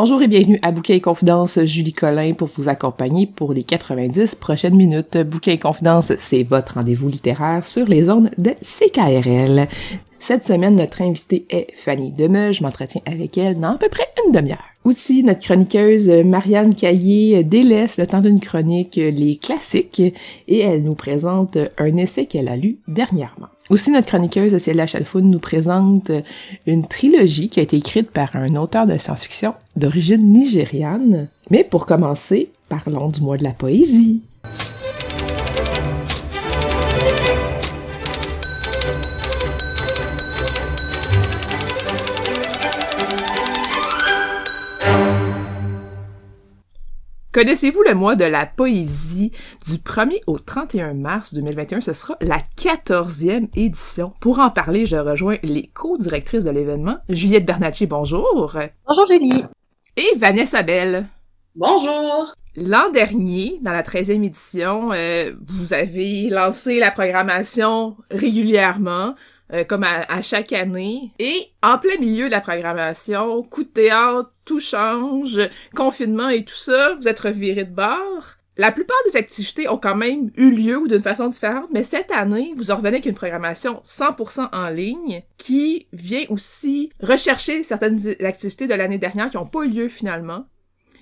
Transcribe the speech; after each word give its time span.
Bonjour 0.00 0.22
et 0.22 0.28
bienvenue 0.28 0.60
à 0.62 0.70
Bouquet 0.70 0.94
et 0.94 1.00
Confidence, 1.00 1.58
Julie 1.64 1.90
Collin 1.90 2.34
pour 2.34 2.46
vous 2.46 2.68
accompagner 2.68 3.26
pour 3.26 3.52
les 3.52 3.64
90 3.64 4.36
prochaines 4.36 4.76
minutes. 4.76 5.18
Bouquet 5.18 5.54
et 5.54 5.58
Confidence, 5.58 6.12
c'est 6.20 6.44
votre 6.44 6.74
rendez-vous 6.74 7.08
littéraire 7.08 7.64
sur 7.64 7.84
les 7.84 8.08
ondes 8.08 8.30
de 8.38 8.52
CKRL. 8.62 9.66
Cette 10.20 10.44
semaine, 10.44 10.76
notre 10.76 11.02
invitée 11.02 11.46
est 11.50 11.74
Fanny 11.74 12.12
Demeux. 12.12 12.52
Je 12.52 12.62
m'entretiens 12.62 13.00
avec 13.06 13.36
elle 13.38 13.58
dans 13.58 13.72
à 13.72 13.76
peu 13.76 13.88
près 13.88 14.06
une 14.24 14.30
demi-heure. 14.30 14.62
Aussi, 14.84 15.24
notre 15.24 15.40
chroniqueuse 15.40 16.08
Marianne 16.08 16.76
Caillé 16.76 17.42
délaisse 17.42 17.96
le 17.96 18.06
temps 18.06 18.20
d'une 18.20 18.38
chronique 18.38 18.94
les 18.94 19.36
classiques 19.36 19.98
et 19.98 20.60
elle 20.60 20.84
nous 20.84 20.94
présente 20.94 21.58
un 21.76 21.96
essai 21.96 22.26
qu'elle 22.26 22.48
a 22.48 22.56
lu 22.56 22.78
dernièrement. 22.86 23.48
Aussi, 23.70 23.90
notre 23.90 24.06
chroniqueuse 24.06 24.56
Célia 24.56 24.86
Chalfoun 24.86 25.28
nous 25.28 25.38
présente 25.38 26.10
une 26.66 26.86
trilogie 26.86 27.50
qui 27.50 27.60
a 27.60 27.62
été 27.62 27.76
écrite 27.76 28.10
par 28.10 28.34
un 28.34 28.56
auteur 28.56 28.86
de 28.86 28.96
science-fiction 28.96 29.54
d'origine 29.76 30.32
nigériane. 30.32 31.28
Mais 31.50 31.64
pour 31.64 31.84
commencer, 31.84 32.50
parlons 32.70 33.08
du 33.08 33.20
mois 33.20 33.36
de 33.36 33.44
la 33.44 33.50
poésie. 33.50 34.22
Connaissez-vous 47.30 47.82
le 47.82 47.94
mois 47.94 48.16
de 48.16 48.24
la 48.24 48.46
poésie? 48.46 49.32
Du 49.66 49.76
1er 49.76 50.20
au 50.26 50.38
31 50.38 50.94
mars 50.94 51.34
2021? 51.34 51.82
Ce 51.82 51.92
sera 51.92 52.16
la 52.22 52.38
14e 52.56 53.48
édition. 53.54 54.14
Pour 54.20 54.38
en 54.38 54.48
parler, 54.48 54.86
je 54.86 54.96
rejoins 54.96 55.36
les 55.42 55.66
co-directrices 55.74 56.44
de 56.44 56.50
l'événement. 56.50 56.96
Juliette 57.10 57.44
Bernacci, 57.44 57.86
bonjour. 57.86 58.56
Bonjour 58.86 59.06
Julie. 59.06 59.44
Et 59.98 60.08
Vanessa 60.16 60.62
Bell. 60.62 61.06
Bonjour. 61.54 62.32
L'an 62.56 62.90
dernier, 62.90 63.58
dans 63.60 63.72
la 63.72 63.82
13e 63.82 64.24
édition, 64.24 64.92
euh, 64.92 65.32
vous 65.46 65.74
avez 65.74 66.30
lancé 66.30 66.80
la 66.80 66.90
programmation 66.90 67.98
régulièrement. 68.10 69.14
Euh, 69.54 69.64
comme 69.64 69.82
à, 69.82 70.20
chaque 70.20 70.52
année. 70.52 71.10
Et 71.18 71.52
en 71.62 71.78
plein 71.78 71.96
milieu 71.98 72.26
de 72.26 72.32
la 72.32 72.42
programmation, 72.42 73.42
coup 73.42 73.64
de 73.64 73.68
théâtre, 73.68 74.30
tout 74.44 74.60
change, 74.60 75.40
confinement 75.74 76.28
et 76.28 76.44
tout 76.44 76.54
ça, 76.54 76.94
vous 76.96 77.08
êtes 77.08 77.20
reviré 77.20 77.64
de 77.64 77.74
bord. 77.74 78.36
La 78.58 78.72
plupart 78.72 78.98
des 79.06 79.16
activités 79.16 79.66
ont 79.66 79.78
quand 79.78 79.94
même 79.94 80.30
eu 80.36 80.50
lieu 80.50 80.76
ou 80.76 80.86
d'une 80.86 81.00
façon 81.00 81.28
différente, 81.28 81.68
mais 81.72 81.82
cette 81.82 82.10
année, 82.10 82.52
vous 82.56 82.70
en 82.70 82.74
revenez 82.74 82.96
avec 82.96 83.06
une 83.06 83.14
programmation 83.14 83.80
100% 83.86 84.48
en 84.52 84.68
ligne 84.68 85.22
qui 85.38 85.86
vient 85.94 86.24
aussi 86.28 86.92
rechercher 87.00 87.62
certaines 87.62 88.00
activités 88.20 88.66
de 88.66 88.74
l'année 88.74 88.98
dernière 88.98 89.30
qui 89.30 89.38
n'ont 89.38 89.46
pas 89.46 89.64
eu 89.64 89.70
lieu 89.70 89.88
finalement. 89.88 90.44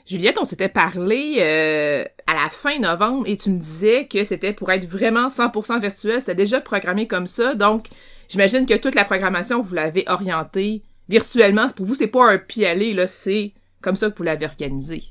Juliette, 0.06 0.38
on 0.40 0.44
s'était 0.44 0.68
parlé 0.68 1.38
euh, 1.40 2.04
à 2.28 2.34
la 2.34 2.48
fin 2.48 2.78
novembre 2.78 3.24
et 3.26 3.36
tu 3.36 3.50
me 3.50 3.56
disais 3.56 4.06
que 4.06 4.22
c'était 4.22 4.52
pour 4.52 4.70
être 4.70 4.86
vraiment 4.86 5.26
100% 5.26 5.80
virtuel, 5.80 6.20
c'était 6.20 6.36
déjà 6.36 6.60
programmé 6.60 7.08
comme 7.08 7.26
ça, 7.26 7.56
donc 7.56 7.88
J'imagine 8.28 8.66
que 8.66 8.76
toute 8.76 8.94
la 8.94 9.04
programmation, 9.04 9.60
vous 9.60 9.74
l'avez 9.74 10.04
orientée 10.08 10.82
virtuellement. 11.08 11.68
Pour 11.68 11.86
vous, 11.86 11.94
c'est 11.94 12.06
pas 12.06 12.32
un 12.32 12.38
pied 12.38 12.66
aller, 12.66 12.94
là, 12.94 13.06
c'est 13.06 13.52
comme 13.80 13.96
ça 13.96 14.10
que 14.10 14.16
vous 14.16 14.24
l'avez 14.24 14.46
organisé. 14.46 15.04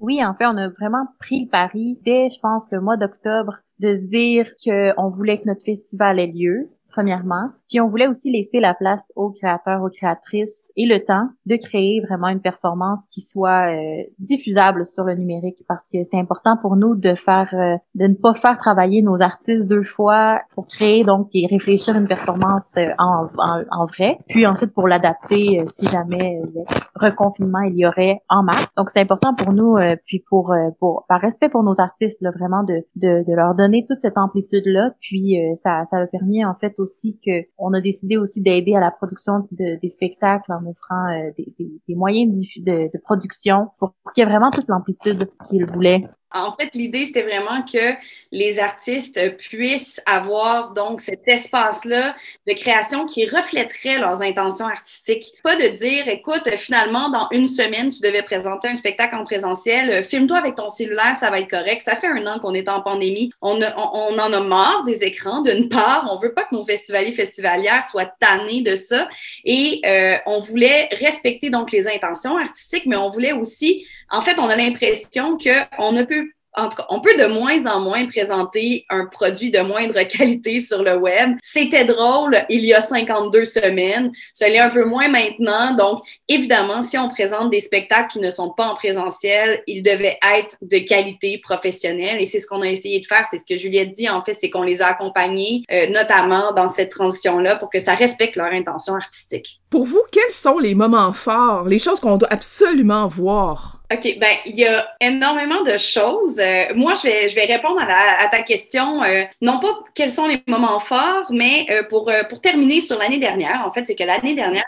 Oui, 0.00 0.24
en 0.24 0.34
fait, 0.34 0.46
on 0.46 0.56
a 0.56 0.68
vraiment 0.68 1.06
pris 1.20 1.44
le 1.44 1.50
pari 1.50 2.00
dès, 2.04 2.28
je 2.30 2.40
pense, 2.40 2.64
le 2.72 2.80
mois 2.80 2.96
d'octobre 2.96 3.60
de 3.78 3.94
se 3.94 4.00
dire 4.00 4.50
qu'on 4.64 5.10
voulait 5.10 5.40
que 5.40 5.46
notre 5.46 5.64
festival 5.64 6.18
ait 6.18 6.26
lieu 6.26 6.70
premièrement. 6.92 7.50
Puis 7.72 7.80
on 7.80 7.88
voulait 7.88 8.06
aussi 8.06 8.30
laisser 8.30 8.60
la 8.60 8.74
place 8.74 9.14
aux 9.16 9.30
créateurs, 9.30 9.82
aux 9.82 9.88
créatrices 9.88 10.64
et 10.76 10.84
le 10.84 11.02
temps 11.02 11.30
de 11.46 11.56
créer 11.56 12.02
vraiment 12.06 12.28
une 12.28 12.42
performance 12.42 13.06
qui 13.08 13.22
soit 13.22 13.72
euh, 13.72 14.02
diffusable 14.18 14.84
sur 14.84 15.04
le 15.04 15.14
numérique 15.14 15.56
parce 15.66 15.88
que 15.88 15.96
c'est 16.10 16.18
important 16.18 16.58
pour 16.60 16.76
nous 16.76 16.94
de 16.94 17.14
faire, 17.14 17.48
euh, 17.54 17.76
de 17.94 18.08
ne 18.08 18.14
pas 18.14 18.34
faire 18.34 18.58
travailler 18.58 19.00
nos 19.00 19.22
artistes 19.22 19.66
deux 19.66 19.84
fois 19.84 20.42
pour 20.54 20.66
créer 20.66 21.02
donc 21.02 21.30
et 21.32 21.46
réfléchir 21.46 21.96
une 21.96 22.06
performance 22.06 22.74
euh, 22.76 22.90
en, 22.98 23.28
en, 23.38 23.86
vrai. 23.86 24.18
Puis 24.28 24.46
ensuite 24.46 24.74
pour 24.74 24.86
l'adapter 24.86 25.64
si 25.68 25.86
jamais 25.86 26.42
le 26.42 26.64
reconfinement 26.94 27.60
il 27.60 27.78
y 27.78 27.86
aurait 27.86 28.20
en 28.28 28.42
mars. 28.42 28.66
Donc 28.76 28.90
c'est 28.90 29.00
important 29.00 29.34
pour 29.34 29.54
nous 29.54 29.76
puis 30.04 30.22
pour, 30.28 30.54
pour 30.78 31.06
par 31.08 31.22
respect 31.22 31.48
pour 31.48 31.62
nos 31.62 31.80
artistes 31.80 32.20
là, 32.20 32.32
vraiment 32.32 32.64
de, 32.64 32.84
de, 32.96 33.24
de 33.26 33.34
leur 33.34 33.54
donner 33.54 33.86
toute 33.88 34.00
cette 34.00 34.18
amplitude 34.18 34.66
là. 34.66 34.90
Puis 35.00 35.38
ça 35.62 35.84
ça 35.90 35.96
a 35.96 36.06
permis 36.06 36.44
en 36.44 36.54
fait 36.54 36.78
aussi 36.78 37.18
que 37.24 37.46
on 37.62 37.72
a 37.72 37.80
décidé 37.80 38.16
aussi 38.16 38.40
d'aider 38.40 38.74
à 38.74 38.80
la 38.80 38.90
production 38.90 39.46
de, 39.52 39.78
des 39.80 39.88
spectacles 39.88 40.52
en 40.52 40.66
offrant 40.66 41.08
euh, 41.10 41.30
des, 41.38 41.94
moyens 41.94 42.36
de, 42.58 42.90
de, 42.92 42.98
production 42.98 43.68
pour 43.78 43.94
qu'il 44.14 44.22
y 44.22 44.26
ait 44.26 44.30
vraiment 44.30 44.50
toute 44.50 44.68
l'amplitude 44.68 45.30
qu'ils 45.48 45.66
voulaient 45.66 46.02
en 46.34 46.54
fait, 46.56 46.70
l'idée, 46.74 47.06
c'était 47.06 47.22
vraiment 47.22 47.62
que 47.62 47.94
les 48.30 48.58
artistes 48.58 49.36
puissent 49.36 50.00
avoir 50.06 50.72
donc 50.72 51.00
cet 51.00 51.26
espace-là 51.26 52.14
de 52.46 52.52
création 52.54 53.06
qui 53.06 53.26
reflèterait 53.26 53.98
leurs 53.98 54.22
intentions 54.22 54.66
artistiques. 54.66 55.32
Pas 55.42 55.56
de 55.56 55.68
dire, 55.68 56.08
écoute, 56.08 56.48
finalement, 56.56 57.10
dans 57.10 57.28
une 57.32 57.48
semaine, 57.48 57.90
tu 57.90 58.00
devais 58.00 58.22
présenter 58.22 58.68
un 58.68 58.74
spectacle 58.74 59.14
en 59.14 59.24
présentiel, 59.24 60.02
filme-toi 60.02 60.38
avec 60.38 60.54
ton 60.54 60.68
cellulaire, 60.68 61.16
ça 61.16 61.30
va 61.30 61.38
être 61.38 61.50
correct. 61.50 61.82
Ça 61.82 61.96
fait 61.96 62.06
un 62.06 62.26
an 62.26 62.38
qu'on 62.38 62.54
est 62.54 62.68
en 62.68 62.80
pandémie. 62.80 63.30
On, 63.40 63.60
on, 63.60 64.18
en 64.18 64.32
a 64.32 64.40
marre 64.40 64.84
des 64.84 65.04
écrans, 65.04 65.42
d'une 65.42 65.68
part. 65.68 66.08
On 66.10 66.18
veut 66.18 66.32
pas 66.32 66.44
que 66.44 66.54
nos 66.54 66.64
festivaliers, 66.64 67.12
festivalières 67.12 67.84
soient 67.84 68.10
tannés 68.20 68.62
de 68.62 68.76
ça. 68.76 69.08
Et 69.44 69.80
euh, 69.86 70.16
on 70.26 70.40
voulait 70.40 70.88
respecter 70.92 71.50
donc 71.50 71.72
les 71.72 71.88
intentions 71.88 72.36
artistiques, 72.36 72.86
mais 72.86 72.96
on 72.96 73.10
voulait 73.10 73.32
aussi, 73.32 73.86
en 74.12 74.22
fait, 74.22 74.38
on 74.38 74.48
a 74.48 74.56
l'impression 74.56 75.36
qu'on 75.38 75.92
ne 75.92 76.02
peut 76.04 76.28
en 76.54 76.68
tout 76.68 76.76
cas, 76.76 76.86
on 76.90 77.00
peut 77.00 77.16
de 77.16 77.26
moins 77.26 77.66
en 77.66 77.80
moins 77.80 78.06
présenter 78.06 78.84
un 78.90 79.06
produit 79.06 79.50
de 79.50 79.60
moindre 79.60 80.02
qualité 80.08 80.60
sur 80.60 80.82
le 80.82 80.96
web. 80.96 81.36
C'était 81.42 81.84
drôle 81.84 82.36
il 82.48 82.64
y 82.64 82.74
a 82.74 82.80
52 82.80 83.44
semaines, 83.46 84.12
ça 84.32 84.48
l'est 84.48 84.58
un 84.58 84.70
peu 84.70 84.84
moins 84.84 85.08
maintenant. 85.08 85.74
Donc, 85.74 86.04
évidemment, 86.28 86.82
si 86.82 86.98
on 86.98 87.08
présente 87.08 87.50
des 87.50 87.60
spectacles 87.60 88.08
qui 88.08 88.18
ne 88.18 88.30
sont 88.30 88.50
pas 88.50 88.66
en 88.66 88.74
présentiel, 88.74 89.62
ils 89.66 89.82
devaient 89.82 90.18
être 90.36 90.56
de 90.60 90.78
qualité 90.78 91.38
professionnelle. 91.38 92.20
Et 92.20 92.26
c'est 92.26 92.40
ce 92.40 92.46
qu'on 92.46 92.62
a 92.62 92.68
essayé 92.68 93.00
de 93.00 93.06
faire. 93.06 93.24
C'est 93.30 93.38
ce 93.38 93.46
que 93.48 93.56
Juliette 93.56 93.92
dit, 93.92 94.08
en 94.08 94.22
fait, 94.22 94.34
c'est 94.34 94.50
qu'on 94.50 94.62
les 94.62 94.82
a 94.82 94.88
accompagnés, 94.88 95.62
euh, 95.72 95.86
notamment 95.88 96.52
dans 96.52 96.68
cette 96.68 96.90
transition-là, 96.90 97.56
pour 97.56 97.70
que 97.70 97.78
ça 97.78 97.94
respecte 97.94 98.36
leur 98.36 98.52
intention 98.52 98.94
artistique. 98.94 99.60
Pour 99.70 99.84
vous, 99.84 100.02
quels 100.10 100.32
sont 100.32 100.58
les 100.58 100.74
moments 100.74 101.12
forts, 101.12 101.66
les 101.66 101.78
choses 101.78 102.00
qu'on 102.00 102.18
doit 102.18 102.32
absolument 102.32 103.06
voir? 103.06 103.81
OK, 103.92 104.16
ben 104.18 104.36
il 104.46 104.58
y 104.58 104.64
a 104.64 104.88
énormément 105.00 105.62
de 105.62 105.76
choses. 105.76 106.38
Euh, 106.38 106.74
moi, 106.74 106.94
je 106.94 107.08
vais, 107.08 107.28
je 107.28 107.34
vais 107.34 107.44
répondre 107.44 107.80
à, 107.80 108.28
ta 108.28 108.42
question, 108.42 109.02
euh, 109.02 109.24
non 109.40 109.58
pas 109.58 109.80
quels 109.94 110.10
sont 110.10 110.26
les 110.26 110.40
moments 110.46 110.78
forts, 110.78 111.30
mais 111.30 111.66
euh, 111.70 111.82
pour, 111.82 112.10
pour 112.30 112.40
terminer 112.40 112.80
sur 112.80 112.98
l'année 112.98 113.18
dernière, 113.18 113.64
en 113.66 113.72
fait, 113.72 113.86
c'est 113.86 113.94
que 113.94 114.04
l'année 114.04 114.34
dernière, 114.34 114.62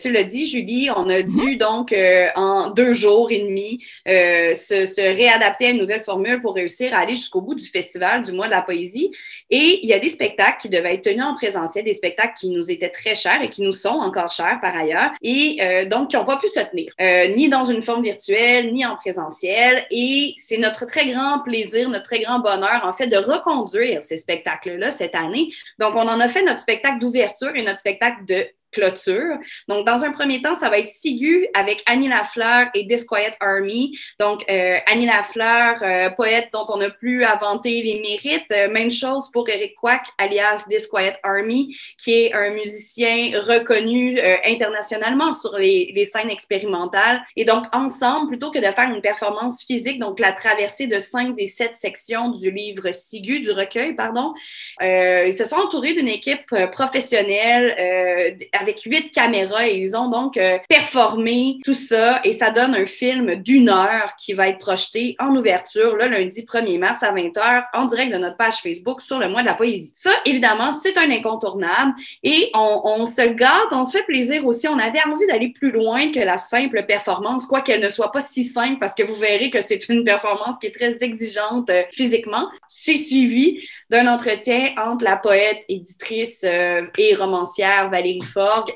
tu 0.00 0.10
l'as 0.10 0.24
dit, 0.24 0.46
Julie, 0.46 0.88
on 0.94 1.08
a 1.08 1.22
dû 1.22 1.56
donc 1.56 1.94
en 2.34 2.70
deux 2.70 2.92
jours 2.92 3.30
et 3.30 3.38
demi 3.38 3.84
se, 4.06 4.86
se, 4.86 5.00
réadapter 5.00 5.66
à 5.66 5.70
une 5.70 5.78
nouvelle 5.78 6.02
formule 6.02 6.40
pour 6.40 6.54
réussir 6.54 6.94
à 6.94 6.98
aller 6.98 7.14
jusqu'au 7.14 7.40
bout 7.40 7.54
du 7.54 7.66
festival 7.68 8.22
du 8.22 8.32
mois 8.32 8.46
de 8.46 8.52
la 8.52 8.62
poésie. 8.62 9.10
Et 9.50 9.80
il 9.82 9.88
y 9.88 9.92
a 9.92 9.98
des 9.98 10.08
spectacles 10.08 10.58
qui 10.60 10.68
devaient 10.68 10.94
être 10.94 11.04
tenus 11.04 11.24
en 11.24 11.34
présentiel, 11.34 11.84
des 11.84 11.94
spectacles 11.94 12.34
qui 12.38 12.48
nous 12.50 12.70
étaient 12.70 12.90
très 12.90 13.14
chers 13.14 13.42
et 13.42 13.48
qui 13.48 13.62
nous 13.62 13.72
sont 13.72 13.88
encore 13.88 14.30
chers 14.30 14.58
par 14.60 14.76
ailleurs, 14.76 15.10
et 15.22 15.86
donc 15.86 16.10
qui 16.10 16.16
n'ont 16.16 16.24
pas 16.24 16.38
pu 16.38 16.48
se 16.48 16.60
tenir, 16.60 16.92
ni 17.36 17.48
dans 17.48 17.64
une 17.64 17.82
forme 17.82 18.02
virtuelle, 18.02 18.39
ni 18.72 18.84
en 18.84 18.96
présentiel. 18.96 19.86
Et 19.90 20.34
c'est 20.38 20.58
notre 20.58 20.86
très 20.86 21.06
grand 21.10 21.40
plaisir, 21.40 21.88
notre 21.88 22.04
très 22.04 22.20
grand 22.20 22.40
bonheur, 22.40 22.82
en 22.84 22.92
fait, 22.92 23.06
de 23.06 23.16
reconduire 23.16 24.04
ces 24.04 24.16
spectacles-là 24.16 24.90
cette 24.90 25.14
année. 25.14 25.50
Donc, 25.78 25.94
on 25.94 26.08
en 26.08 26.20
a 26.20 26.28
fait 26.28 26.42
notre 26.42 26.60
spectacle 26.60 26.98
d'ouverture 26.98 27.54
et 27.54 27.62
notre 27.62 27.78
spectacle 27.78 28.24
de 28.24 28.46
clôture. 28.72 29.36
Donc, 29.68 29.86
dans 29.86 30.04
un 30.04 30.12
premier 30.12 30.42
temps, 30.42 30.54
ça 30.54 30.70
va 30.70 30.78
être 30.78 30.88
Sigu 30.88 31.46
avec 31.54 31.82
Annie 31.86 32.08
Lafleur 32.08 32.68
et 32.74 32.84
Disquiet 32.84 33.32
Army. 33.40 33.98
Donc, 34.18 34.44
euh, 34.50 34.78
Annie 34.86 35.06
Lafleur, 35.06 35.82
euh, 35.82 36.10
poète 36.10 36.48
dont 36.52 36.66
on 36.68 36.78
n'a 36.78 36.90
plus 36.90 37.24
inventé 37.24 37.82
les 37.82 38.00
mérites. 38.00 38.50
Euh, 38.52 38.70
même 38.70 38.90
chose 38.90 39.30
pour 39.32 39.48
Eric 39.48 39.74
Quack, 39.74 40.06
alias 40.18 40.64
Disquiet 40.68 41.14
Army, 41.22 41.76
qui 41.98 42.12
est 42.12 42.34
un 42.34 42.50
musicien 42.50 43.30
reconnu 43.40 44.18
euh, 44.18 44.36
internationalement 44.46 45.32
sur 45.32 45.56
les, 45.56 45.92
les, 45.94 46.04
scènes 46.04 46.30
expérimentales. 46.30 47.22
Et 47.36 47.44
donc, 47.44 47.64
ensemble, 47.72 48.28
plutôt 48.28 48.50
que 48.50 48.58
de 48.58 48.64
faire 48.64 48.90
une 48.90 49.00
performance 49.00 49.64
physique, 49.64 49.98
donc 49.98 50.18
la 50.18 50.32
traversée 50.32 50.86
de 50.86 50.98
cinq 50.98 51.36
des 51.36 51.46
sept 51.46 51.74
sections 51.78 52.30
du 52.30 52.50
livre 52.50 52.92
Sigu, 52.92 53.40
du 53.40 53.50
recueil, 53.50 53.94
pardon, 53.94 54.34
ils 54.80 55.32
se 55.32 55.44
sont 55.44 55.56
entourés 55.56 55.94
d'une 55.94 56.08
équipe 56.08 56.54
professionnelle 56.72 58.36
avec 58.60 58.82
huit 58.82 59.10
caméras 59.10 59.68
et 59.68 59.76
ils 59.76 59.96
ont 59.96 60.08
donc 60.08 60.36
euh, 60.36 60.58
performé 60.68 61.58
tout 61.64 61.72
ça 61.72 62.20
et 62.24 62.32
ça 62.32 62.50
donne 62.50 62.74
un 62.74 62.86
film 62.86 63.36
d'une 63.36 63.68
heure 63.68 64.14
qui 64.16 64.32
va 64.32 64.48
être 64.48 64.58
projeté 64.58 65.16
en 65.18 65.34
ouverture 65.36 65.96
le 65.96 66.08
lundi 66.08 66.42
1er 66.42 66.78
mars 66.78 67.02
à 67.02 67.12
20h 67.12 67.64
en 67.74 67.86
direct 67.86 68.12
de 68.12 68.18
notre 68.18 68.36
page 68.36 68.56
Facebook 68.56 69.00
sur 69.00 69.18
le 69.18 69.28
mois 69.28 69.42
de 69.42 69.46
la 69.46 69.54
poésie. 69.54 69.90
Ça, 69.94 70.10
évidemment, 70.24 70.72
c'est 70.72 70.98
un 70.98 71.10
incontournable 71.10 71.94
et 72.22 72.50
on, 72.54 73.04
se 73.06 73.28
gâte, 73.28 73.72
on 73.72 73.84
se 73.84 73.98
fait 73.98 74.04
plaisir 74.04 74.46
aussi. 74.46 74.68
On 74.68 74.78
avait 74.78 75.00
envie 75.06 75.26
d'aller 75.26 75.48
plus 75.48 75.70
loin 75.70 76.10
que 76.12 76.20
la 76.20 76.38
simple 76.38 76.84
performance, 76.86 77.46
quoi 77.46 77.60
qu'elle 77.62 77.80
ne 77.80 77.88
soit 77.88 78.12
pas 78.12 78.20
si 78.20 78.44
simple 78.44 78.78
parce 78.78 78.94
que 78.94 79.02
vous 79.02 79.14
verrez 79.14 79.50
que 79.50 79.62
c'est 79.62 79.88
une 79.88 80.04
performance 80.04 80.56
qui 80.60 80.66
est 80.66 80.74
très 80.74 81.02
exigeante 81.02 81.70
euh, 81.70 81.82
physiquement. 81.90 82.48
C'est 82.68 82.96
suivi 82.96 83.66
d'un 83.88 84.06
entretien 84.06 84.72
entre 84.76 85.04
la 85.04 85.16
poète, 85.16 85.64
éditrice 85.68 86.42
euh, 86.44 86.82
et 86.98 87.14
romancière 87.14 87.90
Valérie 87.90 88.22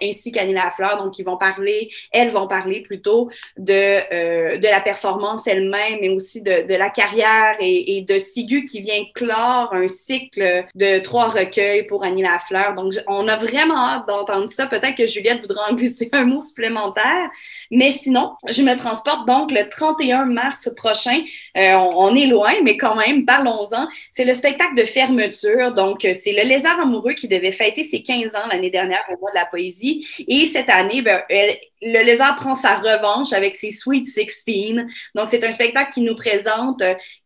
Ainsi 0.02 0.32
qu'Annie 0.32 0.54
Lafleur. 0.54 1.02
Donc, 1.02 1.18
ils 1.18 1.24
vont 1.24 1.36
parler, 1.36 1.90
elles 2.12 2.30
vont 2.30 2.46
parler 2.46 2.80
plutôt 2.80 3.30
de, 3.56 3.72
euh, 3.72 4.58
de 4.58 4.66
la 4.66 4.80
performance 4.80 5.46
elle-même, 5.46 5.98
mais 6.00 6.08
aussi 6.08 6.40
de, 6.42 6.66
de 6.66 6.74
la 6.74 6.90
carrière 6.90 7.56
et, 7.60 7.96
et, 7.96 8.02
de 8.02 8.18
Sigu 8.18 8.64
qui 8.64 8.80
vient 8.80 9.02
clore 9.14 9.70
un 9.72 9.88
cycle 9.88 10.64
de 10.74 10.98
trois 10.98 11.28
recueils 11.28 11.84
pour 11.84 12.04
Annie 12.04 12.22
Lafleur. 12.22 12.74
Donc, 12.74 12.92
on 13.06 13.28
a 13.28 13.36
vraiment 13.36 13.76
hâte 13.76 14.08
d'entendre 14.08 14.50
ça. 14.50 14.66
Peut-être 14.66 14.96
que 14.96 15.06
Juliette 15.06 15.40
voudra 15.40 15.70
en 15.70 15.74
glisser 15.74 16.08
un 16.12 16.24
mot 16.24 16.40
supplémentaire. 16.40 17.30
Mais 17.70 17.90
sinon, 17.90 18.34
je 18.48 18.62
me 18.62 18.76
transporte 18.76 19.26
donc 19.26 19.50
le 19.50 19.68
31 19.68 20.26
mars 20.26 20.70
prochain. 20.76 21.20
Euh, 21.56 21.74
on, 21.74 22.10
on, 22.10 22.14
est 22.14 22.26
loin, 22.26 22.52
mais 22.62 22.76
quand 22.76 22.96
même, 22.96 23.24
parlons-en. 23.24 23.88
C'est 24.12 24.24
le 24.24 24.34
spectacle 24.34 24.74
de 24.76 24.84
fermeture. 24.84 25.72
Donc, 25.72 26.00
c'est 26.00 26.32
le 26.32 26.42
lézard 26.42 26.80
amoureux 26.80 27.12
qui 27.12 27.28
devait 27.28 27.52
fêter 27.52 27.82
ses 27.82 28.02
15 28.02 28.34
ans 28.34 28.46
l'année 28.50 28.70
dernière 28.70 29.02
au 29.12 29.18
mois 29.20 29.30
de 29.30 29.36
la 29.36 29.46
poésie 29.46 29.63
et 30.28 30.46
cette 30.46 30.70
année, 30.70 31.02
ben, 31.02 31.22
le 31.84 32.02
lézard 32.02 32.36
prend 32.36 32.54
sa 32.54 32.76
revanche 32.76 33.32
avec 33.32 33.56
ses 33.56 33.70
Sweet 33.70 34.06
16. 34.06 34.86
Donc, 35.14 35.28
c'est 35.28 35.44
un 35.44 35.52
spectacle 35.52 35.92
qui 35.92 36.00
nous 36.00 36.16
présente 36.16 36.82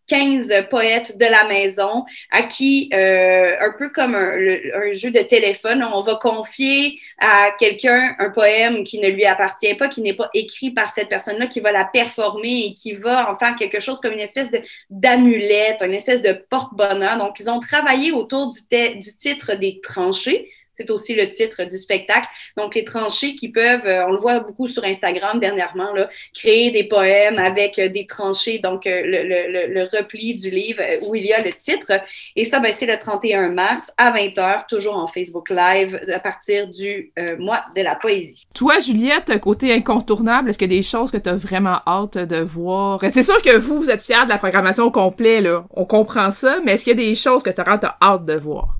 15 0.09 0.51
euh, 0.51 0.63
poètes 0.63 1.17
de 1.19 1.25
la 1.25 1.47
maison 1.47 2.05
à 2.31 2.43
qui, 2.43 2.91
euh, 2.93 3.55
un 3.61 3.73
peu 3.79 3.91
comme 3.91 4.15
un, 4.15 4.95
jeu 4.95 5.11
de 5.11 5.21
téléphone, 5.21 5.87
on 5.93 6.01
va 6.01 6.17
confier 6.17 6.99
à 7.19 7.51
quelqu'un 7.59 8.17
un 8.19 8.31
poème 8.31 8.85
qui 8.85 8.99
ne 8.99 9.09
lui 9.09 9.25
appartient 9.27 9.75
pas, 9.75 9.89
qui 9.89 10.01
n'est 10.01 10.15
pas 10.15 10.31
écrit 10.35 10.71
par 10.71 10.89
cette 10.89 11.09
personne-là, 11.09 11.47
qui 11.47 11.61
va 11.61 11.71
la 11.71 11.85
performer 11.85 12.67
et 12.67 12.75
qui 12.75 12.95
va 12.95 13.31
en 13.31 13.39
faire 13.39 13.55
quelque 13.55 13.81
chose 13.81 14.01
comme 14.01 14.13
une 14.13 14.21
espèce 14.21 14.49
d'amulette, 14.91 15.83
une 15.85 15.95
espèce 15.95 16.23
de 16.23 16.33
porte-bonheur. 16.33 17.19
Donc, 17.19 17.39
ils 17.39 17.51
ont 17.51 17.61
travaillé 17.61 18.11
autour 18.13 18.51
du, 18.51 18.61
du 18.99 19.17
titre 19.17 19.55
des 19.55 19.81
tranchées 19.81 20.51
c'est 20.79 20.91
aussi 20.91 21.15
le 21.17 21.29
titre 21.29 21.65
du 21.65 21.77
spectacle. 21.77 22.29
Donc, 22.57 22.77
les 22.77 22.85
tranchées 22.85 23.35
qui 23.35 23.49
peuvent, 23.49 23.87
euh, 23.87 24.07
on 24.07 24.13
le 24.13 24.19
voit 24.19 24.39
beaucoup 24.39 24.69
sur 24.69 24.85
Instagram 24.85 25.41
dernièrement, 25.41 25.93
là, 25.93 26.09
créer 26.33 26.71
des 26.71 26.85
poèmes 26.85 27.39
avec 27.39 27.81
euh, 27.81 27.89
des 27.89 28.07
tranchées, 28.07 28.61
donc 28.61 28.87
euh, 28.87 29.03
le, 29.05 29.89
repli 29.97 30.35
du 30.35 30.51
livre 30.51 30.83
où 31.09 31.15
il 31.15 31.25
y 31.25 31.33
a 31.33 31.43
le 31.43 31.53
titre. 31.53 31.93
Et 32.37 32.45
ça, 32.45 32.61
ben, 32.61 32.73
c'est 32.73 32.87
le 32.87 32.97
31 32.97 33.49
mars 33.49 33.93
à 33.97 34.13
20h, 34.13 34.67
toujours 34.69 34.97
en 34.97 35.07
Facebook 35.07 35.51
Live 35.51 35.99
à 36.13 36.21
partir 36.21 36.69
du 36.69 37.13
mois 37.39 37.65
de 37.75 37.81
la 37.81 37.95
poésie. 37.95 38.45
Toi, 38.55 38.79
Juliette, 38.81 39.41
côté 39.41 39.73
incontournable, 39.73 40.51
est-ce 40.51 40.59
qu'il 40.59 40.71
y 40.71 40.75
a 40.75 40.77
des 40.77 40.83
choses 40.83 41.11
que 41.11 41.17
tu 41.17 41.29
as 41.29 41.37
vraiment 41.37 41.81
hâte 41.87 42.19
de 42.19 42.41
voir? 42.41 43.01
C'est 43.11 43.23
sûr 43.23 43.41
que 43.41 43.57
vous, 43.57 43.83
vous 43.83 43.91
êtes 43.91 44.03
fiers 44.03 44.25
de 44.25 44.29
la 44.29 44.39
programmation 44.39 44.85
au 44.85 44.91
complet, 44.91 45.41
là. 45.41 45.65
On 45.75 45.87
comprend 45.87 46.31
ça, 46.31 46.59
mais 46.65 46.73
est-ce 46.73 46.85
qu'il 46.85 46.99
y 46.99 47.03
a 47.03 47.09
des 47.09 47.15
choses 47.15 47.43
que 47.43 47.51
tu 47.51 47.61
as 47.61 47.97
hâte 48.03 48.25
de 48.27 48.35
voir? 48.35 48.78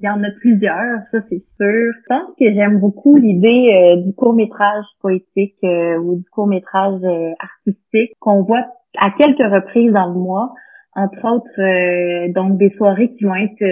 Il 0.00 0.06
y 0.06 0.08
en 0.08 0.22
a 0.22 0.30
plusieurs, 0.30 1.00
ça 1.10 1.18
c'est 1.28 1.42
sûr. 1.56 1.92
Je 1.92 2.06
pense 2.08 2.30
que 2.38 2.52
j'aime 2.54 2.78
beaucoup 2.78 3.16
l'idée 3.16 3.72
euh, 3.72 3.96
du 3.96 4.14
court 4.14 4.32
métrage 4.32 4.84
poétique 5.00 5.56
euh, 5.64 5.98
ou 5.98 6.18
du 6.18 6.24
court 6.30 6.46
métrage 6.46 7.00
euh, 7.02 7.32
artistique 7.40 8.12
qu'on 8.20 8.44
voit 8.44 8.64
à 8.96 9.10
quelques 9.18 9.42
reprises 9.42 9.92
dans 9.92 10.06
le 10.06 10.14
mois. 10.20 10.54
Entre 10.94 11.24
autres, 11.24 12.32
donc 12.32 12.58
des 12.58 12.70
soirées 12.70 13.12
qui 13.12 13.24
vont 13.24 13.34
être 13.36 13.62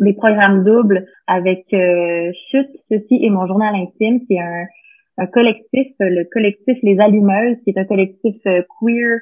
des 0.00 0.14
programmes 0.14 0.64
doubles 0.64 1.04
avec 1.26 1.66
Chute, 1.68 2.70
ceci 2.90 3.18
et 3.22 3.28
mon 3.28 3.46
journal 3.46 3.74
intime, 3.74 4.24
qui 4.24 4.34
est 4.34 4.40
un, 4.40 4.64
un 5.18 5.26
collectif, 5.26 5.88
le 6.00 6.24
collectif 6.32 6.78
Les 6.82 6.98
Allumeuses, 7.00 7.58
qui 7.64 7.70
est 7.70 7.78
un 7.78 7.84
collectif 7.84 8.36
queer 8.80 9.18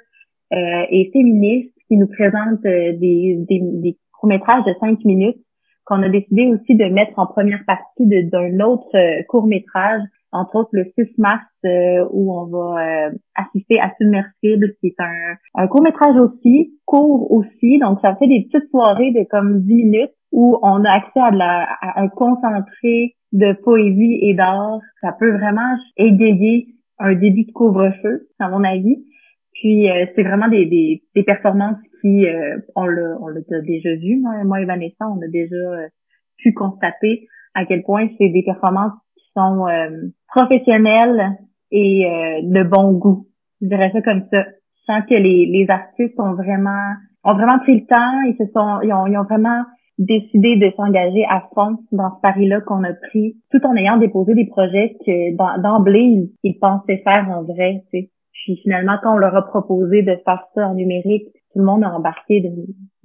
et 0.52 1.10
féministe 1.12 1.74
qui 1.88 1.96
nous 1.96 2.06
présente 2.06 2.62
des, 2.62 3.38
des, 3.48 3.60
des 3.60 3.96
courts-métrages 4.12 4.64
de 4.64 4.74
cinq 4.78 5.04
minutes 5.04 5.42
qu'on 5.84 6.02
a 6.02 6.08
décidé 6.08 6.46
aussi 6.46 6.74
de 6.74 6.84
mettre 6.84 7.18
en 7.18 7.26
première 7.26 7.64
partie 7.66 8.06
d'un 8.06 8.60
autre 8.60 8.88
euh, 8.94 9.22
court 9.28 9.46
métrage, 9.46 10.02
entre 10.30 10.56
autres 10.56 10.70
le 10.72 10.84
6 10.96 11.18
mars, 11.18 11.44
euh, 11.64 12.06
où 12.10 12.32
on 12.34 12.46
va 12.46 13.06
euh, 13.06 13.10
assister 13.34 13.80
à 13.80 13.92
Submersible, 13.98 14.74
qui 14.80 14.88
est 14.88 15.00
un, 15.00 15.34
un 15.54 15.66
court 15.66 15.82
métrage 15.82 16.16
aussi, 16.16 16.78
court 16.86 17.30
aussi, 17.32 17.78
donc 17.78 17.98
ça 18.00 18.14
fait 18.16 18.28
des 18.28 18.46
petites 18.48 18.70
soirées 18.70 19.12
de 19.12 19.24
comme 19.28 19.60
10 19.62 19.74
minutes 19.74 20.12
où 20.30 20.58
on 20.62 20.84
a 20.84 20.90
accès 20.90 21.20
à, 21.20 21.30
de 21.30 21.36
la, 21.36 21.66
à 21.80 22.00
un 22.00 22.08
concentré 22.08 23.14
de 23.32 23.52
poésie 23.62 24.18
et 24.22 24.34
d'art. 24.34 24.80
Ça 25.02 25.14
peut 25.18 25.30
vraiment 25.32 25.76
égayer 25.96 26.68
un 26.98 27.14
début 27.14 27.44
de 27.44 27.52
couvre-feu, 27.52 28.28
à 28.38 28.48
mon 28.48 28.64
avis. 28.64 29.04
Puis 29.52 29.86
c'est 30.14 30.22
vraiment 30.22 30.48
des, 30.48 30.64
des, 30.64 31.02
des 31.14 31.22
performances 31.22 31.76
qui, 32.02 32.26
euh, 32.26 32.58
on 32.76 32.84
l'a 32.84 33.16
on 33.20 33.28
l'a 33.28 33.40
déjà 33.62 33.94
vu, 33.94 34.20
moi, 34.20 34.44
moi 34.44 34.60
et 34.60 34.66
Vanessa, 34.66 35.08
on 35.08 35.22
a 35.22 35.28
déjà 35.28 35.56
euh, 35.56 35.88
pu 36.36 36.52
constater 36.52 37.28
à 37.54 37.64
quel 37.64 37.82
point 37.82 38.08
c'est 38.18 38.28
des 38.28 38.42
performances 38.42 38.92
qui 39.16 39.24
sont 39.34 39.66
euh, 39.66 40.08
professionnelles 40.28 41.38
et 41.70 42.04
de 42.42 42.62
bon 42.64 42.92
goût. 42.92 43.28
Je 43.62 43.68
dirais 43.68 43.90
ça 43.94 44.02
comme 44.02 44.24
ça. 44.30 44.44
Je 44.44 44.84
sens 44.92 45.02
que 45.08 45.14
les, 45.14 45.46
les 45.46 45.66
artistes 45.70 46.18
ont 46.18 46.34
vraiment 46.34 46.92
ont 47.24 47.34
vraiment 47.34 47.58
pris 47.60 47.80
le 47.80 47.86
temps, 47.86 48.20
ils 48.26 48.36
se 48.36 48.50
sont 48.52 48.80
ils 48.82 48.92
ont, 48.92 49.06
ils 49.06 49.16
ont 49.16 49.22
vraiment 49.22 49.62
décidé 49.98 50.56
de 50.56 50.70
s'engager 50.76 51.24
à 51.30 51.48
fond 51.54 51.78
dans 51.92 52.14
ce 52.16 52.20
pari-là 52.20 52.60
qu'on 52.62 52.82
a 52.82 52.92
pris, 52.92 53.36
tout 53.50 53.64
en 53.64 53.76
ayant 53.76 53.96
déposé 53.96 54.34
des 54.34 54.46
projets 54.46 54.96
que 55.06 55.62
d'emblée 55.62 56.00
ils, 56.00 56.32
ils, 56.42 56.58
pensaient 56.58 57.02
faire 57.04 57.28
en 57.30 57.42
vrai. 57.44 57.84
Tu 57.90 58.00
sais. 58.00 58.10
Puis 58.32 58.56
finalement, 58.62 58.96
quand 59.02 59.14
on 59.14 59.18
leur 59.18 59.36
a 59.36 59.42
proposé 59.42 60.02
de 60.02 60.16
faire 60.24 60.44
ça 60.54 60.68
en 60.68 60.74
numérique, 60.74 61.28
tout 61.52 61.58
le 61.58 61.64
monde 61.64 61.84
a 61.84 61.90
embarqué 61.90 62.42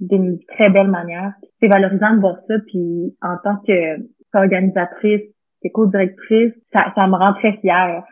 d'une 0.00 0.38
très 0.48 0.70
belle 0.70 0.88
manière. 0.88 1.32
C'est 1.60 1.68
valorisant 1.68 2.14
de 2.14 2.20
voir 2.20 2.36
ça, 2.48 2.54
puis 2.66 3.16
en 3.20 3.36
tant 3.42 3.56
qu'organisatrice, 3.66 5.22
co-directrice, 5.72 6.52
ça, 6.72 6.92
ça 6.94 7.06
me 7.06 7.16
rend 7.16 7.34
très 7.34 7.56
fière. 7.58 8.04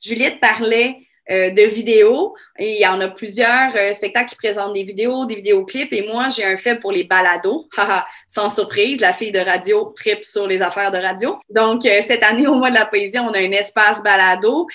Juliette 0.00 0.40
parlait 0.40 0.96
euh, 1.30 1.50
de 1.50 1.62
vidéos. 1.62 2.34
Il 2.58 2.80
y 2.80 2.86
en 2.86 3.00
a 3.00 3.06
plusieurs 3.06 3.72
euh, 3.76 3.92
spectacles 3.92 4.30
qui 4.30 4.36
présentent 4.36 4.72
des 4.72 4.82
vidéos, 4.82 5.24
des 5.24 5.36
vidéoclips. 5.36 5.92
Et 5.92 6.04
moi, 6.08 6.28
j'ai 6.30 6.44
un 6.44 6.56
fait 6.56 6.80
pour 6.80 6.90
les 6.90 7.04
balados. 7.04 7.68
Sans 8.28 8.52
surprise, 8.52 9.00
la 9.00 9.12
fille 9.12 9.30
de 9.30 9.38
radio 9.38 9.92
trip 9.94 10.24
sur 10.24 10.48
les 10.48 10.62
affaires 10.62 10.90
de 10.90 10.98
radio. 10.98 11.38
Donc, 11.48 11.86
euh, 11.86 12.00
cette 12.04 12.24
année, 12.24 12.48
au 12.48 12.54
mois 12.56 12.70
de 12.70 12.74
la 12.74 12.86
poésie, 12.86 13.20
on 13.20 13.32
a 13.32 13.38
un 13.38 13.52
espace 13.52 14.02
balado. 14.02 14.66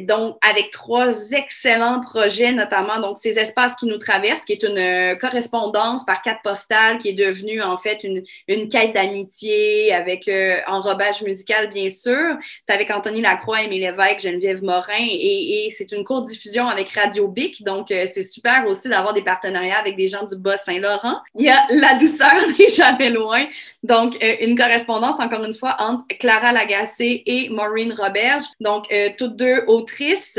donc, 0.00 0.38
avec 0.40 0.70
trois 0.70 1.32
excellents 1.32 2.00
projets, 2.00 2.52
notamment 2.52 2.98
donc 3.00 3.18
ces 3.18 3.38
espaces 3.38 3.74
qui 3.74 3.84
nous 3.84 3.98
traversent, 3.98 4.46
qui 4.46 4.52
est 4.52 4.62
une 4.62 5.18
correspondance 5.18 6.06
par 6.06 6.22
carte 6.22 6.42
postale, 6.42 6.96
qui 6.96 7.10
est 7.10 7.12
devenue 7.12 7.60
en 7.60 7.76
fait 7.76 8.02
une, 8.04 8.24
une 8.48 8.68
quête 8.68 8.94
d'amitié 8.94 9.92
avec 9.92 10.30
enrobage 10.66 11.22
musical, 11.22 11.68
bien 11.68 11.90
sûr. 11.90 12.38
C'est 12.66 12.74
avec 12.74 12.90
Anthony 12.90 13.20
Lacroix, 13.20 13.62
Émile 13.62 13.82
Lévesque, 13.82 14.20
Geneviève 14.20 14.62
Morin 14.62 14.94
et, 14.98 15.66
et 15.66 15.73
c'est 15.76 15.92
une 15.92 16.04
courte 16.04 16.26
diffusion 16.26 16.68
avec 16.68 16.90
Radio 16.90 17.28
Bic. 17.28 17.62
Donc, 17.62 17.90
euh, 17.90 18.06
c'est 18.12 18.24
super 18.24 18.66
aussi 18.66 18.88
d'avoir 18.88 19.12
des 19.12 19.22
partenariats 19.22 19.78
avec 19.78 19.96
des 19.96 20.08
gens 20.08 20.24
du 20.24 20.36
Bas-Saint-Laurent. 20.36 21.18
Il 21.34 21.44
y 21.44 21.50
a 21.50 21.66
La 21.70 21.94
douceur 21.94 22.32
n'est 22.58 22.70
jamais 22.70 23.10
loin. 23.10 23.44
Donc, 23.82 24.16
euh, 24.22 24.36
une 24.40 24.56
correspondance, 24.56 25.20
encore 25.20 25.44
une 25.44 25.54
fois, 25.54 25.76
entre 25.78 26.04
Clara 26.18 26.52
Lagacé 26.52 27.22
et 27.26 27.48
Maureen 27.48 27.92
Roberge. 27.92 28.44
Donc, 28.60 28.86
euh, 28.92 29.10
toutes 29.18 29.36
deux 29.36 29.64
autrices. 29.66 30.38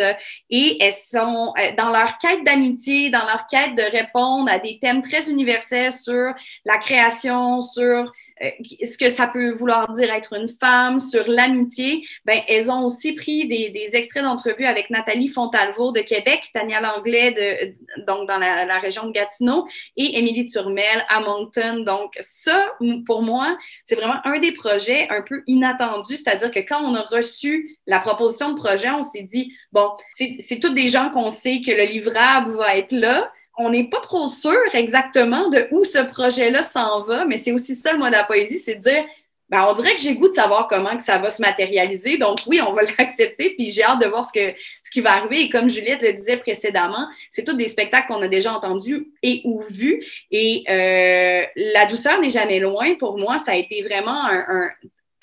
Et 0.50 0.78
elles 0.82 0.94
sont 0.94 1.54
dans 1.78 1.90
leur 1.90 2.18
quête 2.18 2.44
d'amitié, 2.46 3.10
dans 3.10 3.26
leur 3.26 3.46
quête 3.48 3.76
de 3.76 3.84
répondre 3.84 4.52
à 4.52 4.60
des 4.60 4.80
thèmes 4.80 5.02
très 5.02 5.30
universels 5.30 5.92
sur 5.92 6.34
la 6.66 6.78
création, 6.78 7.62
sur 7.62 8.12
ce 8.42 8.98
que 8.98 9.10
ça 9.10 9.28
peut 9.28 9.52
vouloir 9.52 9.92
dire 9.94 10.12
être 10.12 10.34
une 10.34 10.50
femme, 10.50 11.00
sur 11.00 11.28
l'amitié? 11.28 12.06
Ben, 12.26 12.42
elles 12.48 12.70
ont 12.70 12.86
aussi 12.86 13.14
pris 13.14 13.48
des, 13.48 13.70
des 13.70 13.96
extraits 13.96 14.24
d'entrevues 14.24 14.66
avec 14.66 14.90
Nathalie 14.90 15.30
Fontalvo 15.30 15.92
de 15.92 16.02
Québec, 16.02 16.50
Tania 16.54 16.82
Langlais 16.82 17.32
de, 17.32 18.04
donc 18.06 18.28
dans 18.28 18.38
la, 18.38 18.80
région 18.80 19.08
de 19.08 19.12
Gatineau 19.12 19.66
et 19.96 20.18
Émilie 20.18 20.46
Turmel 20.46 21.06
à 21.10 21.22
Moncton. 21.22 21.84
Donc 21.86 22.14
ça, 22.20 22.72
pour 23.06 23.22
moi, 23.22 23.58
c'est 23.86 23.96
vraiment 23.96 24.20
un 24.26 24.40
des 24.40 24.52
projets 24.52 25.08
un 25.10 25.22
peu 25.22 25.44
inattendus, 25.48 26.18
c'est-à-dire 26.18 26.52
que 26.52 26.60
quand 26.60 26.82
on 26.84 26.94
a 26.96 27.02
reçu 27.02 27.78
la 27.88 28.00
proposition 28.00 28.52
de 28.52 28.60
projet, 28.60 28.90
on 28.92 29.02
s'est 29.02 29.24
dit, 29.24 29.54
bon, 29.72 29.92
c'est 30.18 30.60
tous 30.60 30.74
des 30.74 30.88
gens 30.88 31.10
qu'on 31.10 31.30
sait 31.30 31.62
que 31.62 31.72
le 31.72 31.84
livrable 31.84 32.56
va 32.58 32.78
être 32.78 32.92
là, 32.92 33.32
on 33.58 33.70
n'est 33.70 33.86
pas 33.86 34.00
trop 34.00 34.28
sûr 34.28 34.60
exactement 34.74 35.50
de 35.50 35.68
où 35.72 35.84
ce 35.84 36.00
projet-là 36.00 36.64
s'en 36.64 37.04
va, 37.04 37.26
mais 37.26 37.38
c'est 37.38 37.52
aussi 37.52 37.76
ça 37.76 37.94
le 37.94 38.00
mot 38.00 38.08
de 38.08 38.12
la 38.12 38.24
poésie, 38.24 38.60
c'est 38.60 38.76
de 38.76 38.82
dire 38.82 39.06
ben, 39.50 39.68
on 39.70 39.74
dirait 39.74 39.94
que 39.94 40.02
j'ai 40.02 40.16
goût 40.16 40.28
de 40.28 40.34
savoir 40.34 40.68
comment 40.68 40.98
que 40.98 41.04
ça 41.04 41.20
va 41.20 41.30
se 41.30 41.42
matérialiser. 41.42 42.18
Donc 42.18 42.40
oui, 42.48 42.60
on 42.62 42.74
va 42.74 42.82
l'accepter, 43.00 43.54
puis 43.56 43.70
j'ai 43.70 43.84
hâte 43.84 44.02
de 44.02 44.08
voir 44.08 44.26
ce, 44.26 44.34
que, 44.34 44.58
ce 44.84 44.92
qui 44.92 45.02
va 45.02 45.14
arriver. 45.14 45.42
Et 45.42 45.50
comme 45.50 45.70
Juliette 45.70 46.02
le 46.02 46.14
disait 46.14 46.38
précédemment, 46.38 47.08
c'est 47.30 47.44
tous 47.44 47.54
des 47.54 47.68
spectacles 47.68 48.08
qu'on 48.08 48.22
a 48.22 48.28
déjà 48.28 48.54
entendus 48.54 49.08
et 49.22 49.42
ou 49.46 49.62
vus. 49.62 50.04
Et 50.32 50.64
euh, 50.70 51.46
La 51.56 51.86
douceur 51.86 52.20
n'est 52.20 52.32
jamais 52.32 52.60
loin, 52.60 52.96
pour 52.96 53.18
moi, 53.18 53.38
ça 53.38 53.52
a 53.52 53.56
été 53.56 53.84
vraiment 53.84 54.26
un, 54.26 54.70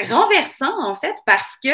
renversant, 0.09 0.83
en 0.83 0.95
fait, 0.95 1.15
parce 1.27 1.59
que 1.63 1.69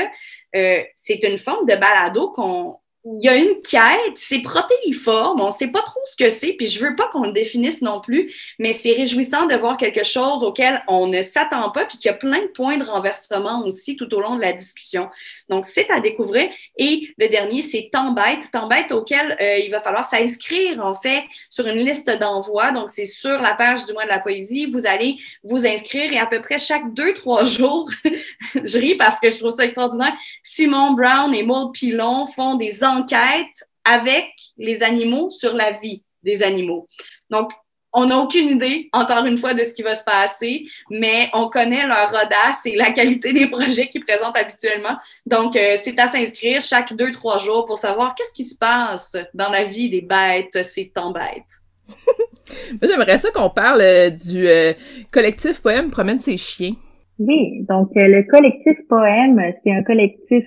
euh, 0.56 0.82
c'est 0.96 1.22
une 1.24 1.38
forme 1.38 1.66
de 1.66 1.76
balado 1.76 2.30
qu'on 2.30 2.78
il 3.04 3.24
y 3.24 3.28
a 3.28 3.36
une 3.36 3.60
quête, 3.62 4.16
c'est 4.16 4.40
protéiforme, 4.40 5.40
on 5.40 5.46
ne 5.46 5.50
sait 5.50 5.68
pas 5.68 5.82
trop 5.82 6.00
ce 6.04 6.16
que 6.16 6.30
c'est, 6.30 6.52
puis 6.54 6.66
je 6.66 6.84
veux 6.84 6.96
pas 6.96 7.08
qu'on 7.08 7.24
le 7.24 7.32
définisse 7.32 7.80
non 7.80 8.00
plus, 8.00 8.32
mais 8.58 8.72
c'est 8.72 8.92
réjouissant 8.92 9.46
de 9.46 9.54
voir 9.54 9.76
quelque 9.76 10.04
chose 10.04 10.42
auquel 10.42 10.82
on 10.88 11.06
ne 11.06 11.22
s'attend 11.22 11.70
pas, 11.70 11.84
puis 11.84 11.96
qu'il 11.96 12.10
y 12.10 12.14
a 12.14 12.16
plein 12.16 12.42
de 12.42 12.48
points 12.48 12.76
de 12.76 12.84
renversement 12.84 13.64
aussi 13.64 13.96
tout 13.96 14.12
au 14.14 14.20
long 14.20 14.36
de 14.36 14.40
la 14.40 14.52
discussion. 14.52 15.08
Donc, 15.48 15.64
c'est 15.66 15.90
à 15.90 16.00
découvrir. 16.00 16.48
Et 16.76 17.08
le 17.18 17.28
dernier, 17.28 17.62
c'est 17.62 17.88
Tempête, 17.92 18.50
Tempête 18.52 18.92
auquel 18.92 19.36
euh, 19.40 19.58
il 19.58 19.70
va 19.70 19.80
falloir 19.80 20.06
s'inscrire, 20.06 20.84
en 20.84 20.94
fait, 20.94 21.22
sur 21.48 21.66
une 21.66 21.78
liste 21.78 22.10
d'envoi. 22.18 22.72
Donc, 22.72 22.90
c'est 22.90 23.06
sur 23.06 23.40
la 23.40 23.54
page 23.54 23.84
du 23.84 23.92
mois 23.92 24.04
de 24.04 24.10
la 24.10 24.18
poésie. 24.18 24.66
Vous 24.66 24.86
allez 24.86 25.16
vous 25.44 25.66
inscrire 25.66 26.12
et 26.12 26.18
à 26.18 26.26
peu 26.26 26.40
près 26.40 26.58
chaque 26.58 26.92
deux, 26.94 27.14
trois 27.14 27.44
jours, 27.44 27.88
je 28.64 28.78
ris 28.78 28.96
parce 28.96 29.20
que 29.20 29.30
je 29.30 29.38
trouve 29.38 29.50
ça 29.50 29.64
extraordinaire, 29.64 30.12
Simon 30.42 30.92
Brown 30.92 31.34
et 31.34 31.42
Maud 31.42 31.72
Pilon 31.72 32.26
font 32.26 32.56
des 32.56 32.82
enquête 32.88 33.68
avec 33.84 34.28
les 34.56 34.82
animaux 34.82 35.30
sur 35.30 35.54
la 35.54 35.72
vie 35.78 36.02
des 36.22 36.42
animaux. 36.42 36.86
Donc, 37.30 37.52
on 37.92 38.06
n'a 38.06 38.18
aucune 38.18 38.48
idée, 38.48 38.88
encore 38.92 39.24
une 39.24 39.38
fois, 39.38 39.54
de 39.54 39.64
ce 39.64 39.72
qui 39.72 39.82
va 39.82 39.94
se 39.94 40.04
passer, 40.04 40.64
mais 40.90 41.30
on 41.32 41.48
connaît 41.48 41.86
leur 41.86 42.10
audace 42.10 42.66
et 42.66 42.76
la 42.76 42.90
qualité 42.90 43.32
des 43.32 43.46
projets 43.46 43.88
qu'ils 43.88 44.04
présentent 44.04 44.36
habituellement. 44.36 44.96
Donc, 45.26 45.56
euh, 45.56 45.76
c'est 45.82 45.98
à 45.98 46.06
s'inscrire 46.06 46.60
chaque 46.60 46.94
deux, 46.94 47.10
trois 47.12 47.38
jours 47.38 47.64
pour 47.64 47.78
savoir 47.78 48.14
qu'est-ce 48.14 48.34
qui 48.34 48.44
se 48.44 48.56
passe 48.56 49.16
dans 49.32 49.50
la 49.50 49.64
vie 49.64 49.88
des 49.88 50.02
bêtes, 50.02 50.64
ces 50.64 50.90
temps 50.90 51.12
bêtes. 51.12 51.88
J'aimerais 52.82 53.18
ça 53.18 53.30
qu'on 53.30 53.50
parle 53.50 53.80
euh, 53.80 54.10
du 54.10 54.46
euh, 54.46 54.74
collectif 55.10 55.62
Poème 55.62 55.90
Promène 55.90 56.18
ses 56.18 56.36
chiens. 56.36 56.74
Oui, 57.18 57.64
donc 57.68 57.88
le 57.96 58.22
collectif 58.30 58.76
Poème, 58.88 59.40
c'est 59.64 59.72
un 59.72 59.82
collectif 59.82 60.44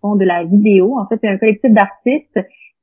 font 0.00 0.16
de 0.16 0.24
la 0.24 0.44
vidéo. 0.44 0.98
En 0.98 1.06
fait, 1.06 1.18
c'est 1.22 1.28
un 1.28 1.38
collectif 1.38 1.70
d'artistes 1.70 2.38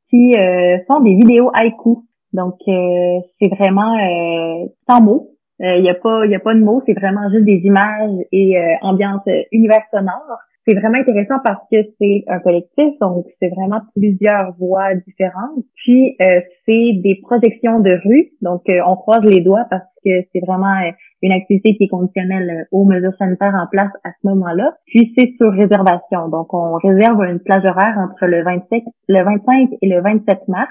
qui 0.10 0.34
euh, 0.38 0.78
font 0.88 1.00
des 1.02 1.16
vidéos 1.16 1.52
haïku. 1.54 2.06
Donc, 2.34 2.56
euh, 2.68 3.20
c'est 3.40 3.50
vraiment 3.50 3.96
euh, 3.96 4.66
sans 4.90 5.02
mots. 5.02 5.32
Il 5.60 5.82
n'y 5.82 5.90
a 5.90 5.96
pas, 5.96 6.26
il 6.26 6.36
a 6.36 6.40
pas 6.40 6.54
de 6.54 6.60
mots. 6.60 6.84
C'est 6.86 6.94
vraiment 6.94 7.30
juste 7.32 7.46
des 7.46 7.62
images 7.64 8.12
et 8.32 8.58
ambiance 8.84 9.24
univers 9.52 9.82
sonore. 9.92 10.38
C'est 10.68 10.76
vraiment 10.76 10.98
intéressant 10.98 11.40
parce 11.46 11.62
que 11.72 11.78
c'est 11.98 12.26
un 12.28 12.40
collectif, 12.40 13.00
donc 13.00 13.26
c'est 13.40 13.48
vraiment 13.48 13.80
plusieurs 13.96 14.54
voix 14.58 14.94
différentes. 14.96 15.64
Puis 15.76 16.18
c'est 16.20 16.92
des 17.04 17.20
projections 17.22 17.80
de 17.80 17.98
rue, 18.04 18.32
donc 18.42 18.64
on 18.68 18.96
croise 18.98 19.24
les 19.24 19.40
doigts 19.40 19.66
parce 19.70 19.86
que 20.04 20.10
c'est 20.34 20.42
vraiment 20.46 20.74
une 21.22 21.32
activité 21.32 21.76
qui 21.76 21.86
est 21.86 21.88
conditionnelle 21.88 22.50
euh, 22.50 22.64
aux 22.72 22.86
mesures 22.86 23.16
sanitaires 23.18 23.56
en 23.56 23.68
place 23.68 23.92
à 24.04 24.10
ce 24.12 24.28
moment-là. 24.28 24.74
Puis 24.86 25.14
c'est 25.18 25.34
sur 25.38 25.52
réservation. 25.52 26.30
Donc 26.30 26.54
on 26.54 26.76
réserve 26.76 27.24
une 27.24 27.40
plage 27.40 27.66
horaire 27.66 27.98
entre 27.98 28.26
le 28.26 28.44
25, 28.44 28.84
le 29.08 29.24
25 29.24 29.70
et 29.82 29.90
le 29.90 30.02
27 30.02 30.48
mars. 30.48 30.70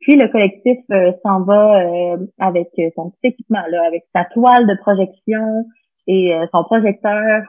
Puis 0.00 0.16
le 0.16 0.28
collectif 0.28 0.78
euh, 0.90 1.12
s'en 1.22 1.42
va 1.44 1.80
euh, 1.80 2.16
avec 2.40 2.68
son 2.96 3.10
petit 3.10 3.34
équipement 3.34 3.62
là, 3.70 3.84
avec 3.86 4.04
sa 4.14 4.24
toile 4.24 4.66
de 4.66 4.76
projection 4.80 5.64
et 6.08 6.32
son 6.50 6.64
projecteur 6.64 7.42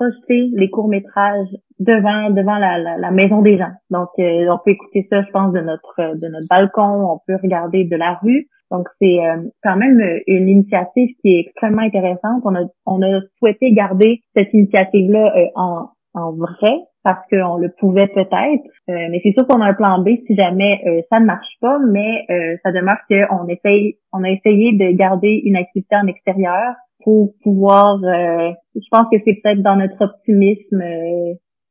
projeter 0.00 0.50
les 0.54 0.70
courts 0.70 0.88
métrages 0.88 1.48
devant 1.78 2.30
devant 2.30 2.56
la, 2.56 2.78
la, 2.78 3.10
maison 3.10 3.42
des 3.42 3.58
gens. 3.58 3.72
Donc 3.90 4.08
on 4.16 4.58
peut 4.64 4.70
écouter 4.70 5.06
ça, 5.10 5.22
je 5.22 5.30
pense, 5.30 5.52
de 5.52 5.60
notre 5.60 6.16
de 6.16 6.28
notre 6.28 6.48
balcon. 6.48 7.12
On 7.12 7.20
peut 7.26 7.38
regarder 7.42 7.84
de 7.84 7.96
la 7.96 8.14
rue. 8.22 8.48
Donc, 8.70 8.86
c'est 9.00 9.18
euh, 9.18 9.48
quand 9.62 9.76
même 9.76 10.00
une 10.26 10.48
initiative 10.48 11.10
qui 11.20 11.34
est 11.34 11.40
extrêmement 11.40 11.82
intéressante. 11.82 12.42
On 12.44 12.54
a, 12.54 12.64
on 12.86 13.02
a 13.02 13.20
souhaité 13.38 13.72
garder 13.72 14.22
cette 14.34 14.52
initiative-là 14.54 15.32
euh, 15.36 15.46
en, 15.56 15.88
en 16.14 16.32
vrai 16.32 16.78
parce 17.02 17.26
qu'on 17.30 17.56
le 17.56 17.72
pouvait 17.80 18.06
peut-être. 18.08 18.64
Euh, 18.88 19.08
mais 19.10 19.20
c'est 19.24 19.32
sûr 19.32 19.46
qu'on 19.48 19.60
a 19.60 19.66
un 19.66 19.74
plan 19.74 20.02
B 20.02 20.10
si 20.26 20.36
jamais 20.36 21.04
ça 21.10 21.18
ne 21.18 21.24
marche 21.24 21.48
pas, 21.60 21.78
mais 21.90 22.26
ça 22.62 22.72
demeure 22.72 22.98
qu'on 23.08 23.48
essaye, 23.48 23.96
on 24.12 24.22
a 24.22 24.30
essayé 24.30 24.72
de 24.72 24.94
garder 24.96 25.40
une 25.44 25.56
activité 25.56 25.96
en 25.96 26.06
extérieur 26.06 26.74
pour 27.02 27.34
pouvoir, 27.42 27.98
je 28.02 28.88
pense 28.90 29.04
que 29.10 29.18
c'est 29.24 29.40
peut-être 29.42 29.62
dans 29.62 29.76
notre 29.76 30.00
optimisme 30.02 30.82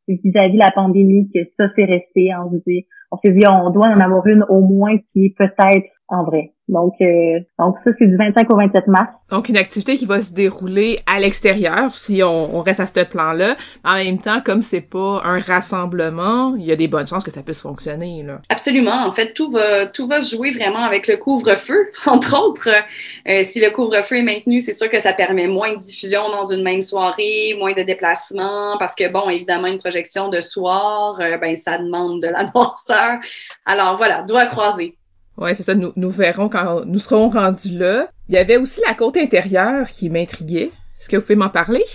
vis-à-vis 0.08 0.54
de 0.54 0.60
la 0.60 0.72
pandémie 0.74 1.30
que 1.34 1.40
ça 1.58 1.68
s'est 1.76 1.86
resté. 1.86 2.30
On, 2.36 2.52
on 3.12 3.18
s'est 3.18 3.34
dit, 3.34 3.46
on 3.48 3.70
doit 3.72 3.88
en 3.88 4.00
avoir 4.00 4.26
une 4.28 4.44
au 4.50 4.62
moins 4.62 4.98
qui 5.12 5.26
est 5.26 5.36
peut-être 5.38 5.90
en 6.10 6.24
vrai. 6.24 6.54
Donc, 6.68 6.94
euh, 7.02 7.40
donc 7.58 7.76
ça, 7.84 7.92
c'est 7.98 8.06
du 8.06 8.16
25 8.16 8.50
au 8.52 8.56
27 8.56 8.88
mars. 8.88 9.10
Donc, 9.32 9.50
une 9.50 9.58
activité 9.58 9.96
qui 9.96 10.06
va 10.06 10.22
se 10.22 10.32
dérouler 10.32 11.00
à 11.08 11.20
l'extérieur, 11.20 11.96
si 11.96 12.22
on, 12.24 12.62
reste 12.62 12.80
à 12.80 12.86
ce 12.86 13.04
plan-là. 13.04 13.56
En 13.84 13.96
même 13.96 14.20
temps, 14.20 14.40
comme 14.44 14.62
c'est 14.62 14.82
pas 14.82 15.22
un 15.24 15.40
rassemblement, 15.40 16.56
il 16.56 16.66
y 16.66 16.72
a 16.72 16.76
des 16.76 16.88
bonnes 16.88 17.08
chances 17.08 17.24
que 17.24 17.32
ça 17.32 17.42
puisse 17.42 17.62
fonctionner. 17.62 18.24
Là. 18.24 18.42
Absolument. 18.50 19.06
En 19.08 19.12
fait, 19.12 19.34
tout 19.34 19.50
va, 19.50 19.88
tout 19.88 20.08
va 20.08 20.22
se 20.22 20.36
jouer 20.36 20.52
vraiment 20.52 20.84
avec 20.84 21.08
le 21.08 21.18
couvre-feu, 21.18 21.90
entre 22.06 22.40
autres. 22.40 22.70
Euh, 23.28 23.44
si 23.44 23.60
le 23.60 23.72
couvre-feu 23.72 24.18
est 24.18 24.24
maintenu, 24.24 24.62
c'est 24.62 24.74
sûr 24.74 24.90
que 24.90 25.00
ça 25.00 25.14
permet 25.14 25.48
moins 25.48 25.76
de 25.76 25.82
diffusion 25.82 26.30
dans 26.30 26.46
une 26.46 26.62
même 26.62 26.82
soirée, 26.82 27.56
moins 27.58 27.74
de 27.74 27.82
déplacements, 27.82 28.78
parce 28.78 28.94
que, 28.94 29.12
bon, 29.12 29.30
évidemment, 29.30 29.68
une 29.68 29.80
projection 29.80 30.30
de 30.30 30.42
soir, 30.42 31.20
euh, 31.20 31.38
ben, 31.38 31.56
ça 31.56 31.80
demande 31.80 32.22
de 32.22 32.28
la 32.28 32.44
noirceur. 32.54 33.20
Alors, 33.66 33.98
voilà, 33.98 34.22
doigt 34.24 34.46
croisé. 34.46 34.99
Ouais, 35.40 35.54
c'est 35.54 35.64
ça. 35.64 35.74
Nous, 35.74 35.94
nous 35.96 36.10
verrons 36.10 36.50
quand 36.50 36.84
nous 36.86 37.00
serons 37.00 37.30
rendus 37.30 37.78
là. 37.78 38.10
Il 38.28 38.36
y 38.36 38.38
avait 38.38 38.58
aussi 38.58 38.82
la 38.86 38.94
côte 38.94 39.18
intérieure 39.18 39.88
qui 39.88 40.10
m'intriguait. 40.10 40.72
Est-ce 41.00 41.10
que 41.10 41.16
vous 41.16 41.22
pouvez 41.22 41.36
m'en 41.36 41.50
parler? 41.50 41.86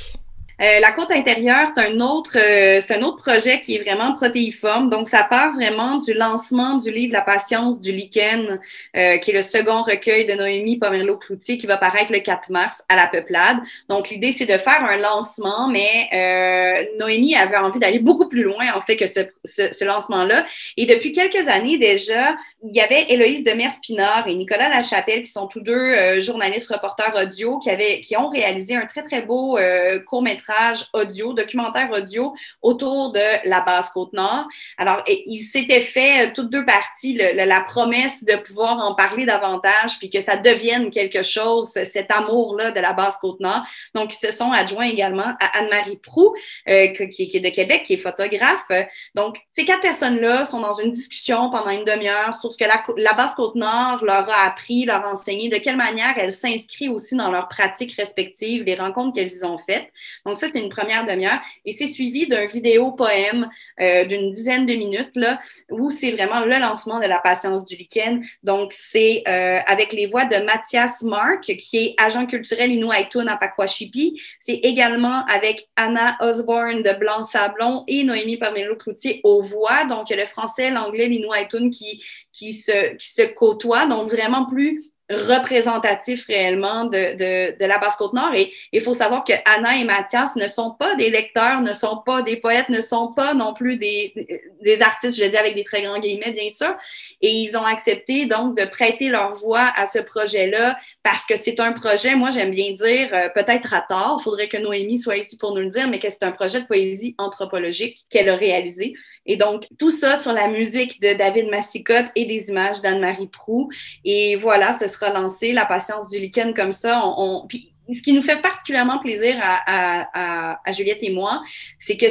Euh, 0.64 0.80
la 0.80 0.92
côte 0.92 1.10
intérieure, 1.10 1.68
c'est 1.68 1.80
un 1.80 2.00
autre, 2.00 2.38
euh, 2.38 2.80
c'est 2.80 2.94
un 2.94 3.02
autre 3.02 3.18
projet 3.18 3.60
qui 3.60 3.76
est 3.76 3.82
vraiment 3.82 4.14
protéiforme. 4.14 4.88
Donc, 4.88 5.08
ça 5.08 5.24
part 5.24 5.52
vraiment 5.52 5.98
du 5.98 6.14
lancement 6.14 6.78
du 6.78 6.90
livre 6.90 7.12
La 7.12 7.20
patience 7.20 7.80
du 7.80 7.92
lichen, 7.92 8.58
euh, 8.96 9.18
qui 9.18 9.32
est 9.32 9.34
le 9.34 9.42
second 9.42 9.82
recueil 9.82 10.24
de 10.24 10.32
Noémie 10.32 10.78
Pomerleau-Cloutier, 10.78 11.58
qui 11.58 11.66
va 11.66 11.76
paraître 11.76 12.12
le 12.12 12.20
4 12.20 12.50
mars 12.50 12.82
à 12.88 12.96
la 12.96 13.06
Peuplade. 13.06 13.58
Donc, 13.90 14.08
l'idée, 14.08 14.32
c'est 14.32 14.46
de 14.46 14.56
faire 14.56 14.82
un 14.88 14.96
lancement, 14.96 15.68
mais 15.68 16.88
Noémie 16.98 17.34
avait 17.34 17.56
envie 17.56 17.78
d'aller 17.78 17.98
beaucoup 17.98 18.28
plus 18.28 18.42
loin, 18.42 18.72
en 18.74 18.80
fait, 18.80 18.96
que 18.96 19.06
ce, 19.06 19.20
ce, 19.44 19.84
lancement-là. 19.84 20.46
Et 20.76 20.86
depuis 20.86 21.12
quelques 21.12 21.48
années 21.48 21.76
déjà, 21.76 22.36
il 22.62 22.74
y 22.74 22.80
avait 22.80 23.04
Héloïse 23.08 23.44
Demers-Pinard 23.44 24.28
et 24.28 24.34
Nicolas 24.34 24.68
Lachapelle, 24.68 25.24
qui 25.24 25.30
sont 25.30 25.46
tous 25.46 25.60
deux 25.60 26.20
journalistes, 26.22 26.72
reporters 26.72 27.12
audio, 27.20 27.58
qui, 27.58 27.70
avaient, 27.70 28.00
qui 28.00 28.16
ont 28.16 28.28
réalisé 28.28 28.76
un 28.76 28.86
très, 28.86 29.02
très 29.02 29.20
beau 29.20 29.58
court-métrage 30.06 30.53
audio, 30.92 31.32
documentaire 31.32 31.90
audio 31.90 32.34
autour 32.62 33.12
de 33.12 33.48
la 33.48 33.60
basse 33.60 33.90
Côte-Nord. 33.90 34.46
Alors, 34.78 35.02
il 35.06 35.40
s'était 35.40 35.80
fait 35.80 36.26
euh, 36.26 36.30
toutes 36.34 36.50
deux 36.50 36.64
parties 36.64 37.14
la 37.14 37.60
promesse 37.60 38.24
de 38.24 38.36
pouvoir 38.36 38.78
en 38.78 38.94
parler 38.94 39.26
davantage 39.26 39.98
puis 39.98 40.10
que 40.10 40.20
ça 40.20 40.36
devienne 40.36 40.90
quelque 40.90 41.22
chose, 41.22 41.70
cet 41.70 42.10
amour-là 42.10 42.70
de 42.70 42.80
la 42.80 42.92
basse 42.92 43.18
Côte-Nord. 43.18 43.62
Donc, 43.94 44.14
ils 44.14 44.26
se 44.26 44.32
sont 44.32 44.52
adjoints 44.52 44.86
également 44.86 45.34
à 45.40 45.58
Anne-Marie 45.58 45.96
Prou, 45.96 46.34
euh, 46.68 46.88
qui, 46.88 47.30
est 47.32 47.40
de 47.40 47.48
Québec, 47.50 47.84
qui 47.84 47.94
est 47.94 47.98
photographe. 47.98 48.66
Donc, 49.14 49.38
ces 49.52 49.64
quatre 49.64 49.80
personnes-là 49.80 50.44
sont 50.44 50.60
dans 50.60 50.72
une 50.72 50.92
discussion 50.92 51.50
pendant 51.50 51.70
une 51.70 51.84
demi-heure 51.84 52.34
sur 52.34 52.52
ce 52.52 52.58
que 52.58 52.64
la, 52.64 52.82
la 52.96 53.12
basse 53.14 53.34
Côte-Nord 53.34 54.04
leur 54.04 54.28
a 54.30 54.46
appris, 54.46 54.84
leur 54.84 55.04
a 55.04 55.12
enseigné, 55.12 55.48
de 55.48 55.56
quelle 55.56 55.76
manière 55.76 56.14
elle 56.16 56.32
s'inscrit 56.32 56.88
aussi 56.88 57.16
dans 57.16 57.30
leurs 57.30 57.48
pratiques 57.48 57.94
respectives, 57.94 58.64
les 58.64 58.74
rencontres 58.74 59.14
qu'elles 59.14 59.44
ont 59.44 59.58
faites. 59.58 59.88
Donc, 60.26 60.33
ça, 60.36 60.48
c'est 60.50 60.60
une 60.60 60.68
première 60.68 61.04
demi-heure. 61.04 61.40
Et 61.64 61.72
c'est 61.72 61.86
suivi 61.86 62.26
d'un 62.26 62.46
vidéo 62.46 62.92
poème 62.92 63.48
euh, 63.80 64.04
d'une 64.04 64.32
dizaine 64.32 64.66
de 64.66 64.74
minutes, 64.74 65.12
là, 65.14 65.40
où 65.70 65.90
c'est 65.90 66.10
vraiment 66.12 66.40
le 66.40 66.58
lancement 66.58 67.00
de 67.00 67.06
la 67.06 67.18
patience 67.18 67.64
du 67.64 67.76
lichen. 67.76 68.24
Donc, 68.42 68.72
c'est 68.72 69.22
euh, 69.28 69.60
avec 69.66 69.92
les 69.92 70.06
voix 70.06 70.24
de 70.24 70.36
Mathias 70.44 71.02
Mark, 71.02 71.42
qui 71.42 71.76
est 71.76 71.94
agent 71.98 72.26
culturel 72.26 72.72
Inuaitun 72.72 73.26
à 73.26 73.36
Pakwashipi. 73.36 74.20
C'est 74.40 74.60
également 74.62 75.24
avec 75.26 75.68
Anna 75.76 76.16
Osborne 76.20 76.82
de 76.82 76.92
Blanc-Sablon 76.92 77.84
et 77.86 78.04
Noémie 78.04 78.36
Parmelo-Cloutier 78.36 79.20
aux 79.24 79.42
voix. 79.42 79.84
Donc, 79.84 80.10
le 80.10 80.26
français, 80.26 80.70
l'anglais, 80.70 81.08
l'Inuaitun 81.08 81.70
qui, 81.70 82.04
qui, 82.32 82.54
se, 82.54 82.94
qui 82.94 83.12
se 83.12 83.22
côtoient. 83.22 83.86
Donc, 83.86 84.10
vraiment 84.10 84.46
plus 84.46 84.93
représentatif 85.10 86.24
réellement 86.26 86.86
de, 86.86 87.54
de, 87.58 87.64
la 87.64 87.78
Basse-Côte-Nord. 87.78 88.34
Et 88.34 88.52
il 88.72 88.80
faut 88.80 88.94
savoir 88.94 89.22
que 89.22 89.34
Anna 89.44 89.76
et 89.76 89.84
Mathias 89.84 90.34
ne 90.36 90.46
sont 90.46 90.70
pas 90.70 90.94
des 90.94 91.10
lecteurs, 91.10 91.60
ne 91.60 91.74
sont 91.74 91.98
pas 92.04 92.22
des 92.22 92.36
poètes, 92.36 92.70
ne 92.70 92.80
sont 92.80 93.12
pas 93.12 93.34
non 93.34 93.52
plus 93.52 93.76
des, 93.76 94.14
des 94.62 94.82
artistes, 94.82 95.18
je 95.18 95.24
le 95.24 95.30
dis 95.30 95.36
avec 95.36 95.54
des 95.54 95.64
très 95.64 95.82
grands 95.82 95.98
guillemets, 95.98 96.30
bien 96.30 96.48
sûr. 96.48 96.74
Et 97.20 97.30
ils 97.30 97.56
ont 97.56 97.64
accepté 97.64 98.24
donc 98.24 98.56
de 98.56 98.64
prêter 98.64 99.08
leur 99.08 99.34
voix 99.34 99.72
à 99.76 99.86
ce 99.86 99.98
projet-là 99.98 100.78
parce 101.02 101.26
que 101.26 101.36
c'est 101.36 101.60
un 101.60 101.72
projet, 101.72 102.14
moi 102.14 102.30
j'aime 102.30 102.50
bien 102.50 102.72
dire, 102.72 103.08
euh, 103.12 103.28
peut-être 103.28 103.74
à 103.74 103.82
tort, 103.82 104.16
il 104.20 104.22
faudrait 104.22 104.48
que 104.48 104.56
Noémie 104.56 104.98
soit 104.98 105.18
ici 105.18 105.36
pour 105.36 105.54
nous 105.54 105.60
le 105.60 105.68
dire, 105.68 105.88
mais 105.88 105.98
que 105.98 106.08
c'est 106.08 106.24
un 106.24 106.32
projet 106.32 106.62
de 106.62 106.66
poésie 106.66 107.14
anthropologique 107.18 108.06
qu'elle 108.08 108.30
a 108.30 108.36
réalisé. 108.36 108.94
Et 109.26 109.36
donc, 109.36 109.66
tout 109.78 109.90
ça 109.90 110.16
sur 110.16 110.32
la 110.32 110.48
musique 110.48 111.00
de 111.00 111.14
David 111.14 111.48
Massicotte 111.48 112.06
et 112.14 112.26
des 112.26 112.48
images 112.48 112.82
d'Anne-Marie 112.82 113.28
Prou. 113.28 113.70
Et 114.04 114.36
voilà, 114.36 114.72
ce 114.72 114.86
sera 114.86 115.10
lancé, 115.10 115.52
La 115.52 115.64
patience 115.64 116.10
du 116.10 116.18
lichen, 116.18 116.54
comme 116.54 116.72
ça. 116.72 117.02
On, 117.04 117.46
Puis, 117.46 117.72
ce 117.92 118.02
qui 118.02 118.12
nous 118.12 118.22
fait 118.22 118.40
particulièrement 118.40 118.98
plaisir 118.98 119.36
à, 119.40 119.62
à, 119.66 120.60
à 120.64 120.72
Juliette 120.72 121.00
et 121.02 121.10
moi, 121.10 121.42
c'est 121.78 121.96
que 121.96 122.06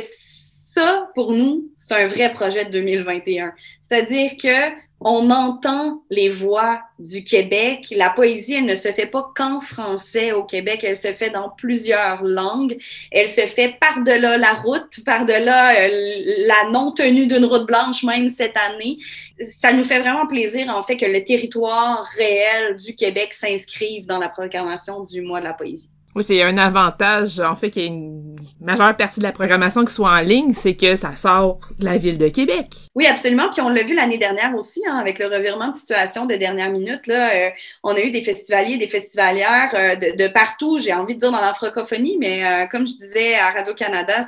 ça, 0.74 1.10
pour 1.13 1.34
nous, 1.34 1.72
c'est 1.75 1.93
un 1.93 2.08
vrai 2.08 2.34
projet 2.34 2.65
de 2.65 2.72
2021. 2.72 3.53
C'est-à-dire 3.88 4.32
que 4.41 4.74
on 5.05 5.29
entend 5.29 6.03
les 6.10 6.29
voix 6.29 6.81
du 7.00 7.24
Québec. 7.24 7.93
La 7.95 8.10
poésie, 8.10 8.55
elle 8.55 8.65
ne 8.65 8.75
se 8.75 8.91
fait 8.91 9.05
pas 9.05 9.31
qu'en 9.36 9.60
français 9.60 10.31
au 10.31 10.43
Québec, 10.43 10.83
elle 10.83 10.95
se 10.95 11.12
fait 11.13 11.29
dans 11.29 11.50
plusieurs 11.50 12.24
langues. 12.24 12.77
Elle 13.12 13.27
se 13.27 13.41
fait 13.41 13.75
par-delà 13.79 14.38
la 14.38 14.53
route, 14.53 15.03
par-delà 15.05 15.75
euh, 15.75 16.45
la 16.48 16.69
non-tenue 16.72 17.27
d'une 17.27 17.45
route 17.45 17.65
blanche 17.65 18.03
même 18.03 18.29
cette 18.29 18.57
année. 18.57 18.98
Ça 19.45 19.74
nous 19.74 19.83
fait 19.83 20.00
vraiment 20.00 20.27
plaisir, 20.27 20.69
en 20.69 20.83
fait, 20.83 20.98
que 20.98 21.05
le 21.05 21.24
territoire 21.24 22.05
réel 22.17 22.75
du 22.77 22.95
Québec 22.95 23.33
s'inscrive 23.33 24.05
dans 24.05 24.19
la 24.19 24.29
programmation 24.29 25.03
du 25.03 25.22
mois 25.22 25.39
de 25.39 25.45
la 25.45 25.53
poésie. 25.53 25.89
Oui, 26.15 26.24
c'est 26.24 26.43
un 26.43 26.60
avantage, 26.60 27.39
en 27.39 27.55
fait, 27.55 27.72
qu'il 27.72 27.82
y 27.82 27.86
ait 27.86 27.88
une 27.88 28.36
majeure 28.62 28.96
partie 28.96 29.20
de 29.20 29.24
la 29.24 29.32
programmation 29.32 29.84
qui 29.84 29.93
soit 29.93 30.12
en 30.12 30.20
ligne, 30.20 30.53
c'est 30.53 30.75
que 30.75 30.96
ça 30.96 31.15
sort 31.15 31.60
de 31.79 31.86
la 31.86 31.98
ville 31.98 32.20
de 32.20 32.27
Québec. 32.27 32.67
Oui, 32.93 33.08
absolument. 33.08 33.50
Puis 33.50 33.62
on 33.62 33.70
l'a 33.70 33.82
vu 33.82 33.96
l'année 33.96 34.20
dernière 34.20 34.55
aussi, 34.55 34.84
hein, 34.88 34.98
avec 34.98 35.17
le 35.17 35.25
revirement 35.25 35.70
de 35.70 35.75
situation 35.75 36.27
de 36.27 36.36
dernière 36.36 36.70
minute. 36.70 37.08
Là, 37.08 37.34
euh, 37.34 37.50
on 37.82 37.96
a 37.96 38.00
eu 38.00 38.12
des 38.12 38.24
festivaliers, 38.24 38.77
des 38.77 38.88
festivalières 38.88 39.72
euh, 39.74 39.96
de, 39.96 40.27
partout, 40.27 40.77
j'ai 40.77 40.93
envie 40.93 41.15
de 41.15 41.20
dire 41.20 41.32
dans 41.32 41.41
la 41.41 41.55
francophonie, 41.55 42.17
mais 42.20 42.46
euh, 42.46 42.67
comme 42.67 42.86
je 42.86 42.93
disais 42.93 43.36
à 43.36 43.50
Radio-Canada 43.50 44.22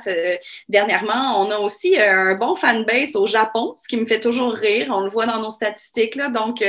dernièrement, 0.68 1.40
on 1.40 1.50
a 1.52 1.58
aussi 1.58 1.96
un 1.96 2.34
bon 2.34 2.56
fanbase 2.56 3.14
au 3.14 3.26
Japon, 3.26 3.74
ce 3.76 3.86
qui 3.86 3.96
me 3.96 4.06
fait 4.06 4.20
toujours 4.20 4.52
rire. 4.52 4.88
On 4.90 5.00
le 5.00 5.10
voit 5.10 5.26
dans 5.26 5.40
nos 5.40 5.50
statistiques. 5.50 6.16
Là. 6.16 6.30
Donc, 6.30 6.64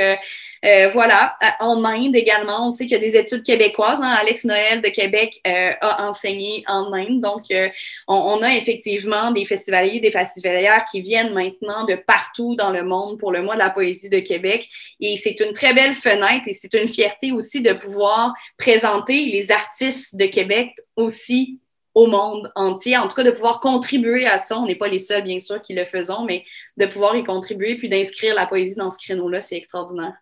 voilà. 0.93 1.36
En 1.60 1.84
Inde 1.84 2.15
également, 2.15 2.67
on 2.67 2.69
sait 2.69 2.86
qu'il 2.86 2.93
y 2.93 2.99
a 2.99 2.99
des 2.99 3.17
études 3.17 3.43
québécoises. 3.43 3.99
Hein, 4.01 4.15
Alex 4.19 4.45
Noël 4.45 4.82
de 4.82 4.89
Québec 4.89 5.07
Québec 5.08 5.41
euh, 5.48 5.72
a 5.82 6.08
enseigné 6.08 6.63
en 6.67 6.91
Inde. 6.93 7.22
Donc, 7.22 7.50
euh, 7.52 7.70
on, 8.08 8.41
a 8.41 8.56
effectivement 8.56 9.32
des 9.32 9.46
festivaliers, 9.46 10.00
des 10.00 10.12
festivalières 10.12 10.86
qui 10.89 11.02
viennent 11.02 11.34
maintenant 11.34 11.86
de 11.86 11.96
partout 11.96 12.56
dans 12.56 12.72
le 12.72 12.84
monde 12.84 13.17
pour 13.17 13.32
le 13.32 13.41
mois 13.41 13.56
de 13.56 13.60
la 13.60 13.70
poésie 13.70 14.10
de 14.10 14.20
Québec. 14.20 14.67
Et 15.00 15.17
c'est 15.17 15.39
une 15.39 15.54
très 15.54 15.74
belle 15.74 15.93
fenêtre 15.93 16.43
et 16.48 16.54
c'est 16.54 16.74
une 16.74 16.88
fierté 16.88 17.32
aussi 17.32 17.62
de 17.62 17.74
pouvoir 17.74 18.34
présenter 18.58 19.26
les 19.26 19.52
artistes 19.52 20.15
de 20.15 20.26
Québec 20.26 20.76
aussi 20.96 21.60
au 21.96 22.06
monde 22.06 22.52
entier, 22.56 22.96
en 22.98 23.08
tout 23.08 23.15
cas 23.15 23.24
de 23.24 23.32
pouvoir 23.32 23.60
contribuer 23.60 24.28
à 24.28 24.38
ça. 24.38 24.60
On 24.60 24.67
n'est 24.67 24.76
pas 24.76 24.88
les 24.88 25.00
seuls, 25.00 25.24
bien 25.24 25.39
sûr, 25.39 25.60
qui 25.62 25.74
le 25.74 25.84
faisons, 25.84 26.26
mais 26.26 26.43
de 26.76 26.86
pouvoir 26.86 27.15
y 27.15 27.24
contribuer 27.24 27.76
puis 27.76 27.89
d'inscrire 27.89 28.36
la 28.36 28.46
poésie 28.46 28.76
dans 28.76 28.91
ce 28.91 29.00
créneau-là, 29.00 29.41
c'est 29.41 29.56
extraordinaire. 29.56 30.13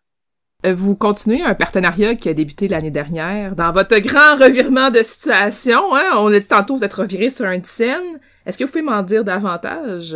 Euh, 0.66 0.74
vous 0.74 0.96
continuez 0.96 1.44
un 1.44 1.54
partenariat 1.54 2.16
qui 2.16 2.30
a 2.30 2.34
débuté 2.34 2.68
l'année 2.68 2.92
dernière. 2.92 3.56
Dans 3.56 3.72
votre 3.72 3.98
grand 4.00 4.36
revirement 4.44 4.90
de 4.90 5.04
situation, 5.04 5.96
hein, 5.96 6.12
on 6.16 6.30
dit 6.32 6.44
tantôt, 6.44 6.78
vous 6.78 6.84
êtes 6.84 6.94
reviré 6.94 7.30
sur 7.30 7.46
un 7.46 7.64
scène. 7.64 8.20
Est-ce 8.46 8.58
que 8.58 8.64
vous 8.64 8.72
pouvez 8.72 8.82
m'en 8.82 9.04
dire 9.04 9.24
davantage? 9.24 10.16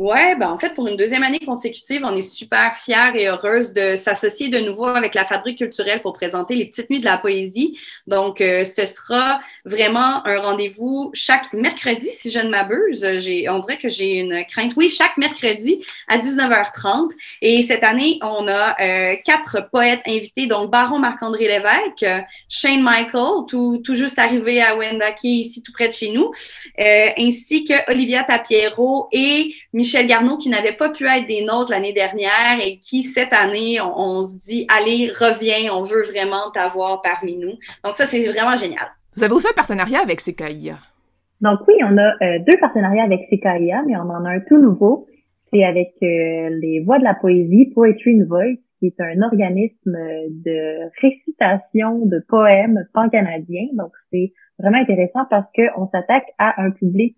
Ouais, 0.00 0.34
ben 0.34 0.48
en 0.48 0.56
fait, 0.56 0.72
pour 0.72 0.88
une 0.88 0.96
deuxième 0.96 1.22
année 1.22 1.40
consécutive, 1.40 2.00
on 2.06 2.16
est 2.16 2.22
super 2.22 2.74
fiers 2.74 3.12
et 3.16 3.28
heureuses 3.28 3.74
de 3.74 3.96
s'associer 3.96 4.48
de 4.48 4.58
nouveau 4.58 4.86
avec 4.86 5.14
la 5.14 5.26
Fabrique 5.26 5.58
culturelle 5.58 6.00
pour 6.00 6.14
présenter 6.14 6.54
les 6.54 6.64
petites 6.64 6.88
nuits 6.88 7.00
de 7.00 7.04
la 7.04 7.18
poésie. 7.18 7.78
Donc, 8.06 8.40
euh, 8.40 8.64
ce 8.64 8.86
sera 8.86 9.40
vraiment 9.66 10.26
un 10.26 10.40
rendez-vous 10.40 11.10
chaque 11.12 11.52
mercredi, 11.52 12.08
si 12.16 12.30
je 12.30 12.38
ne 12.38 12.48
m'abuse. 12.48 13.04
On 13.50 13.58
dirait 13.58 13.76
que 13.76 13.90
j'ai 13.90 14.14
une 14.14 14.42
crainte. 14.46 14.72
Oui, 14.74 14.88
chaque 14.88 15.18
mercredi 15.18 15.84
à 16.08 16.16
19h30. 16.16 17.10
Et 17.42 17.60
cette 17.60 17.84
année, 17.84 18.18
on 18.22 18.48
a 18.48 18.76
euh, 18.80 19.16
quatre 19.22 19.68
poètes 19.70 20.00
invités, 20.08 20.46
donc 20.46 20.70
Baron 20.70 20.98
Marc-André 20.98 21.44
Lévesque, 21.44 22.06
Shane 22.48 22.80
Michael, 22.82 23.44
tout, 23.46 23.82
tout 23.84 23.96
juste 23.96 24.18
arrivé 24.18 24.62
à 24.62 24.76
Wendake, 24.76 25.24
ici 25.24 25.60
tout 25.60 25.72
près 25.72 25.88
de 25.88 25.92
chez 25.92 26.08
nous, 26.08 26.32
euh, 26.80 27.08
ainsi 27.18 27.64
que 27.64 27.74
Olivia 27.92 28.24
Tapiero 28.24 29.06
et 29.12 29.54
Michel 29.74 29.89
Michel 29.90 30.06
Garneau 30.06 30.36
qui 30.36 30.50
n'avait 30.50 30.76
pas 30.76 30.90
pu 30.90 31.04
être 31.04 31.26
des 31.26 31.44
nôtres 31.44 31.72
l'année 31.72 31.92
dernière 31.92 32.64
et 32.64 32.78
qui, 32.78 33.02
cette 33.02 33.32
année, 33.32 33.80
on, 33.80 34.22
se 34.22 34.36
dit, 34.36 34.64
allez, 34.68 35.10
reviens, 35.10 35.74
on 35.74 35.82
veut 35.82 36.02
vraiment 36.02 36.52
t'avoir 36.54 37.02
parmi 37.02 37.36
nous. 37.36 37.54
Donc 37.82 37.96
ça, 37.96 38.04
c'est 38.04 38.24
vraiment 38.28 38.56
génial. 38.56 38.86
Vous 39.16 39.24
avez 39.24 39.32
aussi 39.34 39.48
un 39.48 39.56
partenariat 39.56 39.98
avec 39.98 40.20
CKIA. 40.20 40.76
Donc 41.40 41.58
oui, 41.66 41.74
on 41.82 41.98
a 41.98 42.12
euh, 42.22 42.38
deux 42.46 42.56
partenariats 42.60 43.02
avec 43.02 43.22
CKIA, 43.30 43.82
mais 43.84 43.96
on 43.96 44.08
en 44.10 44.24
a 44.24 44.30
un 44.30 44.40
tout 44.40 44.58
nouveau. 44.58 45.08
C'est 45.52 45.64
avec 45.64 45.94
euh, 46.04 46.50
les 46.60 46.84
Voix 46.86 47.00
de 47.00 47.04
la 47.04 47.14
Poésie, 47.14 47.72
Poetry 47.74 48.20
in 48.20 48.26
Voice, 48.28 48.60
qui 48.78 48.86
est 48.86 49.00
un 49.00 49.22
organisme 49.22 49.96
de 50.28 50.88
récitation 51.02 52.06
de 52.06 52.24
poèmes 52.28 52.86
pan-canadiens. 52.94 53.66
Donc 53.72 53.90
c'est 54.12 54.32
vraiment 54.60 54.78
intéressant 54.78 55.24
parce 55.28 55.46
qu'on 55.52 55.88
s'attaque 55.88 56.28
à 56.38 56.62
un 56.62 56.70
public, 56.70 57.16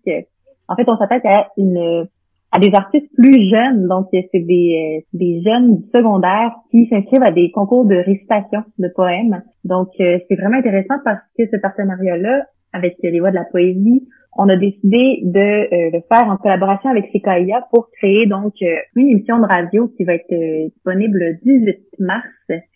en 0.67 0.75
fait, 0.75 0.89
on 0.89 0.97
s'attaque 0.97 1.25
à 1.25 1.49
une 1.57 2.07
à 2.53 2.59
des 2.59 2.69
artistes 2.73 3.09
plus 3.15 3.49
jeunes. 3.49 3.87
Donc, 3.87 4.07
c'est 4.11 4.29
des, 4.33 5.01
euh, 5.01 5.05
des 5.13 5.41
jeunes 5.41 5.77
du 5.77 5.83
secondaire 5.89 6.53
qui 6.69 6.87
s'inscrivent 6.87 7.23
à 7.23 7.31
des 7.31 7.51
concours 7.51 7.85
de 7.85 7.95
récitation 7.95 8.63
de 8.77 8.87
poèmes. 8.95 9.41
Donc, 9.63 9.89
euh, 9.99 10.19
c'est 10.29 10.35
vraiment 10.35 10.57
intéressant 10.57 10.95
parce 11.03 11.21
que 11.37 11.45
ce 11.51 11.57
partenariat-là, 11.57 12.43
avec 12.71 12.95
les 13.01 13.19
voix 13.19 13.31
de 13.31 13.35
la 13.35 13.45
poésie, 13.45 14.07
on 14.37 14.49
a 14.49 14.55
décidé 14.55 15.21
de 15.23 15.39
euh, 15.39 15.89
le 15.93 16.01
faire 16.11 16.27
en 16.27 16.37
collaboration 16.37 16.89
avec 16.89 17.11
CKIA 17.11 17.67
pour 17.71 17.89
créer 17.91 18.25
donc 18.25 18.53
une 18.95 19.07
émission 19.07 19.39
de 19.39 19.45
radio 19.45 19.87
qui 19.95 20.03
va 20.05 20.15
être 20.15 20.69
disponible 20.73 21.19
le 21.19 21.33
18 21.43 21.77
mars 21.99 22.25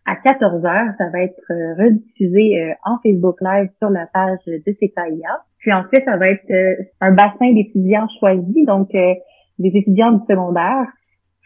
à 0.06 0.16
14 0.16 0.66
heures. 0.66 0.94
Ça 1.00 1.10
va 1.12 1.22
être 1.22 1.42
rediffusé 1.80 2.74
en 2.86 2.98
Facebook 3.02 3.38
Live 3.42 3.70
sur 3.80 3.90
la 3.90 4.08
page 4.14 4.38
de 4.46 4.72
CKIA. 4.72 5.42
Puis 5.60 5.74
ensuite, 5.74 6.06
ça 6.06 6.18
va 6.18 6.30
être 6.30 6.50
euh, 6.50 6.76
un 7.02 7.12
bassin 7.12 7.52
d'étudiants 7.54 8.08
choisis, 8.20 8.66
donc 8.66 8.94
euh, 8.96 9.14
des 9.60 9.72
étudiants 9.74 10.12
du 10.12 10.26
secondaire 10.30 10.86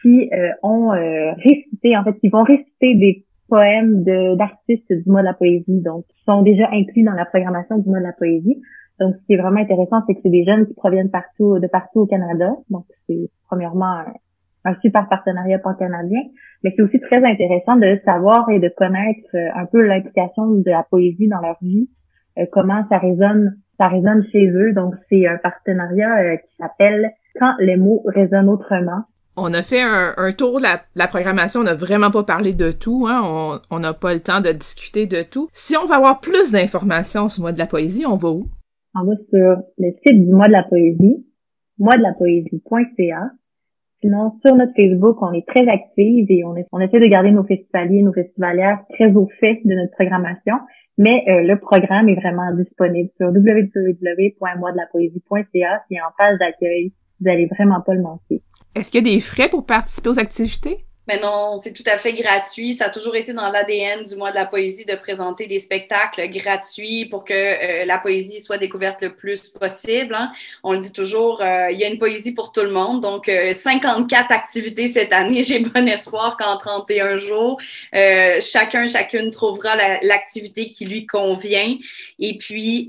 qui 0.02 0.30
ont 0.63 0.89
récité, 0.89 1.95
en 1.95 2.04
fait, 2.04 2.13
qui 2.19 2.30
vont 2.30 2.43
réciter 2.43 2.95
des 2.95 3.26
poèmes 3.47 4.04
d'artistes 4.04 4.91
du 4.91 5.10
mois 5.10 5.21
de 5.21 5.28
la 5.28 5.34
poésie, 5.34 5.82
donc 5.82 6.06
qui 6.08 6.24
sont 6.24 6.41
déjà 6.41 6.69
inclus 6.71 7.04
dans 7.04 7.13
la 7.13 7.26
programmation 7.26 7.78
du 7.78 7.89
mois 7.89 8.00
de 8.00 8.06
la 8.06 8.13
poésie. 8.13 8.62
Donc, 9.02 9.15
ce 9.19 9.26
qui 9.26 9.34
est 9.34 9.38
vraiment 9.38 9.60
intéressant, 9.60 10.04
c'est 10.06 10.13
que 10.13 10.19
c'est 10.24 10.30
des 10.30 10.45
jeunes 10.45 10.67
qui 10.67 10.76
proviennent 10.76 11.10
partout, 11.10 11.58
de 11.58 11.67
partout 11.67 12.02
au 12.02 12.06
Canada. 12.06 12.54
Donc, 12.69 12.86
c'est 13.08 13.30
premièrement 13.47 14.04
un, 14.63 14.76
super 14.82 15.10
partenariat 15.10 15.58
pan-canadien, 15.58 16.21
mais 16.63 16.71
c'est 16.76 16.84
aussi 16.84 17.00
très 17.00 17.26
intéressant 17.26 17.78
de 17.78 18.00
savoir 18.06 18.47
et 18.52 18.60
de 18.60 18.69
connaître 18.69 19.28
euh, 19.34 19.50
un 19.56 19.65
peu 19.65 19.82
l'implication 19.82 20.52
de 20.52 20.69
la 20.69 20.84
poésie 20.84 21.28
dans 21.28 21.41
leur 21.41 21.58
vie, 21.63 21.89
euh, 22.38 22.45
comment 22.52 22.86
ça 22.89 23.00
résonne, 23.00 23.58
ça 23.80 23.88
résonne 23.88 24.24
chez 24.32 24.47
eux. 24.52 24.71
Donc, 24.74 24.93
c'est 25.10 25.26
un 25.26 25.38
partenariat 25.38 26.17
euh, 26.19 26.38
qui 26.38 26.56
s'appelle 26.58 27.12
Quand 27.39 27.53
les 27.59 27.77
mots 27.77 28.03
résonnent 28.05 28.49
autrement. 28.49 29.03
On 29.37 29.53
a 29.53 29.63
fait 29.63 29.81
un, 29.81 30.33
tour 30.33 30.59
de 30.59 30.65
la, 30.95 31.07
programmation, 31.07 31.61
on 31.61 31.63
n'a 31.63 31.73
vraiment 31.73 32.11
pas 32.11 32.23
parlé 32.23 32.53
de 32.53 32.71
tout, 32.71 33.07
hein? 33.07 33.61
on 33.69 33.79
n'a 33.79 33.93
pas 33.93 34.13
le 34.13 34.19
temps 34.19 34.41
de 34.41 34.51
discuter 34.51 35.07
de 35.07 35.23
tout. 35.23 35.47
Si 35.53 35.77
on 35.77 35.85
veut 35.85 35.95
avoir 35.95 36.19
plus 36.19 36.51
d'informations 36.51 37.29
sur 37.29 37.41
le 37.41 37.45
mois 37.45 37.53
de 37.53 37.59
la 37.59 37.65
poésie, 37.65 38.05
on 38.05 38.15
va 38.15 38.29
où? 38.29 38.43
On 38.93 39.05
va 39.05 39.13
sur 39.29 39.63
le 39.77 39.91
site 40.05 40.25
du 40.25 40.33
mois 40.33 40.47
de 40.47 40.51
la 40.51 40.63
poésie, 40.63 41.25
mois 41.79 41.95
de 41.95 42.01
la 42.01 42.11
poésie.ca. 42.13 43.31
Sinon, 44.01 44.33
sur 44.45 44.53
notre 44.55 44.73
Facebook, 44.75 45.21
on 45.21 45.31
est 45.31 45.47
très 45.47 45.65
actifs 45.67 46.29
et 46.29 46.43
on, 46.43 46.57
essaie 46.79 46.99
de 46.99 47.07
garder 47.07 47.31
nos 47.31 47.45
festivaliers, 47.45 48.01
nos 48.01 48.11
festivalières 48.13 48.83
très 48.89 49.13
au 49.13 49.29
fait 49.39 49.61
de 49.63 49.75
notre 49.75 49.93
programmation. 49.93 50.55
Mais 50.97 51.23
euh, 51.29 51.43
le 51.43 51.57
programme 51.57 52.09
est 52.09 52.15
vraiment 52.15 52.53
disponible 52.53 53.09
sur 53.15 53.27
www.moisdelapoésie.ca 53.27 55.83
et 55.89 56.01
en 56.01 56.11
page 56.17 56.37
d'accueil. 56.39 56.91
Vous 57.21 57.29
allez 57.29 57.45
vraiment 57.45 57.81
pas 57.81 57.93
le 57.93 58.01
manquer. 58.01 58.41
Est-ce 58.73 58.89
qu'il 58.89 59.05
y 59.05 59.12
a 59.12 59.13
des 59.13 59.19
frais 59.19 59.49
pour 59.49 59.65
participer 59.65 60.10
aux 60.10 60.19
activités? 60.19 60.86
Mais 61.07 61.19
non, 61.19 61.57
c'est 61.57 61.73
tout 61.73 61.83
à 61.87 61.97
fait 61.97 62.13
gratuit. 62.13 62.75
Ça 62.75 62.85
a 62.85 62.89
toujours 62.91 63.15
été 63.15 63.33
dans 63.33 63.49
l'ADN 63.49 64.03
du 64.03 64.15
mois 64.17 64.29
de 64.29 64.35
la 64.35 64.45
poésie 64.45 64.85
de 64.85 64.93
présenter 64.93 65.47
des 65.47 65.57
spectacles 65.57 66.29
gratuits 66.29 67.05
pour 67.05 67.25
que 67.25 67.33
euh, 67.33 67.85
la 67.85 67.97
poésie 67.97 68.39
soit 68.39 68.59
découverte 68.59 69.01
le 69.01 69.15
plus 69.15 69.49
possible. 69.49 70.13
Hein. 70.13 70.31
On 70.61 70.73
le 70.73 70.79
dit 70.79 70.93
toujours, 70.93 71.41
euh, 71.41 71.71
il 71.71 71.79
y 71.79 71.83
a 71.83 71.87
une 71.87 71.97
poésie 71.97 72.35
pour 72.35 72.51
tout 72.51 72.61
le 72.61 72.69
monde. 72.69 73.01
Donc, 73.01 73.25
54 73.25 74.31
euh, 74.31 74.35
activités 74.35 74.89
cette 74.89 75.11
année. 75.11 75.41
J'ai 75.51 75.59
bon 75.59 75.87
espoir 75.87 76.37
qu'en 76.37 76.57
31 76.57 77.17
jours, 77.17 77.59
chacun, 78.39 78.87
chacune 78.87 79.31
trouvera 79.31 79.75
l'activité 80.03 80.69
qui 80.69 80.85
lui 80.85 81.07
convient. 81.07 81.77
Et 82.19 82.37
puis, 82.37 82.87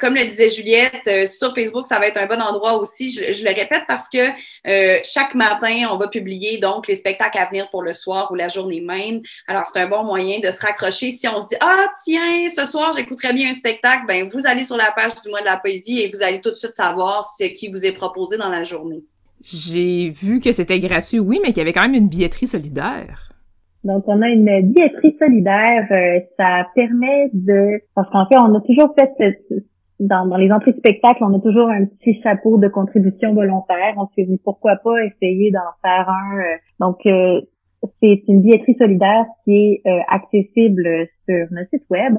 comme 0.00 0.14
le 0.14 0.24
disait 0.26 0.48
Juliette, 0.48 1.28
sur 1.28 1.54
Facebook, 1.54 1.86
ça 1.86 1.98
va 1.98 2.06
être 2.06 2.18
un 2.18 2.26
bon 2.26 2.40
endroit 2.40 2.74
aussi. 2.74 3.10
Je, 3.10 3.42
le 3.42 3.48
répète 3.48 3.82
parce 3.88 4.08
que 4.08 4.28
chaque 5.02 5.34
matin, 5.34 5.88
on 5.90 5.96
va 5.96 6.06
publier 6.06 6.58
donc 6.58 6.86
les 6.86 6.94
spectacles 6.94 7.38
à 7.38 7.47
venir 7.48 7.68
pour 7.70 7.82
le 7.82 7.92
soir 7.92 8.30
ou 8.30 8.34
la 8.34 8.48
journée 8.48 8.80
même. 8.80 9.20
Alors, 9.46 9.64
c'est 9.66 9.80
un 9.80 9.88
bon 9.88 10.04
moyen 10.04 10.40
de 10.40 10.50
se 10.50 10.60
raccrocher. 10.64 11.10
Si 11.10 11.26
on 11.28 11.40
se 11.40 11.46
dit, 11.46 11.56
ah, 11.60 11.86
tiens, 12.04 12.48
ce 12.54 12.64
soir, 12.64 12.92
j'écouterais 12.92 13.32
bien 13.32 13.50
un 13.50 13.52
spectacle, 13.52 14.04
ben, 14.06 14.28
vous 14.32 14.46
allez 14.46 14.64
sur 14.64 14.76
la 14.76 14.92
page 14.94 15.12
du 15.22 15.30
mois 15.30 15.40
de 15.40 15.46
la 15.46 15.56
poésie 15.56 16.00
et 16.00 16.10
vous 16.12 16.22
allez 16.22 16.40
tout 16.40 16.50
de 16.50 16.56
suite 16.56 16.76
savoir 16.76 17.24
ce 17.24 17.44
qui 17.44 17.68
vous 17.68 17.84
est 17.84 17.92
proposé 17.92 18.36
dans 18.36 18.48
la 18.48 18.62
journée. 18.62 19.02
J'ai 19.42 20.10
vu 20.10 20.40
que 20.40 20.52
c'était 20.52 20.78
gratuit, 20.78 21.18
oui, 21.18 21.38
mais 21.42 21.48
qu'il 21.48 21.58
y 21.58 21.60
avait 21.60 21.72
quand 21.72 21.82
même 21.82 21.94
une 21.94 22.08
billetterie 22.08 22.48
solidaire. 22.48 23.32
Donc, 23.84 24.04
on 24.06 24.20
a 24.20 24.28
une 24.28 24.72
billetterie 24.72 25.16
solidaire. 25.18 25.86
Euh, 25.90 26.20
ça 26.36 26.66
permet 26.74 27.30
de... 27.32 27.80
Parce 27.94 28.10
qu'en 28.10 28.26
fait, 28.26 28.36
on 28.36 28.54
a 28.54 28.60
toujours 28.60 28.94
fait 28.98 29.10
dans, 30.00 30.26
dans, 30.26 30.36
les 30.36 30.50
entrées 30.52 30.72
de 30.72 30.78
spectacle, 30.78 31.18
on 31.22 31.36
a 31.36 31.40
toujours 31.40 31.68
un 31.68 31.84
petit 31.84 32.20
chapeau 32.22 32.58
de 32.58 32.68
contribution 32.68 33.34
volontaire. 33.34 33.94
On 33.96 34.06
s'est 34.14 34.24
dit 34.24 34.40
pourquoi 34.44 34.76
pas 34.76 35.04
essayer 35.04 35.50
d'en 35.50 35.60
faire 35.82 36.08
un. 36.08 36.38
Euh, 36.38 36.56
donc, 36.80 37.04
euh, 37.06 37.40
c'est 38.02 38.22
une 38.28 38.42
billetterie 38.42 38.76
solidaire 38.78 39.26
qui 39.44 39.54
est 39.54 39.82
euh, 39.86 40.00
accessible 40.08 41.06
sur 41.28 41.46
notre 41.50 41.70
site 41.70 41.84
web. 41.90 42.16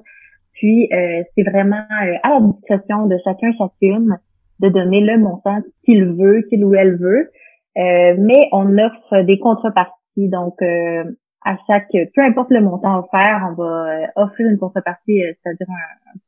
Puis, 0.53 0.89
c'est 0.91 1.43
vraiment 1.43 1.85
à 1.89 2.29
la 2.29 2.41
discrétion 2.41 3.07
de 3.07 3.17
chacun, 3.23 3.53
chacune, 3.57 4.17
de 4.59 4.67
donner 4.67 4.99
le 4.99 5.17
montant 5.17 5.61
qu'il 5.85 6.03
veut, 6.03 6.41
qu'il 6.49 6.65
ou 6.65 6.75
elle 6.75 6.97
veut. 6.97 7.29
mais 7.77 8.49
on 8.51 8.77
offre 8.77 9.21
des 9.21 9.39
contreparties. 9.39 9.93
Donc, 10.17 10.61
à 10.61 11.55
chaque, 11.65 11.87
peu 11.93 12.23
importe 12.25 12.49
le 12.51 12.59
montant 12.59 12.99
offert, 12.99 13.47
on 13.49 13.53
va 13.53 14.11
offrir 14.17 14.49
une 14.49 14.57
contrepartie, 14.57 15.21
c'est-à-dire 15.21 15.67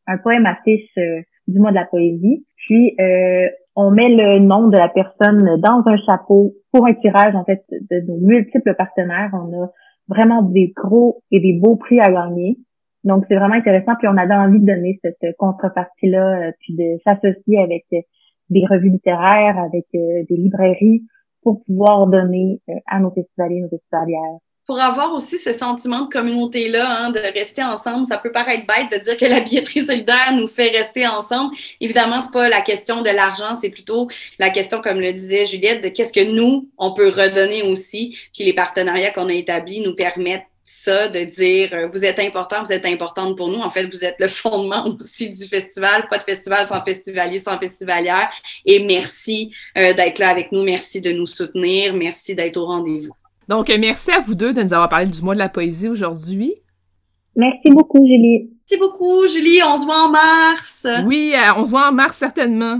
un, 0.07 0.13
un, 0.13 0.17
poème 0.17 0.45
affiche 0.45 0.97
du 1.47 1.59
mois 1.59 1.71
de 1.71 1.75
la 1.75 1.85
poésie. 1.85 2.45
Puis 2.57 2.95
euh, 2.99 3.47
on 3.75 3.91
met 3.91 4.09
le 4.09 4.39
nom 4.39 4.67
de 4.67 4.77
la 4.77 4.89
personne 4.89 5.59
dans 5.61 5.83
un 5.85 5.97
chapeau 6.05 6.53
pour 6.71 6.85
un 6.85 6.93
tirage 6.93 7.35
en 7.35 7.43
fait 7.45 7.63
de 7.69 8.01
nos 8.07 8.17
multiples 8.17 8.75
partenaires. 8.75 9.31
On 9.33 9.63
a 9.63 9.69
vraiment 10.07 10.41
des 10.41 10.73
gros 10.75 11.21
et 11.31 11.39
des 11.39 11.59
beaux 11.59 11.75
prix 11.75 11.99
à 11.99 12.11
gagner. 12.11 12.57
Donc 13.03 13.25
c'est 13.27 13.35
vraiment 13.35 13.55
intéressant. 13.55 13.93
Puis 13.97 14.07
on 14.07 14.17
avait 14.17 14.35
envie 14.35 14.59
de 14.59 14.65
donner 14.65 14.99
cette 15.01 15.35
contrepartie-là, 15.37 16.49
euh, 16.49 16.51
puis 16.59 16.75
de 16.75 16.99
s'associer 17.03 17.59
avec 17.59 17.85
des 18.49 18.65
revues 18.65 18.89
littéraires, 18.89 19.57
avec 19.57 19.85
euh, 19.95 20.23
des 20.29 20.35
librairies 20.35 21.03
pour 21.43 21.63
pouvoir 21.63 22.05
donner 22.07 22.61
à 22.85 22.99
nos 22.99 23.09
festivaliers, 23.09 23.61
nos 23.61 23.69
festivalières 23.69 24.37
pour 24.65 24.79
avoir 24.79 25.13
aussi 25.13 25.37
ce 25.37 25.51
sentiment 25.51 26.01
de 26.01 26.07
communauté-là, 26.07 26.87
hein, 26.89 27.11
de 27.11 27.19
rester 27.33 27.63
ensemble. 27.63 28.05
Ça 28.05 28.17
peut 28.17 28.31
paraître 28.31 28.65
bête 28.65 28.91
de 28.91 29.03
dire 29.03 29.17
que 29.17 29.25
la 29.25 29.41
billetterie 29.41 29.85
solidaire 29.85 30.33
nous 30.33 30.47
fait 30.47 30.69
rester 30.69 31.07
ensemble. 31.07 31.55
Évidemment, 31.79 32.21
c'est 32.21 32.31
pas 32.31 32.47
la 32.47 32.61
question 32.61 33.01
de 33.01 33.09
l'argent, 33.09 33.55
c'est 33.55 33.69
plutôt 33.69 34.07
la 34.39 34.49
question, 34.49 34.81
comme 34.81 34.99
le 34.99 35.11
disait 35.13 35.45
Juliette, 35.45 35.83
de 35.83 35.89
qu'est-ce 35.89 36.13
que 36.13 36.23
nous, 36.23 36.69
on 36.77 36.93
peut 36.93 37.09
redonner 37.09 37.63
aussi. 37.63 38.17
Puis 38.33 38.43
les 38.43 38.53
partenariats 38.53 39.11
qu'on 39.11 39.29
a 39.29 39.33
établis 39.33 39.81
nous 39.81 39.95
permettent 39.95 40.45
ça, 40.71 41.07
de 41.07 41.23
dire 41.25 41.69
euh, 41.73 41.87
vous 41.91 42.05
êtes 42.05 42.19
important, 42.19 42.63
vous 42.63 42.71
êtes 42.71 42.85
importante 42.85 43.37
pour 43.37 43.49
nous. 43.49 43.59
En 43.59 43.69
fait, 43.69 43.85
vous 43.85 44.05
êtes 44.05 44.15
le 44.19 44.27
fondement 44.29 44.87
aussi 44.87 45.29
du 45.29 45.45
festival. 45.45 46.07
Pas 46.09 46.17
de 46.17 46.23
festival 46.23 46.67
sans 46.67 46.83
festivalier, 46.83 47.39
sans 47.39 47.57
festivalière. 47.59 48.29
Et 48.65 48.79
merci 48.83 49.53
euh, 49.77 49.93
d'être 49.93 50.19
là 50.19 50.29
avec 50.29 50.51
nous. 50.51 50.63
Merci 50.63 51.01
de 51.01 51.11
nous 51.11 51.27
soutenir. 51.27 51.93
Merci 51.93 52.35
d'être 52.35 52.57
au 52.57 52.65
rendez-vous. 52.65 53.20
Donc, 53.51 53.69
euh, 53.69 53.75
merci 53.77 54.11
à 54.11 54.21
vous 54.21 54.33
deux 54.33 54.53
de 54.53 54.63
nous 54.63 54.73
avoir 54.73 54.87
parlé 54.87 55.07
du 55.07 55.21
mois 55.21 55.33
de 55.33 55.39
la 55.39 55.49
poésie 55.49 55.89
aujourd'hui. 55.89 56.53
Merci 57.35 57.69
beaucoup, 57.69 57.97
Julie. 57.97 58.49
Merci 58.61 58.79
beaucoup, 58.79 59.27
Julie. 59.27 59.59
On 59.67 59.75
se 59.75 59.83
voit 59.83 60.05
en 60.05 60.09
mars. 60.09 60.87
Oui, 61.03 61.33
euh, 61.35 61.51
on 61.57 61.65
se 61.65 61.71
voit 61.71 61.89
en 61.89 61.91
mars, 61.91 62.15
certainement. 62.15 62.79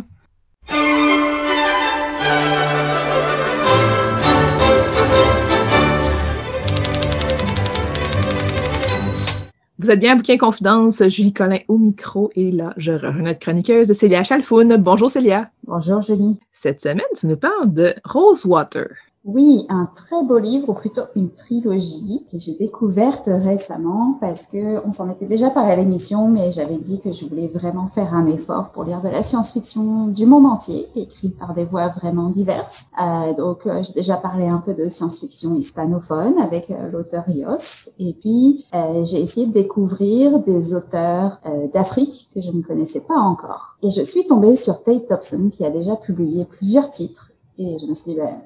Vous 9.78 9.92
êtes 9.92 10.00
bien 10.00 10.14
à 10.14 10.16
Bouquin 10.16 10.38
Confidence, 10.38 11.06
Julie 11.10 11.34
Collin 11.34 11.60
au 11.68 11.78
micro 11.78 12.32
et 12.38 12.50
là, 12.50 12.74
je 12.78 12.94
notre 13.22 13.40
chroniqueuse 13.40 13.92
Célia 13.92 14.24
Chalfoun. 14.24 14.78
Bonjour 14.78 15.12
Célia. 15.12 15.50
Bonjour 15.68 16.02
Julie. 16.02 16.40
Cette 16.54 16.80
semaine, 16.80 17.02
tu 17.20 17.28
nous 17.28 17.36
parles 17.36 17.74
de 17.74 17.94
Rosewater. 18.06 18.88
Oui, 19.24 19.68
un 19.70 19.88
très 19.94 20.24
beau 20.24 20.40
livre, 20.40 20.70
ou 20.70 20.74
plutôt 20.74 21.04
une 21.16 21.30
trilogie 21.30 22.26
que 22.32 22.40
j'ai 22.40 22.54
découverte 22.54 23.30
récemment 23.32 24.18
parce 24.20 24.48
que 24.48 24.84
on 24.84 24.92
s'en 24.92 25.12
était 25.12 25.28
déjà 25.28 25.52
parlé 25.52 25.74
à 25.74 25.76
l'émission, 25.76 26.28
mais 26.28 26.50
j'avais 26.50 26.78
dit 26.78 27.00
que 27.00 27.12
je 27.12 27.26
voulais 27.26 27.48
vraiment 27.48 27.86
faire 27.86 28.16
un 28.16 28.26
effort 28.26 28.72
pour 28.72 28.84
lire 28.84 29.00
de 29.00 29.10
la 29.10 29.22
science-fiction 29.22 30.08
du 30.08 30.26
monde 30.26 30.48
entier, 30.48 30.88
écrite 30.96 31.38
par 31.38 31.54
des 31.54 31.66
voix 31.66 31.90
vraiment 31.90 32.30
diverses. 32.30 32.88
Euh, 33.00 33.36
donc, 33.36 33.68
euh, 33.68 33.84
j'ai 33.84 33.94
déjà 33.94 34.18
parlé 34.18 34.48
un 34.48 34.58
peu 34.58 34.74
de 34.74 34.88
science-fiction 34.88 35.54
hispanophone 35.54 36.40
avec 36.40 36.72
euh, 36.72 36.90
l'auteur 36.90 37.24
Rios, 37.28 37.92
et 38.00 38.14
puis 38.14 38.66
euh, 38.74 39.06
j'ai 39.06 39.22
essayé 39.22 39.46
de 39.46 39.54
découvrir 39.54 40.40
des 40.40 40.74
auteurs 40.74 41.40
d'Afrique 41.72 42.28
que 42.34 42.42
je 42.42 42.50
ne 42.50 42.64
connaissais 42.64 43.02
pas 43.02 43.20
encore. 43.20 43.78
Et 43.84 43.92
je 43.92 44.02
suis 44.02 44.26
tombée 44.26 44.56
sur 44.56 44.82
Tate 44.82 45.06
Thompson 45.06 45.52
qui 45.54 45.64
a 45.64 45.70
déjà 45.70 45.96
publié 45.96 46.46
plusieurs 46.46 46.90
titres. 46.90 47.32
Et 47.60 47.78
je 47.78 47.86
me 47.86 47.94
suis 47.94 48.14
dit, 48.14 48.18
ben, 48.18 48.40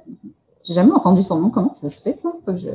j'ai 0.66 0.74
jamais 0.74 0.92
entendu 0.92 1.22
son 1.22 1.40
nom. 1.40 1.50
Comment 1.50 1.74
ça 1.74 1.90
se 1.90 2.02
fait 2.02 2.18
ça? 2.18 2.34
Faut 2.46 2.54
que 2.54 2.58
je, 2.58 2.70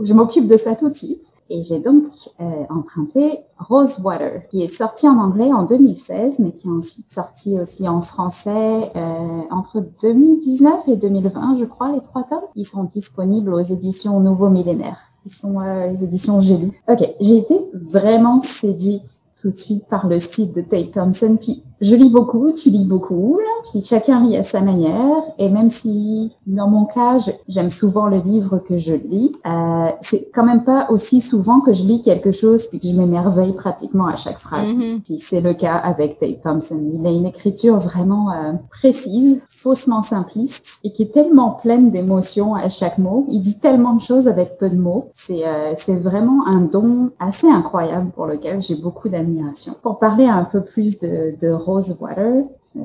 je 0.00 0.14
m'occupe 0.14 0.46
de 0.46 0.56
ça 0.56 0.74
tout 0.76 0.88
de 0.88 0.94
suite. 0.94 1.32
Et 1.50 1.62
j'ai 1.62 1.80
donc 1.80 2.04
euh, 2.40 2.44
emprunté 2.70 3.40
Rosewater, 3.58 4.48
qui 4.48 4.62
est 4.62 4.68
sorti 4.68 5.08
en 5.08 5.18
anglais 5.18 5.52
en 5.52 5.64
2016, 5.64 6.38
mais 6.38 6.52
qui 6.52 6.68
est 6.68 6.70
ensuite 6.70 7.10
sorti 7.10 7.58
aussi 7.58 7.86
en 7.88 8.00
français 8.00 8.90
euh, 8.96 9.40
entre 9.50 9.84
2019 10.02 10.88
et 10.88 10.96
2020, 10.96 11.56
je 11.58 11.64
crois, 11.64 11.92
les 11.92 12.00
trois 12.00 12.22
tomes. 12.22 12.40
Ils 12.54 12.64
sont 12.64 12.84
disponibles 12.84 13.52
aux 13.52 13.60
éditions 13.60 14.18
Nouveau 14.20 14.48
Millénaire, 14.48 14.98
qui 15.22 15.28
sont 15.28 15.60
euh, 15.60 15.88
les 15.88 16.04
éditions 16.04 16.40
J'ai 16.40 16.56
lu. 16.56 16.80
Ok, 16.88 17.06
j'ai 17.20 17.36
été 17.36 17.58
vraiment 17.74 18.40
séduite 18.40 19.10
tout 19.40 19.50
de 19.50 19.56
suite 19.56 19.86
par 19.88 20.06
le 20.06 20.20
style 20.20 20.52
de 20.52 20.60
Tate 20.60 20.92
Thompson. 20.92 21.36
Puis 21.38 21.64
je 21.82 21.96
lis 21.96 22.10
beaucoup, 22.10 22.52
tu 22.52 22.70
lis 22.70 22.84
beaucoup, 22.84 23.40
puis 23.70 23.82
chacun 23.82 24.24
lit 24.24 24.36
à 24.36 24.44
sa 24.44 24.60
manière. 24.60 25.22
Et 25.38 25.48
même 25.48 25.68
si, 25.68 26.30
dans 26.46 26.68
mon 26.68 26.84
cas, 26.84 27.18
j'aime 27.48 27.70
souvent 27.70 28.06
le 28.06 28.18
livre 28.18 28.58
que 28.58 28.78
je 28.78 28.94
lis, 28.94 29.32
euh, 29.44 29.90
c'est 30.00 30.30
quand 30.32 30.44
même 30.44 30.62
pas 30.62 30.86
aussi 30.90 31.20
souvent 31.20 31.60
que 31.60 31.72
je 31.72 31.82
lis 31.82 32.00
quelque 32.00 32.30
chose 32.30 32.68
puis 32.68 32.78
que 32.78 32.86
je 32.86 32.94
m'émerveille 32.94 33.52
pratiquement 33.52 34.06
à 34.06 34.14
chaque 34.14 34.38
phrase. 34.38 34.76
Mhm. 34.76 35.00
Puis 35.00 35.18
c'est 35.18 35.40
le 35.40 35.54
cas 35.54 35.74
avec 35.74 36.18
Tate 36.18 36.40
Thompson. 36.40 36.80
Il 36.92 37.04
a 37.04 37.10
une 37.10 37.26
écriture 37.26 37.78
vraiment 37.78 38.30
euh, 38.30 38.52
précise, 38.70 39.42
faussement 39.48 40.02
simpliste 40.02 40.80
et 40.84 40.92
qui 40.92 41.02
est 41.02 41.12
tellement 41.12 41.50
pleine 41.50 41.90
d'émotions 41.90 42.54
à 42.54 42.68
chaque 42.68 42.98
mot. 42.98 43.26
Il 43.28 43.40
dit 43.40 43.58
tellement 43.58 43.94
de 43.94 44.00
choses 44.00 44.28
avec 44.28 44.56
peu 44.56 44.70
de 44.70 44.76
mots. 44.76 45.10
C'est 45.14 45.46
euh, 45.46 45.72
c'est 45.74 45.96
vraiment 45.96 46.46
un 46.46 46.60
don 46.60 47.10
assez 47.18 47.48
incroyable 47.48 48.10
pour 48.14 48.26
lequel 48.26 48.62
j'ai 48.62 48.76
beaucoup 48.76 49.08
d'admiration. 49.08 49.74
Pour 49.82 49.98
parler 49.98 50.26
un 50.26 50.44
peu 50.44 50.62
plus 50.62 50.98
de, 50.98 51.34
de 51.40 51.52
Rosewater, 51.72 52.44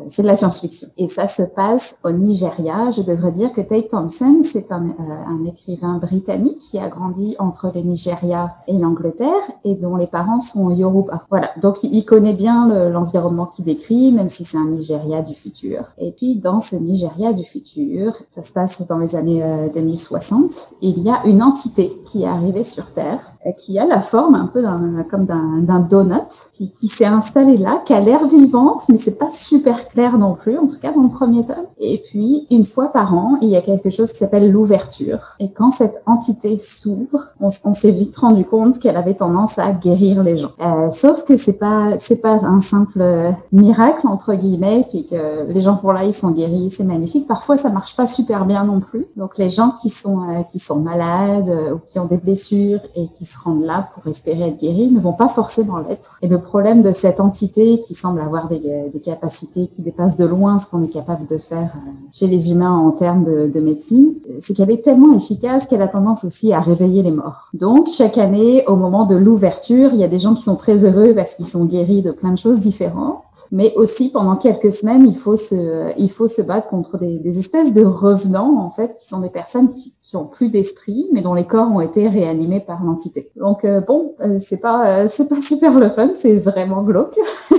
c'est 0.10 0.22
de 0.22 0.28
la 0.28 0.36
science-fiction. 0.36 0.88
Et 0.98 1.08
ça 1.08 1.28
se 1.28 1.44
passe 1.44 2.00
au 2.04 2.12
Nigeria. 2.12 2.92
Je 2.92 3.02
devrais 3.02 3.32
dire 3.32 3.52
que 3.52 3.62
Tate 3.62 3.90
Thompson, 3.90 4.42
c'est 4.44 4.72
un, 4.72 4.86
euh, 4.88 5.26
un 5.28 5.46
écrivain 5.46 5.98
britannique 5.98 6.58
qui 6.60 6.80
a 6.80 6.90
grandi 6.90 7.36
entre 7.40 7.72
le 7.74 7.82
Nigeria 7.82 8.56
et 8.68 8.78
l'Angleterre 8.78 9.32
et 9.64 9.76
dont 9.76 9.96
les 9.96 10.08
parents 10.08 10.40
sont 10.42 10.70
Yoruba. 10.72 11.24
Voilà. 11.30 11.50
Donc, 11.62 11.78
il 11.84 12.04
connaît 12.06 12.34
bien 12.34 12.68
le- 12.68 12.92
l'environnement 12.92 13.46
qu'il 13.46 13.66
décrit, 13.66 14.12
même 14.12 14.30
si 14.30 14.44
c'est 14.44 14.58
un 14.58 14.66
Nigeria 14.66 15.22
du 15.22 15.34
futur. 15.34 15.84
Et 15.98 16.12
puis, 16.12 16.36
dans 16.36 16.60
ce 16.60 16.76
Nigeria 16.76 17.34
du 17.34 17.44
futur, 17.44 18.14
ça 18.30 18.44
se 18.44 18.54
passe 18.54 18.82
dans 18.88 18.98
les 18.98 19.16
années 19.16 19.44
euh, 19.44 19.70
2060, 19.74 20.52
il 20.82 21.00
y 21.04 21.10
a 21.10 21.26
une 21.26 21.42
entité 21.44 21.96
qui 22.06 22.24
est 22.24 22.28
arrivée 22.28 22.64
sur 22.64 22.92
Terre, 22.92 23.20
euh, 23.46 23.52
qui 23.52 23.78
a 23.80 23.86
la 23.86 24.02
forme 24.02 24.36
un 24.36 24.48
peu 24.48 24.64
comme 25.10 25.26
d'un 25.26 25.80
donut, 25.80 26.50
puis 26.54 26.72
qui 26.72 26.88
s'est 26.88 27.06
installée 27.06 27.58
là, 27.58 27.82
qui 27.86 27.94
a 27.94 28.00
l'air 28.00 28.26
vivante, 28.28 28.84
mais 28.90 28.98
c'est 28.98 29.18
pas 29.18 29.30
super 29.30 29.77
clair 29.86 30.18
non 30.18 30.34
plus, 30.34 30.58
en 30.58 30.68
tout 30.68 30.80
cas 30.80 30.92
dans 30.92 31.04
le 31.04 31.10
premier 31.10 31.44
tome. 31.44 31.66
Et 31.80 32.02
puis, 32.10 32.48
une 32.50 32.66
fois 32.66 32.88
par 32.88 33.14
an, 33.16 33.38
il 33.42 33.50
y 33.50 33.56
a 33.56 33.62
quelque 33.62 33.90
chose 33.90 34.12
qui 34.12 34.18
s'appelle 34.18 34.52
l'ouverture. 34.52 35.36
Et 35.40 35.52
quand 35.52 35.72
cette 35.72 36.02
entité 36.06 36.58
s'ouvre, 36.58 37.28
on, 37.40 37.50
on 37.66 37.74
s'est 37.74 37.92
vite 37.92 38.16
rendu 38.18 38.46
compte 38.46 38.80
qu'elle 38.80 38.98
avait 38.98 39.14
tendance 39.14 39.60
à 39.60 39.72
guérir 39.72 40.24
les 40.24 40.38
gens. 40.38 40.52
Euh, 40.62 40.90
sauf 40.90 41.24
que 41.24 41.38
c'est 41.38 41.58
pas, 41.58 41.98
c'est 41.98 42.22
pas 42.22 42.46
un 42.46 42.62
simple 42.62 43.02
euh, 43.02 43.32
miracle 43.52 44.08
entre 44.08 44.34
guillemets, 44.34 44.86
puis 44.90 45.06
que 45.06 45.46
les 45.48 45.62
gens 45.62 45.74
vont 45.74 45.92
là, 45.92 46.04
ils 46.04 46.14
sont 46.14 46.32
guéris, 46.32 46.70
c'est 46.70 46.84
magnifique. 46.84 47.28
Parfois, 47.28 47.58
ça 47.58 47.70
marche 47.70 47.96
pas 47.96 48.08
super 48.08 48.46
bien 48.46 48.64
non 48.64 48.80
plus. 48.80 49.08
Donc, 49.16 49.38
les 49.38 49.50
gens 49.50 49.74
qui 49.82 49.90
sont 49.90 50.18
euh, 50.22 50.44
qui 50.44 50.60
sont 50.60 50.80
malades 50.80 51.50
euh, 51.50 51.74
ou 51.74 51.80
qui 51.86 52.00
ont 52.00 52.06
des 52.06 52.18
blessures 52.18 52.80
et 52.96 53.08
qui 53.10 53.26
se 53.26 53.38
rendent 53.40 53.64
là 53.64 53.90
pour 53.94 54.08
espérer 54.08 54.50
être 54.50 54.60
guéris 54.60 54.90
ne 54.90 55.00
vont 55.00 55.14
pas 55.14 55.28
forcément 55.28 55.78
l'être. 55.78 56.18
Et 56.22 56.28
le 56.28 56.40
problème 56.40 56.82
de 56.82 56.92
cette 56.92 57.20
entité 57.20 57.80
qui 57.82 57.94
semble 57.94 58.22
avoir 58.22 58.48
des, 58.48 58.62
euh, 58.66 58.90
des 58.90 59.00
capacités 59.00 59.67
qui 59.72 59.82
dépassent 59.82 60.18
de 60.18 60.26
loin 60.26 60.60
ce 60.60 60.68
qu'on 60.70 60.84
est 60.84 60.90
capable 60.90 61.28
de 61.28 61.38
faire 61.38 61.74
euh, 61.76 61.92
chez 62.12 62.28
les 62.28 62.52
humains 62.52 62.76
en 62.76 62.92
termes 62.92 63.24
de, 63.24 63.48
de 63.48 63.60
médecine, 63.60 64.16
c'est 64.40 64.54
qu'elle 64.54 64.72
est 64.72 64.84
tellement 64.84 65.16
efficace 65.16 65.66
qu'elle 65.66 65.82
a 65.82 65.88
tendance 65.88 66.24
aussi 66.24 66.54
à 66.54 66.60
réveiller 66.60 67.04
les 67.04 67.12
morts. 67.12 67.50
Donc, 67.54 67.88
chaque 67.90 68.18
année, 68.18 68.64
au 68.68 68.76
moment 68.76 69.06
de 69.06 69.16
l'ouverture, 69.16 69.92
il 69.94 70.00
y 70.00 70.04
a 70.04 70.08
des 70.08 70.20
gens 70.20 70.34
qui 70.34 70.44
sont 70.44 70.56
très 70.56 70.86
heureux 70.86 71.14
parce 71.16 71.36
qu'ils 71.36 71.48
sont 71.48 71.66
guéris 71.66 72.02
de 72.02 72.12
plein 72.12 72.32
de 72.32 72.38
choses 72.38 72.60
différentes. 72.60 73.22
Mais 73.52 73.74
aussi, 73.76 74.10
pendant 74.10 74.36
quelques 74.36 74.72
semaines, 74.72 75.06
il 75.08 75.16
faut 75.16 75.36
se, 75.36 75.92
il 75.98 76.10
faut 76.10 76.28
se 76.28 76.42
battre 76.42 76.68
contre 76.70 76.98
des, 76.98 77.20
des 77.20 77.40
espèces 77.40 77.74
de 77.74 77.84
revenants, 77.86 78.58
en 78.60 78.70
fait, 78.70 78.96
qui 78.98 79.08
sont 79.08 79.20
des 79.20 79.30
personnes 79.30 79.70
qui, 79.70 79.94
qui 80.08 80.16
ont 80.16 80.26
plus 80.26 80.50
d'esprit, 80.50 81.08
mais 81.12 81.22
dont 81.22 81.34
les 81.34 81.46
corps 81.46 81.70
ont 81.70 81.82
été 81.82 82.08
réanimés 82.08 82.62
par 82.62 82.82
l'entité. 82.84 83.30
Donc, 83.36 83.66
euh, 83.66 83.82
bon, 83.82 84.16
euh, 84.22 84.38
c'est 84.40 84.62
pas, 84.62 85.04
euh, 85.04 85.06
c'est 85.10 85.28
pas 85.28 85.42
super 85.42 85.78
le 85.78 85.90
fun, 85.90 86.12
c'est 86.14 86.38
vraiment 86.40 86.82
glauque. 86.82 87.18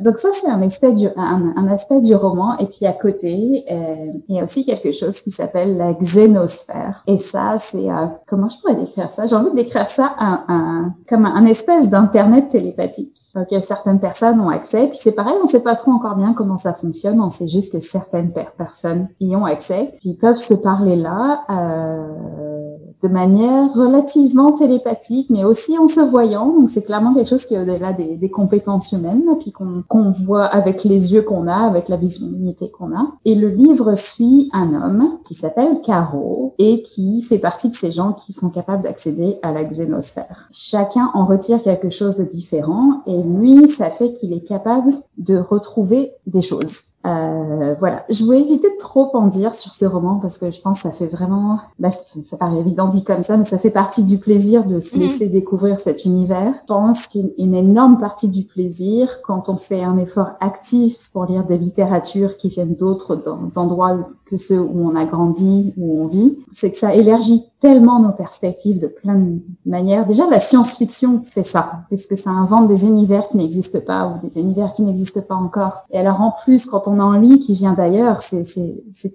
Donc 0.00 0.18
ça, 0.18 0.28
c'est 0.32 0.48
un 0.48 0.62
aspect 0.62 0.92
du, 0.92 1.08
un, 1.16 1.68
aspect 1.68 2.00
du 2.00 2.14
roman. 2.14 2.56
Et 2.58 2.66
puis 2.66 2.86
à 2.86 2.92
côté, 2.92 3.64
euh, 3.70 4.12
il 4.28 4.36
y 4.36 4.40
a 4.40 4.44
aussi 4.44 4.64
quelque 4.64 4.92
chose 4.92 5.20
qui 5.20 5.30
s'appelle 5.30 5.76
la 5.76 5.92
xénosphère. 5.92 7.02
Et 7.06 7.16
ça, 7.16 7.56
c'est 7.58 7.90
euh, 7.90 8.06
comment 8.26 8.48
je 8.48 8.58
pourrais 8.60 8.76
décrire 8.76 9.10
ça? 9.10 9.26
J'ai 9.26 9.36
envie 9.36 9.50
de 9.50 9.56
décrire 9.56 9.88
ça 9.88 10.14
un, 10.18 10.44
un, 10.48 10.94
comme 11.08 11.26
un, 11.26 11.34
un 11.34 11.46
espèce 11.46 11.88
d'internet 11.88 12.48
télépathique 12.48 13.16
auquel 13.36 13.62
certaines 13.62 13.98
personnes 13.98 14.40
ont 14.40 14.48
accès. 14.48 14.86
Puis 14.88 14.98
c'est 14.98 15.12
pareil, 15.12 15.36
on 15.42 15.46
sait 15.46 15.62
pas 15.62 15.74
trop 15.74 15.90
encore 15.90 16.16
bien 16.16 16.34
comment 16.34 16.56
ça 16.56 16.72
fonctionne. 16.72 17.20
On 17.20 17.30
sait 17.30 17.48
juste 17.48 17.72
que 17.72 17.80
certaines 17.80 18.32
per- 18.32 18.52
personnes 18.56 19.08
y 19.20 19.34
ont 19.34 19.44
accès. 19.44 19.94
Puis 20.00 20.10
ils 20.10 20.16
peuvent 20.16 20.38
se 20.38 20.54
parler 20.54 20.96
là. 20.96 21.42
Euh, 21.64 22.93
de 23.04 23.08
manière 23.08 23.70
relativement 23.74 24.52
télépathique, 24.52 25.28
mais 25.28 25.44
aussi 25.44 25.76
en 25.76 25.88
se 25.88 26.00
voyant. 26.00 26.46
Donc, 26.46 26.70
c'est 26.70 26.82
clairement 26.82 27.12
quelque 27.12 27.28
chose 27.28 27.44
qui 27.44 27.54
est 27.54 27.60
au-delà 27.60 27.92
des, 27.92 28.30
compétences 28.30 28.92
humaines, 28.92 29.24
puis 29.40 29.52
qu'on 29.52 30.10
voit 30.10 30.46
avec 30.46 30.84
les 30.84 31.12
yeux 31.12 31.20
qu'on 31.20 31.46
a, 31.46 31.66
avec 31.66 31.88
la 31.90 31.96
vision 31.96 32.26
limitée 32.26 32.70
qu'on 32.70 32.96
a. 32.96 33.12
Et 33.26 33.34
le 33.34 33.48
livre 33.48 33.94
suit 33.94 34.48
un 34.54 34.72
homme 34.72 35.18
qui 35.24 35.34
s'appelle 35.34 35.82
Caro 35.82 36.54
et 36.58 36.80
qui 36.82 37.20
fait 37.22 37.38
partie 37.38 37.68
de 37.68 37.76
ces 37.76 37.92
gens 37.92 38.12
qui 38.12 38.32
sont 38.32 38.48
capables 38.48 38.82
d'accéder 38.82 39.38
à 39.42 39.52
la 39.52 39.64
xénosphère. 39.64 40.48
Chacun 40.50 41.10
en 41.12 41.26
retire 41.26 41.62
quelque 41.62 41.90
chose 41.90 42.16
de 42.16 42.24
différent 42.24 43.02
et 43.06 43.22
lui, 43.22 43.68
ça 43.68 43.90
fait 43.90 44.12
qu'il 44.12 44.32
est 44.32 44.46
capable 44.46 44.94
de 45.18 45.36
retrouver 45.36 46.12
des 46.26 46.42
choses. 46.42 46.94
Euh, 47.06 47.74
voilà, 47.78 48.04
je 48.08 48.24
vais 48.24 48.40
éviter 48.40 48.68
de 48.68 48.78
trop 48.78 49.14
en 49.14 49.26
dire 49.26 49.52
sur 49.52 49.72
ce 49.72 49.84
roman 49.84 50.16
parce 50.20 50.38
que 50.38 50.50
je 50.50 50.60
pense 50.60 50.82
que 50.82 50.88
ça 50.88 50.94
fait 50.94 51.06
vraiment, 51.06 51.58
bah, 51.78 51.90
ça, 51.90 52.02
ça 52.22 52.36
paraît 52.38 52.58
évident 52.58 52.88
dit 52.94 53.04
comme 53.04 53.22
ça, 53.22 53.36
mais 53.36 53.44
ça 53.44 53.58
fait 53.58 53.70
partie 53.70 54.02
du 54.02 54.18
plaisir 54.18 54.64
de 54.64 54.80
se 54.80 54.96
Mhm. 54.96 55.02
laisser 55.02 55.28
découvrir 55.28 55.78
cet 55.78 56.04
univers. 56.04 56.54
Je 56.62 56.66
pense 56.66 57.06
qu'une 57.08 57.30
une 57.38 57.54
énorme 57.54 57.98
partie 57.98 58.28
du 58.28 58.44
plaisir 58.44 59.20
quand 59.22 59.48
on 59.48 59.56
fait 59.56 59.82
un 59.82 59.98
effort 59.98 60.30
actif 60.40 61.10
pour 61.12 61.26
lire 61.26 61.44
des 61.44 61.58
littératures 61.58 62.36
qui 62.36 62.48
viennent 62.48 62.74
d'autres 62.76 63.20
endroits 63.56 63.98
que 64.24 64.36
ceux 64.36 64.60
où 64.60 64.88
on 64.90 64.94
a 64.96 65.04
grandi, 65.04 65.74
où 65.76 66.00
on 66.02 66.06
vit, 66.06 66.38
c'est 66.52 66.70
que 66.70 66.76
ça 66.76 66.94
élargit 66.94 67.44
tellement 67.64 67.98
nos 67.98 68.12
perspectives 68.12 68.78
de 68.78 68.88
plein 68.88 69.14
de 69.14 69.38
manières. 69.64 70.04
Déjà, 70.04 70.28
la 70.30 70.38
science-fiction 70.38 71.22
fait 71.24 71.42
ça, 71.42 71.84
puisque 71.88 72.14
ça 72.14 72.28
invente 72.28 72.68
des 72.68 72.84
univers 72.84 73.26
qui 73.26 73.38
n'existent 73.38 73.80
pas 73.80 74.06
ou 74.06 74.26
des 74.26 74.38
univers 74.38 74.74
qui 74.74 74.82
n'existent 74.82 75.22
pas 75.22 75.34
encore. 75.34 75.86
Et 75.90 75.96
alors, 75.96 76.20
en 76.20 76.34
plus, 76.44 76.66
quand 76.66 76.86
on 76.88 77.00
en 77.00 77.12
lit 77.12 77.38
qui 77.38 77.54
vient 77.54 77.72
d'ailleurs, 77.72 78.20
c'est, 78.20 78.44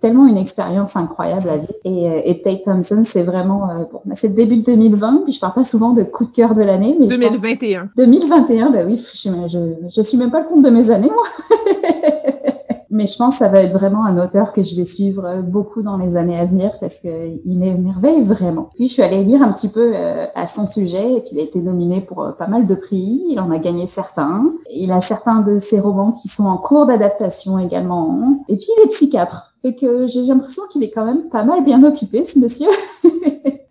tellement 0.01 0.25
une 0.25 0.38
expérience 0.38 0.95
incroyable 0.95 1.47
à 1.51 1.57
vivre. 1.57 1.73
Et, 1.85 2.09
euh, 2.09 2.21
et 2.25 2.41
Tate 2.41 2.63
Thompson, 2.63 3.03
c'est 3.05 3.21
vraiment, 3.21 3.69
euh, 3.69 3.83
bon, 3.91 4.01
c'est 4.15 4.29
le 4.29 4.33
début 4.33 4.57
de 4.57 4.63
2020, 4.63 5.25
puis 5.25 5.33
je 5.33 5.39
parle 5.39 5.53
pas 5.53 5.63
souvent 5.63 5.93
de 5.93 6.01
coup 6.01 6.25
de 6.25 6.31
cœur 6.31 6.55
de 6.55 6.63
l'année, 6.63 6.97
mais 6.99 7.07
je 7.07 7.19
pense 7.19 7.39
2021. 7.39 7.91
2021, 7.95 8.71
bah 8.71 8.79
oui, 8.88 8.99
je, 9.13 9.29
je, 9.47 9.59
je 9.88 10.01
suis 10.01 10.17
même 10.17 10.31
pas 10.31 10.39
le 10.39 10.47
compte 10.47 10.63
de 10.63 10.71
mes 10.71 10.89
années, 10.89 11.12
moi. 11.12 11.23
Mais 12.91 13.08
je 13.08 13.17
pense 13.17 13.36
que 13.36 13.39
ça 13.39 13.49
va 13.49 13.62
être 13.62 13.73
vraiment 13.73 14.06
un 14.06 14.17
auteur 14.23 14.54
que 14.54 14.63
je 14.63 14.75
vais 14.75 14.86
suivre 14.86 15.41
beaucoup 15.41 15.84
dans 15.84 15.97
les 15.97 16.17
années 16.17 16.38
à 16.38 16.45
venir 16.45 16.71
parce 16.80 17.02
que 17.02 17.10
il 17.45 17.58
m'émerveille 17.58 18.23
vraiment. 18.23 18.69
Puis 18.75 18.88
je 18.88 18.93
suis 18.93 19.04
allée 19.04 19.23
lire 19.23 19.41
un 19.43 19.52
petit 19.52 19.69
peu 19.69 19.93
euh, 19.95 20.25
à 20.36 20.47
son 20.47 20.65
sujet 20.65 21.13
et 21.13 21.21
puis 21.21 21.32
il 21.34 21.39
a 21.39 21.43
été 21.43 21.62
nominé 21.62 22.02
pour 22.02 22.23
euh, 22.23 22.32
pas 22.32 22.47
mal 22.47 22.65
de 22.65 22.75
prix. 22.75 23.21
Il 23.30 23.39
en 23.39 23.52
a 23.52 23.60
gagné 23.60 23.88
certains. 23.88 24.45
Il 24.71 24.91
a 24.91 25.02
certains 25.02 25.41
de 25.41 25.60
ses 25.60 25.80
romans 25.80 26.13
qui 26.13 26.28
sont 26.28 26.45
en 26.45 26.58
cours 26.58 26.86
d'adaptation 26.86 27.60
également. 27.60 28.43
Et 28.47 28.58
puis 28.58 28.67
il 28.78 28.84
est 28.84 28.88
psychiatre. 28.88 29.48
Fait 29.61 29.75
que 29.75 30.07
j'ai 30.07 30.21
l'impression 30.23 30.63
qu'il 30.71 30.83
est 30.83 30.89
quand 30.89 31.05
même 31.05 31.29
pas 31.29 31.43
mal 31.43 31.63
bien 31.63 31.83
occupé, 31.83 32.23
ce 32.23 32.39
monsieur. 32.39 32.67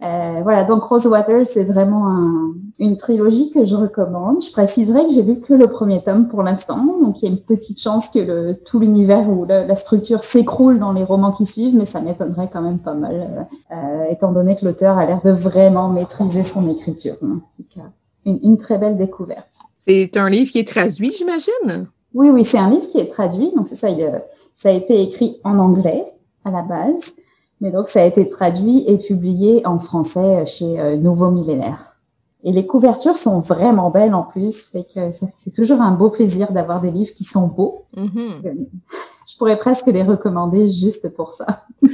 Euh, 0.04 0.40
voilà, 0.44 0.62
donc 0.62 0.84
Rosewater, 0.84 1.44
c'est 1.44 1.64
vraiment 1.64 2.08
un- 2.08 2.52
une 2.78 2.96
trilogie 2.96 3.50
que 3.50 3.64
je 3.64 3.74
recommande. 3.74 4.40
Je 4.40 4.50
préciserai 4.52 5.04
que 5.06 5.12
j'ai 5.12 5.22
lu 5.22 5.40
que 5.40 5.52
le 5.52 5.66
premier 5.66 6.00
tome 6.00 6.28
pour 6.28 6.44
l'instant, 6.44 6.78
donc 7.02 7.20
il 7.20 7.24
y 7.24 7.28
a 7.28 7.32
une 7.32 7.40
petite 7.40 7.80
chance 7.80 8.08
que 8.08 8.20
le, 8.20 8.54
tout 8.54 8.78
l'univers 8.78 9.28
ou 9.28 9.44
la 9.44 9.74
structure 9.74 10.22
s'écroule 10.22 10.78
dans 10.78 10.92
les 10.92 11.02
romans 11.02 11.32
qui 11.32 11.44
suivent, 11.46 11.74
mais 11.74 11.84
ça 11.84 12.00
m'étonnerait 12.00 12.48
quand 12.50 12.62
même 12.62 12.78
pas 12.78 12.94
mal, 12.94 13.46
euh, 13.72 13.74
euh, 13.74 14.04
étant 14.08 14.30
donné 14.30 14.54
que 14.54 14.64
l'auteur 14.64 14.96
a 14.98 15.04
l'air 15.04 15.20
de 15.22 15.32
vraiment 15.32 15.88
maîtriser 15.88 16.44
son 16.44 16.68
écriture. 16.70 17.16
Donc, 17.20 17.42
une, 18.24 18.38
une 18.44 18.56
très 18.56 18.78
belle 18.78 18.96
découverte. 18.96 19.52
C'est 19.84 20.16
un 20.16 20.30
livre 20.30 20.52
qui 20.52 20.60
est 20.60 20.68
traduit, 20.68 21.10
j'imagine? 21.10 21.88
Oui, 22.14 22.30
oui, 22.30 22.44
c'est 22.44 22.58
un 22.58 22.70
livre 22.70 22.86
qui 22.86 22.98
est 23.00 23.10
traduit, 23.10 23.50
donc 23.56 23.66
c'est 23.66 23.74
ça, 23.74 23.90
il, 23.90 23.98
ça 24.58 24.70
a 24.70 24.72
été 24.72 25.00
écrit 25.00 25.38
en 25.44 25.60
anglais 25.60 26.04
à 26.44 26.50
la 26.50 26.62
base. 26.62 27.14
Mais 27.60 27.70
donc, 27.70 27.86
ça 27.86 28.02
a 28.02 28.04
été 28.04 28.26
traduit 28.26 28.82
et 28.88 28.98
publié 28.98 29.64
en 29.64 29.78
français 29.78 30.44
chez 30.46 30.80
euh, 30.80 30.96
Nouveau 30.96 31.30
Millénaire. 31.30 31.96
Et 32.42 32.50
les 32.50 32.66
couvertures 32.66 33.16
sont 33.16 33.38
vraiment 33.38 33.90
belles 33.90 34.14
en 34.14 34.24
plus, 34.24 34.66
fait 34.66 34.84
que 34.92 35.12
c'est 35.36 35.52
toujours 35.52 35.80
un 35.80 35.92
beau 35.92 36.10
plaisir 36.10 36.50
d'avoir 36.50 36.80
des 36.80 36.90
livres 36.90 37.14
qui 37.14 37.22
sont 37.22 37.46
beaux. 37.46 37.84
Mhm. 37.96 38.66
Je 39.28 39.36
pourrais 39.38 39.58
presque 39.58 39.86
les 39.86 40.02
recommander 40.02 40.68
juste 40.68 41.08
pour 41.14 41.34
ça. 41.34 41.64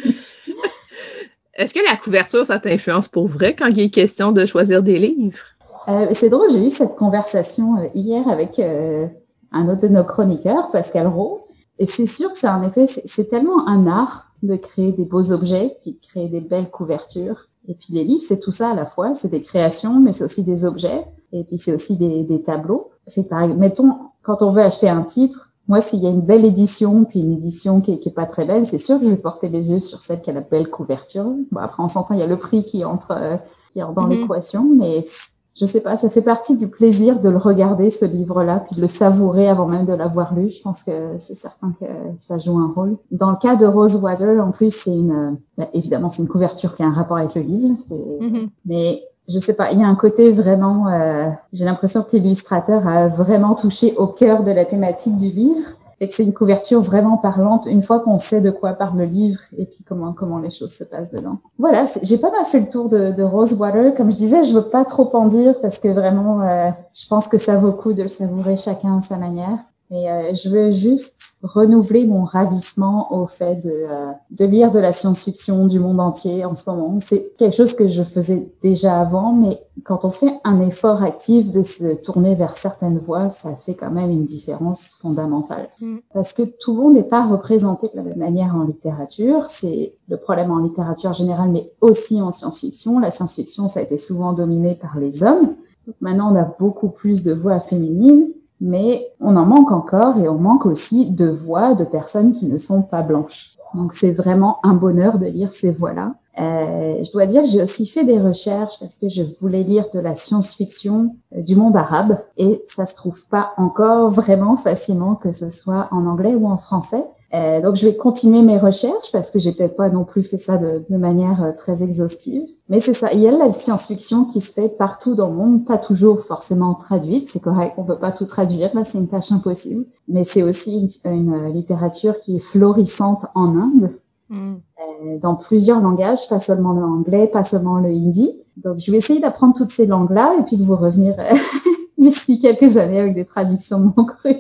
Est-ce 1.55 1.75
que 1.75 1.81
la 1.87 1.99
couverture, 1.99 2.47
ça 2.47 2.59
t'influence 2.59 3.09
pour 3.09 3.29
vrai 3.29 3.55
quand 3.55 3.67
il 3.67 3.81
est 3.81 3.91
question 3.91 4.33
de 4.33 4.47
choisir 4.47 4.83
des 4.83 4.99
livres? 4.99 5.45
Euh, 5.89 6.07
c'est 6.13 6.31
drôle, 6.31 6.51
j'ai 6.51 6.67
eu 6.67 6.71
cette 6.71 6.97
conversation 6.97 7.77
euh, 7.77 7.89
hier 7.95 8.27
avec 8.27 8.59
euh, 8.59 9.07
un 9.53 9.69
autre 9.69 9.83
de 9.83 9.89
nos 9.89 10.05
chroniqueurs, 10.05 10.71
Pascal 10.71 11.09
Rowe. 11.09 11.44
Et 11.79 11.87
c'est 11.87 12.07
sûr 12.07 12.33
que 12.33 12.39
c'est 12.39 12.49
en 12.49 12.63
effet, 12.63 12.87
c'est 12.87 13.29
tellement 13.29 13.67
un 13.69 13.87
art 13.87 14.29
de 14.43 14.57
créer 14.57 14.93
des 14.93 15.05
beaux 15.05 15.33
objets, 15.33 15.77
puis 15.83 15.93
de 15.93 16.01
créer 16.01 16.29
des 16.29 16.41
belles 16.41 16.71
couvertures. 16.71 17.49
Et 17.67 17.75
puis 17.75 17.95
les 17.95 18.05
livres, 18.05 18.23
c'est 18.23 18.41
tout 18.41 18.53
ça 18.53 18.71
à 18.71 18.75
la 18.75 18.87
fois. 18.87 19.15
C'est 19.15 19.31
des 19.31 19.41
créations, 19.41 20.01
mais 20.01 20.13
c'est 20.13 20.25
aussi 20.25 20.45
des 20.45 20.65
objets. 20.65 21.07
Et 21.33 21.45
puis 21.45 21.59
c'est 21.59 21.75
aussi 21.75 21.97
des, 21.97 22.23
des 22.25 22.43
tableaux. 22.43 22.91
fait 23.09 23.23
pareil. 23.23 23.55
Mettons, 23.57 23.97
quand 24.23 24.43
on 24.43 24.51
veut 24.51 24.63
acheter 24.63 24.89
un 24.89 25.03
titre, 25.03 25.51
moi, 25.67 25.81
s'il 25.81 26.01
y 26.01 26.07
a 26.07 26.11
une 26.11 26.21
belle 26.21 26.45
édition, 26.45 27.05
puis 27.05 27.21
une 27.21 27.33
édition 27.33 27.81
qui 27.81 27.93
est, 27.93 28.15
pas 28.15 28.27
très 28.27 28.45
belle, 28.45 28.67
c'est 28.67 28.79
sûr 28.79 28.99
que 28.99 29.07
je 29.07 29.11
vais 29.11 29.17
porter 29.17 29.49
les 29.49 29.71
yeux 29.71 29.81
sur 29.81 30.03
celle 30.03 30.21
qui 30.21 30.29
a 30.29 30.35
la 30.35 30.43
belle 30.43 30.69
couverture. 30.69 31.25
Bon, 31.51 31.61
après, 31.61 31.83
on 31.83 31.89
s'entend, 31.89 32.13
il 32.15 32.21
y 32.21 32.23
a 32.23 32.27
le 32.27 32.39
prix 32.39 32.65
qui 32.65 32.85
entre, 32.85 33.13
euh, 33.13 33.37
qui 33.73 33.83
entre 33.83 33.95
dans 33.95 34.03
mhm. 34.03 34.11
l'équation, 34.11 34.65
mais 34.65 35.07
je 35.55 35.67
sais 35.67 35.81
pas, 35.81 35.97
ça 35.97 36.11
fait 36.11 36.21
partie 36.21 36.57
du 36.57 36.67
plaisir 36.67 37.21
de 37.21 37.29
le 37.29 37.37
regarder, 37.37 37.89
ce 37.91 38.05
livre-là, 38.05 38.65
puis 38.67 38.77
de 38.77 38.81
le 38.81 38.89
savourer 38.89 39.49
avant 39.49 39.67
même 39.67 39.85
de 39.85 39.93
l'avoir 39.93 40.35
lu. 40.35 40.49
Je 40.49 40.61
pense 40.61 40.83
que 40.83 41.17
c'est 41.21 41.37
certain 41.37 41.73
que 41.79 41.87
ça 42.19 42.39
joue 42.39 42.59
un 42.59 42.73
rôle. 42.75 42.97
Dans 43.13 43.31
le 43.31 43.37
cas 43.37 43.55
de 43.55 43.65
Rosewater, 43.65 44.45
en 44.45 44.51
plus, 44.51 44.75
c'est 44.75 44.95
une, 44.95 45.39
bah, 45.57 45.69
évidemment, 45.73 46.11
c'est 46.11 46.23
une 46.23 46.29
couverture 46.29 46.75
qui 46.75 46.83
a 46.83 46.87
un 46.87 46.93
rapport 46.93 47.19
avec 47.19 47.37
le 47.37 47.43
livre, 47.43 47.75
c'est, 47.77 47.95
mhm. 48.21 48.49
mais 48.67 49.05
je 49.29 49.39
sais 49.39 49.55
pas, 49.55 49.71
il 49.73 49.79
y 49.79 49.83
a 49.83 49.89
un 49.89 49.95
côté 49.95 50.33
vraiment, 50.33 50.89
euh, 50.89 51.31
j'ai 51.53 51.65
l'impression 51.65 52.03
que 52.03 52.17
l'illustrateur 52.17 52.87
a 52.87 53.07
vraiment 53.07 53.55
touché 53.55 53.95
au 53.97 54.07
cœur 54.07 54.43
de 54.43 54.51
la 54.51 54.65
thématique 54.65 55.17
du 55.17 55.29
livre 55.29 55.63
et 56.05 56.11
c'est 56.11 56.23
une 56.23 56.35
couverture 56.35 56.81
vraiment 56.81 57.17
parlante 57.17 57.67
une 57.67 57.83
fois 57.83 58.01
qu'on 58.01 58.19
sait 58.19 58.41
de 58.41 58.51
quoi 58.51 58.75
parle 58.75 58.99
le 58.99 59.05
livre 59.07 59.41
et 59.57 59.65
puis 59.65 59.85
comment 59.85 60.13
comment 60.13 60.39
les 60.39 60.51
choses 60.51 60.73
se 60.73 60.85
passent 60.85 61.11
dedans. 61.11 61.39
Voilà, 61.59 61.85
j'ai 62.03 62.19
pas 62.19 62.31
mal 62.31 62.45
fait 62.45 62.61
le 62.61 62.69
tour 62.69 62.89
de, 62.89 63.13
de 63.13 63.23
Rosewater. 63.23 63.95
Comme 63.95 64.11
je 64.11 64.17
disais, 64.17 64.43
je 64.43 64.53
veux 64.53 64.69
pas 64.69 64.85
trop 64.85 65.11
en 65.17 65.27
dire 65.27 65.55
parce 65.63 65.79
que 65.81 65.89
vraiment, 65.89 66.43
euh, 66.43 66.71
je 66.93 67.07
pense 67.09 67.27
que 67.27 67.39
ça 67.39 67.57
vaut 67.57 67.69
le 67.69 67.73
coup 67.73 67.93
de 67.93 68.03
le 68.03 68.09
savourer 68.09 68.57
chacun 68.57 68.99
à 68.99 69.01
sa 69.01 69.17
manière. 69.17 69.59
Mais 69.91 70.11
euh, 70.11 70.35
je 70.35 70.49
veux 70.49 70.71
juste 70.71 71.39
renouveler 71.43 72.07
mon 72.07 72.25
ravissement 72.25 73.13
au 73.15 73.27
fait 73.27 73.57
de, 73.57 73.71
euh, 73.71 74.13
de 74.31 74.45
lire 74.45 74.71
de 74.71 74.79
la 74.79 74.93
science-fiction 74.93 75.67
du 75.67 75.79
monde 75.79 76.01
entier 76.01 76.45
en 76.45 76.55
ce 76.55 76.69
moment. 76.69 76.99
C'est 77.01 77.33
quelque 77.37 77.55
chose 77.55 77.75
que 77.75 77.87
je 77.87 78.03
faisais 78.03 78.51
déjà 78.63 78.99
avant, 78.99 79.33
mais 79.33 79.61
quand 79.85 80.05
on 80.05 80.11
fait 80.11 80.33
un 80.45 80.61
effort 80.61 81.03
actif 81.03 81.51
de 81.51 81.63
se 81.63 81.95
tourner 81.97 82.35
vers 82.35 82.57
certaines 82.57 82.97
voies, 82.97 83.31
ça 83.31 83.57
fait 83.57 83.75
quand 83.75 83.91
même 83.91 84.11
une 84.11 84.25
différence 84.25 84.97
fondamentale. 85.01 85.69
Mm. 85.81 85.99
Parce 86.15 86.33
que 86.33 86.43
tout 86.43 86.75
le 86.75 86.83
monde 86.83 86.95
n'est 86.95 87.03
pas 87.03 87.27
représenté 87.27 87.89
de 87.89 87.97
la 87.97 88.03
même 88.03 88.19
manière 88.19 88.57
en 88.57 88.65
littérature. 88.65 89.51
C'est 89.51 89.95
le 90.09 90.17
problème 90.17 90.51
en 90.51 90.61
littérature 90.61 91.13
générale, 91.13 91.51
mais 91.51 91.71
aussi 91.83 92.23
en 92.23 92.33
science-fiction. 92.33 92.99
La 93.01 93.11
science-fiction, 93.11 93.69
ça 93.69 93.81
a 93.81 93.83
été 93.83 93.99
souvent 93.99 94.33
dominé 94.33 94.75
par 94.75 94.99
les 94.99 95.23
hommes. 95.23 95.55
Maintenant, 96.01 96.33
on 96.33 96.37
a 96.37 96.45
beaucoup 96.59 96.89
plus 96.89 97.23
de 97.23 97.35
voix 97.35 97.61
féminines 97.61 98.29
mais 98.65 99.13
on 99.21 99.37
en 99.37 99.45
manque 99.45 99.71
encore 99.73 100.17
et 100.17 100.27
on 100.27 100.39
manque 100.39 100.65
aussi 100.65 101.11
de 101.11 101.29
voix 101.29 101.75
de 101.75 101.85
personnes 101.85 102.33
qui 102.33 102.47
ne 102.47 102.57
sont 102.57 102.81
pas 102.81 103.03
blanches. 103.03 103.57
Donc 103.75 103.93
c'est 103.93 104.13
vraiment 104.13 104.59
un 104.63 104.73
bonheur 104.73 105.19
de 105.19 105.27
lire 105.27 105.53
ces 105.53 105.71
voix-là. 105.71 106.15
Euh, 106.41 107.05
je 107.05 107.13
dois 107.13 107.27
dire 107.27 107.43
que 107.43 107.49
j'ai 107.49 107.63
aussi 107.63 107.87
fait 107.87 108.05
des 108.05 108.19
recherches 108.19 108.79
parce 108.81 108.97
que 108.97 109.09
je 109.09 109.23
voulais 109.23 109.63
lire 109.63 109.85
de 109.93 110.01
la 110.01 110.15
science-fiction 110.15 111.15
euh, 111.37 111.43
du 111.43 111.57
monde 111.57 111.77
arabe 111.77 112.19
et 112.39 112.65
ça 112.67 112.87
se 112.87 112.95
trouve 112.95 113.27
pas 113.27 113.53
encore 113.59 114.11
vraiment 114.11 114.57
facilement 114.57 115.15
que 115.15 115.31
ce 115.31 115.51
soit 115.51 115.87
en 115.91 116.07
anglais 116.07 116.35
ou 116.35 116.49
en 116.49 116.57
français. 116.57 117.05
Euh, 117.35 117.61
donc, 117.61 117.75
je 117.75 117.87
vais 117.87 117.97
continuer 117.97 118.43
mes 118.43 118.59
recherches 118.59 119.11
parce 119.13 119.31
que 119.31 119.39
j'ai 119.41 119.53
peut-être 119.53 119.77
pas 119.77 119.91
non 119.91 120.05
plus 120.05 120.23
fait 120.23 120.37
ça 120.37 120.57
de, 120.57 120.85
de 120.89 120.97
manière 120.97 121.43
euh, 121.43 121.53
très 121.53 121.83
exhaustive. 121.83 122.43
Mais 122.69 122.79
c'est 122.81 122.95
ça. 122.95 123.13
Il 123.13 123.21
y 123.21 123.27
a 123.27 123.33
la 123.33 123.53
science-fiction 123.53 124.25
qui 124.25 124.41
se 124.41 124.53
fait 124.53 124.69
partout 124.69 125.15
dans 125.15 125.29
le 125.29 125.35
monde, 125.35 125.65
pas 125.65 125.79
toujours 125.79 126.21
forcément 126.21 126.75
traduite. 126.75 127.29
C'est 127.29 127.41
correct, 127.41 127.75
on 127.77 127.83
peut 127.83 127.99
pas 127.99 128.13
tout 128.13 128.27
traduire. 128.27 128.71
Là, 128.75 128.85
c'est 128.85 128.99
une 128.99 129.09
tâche 129.09 129.33
impossible. 129.33 129.85
Mais 130.07 130.23
c'est 130.23 130.43
aussi 130.43 130.79
une, 131.05 131.13
une, 131.13 131.35
euh, 131.35 131.49
littérature 131.49 132.21
qui 132.21 132.37
est 132.37 132.41
florissante 132.41 133.27
en 133.35 133.57
Inde. 133.57 133.91
Mm. 134.29 134.55
Euh, 134.55 135.19
dans 135.19 135.35
plusieurs 135.35 135.81
langages, 135.81 136.29
pas 136.29 136.39
seulement 136.39 136.73
le 136.73 136.85
anglais, 136.85 137.27
pas 137.27 137.43
seulement 137.43 137.79
le 137.79 137.89
hindi. 137.89 138.31
Donc, 138.57 138.79
je 138.79 138.93
vais 138.93 138.99
essayer 138.99 139.19
d'apprendre 139.19 139.55
toutes 139.57 139.73
ces 139.73 139.87
langues-là 139.87 140.37
et 140.39 140.43
puis 140.45 140.57
de 140.57 140.63
vous 140.63 140.77
revenir 140.77 141.17
d'ici 141.99 142.39
quelques 142.39 142.77
années 142.77 143.01
avec 143.01 143.15
des 143.15 143.25
traductions 143.25 143.81
de 143.81 143.91
mon 143.97 144.05
cru. 144.05 144.37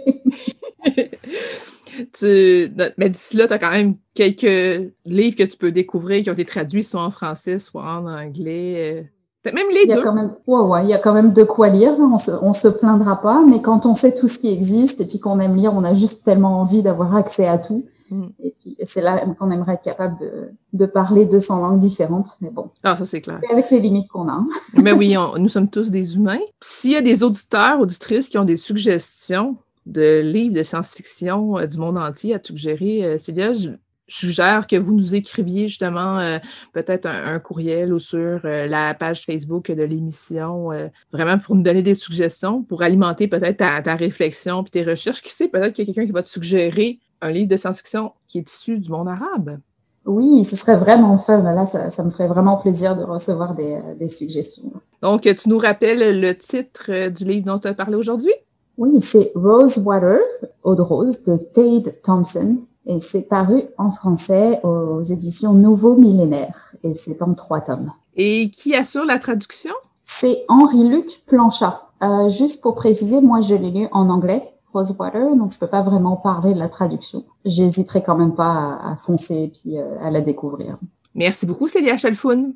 Tu, 2.13 2.73
mais 2.97 3.11
d'ici 3.11 3.37
là, 3.37 3.47
tu 3.47 3.53
as 3.53 3.59
quand 3.59 3.71
même 3.71 3.97
quelques 4.15 4.93
livres 5.05 5.37
que 5.37 5.45
tu 5.45 5.57
peux 5.57 5.73
découvrir 5.73 6.23
qui 6.23 6.31
ont 6.31 6.35
été 6.35 6.45
traduits 6.45 6.85
soit 6.85 7.03
en 7.03 7.11
français, 7.11 7.59
soit 7.59 7.85
en 7.85 8.07
anglais. 8.07 9.05
Euh, 9.05 9.51
même 9.53 9.67
les 9.71 9.83
il 9.85 9.91
y 9.91 9.93
a 9.93 10.01
Quand 10.01 10.15
même, 10.15 10.35
ouais, 10.47 10.61
ouais, 10.61 10.85
il 10.85 10.91
y 10.91 10.95
a 10.95 10.99
quand 10.99 11.13
même 11.13 11.33
de 11.33 11.45
quoi 11.45 11.69
lire. 11.69 11.95
On 11.99 12.17
se, 12.17 12.31
on 12.31 12.53
se 12.53 12.69
plaindra 12.69 13.21
pas, 13.21 13.43
mais 13.47 13.61
quand 13.61 13.87
on 13.87 13.95
sait 13.95 14.15
tout 14.15 14.29
ce 14.29 14.39
qui 14.39 14.51
existe 14.51 15.01
et 15.01 15.07
puis 15.07 15.21
qu'on 15.21 15.39
aime 15.39 15.57
lire, 15.57 15.75
on 15.75 15.85
a 15.85 15.95
juste 15.95 16.25
tellement 16.25 16.61
envie 16.61 16.83
d'avoir 16.83 17.15
accès 17.15 17.47
à 17.47 17.59
tout. 17.59 17.85
Mm. 18.11 18.27
Et 18.43 18.55
puis, 18.59 18.77
c'est 18.85 19.03
là 19.03 19.25
qu'on 19.39 19.51
aimerait 19.51 19.75
être 19.75 19.83
capable 19.83 20.19
de, 20.19 20.51
de 20.73 20.87
parler 20.87 21.27
200 21.27 21.61
langues 21.61 21.79
différentes. 21.79 22.29
Mais 22.41 22.51
bon. 22.51 22.71
Ah, 22.83 22.97
ça, 22.97 23.05
c'est 23.05 23.21
clair. 23.21 23.41
avec 23.51 23.71
les 23.71 23.81
limites 23.81 24.09
qu'on 24.09 24.29
a. 24.29 24.45
mais 24.75 24.93
oui, 24.93 25.15
nous 25.39 25.49
sommes 25.49 25.69
tous 25.69 25.91
des 25.91 26.17
humains. 26.17 26.41
S'il 26.63 26.93
y 26.93 26.97
a 26.97 27.03
des 27.03 27.23
auditeurs, 27.23 27.81
auditrices 27.81 28.29
qui 28.29 28.39
ont 28.39 28.45
des 28.45 28.57
suggestions, 28.57 29.57
de 29.87 30.21
livres 30.21 30.55
de 30.55 30.63
science-fiction 30.63 31.59
euh, 31.59 31.67
du 31.67 31.79
monde 31.79 31.99
entier 31.99 32.35
à 32.35 32.39
tout 32.39 32.57
gérer. 32.57 33.05
Euh, 33.05 33.19
Célia, 33.19 33.53
je, 33.53 33.71
suggère 34.07 34.67
que 34.67 34.77
vous 34.77 34.93
nous 34.93 35.15
écriviez 35.15 35.69
justement 35.69 36.19
euh, 36.19 36.39
peut-être 36.75 37.07
un, 37.07 37.39
courriel 37.39 37.91
ou 37.91 37.99
sur 37.99 38.41
la 38.45 38.93
page 38.93 39.25
Facebook 39.25 39.71
de 39.71 39.83
l'émission, 39.83 40.69
vraiment 41.11 41.39
pour 41.39 41.57
nous 41.57 41.63
donner 41.63 41.81
des 41.81 41.95
suggestions, 41.95 42.63
pour 42.63 42.83
alimenter 42.83 43.29
peut-être 43.29 43.57
ta, 43.57 43.95
réflexion 43.95 44.63
et 44.63 44.69
tes 44.69 44.83
recherches. 44.83 45.23
Qui 45.23 45.33
sait, 45.33 45.49
peut-être 45.49 45.73
qu'il 45.73 45.89
y 45.89 45.91
a 45.91 45.95
quelqu'un 45.95 46.07
qui 46.07 46.13
va 46.13 46.23
te 46.23 46.29
suggérer 46.29 46.99
un 47.23 47.31
livre 47.31 47.49
de 47.49 47.57
science-fiction 47.57 48.13
qui 48.29 48.41
est 48.41 48.53
issu 48.53 48.79
du 48.79 48.91
monde 48.91 49.09
arabe. 49.09 49.59
Oui, 50.05 50.45
ce 50.45 50.55
serait 50.55 50.77
vraiment 50.77 51.17
fun. 51.17 51.41
Là, 51.41 51.65
ça, 51.65 52.05
me 52.05 52.11
ferait 52.11 52.29
vraiment 52.29 52.59
plaisir 52.59 52.97
de 52.97 53.05
recevoir 53.05 53.55
des, 53.55 53.79
des 53.99 54.11
suggestions. 54.11 54.71
Donc, 55.01 55.23
tu 55.23 55.49
nous 55.49 55.59
rappelles 55.59 56.21
le 56.21 56.37
titre 56.37 57.09
du 57.09 57.25
livre 57.25 57.47
dont 57.47 57.59
tu 57.59 57.69
as 57.69 57.75
parlé 57.75 57.97
aujourd'hui? 57.97 58.35
Oui, 58.77 59.01
c'est 59.01 59.33
Rosewater, 59.35 60.19
Eau 60.65 60.75
de 60.75 60.83
Rose, 60.83 61.23
de 61.25 61.37
Tade 61.37 61.95
Thompson. 62.03 62.57
Et 62.87 63.01
c'est 63.01 63.23
paru 63.23 63.63
en 63.79 63.91
français 63.91 64.61
aux 64.63 65.03
éditions 65.03 65.53
Nouveau 65.55 65.95
Millénaire. 65.95 66.75
Et 66.83 66.95
c'est 66.95 67.23
en 67.23 67.35
trois 67.35 67.61
tomes. 67.61 67.93
Et 68.17 68.51
qui 68.51 68.75
assure 68.75 69.05
la 69.05 69.19
traduction? 69.19 69.73
C'est 70.05 70.45
Henri-Luc 70.49 71.23
Planchat. 71.27 71.89
Euh, 72.03 72.29
juste 72.29 72.61
pour 72.61 72.75
préciser, 72.75 73.21
moi, 73.21 73.41
je 73.41 73.55
l'ai 73.55 73.71
lu 73.71 73.87
en 73.93 74.11
anglais, 74.11 74.53
Rosewater, 74.73 75.37
donc 75.37 75.53
je 75.53 75.59
peux 75.59 75.67
pas 75.67 75.83
vraiment 75.83 76.17
parler 76.17 76.53
de 76.53 76.59
la 76.59 76.69
traduction. 76.69 77.25
J'hésiterai 77.45 78.03
quand 78.03 78.17
même 78.17 78.35
pas 78.35 78.79
à, 78.83 78.97
foncer 78.97 79.35
et 79.35 79.49
puis 79.49 79.79
euh, 79.79 79.97
à 80.03 80.11
la 80.11 80.21
découvrir. 80.21 80.77
Merci 81.15 81.47
beaucoup, 81.47 81.69
Célia 81.69 81.97
Chalfoun. 81.97 82.55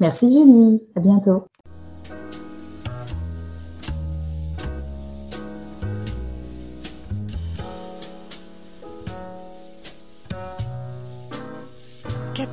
Merci, 0.00 0.32
Julie. 0.32 0.82
À 0.94 1.00
bientôt. 1.00 1.42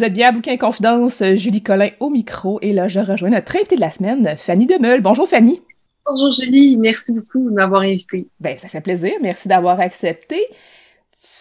Vous 0.00 0.06
êtes 0.06 0.14
bien 0.14 0.28
à 0.28 0.32
Bouquin 0.32 0.56
Confidence, 0.56 1.22
Julie 1.34 1.62
Collin 1.62 1.90
au 2.00 2.08
micro, 2.08 2.58
et 2.62 2.72
là, 2.72 2.88
je 2.88 3.00
rejoins 3.00 3.28
notre 3.28 3.54
invitée 3.54 3.76
de 3.76 3.82
la 3.82 3.90
semaine, 3.90 4.34
Fanny 4.38 4.64
Demeul. 4.64 5.02
Bonjour 5.02 5.28
Fanny. 5.28 5.60
Bonjour 6.06 6.32
Julie, 6.32 6.78
merci 6.78 7.12
beaucoup 7.12 7.50
de 7.50 7.50
m'avoir 7.50 7.82
invitée. 7.82 8.26
Ben, 8.40 8.58
ça 8.58 8.68
fait 8.68 8.80
plaisir, 8.80 9.12
merci 9.20 9.46
d'avoir 9.46 9.78
accepté. 9.78 10.40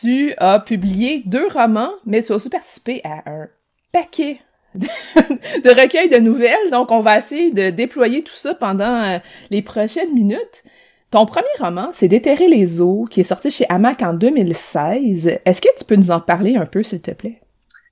Tu 0.02 0.34
as 0.40 0.60
publié 0.60 1.24
deux 1.26 1.48
romans, 1.48 1.94
mais 2.06 2.22
tu 2.22 2.34
as 2.34 2.36
aussi 2.36 2.50
participé 2.50 3.00
à 3.06 3.32
un 3.32 3.48
paquet 3.94 4.40
de, 4.76 4.88
de 5.64 5.82
recueils 5.82 6.10
de 6.10 6.18
nouvelles, 6.18 6.70
donc 6.70 6.92
on 6.92 7.00
va 7.00 7.20
essayer 7.20 7.52
de 7.52 7.70
déployer 7.70 8.24
tout 8.24 8.36
ça 8.36 8.56
pendant 8.56 9.04
euh, 9.06 9.20
les 9.52 9.62
prochaines 9.62 10.14
minutes. 10.14 10.66
Ton 11.12 11.26
premier 11.26 11.48
roman, 11.62 11.92
c'est 11.94 12.10
Déterrer 12.10 12.50
les 12.50 12.82
eaux, 12.82 13.06
qui 13.10 13.22
est 13.22 13.24
sorti 13.24 13.52
chez 13.52 13.66
Hamac 13.70 14.02
en 14.02 14.14
2016. 14.14 15.40
Est-ce 15.46 15.62
que 15.62 15.70
tu 15.78 15.86
peux 15.86 15.96
nous 15.96 16.12
en 16.12 16.20
parler 16.20 16.58
un 16.58 16.66
peu, 16.66 16.84
s'il 16.84 17.00
te 17.00 17.12
plaît? 17.12 17.40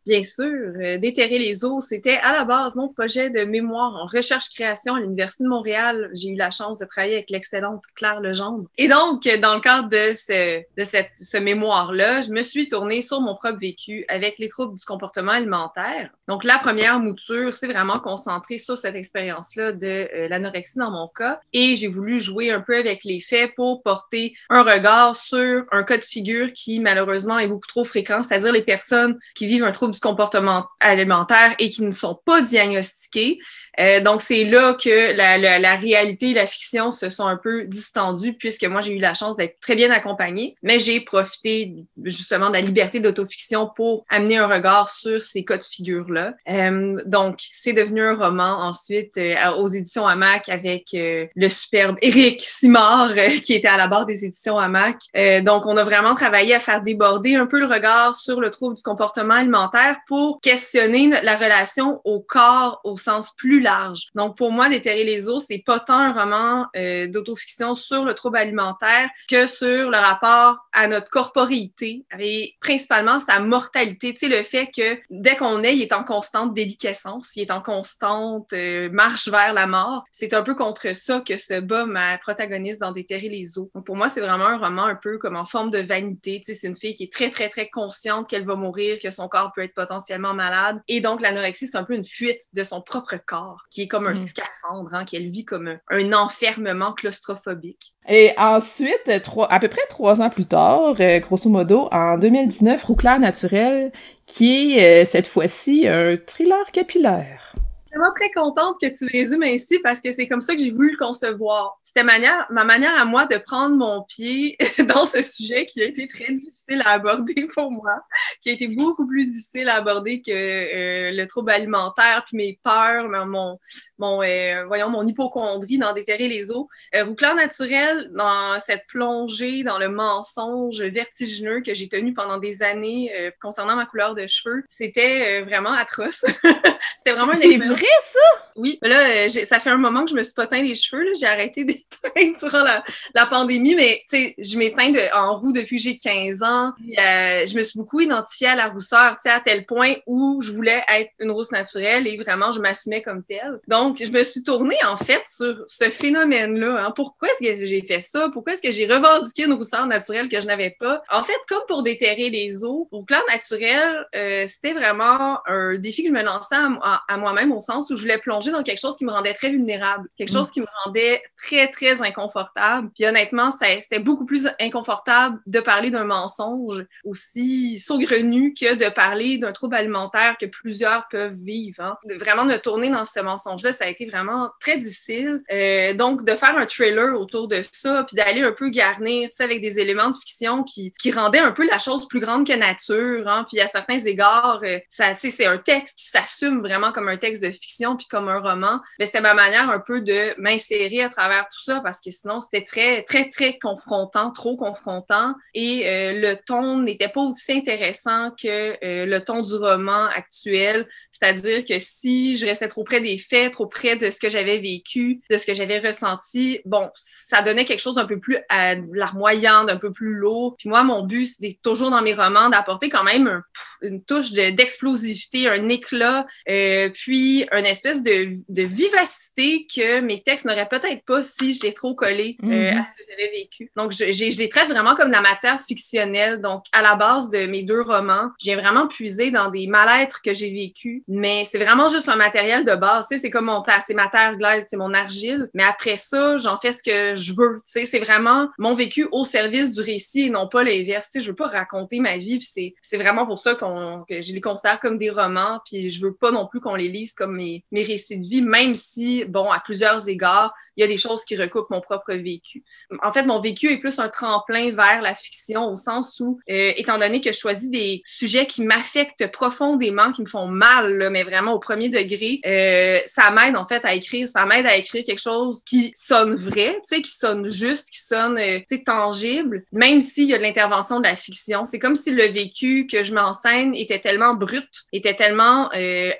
Bien 0.07 0.23
sûr, 0.23 0.45
euh, 0.45 0.97
déterrer 0.97 1.37
les 1.37 1.65
eaux, 1.65 1.81
c'était 1.81 2.15
à 2.23 2.31
la 2.31 2.45
base 2.45 2.75
mon 2.75 2.87
projet 2.87 3.29
de 3.29 3.43
mémoire 3.43 3.93
en 3.95 4.05
recherche-création 4.05 4.95
à 4.95 5.01
l'Université 5.01 5.43
de 5.43 5.49
Montréal. 5.49 6.09
J'ai 6.13 6.29
eu 6.29 6.35
la 6.37 6.49
chance 6.49 6.79
de 6.79 6.85
travailler 6.85 7.15
avec 7.15 7.29
l'excellente 7.29 7.83
Claire 7.93 8.21
Legendre. 8.21 8.69
Et 8.77 8.87
donc, 8.87 9.27
dans 9.41 9.55
le 9.55 9.59
cadre 9.59 9.89
de 9.89 10.13
ce, 10.15 10.59
de 10.59 10.83
cette, 10.85 11.11
ce 11.19 11.35
mémoire-là, 11.35 12.21
je 12.21 12.31
me 12.31 12.41
suis 12.41 12.69
tournée 12.69 13.01
sur 13.01 13.19
mon 13.19 13.35
propre 13.35 13.59
vécu 13.59 14.05
avec 14.07 14.35
les 14.39 14.47
troubles 14.47 14.79
du 14.79 14.85
comportement 14.85 15.33
alimentaire. 15.33 16.09
Donc, 16.29 16.45
la 16.45 16.57
première 16.57 17.01
mouture, 17.01 17.53
c'est 17.53 17.67
vraiment 17.67 17.99
concentré 17.99 18.57
sur 18.57 18.77
cette 18.77 18.95
expérience-là 18.95 19.73
de 19.73 20.07
euh, 20.15 20.29
l'anorexie 20.29 20.77
dans 20.77 20.91
mon 20.91 21.09
cas. 21.09 21.41
Et 21.51 21.75
j'ai 21.75 21.89
voulu 21.89 22.17
jouer 22.17 22.49
un 22.51 22.61
peu 22.61 22.77
avec 22.77 23.03
les 23.03 23.19
faits 23.19 23.55
pour 23.57 23.83
porter 23.83 24.35
un 24.49 24.63
regard 24.63 25.17
sur 25.17 25.65
un 25.73 25.83
cas 25.83 25.97
de 25.97 26.03
figure 26.03 26.53
qui, 26.53 26.79
malheureusement, 26.79 27.37
est 27.39 27.47
beaucoup 27.47 27.67
trop 27.67 27.83
fréquent, 27.83 28.23
c'est-à-dire 28.23 28.53
les 28.53 28.61
personnes 28.61 29.19
qui 29.35 29.47
vivent 29.47 29.65
un 29.65 29.73
trouble 29.73 29.96
du 29.97 30.01
comportement 30.01 30.67
alimentaire 30.79 31.55
et 31.57 31.69
qui 31.69 31.83
ne 31.83 31.91
sont 31.91 32.19
pas 32.23 32.41
diagnostiquées, 32.41 33.39
euh, 33.79 33.99
donc, 34.01 34.21
c'est 34.21 34.43
là 34.43 34.73
que 34.73 35.15
la, 35.15 35.37
la, 35.37 35.59
la, 35.59 35.75
réalité 35.75 36.31
et 36.31 36.33
la 36.33 36.47
fiction 36.47 36.91
se 36.91 37.09
sont 37.09 37.25
un 37.25 37.37
peu 37.37 37.65
distendues, 37.65 38.33
puisque 38.33 38.65
moi, 38.65 38.81
j'ai 38.81 38.93
eu 38.93 38.99
la 38.99 39.13
chance 39.13 39.37
d'être 39.37 39.59
très 39.59 39.75
bien 39.75 39.91
accompagnée, 39.91 40.55
mais 40.63 40.79
j'ai 40.79 40.99
profité 40.99 41.75
justement 42.03 42.47
de 42.47 42.53
la 42.53 42.61
liberté 42.61 42.99
de 42.99 43.05
l'autofiction 43.05 43.69
pour 43.75 44.05
amener 44.09 44.37
un 44.37 44.47
regard 44.47 44.89
sur 44.89 45.21
ces 45.21 45.45
cas 45.45 45.57
de 45.57 45.63
figure-là. 45.63 46.33
Euh, 46.49 46.97
donc, 47.05 47.39
c'est 47.51 47.73
devenu 47.73 48.03
un 48.03 48.15
roman 48.15 48.59
ensuite 48.61 49.17
euh, 49.17 49.35
aux 49.57 49.67
éditions 49.67 50.07
Hamac 50.07 50.49
avec 50.49 50.87
le 50.93 51.49
superbe 51.49 51.97
Éric 52.01 52.41
Simard, 52.41 53.13
qui 53.43 53.53
était 53.53 53.67
à 53.67 53.77
la 53.77 53.87
barre 53.87 54.05
des 54.05 54.25
éditions 54.25 54.57
Hamac. 54.57 54.97
donc, 55.43 55.65
on 55.65 55.77
a 55.77 55.83
vraiment 55.83 56.15
travaillé 56.15 56.55
à 56.55 56.59
faire 56.59 56.81
déborder 56.81 57.35
un 57.35 57.45
peu 57.45 57.59
le 57.59 57.65
regard 57.65 58.15
sur 58.15 58.39
le 58.39 58.49
trouble 58.49 58.75
du 58.75 58.83
comportement 58.83 59.35
alimentaire 59.35 59.97
pour 60.07 60.39
questionner 60.41 61.09
la 61.21 61.35
relation 61.35 62.01
au 62.03 62.19
corps 62.19 62.81
au 62.83 62.97
sens 62.97 63.33
plus 63.35 63.59
large. 63.59 63.66
Donc, 64.15 64.37
pour 64.37 64.51
moi, 64.51 64.69
Déterrer 64.69 65.03
les 65.03 65.29
os, 65.29 65.45
c'est 65.47 65.63
pas 65.65 65.79
tant 65.79 65.97
un 65.97 66.13
roman 66.13 66.65
euh, 66.75 67.07
d'autofiction 67.07 67.75
sur 67.75 68.03
le 68.03 68.13
trouble 68.13 68.37
alimentaire 68.37 69.09
que 69.29 69.47
sur 69.47 69.89
le 69.89 69.97
rapport 69.97 70.57
à 70.73 70.87
notre 70.87 71.09
corporéité 71.09 72.05
et 72.19 72.55
principalement 72.59 73.19
sa 73.19 73.39
mortalité. 73.39 74.13
Tu 74.13 74.19
sais, 74.19 74.27
le 74.27 74.43
fait 74.43 74.67
que 74.67 74.97
dès 75.09 75.35
qu'on 75.35 75.63
est, 75.63 75.75
il 75.75 75.81
est 75.81 75.93
en 75.93 76.03
constante 76.03 76.53
déliquescence, 76.53 77.31
il 77.35 77.43
est 77.43 77.51
en 77.51 77.61
constante 77.61 78.53
euh, 78.53 78.89
marche 78.91 79.27
vers 79.29 79.53
la 79.53 79.67
mort. 79.67 80.03
C'est 80.11 80.33
un 80.33 80.43
peu 80.43 80.55
contre 80.55 80.95
ça 80.95 81.21
que 81.21 81.37
se 81.37 81.59
bat 81.59 81.85
ma 81.85 82.17
protagoniste 82.17 82.81
dans 82.81 82.91
Déterrer 82.91 83.29
les 83.29 83.57
os. 83.57 83.67
Donc, 83.73 83.85
pour 83.85 83.95
moi, 83.95 84.09
c'est 84.09 84.21
vraiment 84.21 84.47
un 84.47 84.57
roman 84.57 84.85
un 84.85 84.95
peu 84.95 85.17
comme 85.17 85.35
en 85.35 85.45
forme 85.45 85.71
de 85.71 85.79
vanité. 85.79 86.41
Tu 86.45 86.53
sais, 86.53 86.59
c'est 86.59 86.67
une 86.67 86.75
fille 86.75 86.93
qui 86.93 87.03
est 87.03 87.13
très, 87.13 87.29
très, 87.29 87.49
très 87.49 87.69
consciente 87.69 88.27
qu'elle 88.27 88.45
va 88.45 88.55
mourir, 88.55 88.97
que 89.01 89.11
son 89.11 89.27
corps 89.27 89.51
peut 89.53 89.61
être 89.61 89.73
potentiellement 89.73 90.33
malade. 90.33 90.81
Et 90.87 91.01
donc, 91.01 91.21
l'anorexie, 91.21 91.67
c'est 91.67 91.77
un 91.77 91.83
peu 91.83 91.95
une 91.95 92.05
fuite 92.05 92.41
de 92.53 92.63
son 92.63 92.81
propre 92.81 93.17
corps 93.25 93.56
qui 93.69 93.83
est 93.83 93.87
comme 93.87 94.07
un 94.07 94.13
mm. 94.13 94.17
scaphandre, 94.17 94.93
hein, 94.93 95.05
qu'elle 95.05 95.25
vit 95.25 95.45
comme 95.45 95.77
un, 95.89 96.13
enfermement 96.13 96.93
claustrophobique. 96.93 97.93
Et 98.07 98.33
ensuite, 98.37 99.09
à 99.49 99.59
peu 99.59 99.67
près 99.67 99.81
trois 99.89 100.21
ans 100.21 100.29
plus 100.29 100.45
tard, 100.45 100.95
euh, 100.99 101.19
grosso 101.19 101.49
modo, 101.49 101.89
en 101.91 102.17
2019, 102.17 102.83
Rouclair 102.83 103.19
Naturel, 103.19 103.91
qui 104.25 104.77
est 104.77 105.03
euh, 105.03 105.05
cette 105.05 105.27
fois-ci 105.27 105.87
un 105.87 106.15
thriller 106.15 106.71
capillaire 106.71 107.53
vraiment 107.97 108.13
très 108.15 108.31
contente 108.31 108.77
que 108.81 108.87
tu 108.87 109.05
résumes 109.11 109.43
ainsi 109.43 109.79
parce 109.79 110.01
que 110.01 110.11
c'est 110.11 110.27
comme 110.27 110.41
ça 110.41 110.55
que 110.55 110.61
j'ai 110.61 110.71
voulu 110.71 110.91
le 110.91 110.97
concevoir. 110.97 111.79
C'était 111.83 112.03
manière, 112.03 112.45
ma 112.49 112.63
manière 112.63 112.99
à 112.99 113.05
moi 113.05 113.25
de 113.25 113.37
prendre 113.37 113.75
mon 113.75 114.03
pied 114.03 114.57
dans 114.87 115.05
ce 115.05 115.23
sujet 115.23 115.65
qui 115.65 115.81
a 115.81 115.85
été 115.85 116.07
très 116.07 116.31
difficile 116.31 116.81
à 116.85 116.91
aborder 116.91 117.47
pour 117.53 117.71
moi, 117.71 118.01
qui 118.41 118.49
a 118.49 118.53
été 118.53 118.67
beaucoup 118.67 119.07
plus 119.07 119.25
difficile 119.25 119.69
à 119.69 119.75
aborder 119.75 120.21
que 120.21 120.31
euh, 120.31 121.11
le 121.11 121.25
trouble 121.25 121.51
alimentaire, 121.51 122.23
puis 122.27 122.37
mes 122.37 122.59
peurs, 122.63 123.09
mon, 123.25 123.59
mon 123.99 124.21
euh, 124.21 124.65
voyons, 124.65 124.89
mon 124.89 125.05
hypochondrie 125.05 125.77
dans 125.77 125.93
déterrer 125.93 126.27
les 126.27 126.51
os. 126.51 126.65
Euh, 126.95 127.03
Rouclair 127.05 127.35
naturel, 127.35 128.09
dans 128.13 128.59
cette 128.59 128.85
plongée 128.87 129.63
dans 129.63 129.79
le 129.79 129.89
mensonge 129.89 130.81
vertigineux 130.81 131.61
que 131.61 131.73
j'ai 131.73 131.87
tenu 131.87 132.13
pendant 132.13 132.37
des 132.37 132.61
années 132.61 133.11
euh, 133.17 133.31
concernant 133.41 133.75
ma 133.75 133.85
couleur 133.85 134.15
de 134.15 134.27
cheveux, 134.27 134.63
c'était 134.67 135.41
vraiment 135.41 135.71
atroce. 135.71 136.25
c'était 136.97 137.15
vraiment 137.15 137.33
C'est 137.33 137.57
vrai, 137.57 137.85
ça? 138.01 138.19
Oui. 138.55 138.79
Là, 138.81 139.29
ça 139.29 139.59
fait 139.59 139.69
un 139.69 139.77
moment 139.77 140.03
que 140.03 140.11
je 140.11 140.15
me 140.15 140.23
suis 140.23 140.33
pas 140.33 140.47
teint 140.47 140.61
les 140.61 140.75
cheveux. 140.75 141.05
J'ai 141.19 141.27
arrêté 141.27 141.63
d'éteindre 141.65 142.37
durant 142.39 142.63
la, 142.63 142.83
la, 143.15 143.25
pandémie, 143.25 143.75
mais 143.75 144.03
tu 144.09 144.17
sais, 144.17 144.35
je 144.37 144.57
m'éteins 144.57 144.91
en 145.13 145.37
roux 145.37 145.51
depuis 145.51 145.77
que 145.77 145.81
j'ai 145.81 145.97
15 145.97 146.43
ans. 146.43 146.73
je 146.79 147.57
me 147.57 147.63
suis 147.63 147.77
beaucoup 147.77 147.99
identifiée 147.99 148.47
à 148.47 148.55
la 148.55 148.67
rousseur, 148.67 149.15
tu 149.15 149.23
sais, 149.23 149.29
à 149.29 149.39
tel 149.39 149.65
point 149.65 149.95
où 150.05 150.41
je 150.41 150.51
voulais 150.51 150.83
être 150.89 151.11
une 151.19 151.31
rousse 151.31 151.51
naturelle 151.51 152.07
et 152.07 152.17
vraiment, 152.17 152.51
je 152.51 152.59
m'assumais 152.59 153.01
comme 153.01 153.23
telle. 153.23 153.59
Donc, 153.67 153.86
donc, 153.87 154.03
je 154.03 154.11
me 154.11 154.21
suis 154.23 154.43
tournée, 154.43 154.77
en 154.85 154.97
fait, 154.97 155.21
sur 155.27 155.63
ce 155.69 155.85
phénomène-là. 155.85 156.85
Hein. 156.85 156.91
Pourquoi 156.93 157.29
est-ce 157.29 157.59
que 157.59 157.65
j'ai 157.65 157.81
fait 157.83 158.01
ça? 158.01 158.27
Pourquoi 158.33 158.53
est-ce 158.53 158.61
que 158.61 158.71
j'ai 158.71 158.85
revendiqué 158.85 159.45
une 159.45 159.53
rousseur 159.53 159.87
naturelle 159.87 160.27
que 160.27 160.41
je 160.41 160.45
n'avais 160.45 160.75
pas? 160.77 161.01
En 161.09 161.23
fait, 161.23 161.37
comme 161.47 161.61
pour 161.69 161.83
déterrer 161.83 162.29
les 162.29 162.65
eaux, 162.65 162.89
au 162.91 163.03
plan 163.03 163.19
naturel, 163.29 164.05
euh, 164.13 164.45
c'était 164.45 164.73
vraiment 164.73 165.39
un 165.47 165.77
défi 165.77 166.03
que 166.03 166.09
je 166.09 166.13
me 166.13 166.21
lançais 166.21 166.55
à, 166.57 167.17
moi-même 167.17 167.53
au 167.53 167.61
sens 167.61 167.89
où 167.89 167.95
je 167.95 168.01
voulais 168.01 168.17
plonger 168.17 168.51
dans 168.51 168.61
quelque 168.61 168.79
chose 168.79 168.97
qui 168.97 169.05
me 169.05 169.11
rendait 169.11 169.33
très 169.33 169.51
vulnérable, 169.51 170.09
quelque 170.17 170.31
chose 170.31 170.49
mm. 170.49 170.51
qui 170.51 170.61
me 170.61 170.67
rendait 170.83 171.21
très, 171.41 171.69
très 171.69 172.01
inconfortable. 172.01 172.89
Puis 172.93 173.05
honnêtement, 173.05 173.51
c'était 173.51 173.99
beaucoup 173.99 174.25
plus 174.25 174.49
inconfortable 174.59 175.39
de 175.47 175.61
parler 175.61 175.91
d'un 175.91 176.03
mensonge 176.03 176.85
aussi 177.05 177.79
saugrenu 177.79 178.53
que 178.53 178.75
de 178.75 178.89
parler 178.89 179.37
d'un 179.37 179.53
trouble 179.53 179.75
alimentaire 179.75 180.35
que 180.37 180.45
plusieurs 180.45 181.07
peuvent 181.09 181.37
vivre. 181.41 181.81
Hein. 181.81 181.97
De 182.05 182.15
vraiment 182.15 182.43
me 182.43 182.57
tourner 182.57 182.89
dans 182.89 183.05
ce 183.05 183.21
mensonge-là, 183.21 183.71
ça 183.77 183.85
a 183.85 183.87
été 183.87 184.05
vraiment 184.05 184.49
très 184.59 184.77
difficile. 184.77 185.41
Euh, 185.51 185.93
donc, 185.93 186.25
de 186.25 186.31
faire 186.31 186.57
un 186.57 186.65
trailer 186.65 187.19
autour 187.19 187.47
de 187.47 187.61
ça, 187.71 188.03
puis 188.03 188.15
d'aller 188.15 188.41
un 188.41 188.51
peu 188.51 188.69
garnir, 188.69 189.29
tu 189.29 189.35
sais, 189.35 189.43
avec 189.43 189.61
des 189.61 189.79
éléments 189.79 190.09
de 190.09 190.15
fiction 190.15 190.63
qui, 190.63 190.93
qui 190.99 191.11
rendaient 191.11 191.39
un 191.39 191.51
peu 191.51 191.67
la 191.67 191.79
chose 191.79 192.07
plus 192.07 192.19
grande 192.19 192.45
que 192.47 192.53
nature, 192.53 193.27
hein, 193.27 193.45
puis 193.49 193.59
à 193.61 193.67
certains 193.67 193.99
égards, 193.99 194.61
euh, 194.63 194.79
ça, 194.87 195.13
c'est 195.13 195.45
un 195.45 195.57
texte 195.57 195.99
qui 195.99 196.07
s'assume 196.07 196.61
vraiment 196.61 196.91
comme 196.91 197.07
un 197.07 197.17
texte 197.17 197.43
de 197.43 197.51
fiction, 197.51 197.95
puis 197.95 198.07
comme 198.07 198.27
un 198.29 198.39
roman. 198.39 198.79
Mais 198.99 199.05
c'était 199.05 199.21
ma 199.21 199.33
manière 199.33 199.69
un 199.69 199.79
peu 199.79 200.01
de 200.01 200.33
m'insérer 200.37 201.03
à 201.03 201.09
travers 201.09 201.47
tout 201.49 201.63
ça, 201.63 201.81
parce 201.81 202.01
que 202.01 202.11
sinon, 202.11 202.39
c'était 202.39 202.65
très, 202.65 203.03
très, 203.03 203.29
très 203.29 203.57
confrontant, 203.57 204.31
trop 204.31 204.57
confrontant, 204.57 205.35
et 205.53 205.87
euh, 205.87 206.13
le 206.13 206.37
ton 206.45 206.79
n'était 206.79 207.09
pas 207.09 207.21
aussi 207.21 207.53
intéressant 207.53 208.31
que 208.31 208.77
euh, 208.83 209.05
le 209.05 209.19
ton 209.19 209.41
du 209.41 209.53
roman 209.53 210.05
actuel, 210.05 210.87
c'est-à-dire 211.11 211.65
que 211.65 211.79
si 211.79 212.37
je 212.37 212.45
restais 212.45 212.67
trop 212.67 212.83
près 212.83 213.01
des 213.01 213.17
faits, 213.17 213.53
trop 213.53 213.66
près 213.67 213.95
de 213.95 214.09
ce 214.09 214.19
que 214.19 214.29
j'avais 214.29 214.57
vécu, 214.57 215.21
de 215.29 215.37
ce 215.37 215.45
que 215.45 215.53
j'avais 215.53 215.79
ressenti, 215.79 216.59
bon, 216.65 216.89
ça 216.95 217.41
donnait 217.41 217.65
quelque 217.65 217.79
chose 217.79 217.95
d'un 217.95 218.05
peu 218.05 218.19
plus 218.19 218.37
à 218.49 218.75
larmoyant, 218.93 219.63
d'un 219.63 219.77
peu 219.77 219.91
plus 219.91 220.13
lourd. 220.13 220.55
Puis 220.57 220.69
moi, 220.69 220.83
mon 220.83 221.03
but, 221.03 221.25
c'est 221.25 221.57
toujours 221.61 221.91
dans 221.91 222.01
mes 222.01 222.13
romans 222.13 222.49
d'apporter 222.49 222.89
quand 222.89 223.03
même 223.03 223.41
une 223.81 224.03
touche 224.03 224.31
d'explosivité, 224.31 225.47
un 225.47 225.67
éclat, 225.69 226.25
euh, 226.49 226.89
puis 226.89 227.45
une 227.51 227.65
espèce 227.65 228.03
de, 228.03 228.37
de, 228.49 228.63
vivacité 228.63 229.65
que 229.73 229.99
mes 230.01 230.21
textes 230.21 230.45
n'auraient 230.45 230.67
peut-être 230.67 231.03
pas 231.05 231.21
si 231.21 231.53
je 231.53 231.63
l'ai 231.63 231.73
trop 231.73 231.95
collé 231.95 232.37
euh, 232.43 232.47
mm-hmm. 232.47 232.79
à 232.79 232.85
ce 232.85 232.95
que 232.95 233.03
j'avais 233.09 233.31
vécu. 233.31 233.71
Donc, 233.75 233.91
je, 233.91 234.11
je, 234.11 234.37
les 234.37 234.49
traite 234.49 234.69
vraiment 234.69 234.95
comme 234.95 235.07
de 235.07 235.13
la 235.13 235.21
matière 235.21 235.61
fictionnelle. 235.61 236.41
Donc, 236.41 236.65
à 236.71 236.81
la 236.81 236.95
base 236.95 237.29
de 237.29 237.45
mes 237.45 237.63
deux 237.63 237.81
romans, 237.81 238.29
j'ai 238.39 238.55
vraiment 238.55 238.87
puisé 238.87 239.31
dans 239.31 239.49
des 239.49 239.67
mal-êtres 239.67 240.21
que 240.21 240.33
j'ai 240.33 240.51
vécu, 240.51 241.03
mais 241.07 241.43
c'est 241.43 241.59
vraiment 241.59 241.87
juste 241.87 242.09
un 242.09 242.15
matériel 242.15 242.65
de 242.65 242.75
base. 242.75 243.07
Tu 243.07 243.15
sais, 243.15 243.21
c'est 243.21 243.29
comme 243.29 243.49
c'est 243.85 243.93
ma 243.93 244.07
terre 244.07 244.35
glaise, 244.37 244.67
c'est 244.69 244.77
mon 244.77 244.93
argile. 244.93 245.49
Mais 245.53 245.63
après 245.63 245.97
ça, 245.97 246.37
j'en 246.37 246.57
fais 246.57 246.71
ce 246.71 246.83
que 246.83 247.15
je 247.15 247.33
veux. 247.33 247.61
Tu 247.65 247.71
sais, 247.71 247.85
c'est 247.85 247.99
vraiment 247.99 248.49
mon 248.57 248.73
vécu 248.73 249.07
au 249.11 249.25
service 249.25 249.71
du 249.71 249.81
récit 249.81 250.27
et 250.27 250.29
non 250.29 250.47
pas 250.47 250.63
l'inverse. 250.63 251.09
Tu 251.11 251.19
sais, 251.19 251.25
je 251.25 251.31
veux 251.31 251.35
pas 251.35 251.47
raconter 251.47 251.99
ma 251.99 252.17
vie. 252.17 252.39
Puis 252.39 252.75
c'est 252.81 252.97
vraiment 252.97 253.25
pour 253.25 253.39
ça 253.39 253.55
qu'on 253.55 254.03
que 254.07 254.21
je 254.21 254.33
les 254.33 254.41
considère 254.41 254.79
comme 254.79 254.97
des 254.97 255.09
romans. 255.09 255.59
Puis 255.65 255.89
je 255.89 256.01
veux 256.01 256.13
pas 256.13 256.31
non 256.31 256.47
plus 256.47 256.59
qu'on 256.59 256.75
les 256.75 256.89
lise 256.89 257.13
comme 257.13 257.35
mes, 257.35 257.63
mes 257.71 257.83
récits 257.83 258.19
de 258.19 258.27
vie, 258.27 258.41
même 258.41 258.75
si, 258.75 259.25
bon, 259.25 259.51
à 259.51 259.59
plusieurs 259.59 260.07
égards, 260.07 260.53
il 260.77 260.81
y 260.81 260.83
a 260.83 260.87
des 260.87 260.97
choses 260.97 261.25
qui 261.25 261.35
recoupent 261.35 261.69
mon 261.71 261.81
propre 261.81 262.13
vécu. 262.13 262.63
En 263.01 263.11
fait, 263.11 263.23
mon 263.23 263.39
vécu 263.39 263.71
est 263.71 263.77
plus 263.77 263.99
un 263.99 264.09
tremplin 264.09 264.71
vers 264.71 265.01
la 265.01 265.15
fiction 265.15 265.65
au 265.65 265.75
sens 265.75 266.19
où, 266.19 266.39
euh, 266.49 266.71
étant 266.77 266.99
donné 266.99 267.19
que 267.19 267.31
je 267.31 267.37
choisis 267.37 267.69
des 267.69 268.03
sujets 268.05 268.45
qui 268.45 268.61
m'affectent 268.61 269.29
profondément, 269.31 270.11
qui 270.11 270.21
me 270.21 270.27
font 270.27 270.47
mal, 270.47 271.09
mais 271.11 271.23
vraiment 271.23 271.53
au 271.53 271.59
premier 271.59 271.89
degré, 271.89 272.39
euh, 272.45 272.99
ça 273.05 273.31
m'aide 273.31 273.57
en 273.57 273.65
fait 273.65 273.83
à 273.85 273.93
écrire, 273.93 274.27
ça 274.27 274.45
m'aide 274.45 274.67
à 274.67 274.77
écrire 274.77 275.03
quelque 275.03 275.21
chose 275.21 275.63
qui 275.65 275.91
sonne 275.95 276.35
vrai, 276.35 276.79
tu 276.87 276.95
sais, 276.95 277.01
qui 277.01 277.11
sonne 277.11 277.49
juste, 277.49 277.89
qui 277.89 277.99
sonne, 277.99 278.37
euh, 278.37 278.59
tangible, 278.85 279.63
même 279.71 280.01
s'il 280.01 280.29
y 280.29 280.33
a 280.35 280.37
de 280.37 280.43
l'intervention 280.43 280.99
de 280.99 281.07
la 281.07 281.15
fiction. 281.15 281.65
C'est 281.65 281.79
comme 281.79 281.95
si 281.95 282.11
le 282.11 282.25
vécu 282.25 282.85
que 282.85 283.03
je 283.03 283.13
m'enseigne 283.13 283.75
était 283.75 283.99
tellement 283.99 284.35
brut, 284.35 284.69
était 284.93 285.15
tellement 285.15 285.69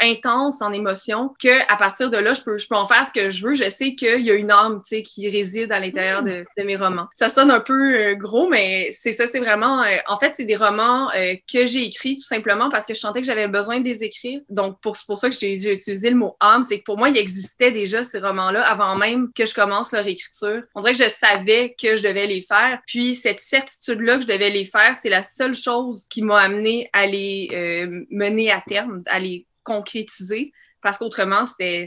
intense 0.01 0.61
en 0.61 0.73
émotion 0.73 1.33
que 1.41 1.71
à 1.71 1.77
partir 1.77 2.09
de 2.09 2.17
là, 2.17 2.33
je 2.33 2.41
peux, 2.41 2.57
je 2.57 2.67
peux 2.67 2.75
en 2.75 2.87
faire 2.87 3.05
ce 3.05 3.13
que 3.13 3.29
je 3.29 3.45
veux. 3.45 3.53
Je 3.53 3.69
sais 3.69 3.95
qu'il 3.95 4.21
y 4.21 4.31
a 4.31 4.33
une 4.33 4.46
une 4.47 4.51
âme, 4.51 4.79
tu 4.79 4.95
sais, 4.95 5.03
qui 5.03 5.29
réside 5.29 5.71
à 5.71 5.79
l'intérieur 5.79 6.23
de, 6.23 6.45
de, 6.57 6.63
mes 6.63 6.75
romans. 6.75 7.07
Ça 7.13 7.29
sonne 7.29 7.51
un 7.51 7.59
peu 7.59 7.95
euh, 7.95 8.15
gros, 8.15 8.49
mais 8.49 8.89
c'est 8.91 9.11
ça, 9.11 9.27
c'est 9.27 9.39
vraiment, 9.39 9.83
euh, 9.83 9.97
en 10.07 10.17
fait, 10.17 10.33
c'est 10.35 10.45
des 10.45 10.55
romans 10.55 11.09
euh, 11.15 11.35
que 11.51 11.65
j'ai 11.65 11.83
écrits 11.83 12.15
tout 12.15 12.25
simplement 12.25 12.69
parce 12.69 12.85
que 12.85 12.93
je 12.93 12.99
sentais 12.99 13.21
que 13.21 13.27
j'avais 13.27 13.47
besoin 13.47 13.79
de 13.79 13.85
les 13.85 14.03
écrire. 14.03 14.39
Donc, 14.49 14.79
pour, 14.81 14.97
pour 15.05 15.17
ça 15.17 15.29
que 15.29 15.35
j'ai 15.35 15.53
utilisé 15.53 16.09
le 16.09 16.15
mot 16.15 16.35
âme, 16.39 16.63
c'est 16.63 16.79
que 16.79 16.83
pour 16.83 16.97
moi, 16.97 17.09
il 17.09 17.17
existait 17.17 17.71
déjà 17.71 18.03
ces 18.03 18.19
romans-là 18.19 18.61
avant 18.63 18.95
même 18.95 19.31
que 19.33 19.45
je 19.45 19.53
commence 19.53 19.91
leur 19.91 20.07
écriture. 20.07 20.63
On 20.75 20.81
dirait 20.81 20.93
que 20.93 21.03
je 21.03 21.09
savais 21.09 21.75
que 21.81 21.95
je 21.95 22.03
devais 22.03 22.27
les 22.27 22.41
faire. 22.41 22.79
Puis, 22.87 23.15
cette 23.15 23.39
certitude-là 23.39 24.17
que 24.17 24.23
je 24.23 24.27
devais 24.27 24.49
les 24.49 24.65
faire, 24.65 24.95
c'est 24.95 25.09
la 25.09 25.23
seule 25.23 25.53
chose 25.53 26.05
qui 26.09 26.21
m'a 26.21 26.39
amené 26.39 26.89
à 26.93 27.05
les 27.05 27.85
mener 28.09 28.51
à 28.51 28.61
terme, 28.61 29.03
à 29.07 29.19
les 29.19 29.45
concrétiser 29.63 30.53
parce 30.82 30.97
qu'autrement, 30.97 31.45
c'était 31.45 31.86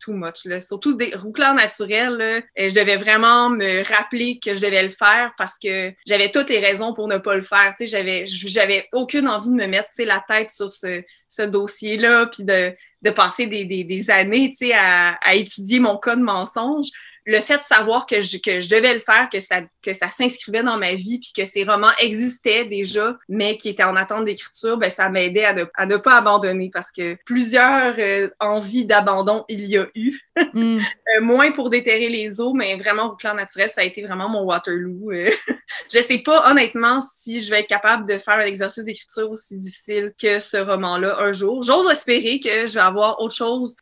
too 0.00 0.12
much. 0.12 0.44
Là. 0.44 0.60
Surtout 0.60 0.94
des 0.94 1.14
roucleurs 1.14 1.54
naturels, 1.54 2.16
là, 2.16 2.40
je 2.56 2.74
devais 2.74 2.96
vraiment 2.96 3.50
me 3.50 3.82
rappeler 3.88 4.38
que 4.38 4.54
je 4.54 4.60
devais 4.60 4.82
le 4.82 4.90
faire 4.90 5.32
parce 5.38 5.58
que 5.58 5.92
j'avais 6.06 6.30
toutes 6.30 6.50
les 6.50 6.60
raisons 6.60 6.94
pour 6.94 7.08
ne 7.08 7.18
pas 7.18 7.36
le 7.36 7.42
faire. 7.42 7.74
J'avais 7.80 8.26
j'avais 8.26 8.86
aucune 8.92 9.28
envie 9.28 9.50
de 9.50 9.54
me 9.54 9.66
mettre 9.66 9.88
la 9.98 10.22
tête 10.26 10.50
sur 10.50 10.70
ce, 10.70 11.02
ce 11.28 11.42
dossier-là, 11.42 12.26
puis 12.26 12.44
de, 12.44 12.74
de 13.02 13.10
passer 13.10 13.46
des, 13.46 13.64
des, 13.64 13.84
des 13.84 14.10
années 14.10 14.50
à, 14.74 15.14
à 15.22 15.34
étudier 15.34 15.80
mon 15.80 15.96
cas 15.96 16.16
de 16.16 16.22
mensonge 16.22 16.88
le 17.28 17.42
fait 17.42 17.58
de 17.58 17.62
savoir 17.62 18.06
que 18.06 18.20
je, 18.20 18.38
que 18.38 18.58
je 18.58 18.70
devais 18.70 18.94
le 18.94 19.00
faire, 19.00 19.28
que 19.30 19.38
ça, 19.38 19.60
que 19.82 19.92
ça 19.92 20.10
s'inscrivait 20.10 20.62
dans 20.62 20.78
ma 20.78 20.94
vie, 20.94 21.18
puis 21.18 21.30
que 21.36 21.44
ces 21.44 21.62
romans 21.62 21.90
existaient 22.00 22.64
déjà, 22.64 23.18
mais 23.28 23.58
qui 23.58 23.68
étaient 23.68 23.84
en 23.84 23.96
attente 23.96 24.24
d'écriture, 24.24 24.78
ben, 24.78 24.88
ça 24.88 25.10
m'aidait 25.10 25.44
à, 25.44 25.54
à, 25.74 25.84
ne 25.84 25.98
pas 25.98 26.16
abandonner 26.16 26.70
parce 26.72 26.90
que 26.90 27.18
plusieurs 27.26 27.94
euh, 27.98 28.30
envies 28.40 28.86
d'abandon 28.86 29.44
il 29.48 29.66
y 29.66 29.76
a 29.76 29.86
eu. 29.94 30.18
Mm. 30.54 30.78
Euh, 30.78 31.20
moins 31.20 31.50
pour 31.50 31.68
déterrer 31.68 32.08
les 32.08 32.40
eaux, 32.40 32.54
mais 32.54 32.76
vraiment 32.76 33.06
au 33.06 33.16
plan 33.16 33.34
naturel, 33.34 33.68
ça 33.68 33.80
a 33.80 33.84
été 33.84 34.02
vraiment 34.02 34.28
mon 34.28 34.44
Waterloo. 34.44 35.10
Euh. 35.10 35.30
je 35.92 36.00
sais 36.00 36.18
pas 36.18 36.48
honnêtement 36.50 37.00
si 37.00 37.40
je 37.40 37.50
vais 37.50 37.60
être 37.60 37.68
capable 37.68 38.06
de 38.06 38.18
faire 38.18 38.34
un 38.34 38.46
exercice 38.46 38.84
d'écriture 38.84 39.30
aussi 39.30 39.56
difficile 39.56 40.14
que 40.20 40.38
ce 40.38 40.56
roman-là 40.56 41.18
un 41.18 41.32
jour. 41.32 41.62
J'ose 41.64 41.90
espérer 41.90 42.38
que 42.38 42.66
je 42.66 42.74
vais 42.74 42.80
avoir 42.80 43.20
autre 43.20 43.34
chose 43.34 43.76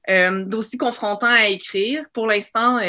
d'aussi 0.46 0.78
confrontant 0.78 1.28
à 1.28 1.46
écrire. 1.46 2.02
Pour 2.12 2.26
l'instant, 2.26 2.80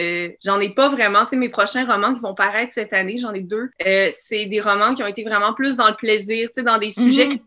J'en 0.47 0.61
ai 0.61 0.69
pas 0.69 0.87
vraiment. 0.87 1.23
Tu 1.23 1.31
sais, 1.31 1.35
mes 1.35 1.49
prochains 1.49 1.85
romans 1.85 2.13
qui 2.13 2.21
vont 2.21 2.33
paraître 2.33 2.71
cette 2.71 2.93
année, 2.93 3.17
j'en 3.17 3.33
ai 3.33 3.41
deux. 3.41 3.69
Euh, 3.85 4.07
c'est 4.11 4.45
des 4.45 4.61
romans 4.61 4.95
qui 4.95 5.03
ont 5.03 5.07
été 5.07 5.23
vraiment 5.23 5.53
plus 5.53 5.75
dans 5.75 5.89
le 5.89 5.95
plaisir, 5.95 6.47
tu 6.47 6.53
sais, 6.53 6.63
dans 6.63 6.77
des 6.77 6.91
sujets 6.91 7.27
mhm. 7.27 7.39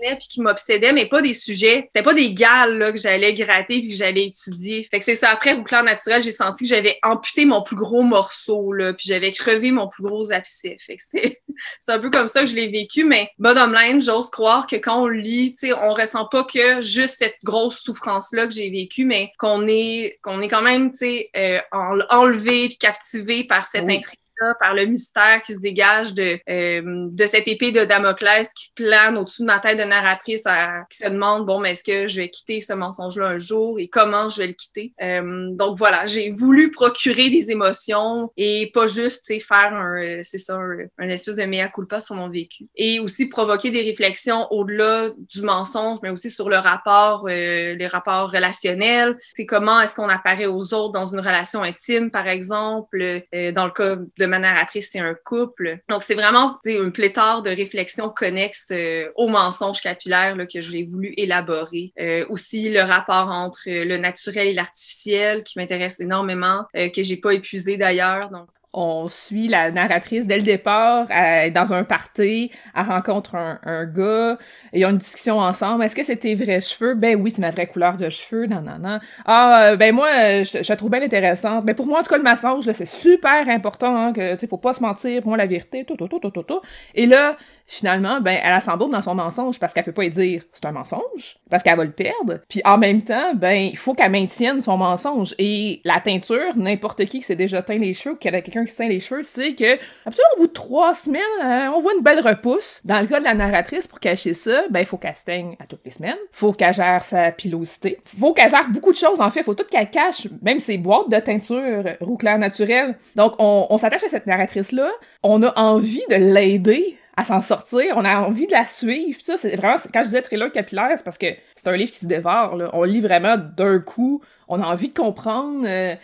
Puis 0.00 0.28
qui 0.28 0.40
m'obsédaient, 0.40 0.92
mais 0.92 1.06
pas 1.06 1.22
des 1.22 1.34
sujets. 1.34 1.84
C'était 1.86 2.02
pas 2.02 2.14
des 2.14 2.32
gales 2.32 2.78
là, 2.78 2.92
que 2.92 2.98
j'allais 2.98 3.34
gratter 3.34 3.80
puis 3.80 3.90
que 3.90 3.96
j'allais 3.96 4.26
étudier. 4.26 4.82
Fait 4.84 4.98
que 4.98 5.04
c'est 5.04 5.14
ça. 5.14 5.30
Après, 5.30 5.54
au 5.54 5.62
plan 5.62 5.82
naturel, 5.82 6.22
j'ai 6.22 6.32
senti 6.32 6.64
que 6.64 6.68
j'avais 6.68 6.98
amputé 7.02 7.44
mon 7.44 7.62
plus 7.62 7.76
gros 7.76 8.02
morceau, 8.02 8.72
là, 8.72 8.92
puis 8.92 9.06
j'avais 9.08 9.30
crevé 9.32 9.70
mon 9.70 9.88
plus 9.88 10.02
gros 10.02 10.32
abcès. 10.32 10.76
Fait 10.80 10.96
que 10.96 11.02
c'était 11.02 11.40
c'est 11.80 11.92
un 11.92 11.98
peu 11.98 12.10
comme 12.10 12.28
ça 12.28 12.42
que 12.42 12.46
je 12.46 12.54
l'ai 12.54 12.68
vécu, 12.68 13.04
mais 13.04 13.30
bottom 13.38 13.74
line, 13.74 14.00
j'ose 14.00 14.30
croire 14.30 14.66
que 14.66 14.76
quand 14.76 15.02
on 15.02 15.06
lit, 15.06 15.52
tu 15.52 15.68
sais, 15.68 15.72
on 15.72 15.92
ressent 15.92 16.26
pas 16.26 16.44
que 16.44 16.82
juste 16.82 17.16
cette 17.18 17.36
grosse 17.44 17.80
souffrance-là 17.80 18.46
que 18.46 18.54
j'ai 18.54 18.70
vécue, 18.70 19.04
mais 19.04 19.32
qu'on 19.38 19.66
est, 19.66 20.18
qu'on 20.22 20.40
est 20.40 20.48
quand 20.48 20.62
même, 20.62 20.90
tu 20.90 20.98
sais, 20.98 21.30
euh, 21.36 21.60
enlevé 21.72 22.68
puis 22.68 22.78
captivé 22.78 23.44
par 23.44 23.66
cette 23.66 23.88
intrigue 23.88 24.18
par 24.58 24.74
le 24.74 24.86
mystère 24.86 25.42
qui 25.42 25.54
se 25.54 25.60
dégage 25.60 26.14
de, 26.14 26.38
euh, 26.48 27.08
de 27.10 27.26
cette 27.26 27.48
épée 27.48 27.72
de 27.72 27.84
Damoclès 27.84 28.52
qui 28.54 28.72
plane 28.74 29.18
au-dessus 29.18 29.42
de 29.42 29.46
ma 29.46 29.58
tête 29.58 29.78
de 29.78 29.84
narratrice 29.84 30.44
qui 30.90 30.98
se 30.98 31.08
demande, 31.08 31.46
bon, 31.46 31.60
mais 31.60 31.72
est-ce 31.72 31.84
que 31.84 32.06
je 32.06 32.20
vais 32.20 32.28
quitter 32.28 32.60
ce 32.60 32.72
mensonge-là 32.72 33.26
un 33.26 33.38
jour 33.38 33.78
et 33.78 33.88
comment 33.88 34.28
je 34.28 34.38
vais 34.38 34.46
le 34.48 34.52
quitter? 34.52 34.92
Euh, 35.02 35.48
donc 35.54 35.76
voilà, 35.76 36.06
j'ai 36.06 36.30
voulu 36.30 36.70
procurer 36.70 37.30
des 37.30 37.50
émotions 37.50 38.30
et 38.36 38.70
pas 38.72 38.86
juste, 38.86 39.26
faire 39.42 39.74
un, 39.74 40.22
c'est 40.22 40.38
ça, 40.38 40.58
un, 40.98 41.08
espèce 41.08 41.36
de 41.36 41.44
mea 41.44 41.68
culpa 41.68 42.00
sur 42.00 42.14
mon 42.14 42.28
vécu. 42.28 42.66
Et 42.76 43.00
aussi 43.00 43.28
provoquer 43.28 43.70
des 43.70 43.82
réflexions 43.82 44.46
au-delà 44.50 45.10
du 45.16 45.42
mensonge, 45.42 45.98
mais 46.02 46.10
aussi 46.10 46.30
sur 46.30 46.48
le 46.48 46.58
rapport, 46.58 47.26
euh, 47.28 47.74
les 47.74 47.86
rapports 47.86 48.30
relationnels. 48.30 49.18
C'est 49.34 49.46
comment 49.46 49.80
est-ce 49.80 49.94
qu'on 49.94 50.08
apparaît 50.08 50.46
aux 50.46 50.74
autres 50.74 50.92
dans 50.92 51.04
une 51.04 51.20
relation 51.20 51.62
intime, 51.62 52.10
par 52.10 52.28
exemple, 52.28 53.22
dans 53.54 53.66
le 53.66 53.72
cas 53.72 53.96
de 53.96 54.26
ma 54.28 54.38
narratrice, 54.38 54.90
c'est 54.92 55.00
un 55.00 55.14
couple. 55.14 55.78
Donc, 55.88 56.02
c'est 56.02 56.14
vraiment 56.14 56.58
une 56.64 56.92
pléthore 56.92 57.42
de 57.42 57.50
réflexions 57.50 58.10
connexes 58.10 58.68
euh, 58.70 59.08
au 59.16 59.28
mensonge 59.28 59.80
capillaire 59.80 60.36
là, 60.36 60.46
que 60.46 60.60
je 60.60 60.72
l'ai 60.72 60.84
voulu 60.84 61.14
élaborer. 61.16 61.92
Euh, 61.98 62.24
aussi, 62.28 62.68
le 62.70 62.82
rapport 62.82 63.28
entre 63.30 63.62
le 63.66 63.96
naturel 63.96 64.48
et 64.48 64.52
l'artificiel 64.52 65.42
qui 65.44 65.58
m'intéresse 65.58 66.00
énormément, 66.00 66.64
euh, 66.76 66.88
que 66.88 67.02
j'ai 67.02 67.16
pas 67.16 67.32
épuisé 67.32 67.76
d'ailleurs. 67.76 68.30
Donc, 68.30 68.48
on 68.72 69.08
suit 69.08 69.48
la 69.48 69.70
narratrice 69.70 70.26
dès 70.26 70.36
le 70.36 70.42
départ, 70.42 71.06
elle 71.10 71.48
est 71.48 71.50
dans 71.50 71.72
un 71.72 71.84
party, 71.84 72.50
elle 72.76 72.82
rencontre 72.82 73.34
un, 73.34 73.58
un 73.64 73.86
gars, 73.86 74.36
ils 74.72 74.84
ont 74.84 74.90
une 74.90 74.98
discussion 74.98 75.38
ensemble. 75.38 75.84
Est-ce 75.84 75.96
que 75.96 76.04
c'est 76.04 76.16
tes 76.16 76.34
vrais 76.34 76.60
cheveux? 76.60 76.94
Ben 76.94 77.20
oui, 77.20 77.30
c'est 77.30 77.40
ma 77.40 77.50
vraie 77.50 77.66
couleur 77.66 77.96
de 77.96 78.10
cheveux. 78.10 78.46
Non, 78.46 78.60
non, 78.60 78.78
non. 78.78 78.98
Ah, 79.24 79.74
ben 79.76 79.94
moi, 79.94 80.42
je, 80.42 80.62
je 80.62 80.68
la 80.68 80.76
trouve 80.76 80.90
bien 80.90 81.02
intéressante. 81.02 81.64
Ben 81.64 81.74
pour 81.74 81.86
moi, 81.86 82.00
en 82.00 82.02
tout 82.02 82.10
cas, 82.10 82.18
le 82.18 82.22
massage, 82.22 82.64
c'est 82.70 82.86
super 82.86 83.48
important, 83.48 83.96
hein, 83.96 84.12
que, 84.12 84.34
tu 84.34 84.40
sais, 84.40 84.46
faut 84.46 84.58
pas 84.58 84.72
se 84.74 84.82
mentir. 84.82 85.22
Pour 85.22 85.30
moi, 85.30 85.38
la 85.38 85.46
vérité, 85.46 85.84
tout, 85.84 85.96
tout, 85.96 86.08
tout, 86.08 86.18
tout, 86.20 86.30
tout, 86.30 86.42
tout. 86.42 86.60
Et 86.94 87.06
là, 87.06 87.36
finalement, 87.68 88.20
ben, 88.20 88.40
elle 88.42 88.60
s'embourbe 88.62 88.92
dans 88.92 89.02
son 89.02 89.14
mensonge 89.14 89.60
parce 89.60 89.72
qu'elle 89.74 89.84
peut 89.84 89.92
pas 89.92 90.04
y 90.04 90.10
dire 90.10 90.42
c'est 90.52 90.64
un 90.64 90.72
mensonge, 90.72 91.36
parce 91.50 91.62
qu'elle 91.62 91.76
va 91.76 91.84
le 91.84 91.92
perdre. 91.92 92.38
Puis 92.48 92.62
en 92.64 92.78
même 92.78 93.02
temps, 93.02 93.34
ben, 93.34 93.52
il 93.52 93.76
faut 93.76 93.94
qu'elle 93.94 94.10
maintienne 94.10 94.60
son 94.60 94.78
mensonge. 94.78 95.34
Et 95.38 95.80
la 95.84 96.00
teinture, 96.00 96.56
n'importe 96.56 97.04
qui 97.04 97.20
qui 97.20 97.22
s'est 97.22 97.36
déjà 97.36 97.62
teint 97.62 97.78
les 97.78 97.94
cheveux, 97.94 98.16
qui 98.16 98.28
a 98.28 98.40
quelqu'un 98.40 98.64
qui 98.64 98.72
se 98.72 98.78
teint 98.78 98.88
les 98.88 99.00
cheveux, 99.00 99.22
c'est 99.22 99.54
que, 99.54 99.74
absolument, 100.06 100.28
au 100.36 100.40
bout 100.40 100.46
de 100.46 100.52
trois 100.52 100.94
semaines, 100.94 101.22
euh, 101.44 101.68
on 101.76 101.80
voit 101.80 101.92
une 101.94 102.02
belle 102.02 102.20
repousse. 102.20 102.80
Dans 102.84 103.00
le 103.00 103.06
cas 103.06 103.18
de 103.18 103.24
la 103.24 103.34
narratrice, 103.34 103.86
pour 103.86 104.00
cacher 104.00 104.32
ça, 104.32 104.62
ben, 104.70 104.80
il 104.80 104.86
faut 104.86 104.96
qu'elle 104.96 105.16
se 105.16 105.26
teigne 105.26 105.56
à 105.60 105.66
toutes 105.66 105.84
les 105.84 105.90
semaines. 105.90 106.16
Faut 106.32 106.52
qu'elle 106.52 106.72
gère 106.72 107.04
sa 107.04 107.30
pilosité. 107.32 107.98
Faut 108.04 108.32
qu'elle 108.32 108.50
gère 108.50 108.68
beaucoup 108.70 108.92
de 108.92 108.96
choses, 108.96 109.20
en 109.20 109.28
fait. 109.28 109.42
Faut 109.42 109.54
tout 109.54 109.66
qu'elle 109.70 109.90
cache, 109.90 110.26
même 110.40 110.60
ses 110.60 110.78
boîtes 110.78 111.10
de 111.10 111.18
teinture 111.18 111.84
roux 112.00 112.16
clair 112.16 112.38
naturel. 112.38 112.96
Donc, 113.14 113.34
on, 113.38 113.66
on 113.68 113.78
s'attache 113.78 114.04
à 114.04 114.08
cette 114.08 114.26
narratrice-là. 114.26 114.90
On 115.22 115.42
a 115.42 115.52
envie 115.58 116.02
de 116.08 116.16
l'aider 116.16 116.96
à 117.18 117.24
s'en 117.24 117.40
sortir, 117.40 117.94
on 117.96 118.04
a 118.04 118.20
envie 118.20 118.46
de 118.46 118.52
la 118.52 118.64
suivre. 118.64 119.18
Ça, 119.24 119.36
c'est 119.36 119.56
vraiment 119.56 119.74
quand 119.92 120.02
je 120.02 120.06
disais 120.06 120.22
thriller 120.22 120.52
capillaire, 120.52 120.90
c'est 120.96 121.04
parce 121.04 121.18
que 121.18 121.26
c'est 121.56 121.66
un 121.66 121.76
livre 121.76 121.90
qui 121.90 121.98
se 121.98 122.06
dévore. 122.06 122.54
Là. 122.54 122.70
On 122.74 122.84
lit 122.84 123.00
vraiment 123.00 123.36
d'un 123.36 123.80
coup, 123.80 124.22
on 124.46 124.62
a 124.62 124.66
envie 124.66 124.90
de 124.90 124.94
comprendre. 124.94 125.66
Euh, 125.66 125.96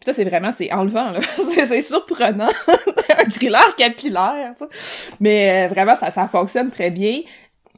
ça, 0.00 0.14
c'est 0.14 0.24
vraiment, 0.24 0.50
c'est 0.50 0.72
enlevant, 0.72 1.10
là. 1.10 1.20
c'est 1.38 1.82
surprenant. 1.82 2.48
un 3.18 3.28
thriller 3.28 3.76
capillaire, 3.76 4.54
Mais 5.20 5.66
euh, 5.66 5.68
vraiment, 5.68 5.94
ça, 5.94 6.10
ça 6.10 6.26
fonctionne 6.26 6.70
très 6.70 6.90
bien. 6.90 7.20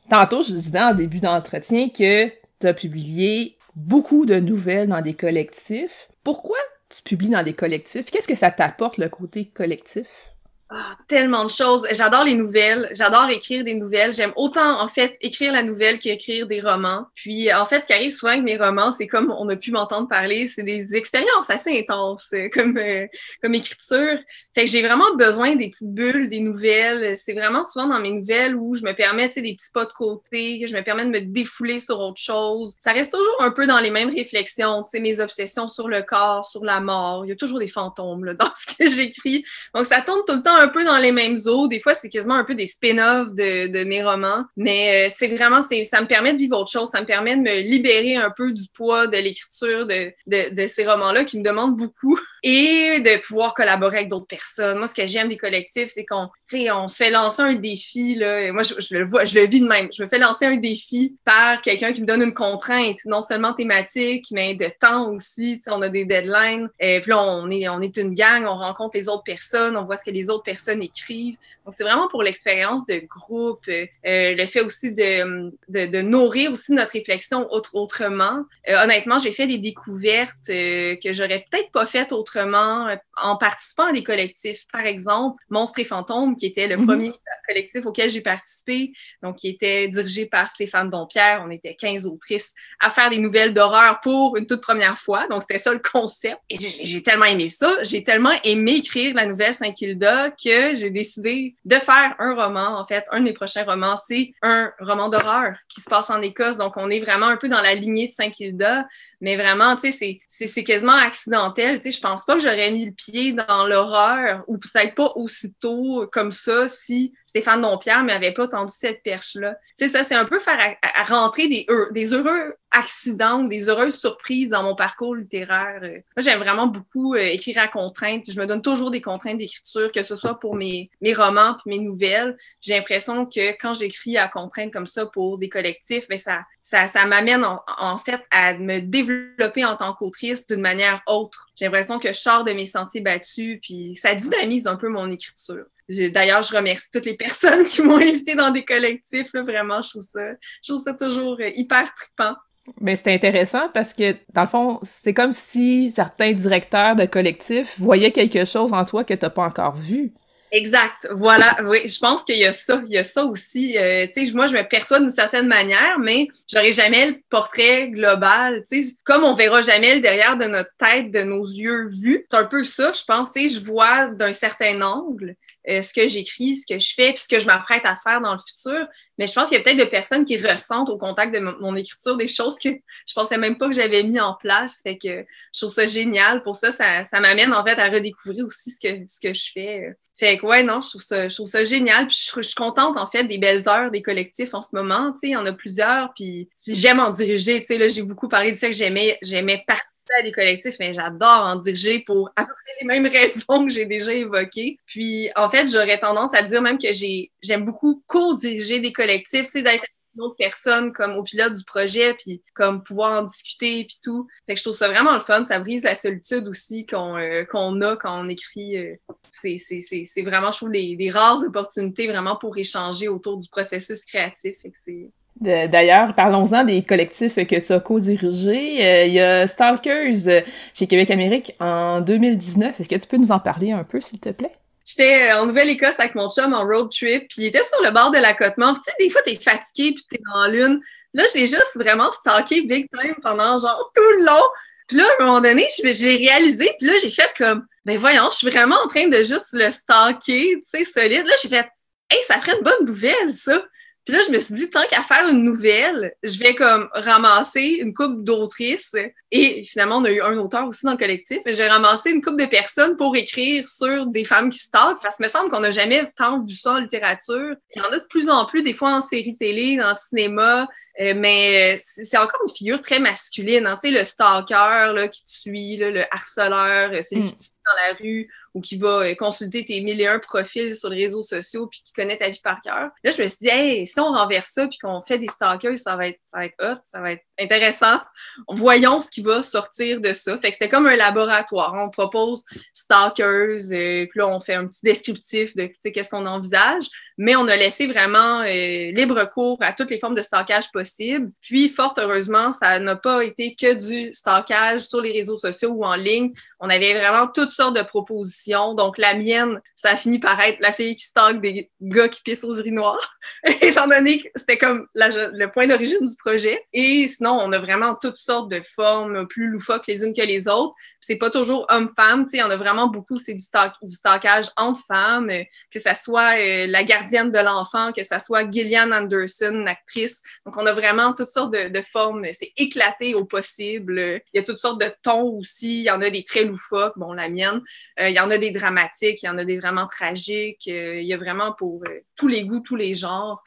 Tantôt, 0.09 0.42
je 0.42 0.53
disais 0.53 0.80
en 0.80 0.95
début 0.95 1.18
d'entretien 1.18 1.88
que 1.88 2.28
tu 2.28 2.66
as 2.68 2.74
publié 2.74 3.59
beaucoup 3.74 4.24
de 4.24 4.38
nouvelles 4.38 4.86
dans 4.86 5.01
des 5.01 5.14
collectifs. 5.14 6.09
Pourquoi 6.22 6.59
tu 6.88 7.03
publies 7.03 7.30
dans 7.30 7.42
des 7.42 7.55
collectifs? 7.55 8.12
Qu'est-ce 8.12 8.28
que 8.28 8.36
ça 8.36 8.53
t'apporte, 8.53 8.99
le 8.99 9.09
côté 9.09 9.47
collectif? 9.47 10.34
Ah, 10.76 10.96
tellement 11.06 11.44
de 11.44 11.50
choses. 11.50 11.86
J'adore 11.92 12.24
les 12.24 12.34
nouvelles. 12.34 12.88
J'adore 12.92 13.30
écrire 13.30 13.62
des 13.62 13.74
nouvelles. 13.74 14.12
J'aime 14.12 14.32
autant, 14.34 14.80
en 14.80 14.88
fait, 14.88 15.16
écrire 15.20 15.52
la 15.52 15.62
nouvelle 15.62 16.00
qu'écrire 16.00 16.48
des 16.48 16.60
romans. 16.60 17.06
Puis, 17.14 17.52
en 17.52 17.64
fait, 17.64 17.82
ce 17.82 17.86
qui 17.86 17.92
arrive 17.92 18.10
souvent 18.10 18.32
avec 18.32 18.42
mes 18.42 18.56
romans, 18.56 18.90
c'est 18.90 19.06
comme 19.06 19.32
on 19.38 19.48
a 19.48 19.54
pu 19.54 19.70
m'entendre 19.70 20.08
parler, 20.08 20.48
c'est 20.48 20.64
des 20.64 20.96
expériences 20.96 21.48
assez 21.48 21.78
intenses 21.78 22.30
euh, 22.34 22.48
comme, 22.52 22.76
euh, 22.76 23.06
comme 23.40 23.54
écriture. 23.54 24.18
Fait 24.52 24.64
que 24.64 24.70
j'ai 24.70 24.82
vraiment 24.82 25.14
besoin 25.14 25.54
des 25.54 25.70
petites 25.70 25.94
bulles, 25.94 26.28
des 26.28 26.40
nouvelles. 26.40 27.16
C'est 27.16 27.34
vraiment 27.34 27.62
souvent 27.62 27.86
dans 27.86 28.00
mes 28.00 28.10
nouvelles 28.10 28.56
où 28.56 28.74
je 28.74 28.82
me 28.82 28.94
permets, 28.94 29.28
tu 29.28 29.34
sais, 29.34 29.42
des 29.42 29.54
petits 29.54 29.70
pas 29.72 29.84
de 29.84 29.92
côté, 29.92 30.64
je 30.66 30.74
me 30.76 30.82
permets 30.82 31.04
de 31.04 31.10
me 31.10 31.20
défouler 31.20 31.78
sur 31.78 32.00
autre 32.00 32.20
chose. 32.20 32.74
Ça 32.80 32.92
reste 32.92 33.12
toujours 33.12 33.36
un 33.40 33.52
peu 33.52 33.68
dans 33.68 33.78
les 33.78 33.90
mêmes 33.90 34.10
réflexions, 34.10 34.82
tu 34.82 34.90
sais, 34.90 35.00
mes 35.00 35.20
obsessions 35.20 35.68
sur 35.68 35.86
le 35.86 36.02
corps, 36.02 36.44
sur 36.44 36.64
la 36.64 36.80
mort. 36.80 37.24
Il 37.24 37.28
y 37.28 37.32
a 37.32 37.36
toujours 37.36 37.60
des 37.60 37.68
fantômes, 37.68 38.24
là, 38.24 38.34
dans 38.38 38.50
ce 38.56 38.74
que 38.74 38.88
j'écris. 38.88 39.44
Donc, 39.72 39.86
ça 39.86 40.00
tourne 40.00 40.22
tout 40.26 40.34
le 40.34 40.42
temps 40.42 40.56
un 40.56 40.63
peu 40.68 40.84
dans 40.84 40.98
les 40.98 41.12
mêmes 41.12 41.36
eaux. 41.46 41.68
Des 41.68 41.80
fois, 41.80 41.94
c'est 41.94 42.08
quasiment 42.08 42.34
un 42.34 42.44
peu 42.44 42.54
des 42.54 42.66
spin-offs 42.66 43.32
de, 43.34 43.66
de, 43.66 43.84
mes 43.84 44.02
romans. 44.02 44.44
Mais 44.56 45.06
euh, 45.06 45.12
c'est 45.14 45.28
vraiment, 45.28 45.62
ça 45.62 46.00
me 46.00 46.06
permet 46.06 46.32
de 46.32 46.38
vivre 46.38 46.58
autre 46.58 46.70
chose. 46.70 46.88
Ça 46.90 47.00
me 47.00 47.06
permet 47.06 47.36
de 47.36 47.42
me 47.42 47.60
libérer 47.60 48.16
un 48.16 48.30
peu 48.30 48.52
du 48.52 48.64
poids 48.74 49.06
de 49.06 49.16
l'écriture 49.16 49.86
de, 49.86 50.12
de, 50.26 50.54
de 50.54 50.66
ces 50.66 50.86
romans-là 50.86 51.24
qui 51.24 51.38
me 51.38 51.44
demandent 51.44 51.76
beaucoup 51.76 52.18
et 52.42 53.00
de 53.00 53.20
pouvoir 53.20 53.54
collaborer 53.54 53.98
avec 53.98 54.08
d'autres 54.08 54.26
personnes. 54.26 54.78
Moi, 54.78 54.86
ce 54.86 54.94
que 54.94 55.06
j'aime 55.06 55.28
des 55.28 55.36
collectifs, 55.36 55.88
c'est 55.88 56.04
qu'on, 56.04 56.28
on 56.52 56.88
se 56.88 56.96
fait 56.96 57.10
lancer 57.10 57.42
un 57.42 57.54
défi, 57.54 58.14
là. 58.14 58.52
moi, 58.52 58.62
je, 58.62 58.96
le 58.96 59.08
vois, 59.08 59.24
je 59.24 59.34
le 59.34 59.46
vis 59.46 59.60
de 59.60 59.66
même. 59.66 59.88
Je 59.92 60.02
me 60.02 60.08
fais 60.08 60.18
lancer 60.18 60.46
un 60.46 60.56
défi 60.56 61.16
par 61.24 61.62
quelqu'un 61.62 61.92
qui 61.92 62.02
me 62.02 62.06
donne 62.06 62.22
une 62.22 62.34
contrainte, 62.34 62.98
non 63.06 63.20
seulement 63.20 63.52
thématique, 63.54 64.26
mais 64.30 64.54
de 64.54 64.68
temps 64.80 65.10
aussi. 65.10 65.60
On 65.68 65.82
a 65.82 65.88
des 65.88 66.04
deadlines. 66.04 66.68
Et 66.78 67.00
puis 67.00 67.10
là, 67.10 67.22
on 67.22 67.50
est, 67.50 67.68
on 67.68 67.80
est 67.80 67.96
une 67.96 68.14
gang, 68.14 68.44
on 68.46 68.56
rencontre 68.56 68.96
les 68.96 69.08
autres 69.08 69.24
personnes, 69.24 69.76
on 69.76 69.84
voit 69.84 69.96
ce 69.96 70.04
que 70.04 70.10
les 70.10 70.30
autres 70.30 70.43
personnes 70.45 70.82
écrivent. 70.82 71.36
Donc, 71.64 71.74
c'est 71.76 71.84
vraiment 71.84 72.09
pour 72.09 72.22
l'expérience 72.22 72.86
de 72.86 72.97
groupe, 73.09 73.66
euh, 73.68 73.86
le 74.03 74.47
fait 74.47 74.61
aussi 74.61 74.92
de, 74.92 75.51
de, 75.68 75.86
de, 75.86 76.03
nourrir 76.03 76.53
aussi 76.53 76.72
notre 76.72 76.92
réflexion 76.92 77.47
autre, 77.51 77.74
autrement. 77.74 78.45
Euh, 78.68 78.82
honnêtement, 78.84 79.18
j'ai 79.18 79.32
fait 79.32 79.47
des 79.47 79.59
découvertes 79.59 80.51
euh, 80.51 80.97
que 80.97 81.12
j'aurais 81.12 81.45
peut-être 81.51 81.70
pas 81.72 81.86
faites 81.86 82.12
autrement 82.12 82.95
en 83.16 83.36
participant 83.36 83.86
à 83.86 83.92
des 83.92 84.03
collectifs. 84.03 84.66
Par 84.72 84.84
exemple, 84.86 85.42
Monstres 85.49 85.80
et 85.80 85.84
fantômes, 85.84 86.36
qui 86.36 86.47
était 86.47 86.66
le 86.66 86.76
mm-hmm. 86.76 86.86
premier 86.86 87.12
collectif 87.49 87.86
auquel 87.86 88.11
j'ai 88.11 88.20
participé, 88.20 88.92
donc 89.22 89.36
qui 89.36 89.49
était 89.49 89.88
dirigé 89.88 90.26
par 90.26 90.51
Stéphane 90.51 90.90
Dompierre. 90.90 91.42
On 91.47 91.51
était 91.51 91.74
15 91.74 92.07
autrices 92.07 92.55
à 92.80 92.90
faire 92.90 93.11
des 93.11 93.18
nouvelles 93.18 93.55
d'horreur 93.55 94.01
pour 94.01 94.36
une 94.36 94.47
toute 94.47 94.61
première 94.61 94.99
fois. 94.99 95.26
Donc, 95.28 95.42
c'était 95.42 95.59
ça 95.59 95.72
le 95.72 95.80
concept. 95.80 96.38
Et 96.51 96.57
j'ai 96.59 97.03
tellement 97.03 97.24
aimé 97.24 97.49
ça. 97.49 97.72
J'ai 97.82 98.05
tellement 98.05 98.34
aimé 98.45 98.76
écrire 98.76 99.14
la 99.14 99.24
nouvelle 99.24 99.55
Saint-Kilda 99.55 100.30
que 100.43 100.74
j'ai 100.74 100.91
décidé 100.91 101.57
de 101.64 101.76
faire 101.76 102.14
un 102.18 102.35
roman. 102.35 102.78
En 102.78 102.87
fait, 102.87 103.05
un 103.11 103.20
de 103.20 103.24
mes 103.24 103.32
prochains 103.32 103.64
romans, 103.64 103.97
c'est 103.97 104.32
un 104.43 104.70
roman 104.80 105.09
d'horreur 105.09 105.55
qui 105.68 105.80
se 105.80 105.89
passe 105.89 106.11
en 106.11 106.20
Écosse. 106.22 106.57
Donc, 106.57 106.76
on 106.76 106.91
est 106.91 107.01
vraiment 107.01 107.26
un 107.26 107.37
peu 107.37 107.49
dans 107.49 107.61
la 107.62 107.74
lignée 107.74 108.09
de 108.09 108.12
Saint-Kilda. 108.12 108.87
Mais 109.20 109.37
vraiment, 109.37 109.76
tu 109.76 109.91
sais, 109.91 110.20
c'est 110.28 110.64
quasiment 110.64 110.93
accidentel. 110.93 111.78
Tu 111.78 111.85
sais, 111.85 111.97
je 111.97 112.01
pense 112.01 112.24
pas 112.24 112.35
que 112.35 112.41
j'aurais 112.41 112.70
mis 112.70 112.87
le 112.87 112.93
pied 112.93 113.32
dans 113.32 113.66
l'horreur 113.66 114.45
ou 114.47 114.59
peut-être 114.59 114.95
pas 114.95 115.12
aussitôt 115.16 116.07
comme 116.12 116.32
ça 116.32 116.68
si 116.68 117.14
Stéphane 117.24 117.62
Dompierre 117.62 118.05
m'avait 118.05 118.32
pas 118.32 118.47
tendu 118.47 118.72
cette 118.76 119.03
perche-là. 119.03 119.57
Tu 119.78 119.87
sais, 119.87 119.89
ça, 119.89 120.03
c'est 120.03 120.14
un 120.14 120.24
peu 120.24 120.39
faire 120.39 120.59
à, 120.82 121.05
rentrer 121.05 121.49
des, 121.49 121.66
des 121.93 122.12
heureux 122.12 122.55
accidents, 122.70 123.41
des 123.41 123.68
heureuses 123.68 123.99
surprises 123.99 124.51
dans 124.51 124.62
mon 124.62 124.74
parcours 124.74 125.14
littéraire. 125.14 125.80
Moi, 125.80 126.01
j'aime 126.18 126.41
vraiment 126.41 126.66
beaucoup 126.66 127.14
euh, 127.14 127.18
écrire 127.18 127.59
à 127.59 127.68
contrainte. 127.68 128.30
Je 128.30 128.39
me 128.39 128.47
donne 128.47 128.62
toujours 128.62 128.91
des 128.91 129.01
contraintes 129.01 129.39
d'écriture, 129.39 129.91
que 129.93 130.03
ce 130.03 130.16
soit 130.16 130.23
pour 130.32 130.54
mes, 130.54 130.90
mes 131.02 131.12
romans 131.12 131.56
puis 131.62 131.76
mes 131.76 131.84
nouvelles. 131.84 132.38
J'ai 132.62 132.74
l'impression 132.76 133.26
que 133.26 133.50
quand 133.60 133.74
j'écris 133.74 134.16
à 134.16 134.28
contrainte 134.28 134.72
comme 134.72 134.86
ça 134.86 135.04
pour 135.04 135.36
des 135.36 135.50
collectifs, 135.50 136.08
ben, 136.08 136.16
ça, 136.16 136.44
ça, 136.62 136.86
ça 136.86 137.04
m'amène 137.04 137.44
en, 137.44 137.62
en, 137.78 137.98
fait 137.98 138.22
à 138.30 138.54
me 138.54 138.80
développer 138.80 139.66
en 139.66 139.76
tant 139.76 139.92
qu'autrice 139.92 140.46
d'une 140.46 140.62
manière 140.62 141.02
autre. 141.06 141.48
J'ai 141.56 141.66
l'impression 141.66 141.98
que 141.98 142.08
je 142.08 142.18
sors 142.18 142.44
de 142.44 142.52
mes 142.52 142.66
sentiers 142.66 143.02
battus, 143.02 143.58
puis 143.60 143.94
ça 143.96 144.14
dynamise 144.14 144.66
un 144.66 144.76
peu 144.76 144.88
mon 144.88 145.10
écriture. 145.10 145.66
D'ailleurs, 145.88 146.42
je 146.42 146.56
remercie 146.56 146.90
toutes 146.90 147.06
les 147.06 147.16
personnes 147.16 147.64
qui 147.64 147.82
m'ont 147.82 147.98
invité 147.98 148.34
dans 148.34 148.50
des 148.50 148.64
collectifs. 148.64 149.30
Vraiment, 149.34 149.82
je 149.82 149.90
trouve 149.90 150.02
ça, 150.02 150.32
je 150.62 150.72
trouve 150.72 150.82
ça 150.82 150.94
toujours 150.94 151.36
euh, 151.40 151.50
hyper 151.54 151.92
trippant. 151.94 152.34
Mais 152.80 152.96
c'est 152.96 153.12
intéressant 153.12 153.68
parce 153.72 153.92
que, 153.92 154.16
dans 154.32 154.42
le 154.42 154.48
fond, 154.48 154.80
c'est 154.82 155.14
comme 155.14 155.32
si 155.32 155.92
certains 155.94 156.32
directeurs 156.32 156.96
de 156.96 157.04
collectifs 157.04 157.74
voyaient 157.78 158.12
quelque 158.12 158.44
chose 158.44 158.72
en 158.72 158.84
toi 158.84 159.04
que 159.04 159.14
tu 159.14 159.24
n'as 159.24 159.30
pas 159.30 159.44
encore 159.44 159.76
vu. 159.76 160.12
Exact. 160.54 161.08
Voilà. 161.10 161.56
Oui, 161.64 161.80
je 161.84 161.98
pense 161.98 162.22
qu'il 162.22 162.36
y 162.36 162.44
a 162.44 162.52
ça. 162.52 162.80
Il 162.86 162.92
y 162.92 162.98
a 162.98 163.02
ça 163.02 163.24
aussi. 163.24 163.76
Euh, 163.76 164.06
tu 164.06 164.24
sais, 164.24 164.32
moi, 164.34 164.46
je 164.46 164.56
me 164.56 164.62
perçois 164.62 165.00
d'une 165.00 165.10
certaine 165.10 165.48
manière, 165.48 165.98
mais 165.98 166.28
j'aurai 166.48 166.72
jamais 166.72 167.08
le 167.08 167.16
portrait 167.28 167.88
global. 167.88 168.62
Tu 168.70 168.84
sais, 168.84 168.94
comme 169.02 169.24
on 169.24 169.34
verra 169.34 169.62
jamais 169.62 169.96
le 169.96 170.00
derrière 170.00 170.36
de 170.36 170.44
notre 170.44 170.70
tête, 170.78 171.10
de 171.10 171.22
nos 171.22 171.44
yeux 171.44 171.88
vus. 171.88 172.24
C'est 172.30 172.36
un 172.36 172.44
peu 172.44 172.62
ça. 172.62 172.92
Je 172.92 173.02
pense, 173.04 173.32
tu 173.32 173.50
je 173.50 173.60
vois 173.64 174.08
d'un 174.08 174.30
certain 174.30 174.80
angle. 174.82 175.34
Euh, 175.68 175.80
ce 175.80 175.94
que 175.94 176.08
j'écris, 176.08 176.56
ce 176.56 176.66
que 176.66 176.78
je 176.78 176.92
fais, 176.92 177.12
puis 177.12 177.22
ce 177.22 177.28
que 177.28 177.38
je 177.38 177.46
m'apprête 177.46 177.86
à 177.86 177.96
faire 177.96 178.20
dans 178.20 178.34
le 178.34 178.38
futur. 178.38 178.86
Mais 179.16 179.26
je 179.26 179.32
pense 179.32 179.48
qu'il 179.48 179.56
y 179.56 179.60
a 179.60 179.64
peut-être 179.64 179.78
des 179.78 179.86
personnes 179.86 180.24
qui 180.24 180.36
ressentent 180.36 180.90
au 180.90 180.98
contact 180.98 181.34
de 181.34 181.38
mon 181.38 181.74
écriture 181.74 182.16
des 182.16 182.28
choses 182.28 182.58
que 182.58 182.68
je 182.68 183.14
pensais 183.14 183.38
même 183.38 183.56
pas 183.56 183.68
que 183.68 183.74
j'avais 183.74 184.02
mis 184.02 184.20
en 184.20 184.34
place. 184.34 184.80
Fait 184.82 184.98
que 184.98 185.24
je 185.54 185.60
trouve 185.60 185.72
ça 185.72 185.86
génial. 185.86 186.42
Pour 186.42 186.54
ça, 186.54 186.70
ça, 186.70 187.02
ça 187.04 187.18
m'amène 187.20 187.54
en 187.54 187.64
fait 187.64 187.78
à 187.78 187.88
redécouvrir 187.88 188.44
aussi 188.44 188.72
ce 188.72 188.80
que, 188.80 189.04
ce 189.08 189.20
que 189.20 189.32
je 189.32 189.52
fais. 189.54 189.96
Fait 190.12 190.36
que 190.36 190.44
ouais, 190.44 190.62
non, 190.62 190.82
je 190.82 190.90
trouve 190.90 191.02
ça, 191.02 191.28
je 191.28 191.34
trouve 191.34 191.46
ça 191.46 191.64
génial. 191.64 192.08
Puis 192.08 192.16
je, 192.36 192.42
suis 192.42 192.54
contente 192.54 192.98
en 192.98 193.06
fait 193.06 193.24
des 193.24 193.38
belles 193.38 193.66
heures 193.66 193.90
des 193.90 194.02
collectifs 194.02 194.52
en 194.52 194.60
ce 194.60 194.76
moment. 194.76 195.12
Tu 195.12 195.20
sais, 195.20 195.26
il 195.28 195.32
y 195.32 195.36
en 195.36 195.46
a 195.46 195.52
plusieurs. 195.52 196.12
Puis, 196.14 196.50
j'aime 196.66 197.00
en 197.00 197.08
diriger. 197.08 197.60
Tu 197.60 197.66
sais, 197.66 197.78
là, 197.78 197.88
j'ai 197.88 198.02
beaucoup 198.02 198.28
parlé 198.28 198.52
du 198.52 198.58
fait 198.58 198.70
que 198.70 198.76
j'aimais, 198.76 199.18
j'aimais 199.22 199.64
participer 199.66 199.93
à 200.18 200.22
des 200.22 200.32
collectifs, 200.32 200.76
mais 200.78 200.92
j'adore 200.92 201.40
en 201.40 201.57
diriger 201.57 202.00
pour 202.00 202.30
à 202.36 202.44
peu 202.44 202.52
près 202.52 202.72
les 202.80 202.86
mêmes 202.86 203.07
raisons 203.12 203.66
que 203.66 203.72
j'ai 203.72 203.86
déjà 203.86 204.12
évoquées. 204.12 204.78
Puis, 204.86 205.30
en 205.36 205.48
fait, 205.48 205.68
j'aurais 205.68 205.98
tendance 205.98 206.34
à 206.34 206.42
dire 206.42 206.62
même 206.62 206.78
que 206.78 206.92
j'ai, 206.92 207.30
j'aime 207.42 207.64
beaucoup 207.64 208.02
co-diriger 208.07 208.80
des 208.80 208.92
collectifs, 208.92 209.46
tu 209.46 209.50
sais, 209.50 209.62
d'être 209.62 209.84
une 210.16 210.22
autre 210.22 210.36
personne 210.36 210.92
comme 210.92 211.16
au 211.16 211.22
pilote 211.22 211.55
du 211.55 211.64
projet, 211.64 212.14
puis 212.14 212.42
comme 212.55 212.82
pouvoir 212.82 213.20
en 213.20 213.22
discuter, 213.24 213.84
puis 213.84 213.98
tout. 214.02 214.28
Fait 214.46 214.55
que 214.55 214.59
je 214.59 214.64
trouve 214.64 214.76
ça 214.76 214.88
vraiment 214.88 215.14
le 215.14 215.20
fun. 215.20 215.44
Ça 215.44 215.59
brise 215.59 215.84
la 215.84 215.94
solitude 215.94 216.46
aussi 216.46 216.86
qu'on 216.86 217.16
euh, 217.16 217.44
qu'on 217.44 217.80
a 217.80 217.96
quand 217.96 218.24
on 218.24 218.28
écrit. 218.28 218.78
Euh, 218.78 218.94
c'est 219.32 220.22
vraiment, 220.22 220.52
je 220.52 220.59
trouve, 220.59 220.70
des, 220.70 220.94
des 220.94 221.11
rares 221.11 221.42
opportunités 221.42 222.07
vraiment 222.07 222.36
pour 222.36 222.57
échanger 222.57 223.09
autour 223.09 223.38
du 223.38 223.48
processus 223.48 224.05
créatif. 224.05 224.57
Fait 224.62 224.70
que 224.70 224.78
c'est 224.80 225.11
D'ailleurs, 225.41 226.14
parlons-en 226.14 226.64
des 226.64 226.82
collectifs 226.82 227.35
que 227.35 227.61
tu 227.61 227.72
as 227.72 227.80
co-dirigés. 227.80 228.85
Euh, 228.85 229.05
il 229.07 229.14
y 229.14 229.20
a 229.20 229.47
Stalkers 229.49 230.28
euh, 230.28 230.41
chez 230.74 230.87
Québec 230.87 231.11
Amérique 231.11 231.53
en 231.59 232.01
2019. 232.01 232.78
Est-ce 232.78 232.89
que 232.89 232.95
tu 232.95 233.09
peux 233.09 233.16
nous 233.16 233.32
en 233.32 233.41
parler 233.41 233.72
un 233.72 233.82
peu, 233.82 234.01
s'il 234.01 234.20
te 234.20 234.30
plaît? 234.30 234.55
J'étais 234.87 235.30
euh, 235.30 235.41
en 235.41 235.47
Nouvelle-Écosse 235.47 235.99
avec 235.99 236.14
mon 236.14 236.30
chum 236.30 236.55
en 236.55 236.64
road 236.64 236.89
trip, 236.91 237.26
puis 237.28 237.43
il 237.43 237.47
était 237.47 237.62
sur 237.64 237.82
le 237.82 237.91
bord 237.91 238.12
de 238.12 238.18
l'accotement. 238.18 238.74
Tu 238.74 238.82
sais, 238.85 238.93
des 239.01 239.11
fois, 239.11 239.22
t'es 239.22 239.35
fatigué, 239.35 239.95
puis 239.95 240.05
t'es 240.09 240.20
dans 240.32 240.47
l'une. 240.47 240.80
Là, 241.14 241.24
je 241.32 241.41
l'ai 241.41 241.47
juste 241.47 241.76
vraiment 241.76 242.12
stalké 242.12 242.62
big 242.62 242.89
time 242.91 243.14
pendant 243.22 243.59
genre 243.59 243.91
tout 243.95 244.03
le 244.18 244.26
long. 244.26 244.43
Puis 244.87 244.99
là, 244.99 245.05
à 245.05 245.22
un 245.22 245.26
moment 245.26 245.41
donné, 245.41 245.66
je, 245.76 246.05
l'ai 246.05 246.16
réalisé, 246.16 246.70
puis 246.78 246.87
là, 246.87 246.95
j'ai 247.03 247.11
fait 247.11 247.32
comme, 247.37 247.66
ben 247.85 247.99
voyons, 247.99 248.28
je 248.30 248.37
suis 248.37 248.51
vraiment 248.51 248.76
en 248.85 248.89
train 248.89 249.09
de 249.09 249.16
juste 249.16 249.53
le 249.53 249.70
stalker, 249.70 250.61
tu 250.61 250.61
sais, 250.62 250.85
solide. 250.85 251.26
Là, 251.26 251.35
j'ai 251.43 251.49
fait, 251.49 251.68
hey, 252.11 252.20
ça 252.28 252.41
ferait 252.41 252.57
une 252.57 252.64
bonne 252.64 252.87
nouvelle, 252.87 253.32
ça. 253.32 253.64
Puis 254.05 254.14
là, 254.14 254.20
je 254.26 254.32
me 254.32 254.38
suis 254.38 254.55
dit, 254.55 254.68
tant 254.68 254.86
qu'à 254.88 255.02
faire 255.02 255.28
une 255.28 255.42
nouvelle, 255.42 256.14
je 256.22 256.38
vais 256.38 256.55
comme 256.55 256.88
ramasser 256.92 257.78
une 257.80 257.94
couple 257.94 258.22
d'autrices. 258.22 258.94
Et 259.30 259.64
finalement, 259.64 259.96
on 259.96 260.05
a 260.05 260.11
eu 260.11 260.20
un 260.20 260.36
auteur 260.36 260.68
aussi 260.68 260.84
dans 260.84 260.92
le 260.92 260.98
collectif. 260.98 261.38
Mais 261.46 261.55
j'ai 261.55 261.66
ramassé 261.66 262.11
une 262.11 262.20
couple 262.20 262.42
de 262.42 262.46
personnes 262.46 262.96
pour 262.96 263.16
écrire 263.16 263.66
sur 263.66 264.07
des 264.07 264.24
femmes 264.24 264.50
qui 264.50 264.59
stalkent. 264.59 265.00
Parce 265.00 265.16
que 265.16 265.22
me 265.22 265.28
semble 265.28 265.50
qu'on 265.50 265.61
n'a 265.61 265.70
jamais 265.70 266.12
tant 266.16 266.44
vu 266.44 266.52
ça 266.52 266.72
en 266.72 266.78
littérature. 266.78 267.57
Il 267.74 267.82
y 267.82 267.84
en 267.84 267.88
a 267.88 267.98
de 267.98 268.07
plus 268.11 268.28
en 268.28 268.44
plus, 268.44 268.62
des 268.62 268.74
fois 268.74 268.90
en 268.90 269.00
série 269.00 269.36
télé, 269.38 269.76
dans 269.76 269.88
le 269.88 269.94
cinéma. 269.94 270.68
Euh, 271.00 271.14
mais 271.16 271.76
c'est 271.78 272.18
encore 272.18 272.40
une 272.46 272.55
figure 272.55 272.80
très 272.82 272.98
masculine. 272.98 273.66
Hein? 273.66 273.76
Tu 273.82 273.88
sais, 273.88 273.98
le 273.98 274.05
stalker 274.05 274.92
là, 274.94 275.09
qui 275.09 275.24
te 275.24 275.30
suit, 275.30 275.78
là, 275.78 275.90
le 275.90 276.05
harceleur, 276.11 276.90
celui 277.02 277.22
mm. 277.22 277.26
qui 277.26 277.34
te 277.34 277.38
suit 277.38 277.50
dans 277.66 277.88
la 277.88 277.98
rue 277.98 278.28
ou 278.55 278.61
qui 278.61 278.76
va 278.76 279.00
euh, 279.00 279.14
consulter 279.14 279.64
tes 279.64 279.80
mille 279.80 280.00
et 280.00 280.07
un 280.07 280.18
profils 280.18 280.74
sur 280.74 280.88
les 280.88 281.05
réseaux 281.05 281.22
sociaux 281.22 281.66
puis 281.66 281.80
qui 281.84 281.92
connaît 281.92 282.16
ta 282.16 282.28
vie 282.28 282.40
par 282.42 282.61
cœur. 282.61 282.90
Là, 283.02 283.11
je 283.11 283.20
me 283.20 283.26
suis 283.26 283.38
dit, 283.42 283.48
hey, 283.48 283.86
si 283.86 283.98
on 284.00 284.09
renverse 284.09 284.50
ça 284.50 284.66
puis 284.66 284.78
qu'on 284.78 285.02
fait 285.02 285.18
des 285.18 285.28
stalkers, 285.28 285.76
ça 285.76 285.96
va 285.96 286.09
être, 286.09 286.20
ça 286.26 286.38
va 286.38 286.46
être 286.46 286.55
hot, 286.61 286.80
ça 286.84 287.00
va 287.00 287.12
être 287.12 287.24
intéressant. 287.40 288.00
Voyons 288.48 289.00
ce 289.00 289.11
qui 289.11 289.22
va 289.22 289.42
sortir 289.42 290.00
de 290.00 290.12
ça. 290.12 290.38
Fait 290.38 290.48
que 290.48 290.55
c'était 290.55 290.68
comme 290.68 290.86
un 290.86 290.96
laboratoire. 290.96 291.74
On 291.74 291.90
propose 291.90 292.44
stalkers, 292.72 293.72
et 293.72 294.02
euh, 294.02 294.07
puis 294.07 294.20
là, 294.20 294.28
on 294.28 294.40
fait 294.40 294.55
un 294.55 294.66
petit 294.66 294.84
descriptif 294.84 295.57
de 295.57 295.66
qu'est-ce 295.66 296.11
qu'on 296.11 296.26
envisage 296.26 296.84
mais 297.16 297.36
on 297.36 297.46
a 297.46 297.57
laissé 297.57 297.86
vraiment 297.86 298.40
euh, 298.40 298.90
libre 298.92 299.24
cours 299.32 299.59
à 299.61 299.72
toutes 299.72 299.90
les 299.90 299.98
formes 299.98 300.14
de 300.14 300.22
stockage 300.22 300.70
possibles. 300.72 301.30
Puis, 301.40 301.68
fort 301.68 301.94
heureusement, 301.98 302.50
ça 302.50 302.78
n'a 302.78 302.96
pas 302.96 303.24
été 303.24 303.55
que 303.55 303.74
du 303.74 304.12
stockage 304.12 304.80
sur 304.80 305.00
les 305.00 305.12
réseaux 305.12 305.36
sociaux 305.36 305.70
ou 305.70 305.84
en 305.84 305.94
ligne. 305.94 306.32
On 306.64 306.70
avait 306.70 306.94
vraiment 306.94 307.28
toutes 307.28 307.50
sortes 307.50 307.76
de 307.76 307.82
propositions. 307.82 308.74
Donc, 308.74 308.98
la 308.98 309.14
mienne, 309.14 309.60
ça 309.76 309.90
a 309.90 309.96
fini 309.96 310.18
par 310.18 310.40
être 310.40 310.58
la 310.60 310.72
fille 310.72 310.96
qui 310.96 311.04
stocke 311.04 311.40
des 311.40 311.70
gars 311.80 312.08
qui 312.08 312.22
pissent 312.22 312.44
aux 312.44 312.58
urinoirs, 312.58 313.18
étant 313.60 313.86
donné 313.86 314.22
que 314.22 314.28
c'était 314.34 314.58
comme 314.58 314.86
le 314.94 315.46
point 315.46 315.66
d'origine 315.66 315.98
du 316.00 316.16
projet. 316.16 316.60
Et 316.72 317.06
sinon, 317.06 317.38
on 317.40 317.52
a 317.52 317.58
vraiment 317.58 317.94
toutes 317.94 318.16
sortes 318.16 318.50
de 318.50 318.60
formes 318.60 319.28
plus 319.28 319.48
loufoques 319.48 319.86
les 319.86 320.04
unes 320.04 320.14
que 320.14 320.22
les 320.22 320.48
autres. 320.48 320.74
C'est 321.00 321.16
pas 321.16 321.30
toujours 321.30 321.66
homme-femme, 321.68 322.24
tu 322.24 322.30
sais, 322.30 322.36
il 322.38 322.40
y 322.40 322.42
en 322.42 322.50
a 322.50 322.56
vraiment 322.56 322.88
beaucoup, 322.88 323.18
c'est 323.18 323.34
du, 323.34 323.44
du 323.82 323.92
stockage 323.92 324.46
entre 324.56 324.80
femmes, 324.88 325.30
que 325.70 325.78
ça 325.78 325.94
soit 325.94 326.38
euh, 326.38 326.66
la 326.66 326.82
garde 326.82 327.04
de 327.04 327.44
l'enfant, 327.44 327.92
que 327.92 328.02
ça 328.02 328.18
soit 328.18 328.50
Gillian 328.50 328.90
Anderson, 328.90 329.64
actrice. 329.66 330.22
Donc, 330.46 330.56
on 330.56 330.66
a 330.66 330.72
vraiment 330.72 331.12
toutes 331.12 331.30
sortes 331.30 331.52
de, 331.52 331.80
formes. 331.82 332.26
C'est 332.32 332.52
éclaté 332.56 333.14
au 333.14 333.24
possible. 333.24 334.22
Il 334.32 334.38
y 334.38 334.38
a 334.38 334.42
toutes 334.42 334.58
sortes 334.58 334.80
de 334.80 334.90
tons 335.02 335.38
aussi. 335.38 335.80
Il 335.80 335.84
y 335.84 335.90
en 335.90 336.00
a 336.00 336.10
des 336.10 336.24
très 336.24 336.44
loufoques, 336.44 336.53
bon, 336.96 337.12
la 337.12 337.28
mienne. 337.28 337.62
Euh, 338.00 338.09
il 338.09 338.14
y 338.14 338.20
en 338.20 338.30
a 338.30 338.38
des 338.38 338.50
dramatiques, 338.50 339.22
il 339.22 339.26
y 339.26 339.28
en 339.28 339.38
a 339.38 339.44
des 339.44 339.59
vraiment 339.59 339.86
tragiques. 339.86 340.68
Euh, 340.68 341.00
il 341.00 341.07
y 341.07 341.14
a 341.14 341.16
vraiment 341.16 341.52
pour 341.52 341.82
euh, 341.88 342.00
tous 342.16 342.28
les 342.28 342.44
goûts, 342.44 342.61
tous 342.61 342.76
les 342.76 342.94
genres. 342.94 343.42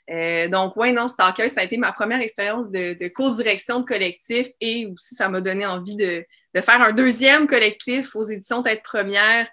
donc, 0.49 0.76
ouais, 0.78 0.91
non, 0.91 1.08
Stalker, 1.08 1.47
ça 1.47 1.62
a 1.62 1.64
été 1.64 1.78
ma 1.78 1.91
première 1.91 2.22
expérience 2.22 2.70
de, 2.70 3.08
co-direction 3.10 3.80
de 3.80 3.86
collectif 3.86 4.47
et 4.62 4.88
aussi, 4.88 5.16
ça 5.16 5.30
m'a 5.30 5.41
donné 5.41 5.66
envie 5.66 5.95
de, 5.95 6.26
faire 6.55 6.82
un 6.82 6.91
deuxième 6.91 7.45
collectif 7.45 8.16
aux 8.16 8.24
éditions 8.24 8.64
Tête 8.64 8.82
Première 8.84 9.47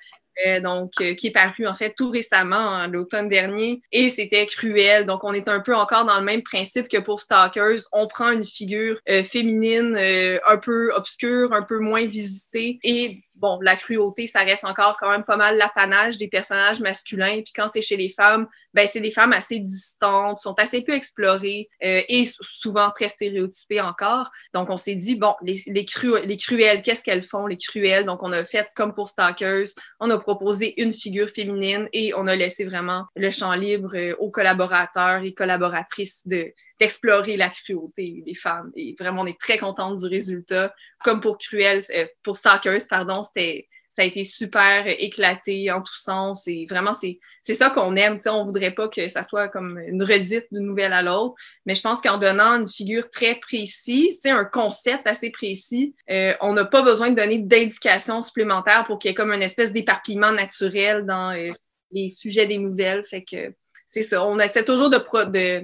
donc 0.62 0.90
qui 0.90 1.28
est 1.28 1.30
paru 1.30 1.68
en 1.68 1.74
fait 1.74 1.94
tout 1.96 2.10
récemment, 2.10 2.88
l'automne 2.88 3.28
dernier, 3.28 3.82
et 3.92 4.10
c'était 4.10 4.46
cruel. 4.46 5.06
Donc 5.06 5.22
on 5.22 5.32
est 5.32 5.46
un 5.46 5.60
peu 5.60 5.76
encore 5.76 6.04
dans 6.06 6.18
le 6.18 6.24
même 6.24 6.42
principe 6.42 6.88
que 6.88 6.98
pour 6.98 7.20
Stalkers. 7.20 7.82
On 7.92 8.08
prend 8.08 8.32
une 8.32 8.44
figure 8.44 8.98
féminine 9.06 9.96
un 9.96 10.56
peu 10.56 10.90
obscure, 10.94 11.52
un 11.52 11.62
peu 11.62 11.78
moins 11.78 12.06
visitée, 12.06 12.80
et 12.82 13.23
bon, 13.44 13.58
la 13.60 13.76
cruauté, 13.76 14.26
ça 14.26 14.40
reste 14.40 14.64
encore 14.64 14.96
quand 14.98 15.10
même 15.10 15.22
pas 15.22 15.36
mal 15.36 15.58
l'apanage 15.58 16.16
des 16.16 16.28
personnages 16.28 16.80
masculins. 16.80 17.42
Puis 17.44 17.52
quand 17.54 17.68
c'est 17.68 17.82
chez 17.82 17.98
les 17.98 18.08
femmes, 18.08 18.46
ben 18.72 18.86
c'est 18.86 19.02
des 19.02 19.10
femmes 19.10 19.34
assez 19.34 19.58
distantes, 19.58 20.38
sont 20.38 20.54
assez 20.58 20.80
peu 20.80 20.94
explorées 20.94 21.68
euh, 21.84 22.00
et 22.08 22.24
souvent 22.40 22.90
très 22.90 23.08
stéréotypées 23.08 23.82
encore. 23.82 24.30
Donc 24.54 24.70
on 24.70 24.78
s'est 24.78 24.94
dit 24.94 25.16
bon, 25.16 25.34
les, 25.42 25.60
les, 25.66 25.84
cru 25.84 26.18
les 26.24 26.38
cruelles, 26.38 26.80
qu'est-ce 26.80 27.02
qu'elles 27.02 27.22
font 27.22 27.46
les 27.46 27.58
cruelles? 27.58 28.06
Donc 28.06 28.22
on 28.22 28.32
a 28.32 28.46
fait 28.46 28.66
comme 28.74 28.94
pour 28.94 29.08
Stalkers, 29.08 29.68
on 30.00 30.08
a 30.08 30.18
proposé 30.18 30.80
une 30.80 30.90
figure 30.90 31.28
féminine 31.28 31.86
et 31.92 32.14
on 32.14 32.26
a 32.26 32.36
laissé 32.36 32.64
vraiment 32.64 33.04
le 33.14 33.28
champ 33.28 33.52
libre 33.52 33.94
euh, 33.94 34.14
aux 34.20 34.30
collaborateurs 34.30 35.22
et 35.22 35.34
collaboratrices 35.34 36.26
de 36.26 36.50
d'explorer 36.80 37.36
la 37.36 37.48
cruauté 37.48 38.22
des 38.26 38.34
femmes. 38.34 38.72
Et 38.74 38.96
vraiment, 38.98 39.22
on 39.22 39.26
est 39.26 39.38
très 39.38 39.58
contente 39.58 39.98
du 39.98 40.06
résultat. 40.06 40.74
Comme 41.04 41.20
pour 41.20 41.38
Cruel, 41.38 41.80
euh, 41.94 42.06
pour 42.22 42.36
Stalkers, 42.36 42.86
pardon, 42.88 43.22
c'était 43.22 43.68
ça 43.94 44.02
a 44.02 44.04
été 44.04 44.24
super 44.24 44.86
éclaté 44.86 45.70
en 45.70 45.80
tous 45.80 46.00
sens. 46.00 46.48
Et 46.48 46.66
vraiment, 46.68 46.92
c'est 46.94 47.20
ça 47.42 47.70
qu'on 47.70 47.94
aime. 47.94 48.20
sais, 48.20 48.28
on 48.28 48.44
voudrait 48.44 48.72
pas 48.72 48.88
que 48.88 49.06
ça 49.06 49.22
soit 49.22 49.48
comme 49.48 49.78
une 49.78 50.02
redite 50.02 50.46
d'une 50.50 50.66
nouvelle 50.66 50.92
à 50.92 51.02
l'autre. 51.02 51.34
Mais 51.64 51.74
je 51.74 51.80
pense 51.80 52.00
qu'en 52.00 52.18
donnant 52.18 52.56
une 52.56 52.68
figure 52.68 53.08
très 53.08 53.36
précise, 53.36 54.20
un 54.24 54.44
concept 54.44 55.06
assez 55.06 55.30
précis, 55.30 55.94
euh, 56.10 56.34
on 56.40 56.54
n'a 56.54 56.64
pas 56.64 56.82
besoin 56.82 57.10
de 57.10 57.14
donner 57.14 57.38
d'indications 57.38 58.20
supplémentaires 58.20 58.84
pour 58.84 58.98
qu'il 58.98 59.10
y 59.10 59.12
ait 59.12 59.14
comme 59.14 59.32
une 59.32 59.42
espèce 59.42 59.72
d'éparpillement 59.72 60.32
naturel 60.32 61.06
dans 61.06 61.30
euh, 61.30 61.52
les 61.92 62.08
sujets 62.08 62.46
des 62.46 62.58
nouvelles. 62.58 63.04
Fait 63.04 63.22
que 63.22 63.54
c'est 63.94 64.02
ça. 64.02 64.26
On 64.26 64.40
essaie 64.40 64.64
toujours 64.64 64.90
de, 64.90 64.98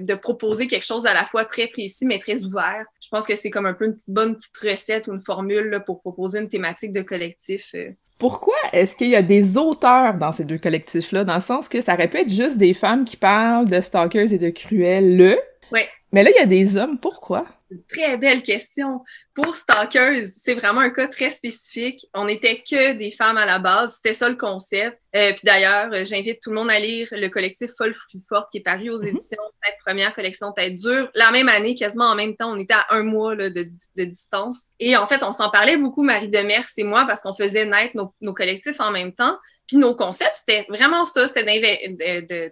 de, 0.05 0.15
proposer 0.15 0.65
quelque 0.65 0.85
chose 0.85 1.05
à 1.05 1.13
la 1.13 1.25
fois 1.25 1.43
très 1.43 1.67
précis, 1.67 2.05
mais 2.05 2.17
très 2.17 2.45
ouvert. 2.45 2.85
Je 3.03 3.09
pense 3.09 3.27
que 3.27 3.35
c'est 3.35 3.49
comme 3.49 3.65
un 3.65 3.73
peu 3.73 3.87
une 3.87 3.97
bonne 4.07 4.37
petite 4.37 4.57
recette 4.57 5.07
ou 5.07 5.11
une 5.11 5.19
formule 5.19 5.83
pour 5.85 5.99
proposer 5.99 6.39
une 6.39 6.47
thématique 6.47 6.93
de 6.93 7.01
collectif. 7.01 7.71
Euh. 7.75 7.89
Pourquoi 8.19 8.55
est-ce 8.71 8.95
qu'il 8.95 9.09
y 9.09 9.17
a 9.17 9.21
des 9.21 9.57
auteurs 9.57 10.13
dans 10.13 10.31
ces 10.31 10.45
deux 10.45 10.57
collectifs-là, 10.57 11.25
dans 11.25 11.35
le 11.35 11.41
sens 11.41 11.67
que 11.67 11.81
ça 11.81 11.93
aurait 11.93 12.07
pu 12.07 12.19
être 12.19 12.31
juste 12.31 12.57
des 12.57 12.73
femmes 12.73 13.03
qui 13.03 13.17
parlent 13.17 13.67
de 13.67 13.81
Stalkers 13.81 14.31
et 14.31 14.37
de 14.37 14.49
Cruel, 14.49 15.17
le? 15.17 15.37
Oui. 15.73 15.81
Mais 16.13 16.23
là, 16.23 16.29
il 16.33 16.39
y 16.39 16.43
a 16.43 16.45
des 16.45 16.77
hommes. 16.77 16.99
Pourquoi? 16.99 17.45
Très 17.87 18.17
belle 18.17 18.41
question. 18.41 19.01
Pour 19.33 19.55
Stalkers, 19.55 20.27
c'est 20.29 20.55
vraiment 20.55 20.81
un 20.81 20.89
cas 20.89 21.07
très 21.07 21.29
spécifique. 21.29 22.05
On 22.13 22.25
n'était 22.25 22.63
que 22.69 22.93
des 22.93 23.11
femmes 23.11 23.37
à 23.37 23.45
la 23.45 23.59
base. 23.59 23.95
C'était 23.95 24.13
ça 24.13 24.29
le 24.29 24.35
concept. 24.35 24.97
Euh, 25.15 25.31
puis 25.31 25.41
d'ailleurs, 25.43 25.89
j'invite 26.03 26.41
tout 26.41 26.49
le 26.49 26.57
monde 26.57 26.69
à 26.69 26.79
lire 26.79 27.07
le 27.11 27.27
collectif 27.29 27.71
Folle 27.77 27.93
Fruit 27.93 28.21
Forte 28.27 28.49
qui 28.51 28.57
est 28.57 28.61
paru 28.61 28.89
aux 28.89 29.01
mhm. 29.01 29.09
éditions 29.09 29.41
Tête 29.63 29.75
Première, 29.85 30.13
collection 30.13 30.51
Tête 30.51 30.75
Dure. 30.75 31.09
La 31.15 31.31
même 31.31 31.49
année, 31.49 31.75
quasiment 31.75 32.05
en 32.05 32.15
même 32.15 32.35
temps, 32.35 32.51
on 32.51 32.59
était 32.59 32.73
à 32.73 32.85
un 32.89 33.03
mois 33.03 33.35
de, 33.35 33.49
de, 33.49 34.03
distance. 34.03 34.67
Et 34.79 34.97
en 34.97 35.07
fait, 35.07 35.23
on 35.23 35.31
s'en 35.31 35.49
parlait 35.49 35.77
beaucoup, 35.77 36.03
Marie 36.03 36.29
Demers 36.29 36.65
et 36.77 36.83
moi, 36.83 37.05
parce 37.05 37.21
qu'on 37.21 37.35
faisait 37.35 37.65
naître 37.65 37.95
nos, 37.95 38.13
nos 38.21 38.33
collectifs 38.33 38.79
en 38.79 38.91
même 38.91 39.13
temps. 39.13 39.37
Puis 39.71 39.79
nos 39.79 39.95
concepts, 39.95 40.35
c'était 40.35 40.65
vraiment 40.67 41.05
ça, 41.05 41.27
c'était 41.27 41.45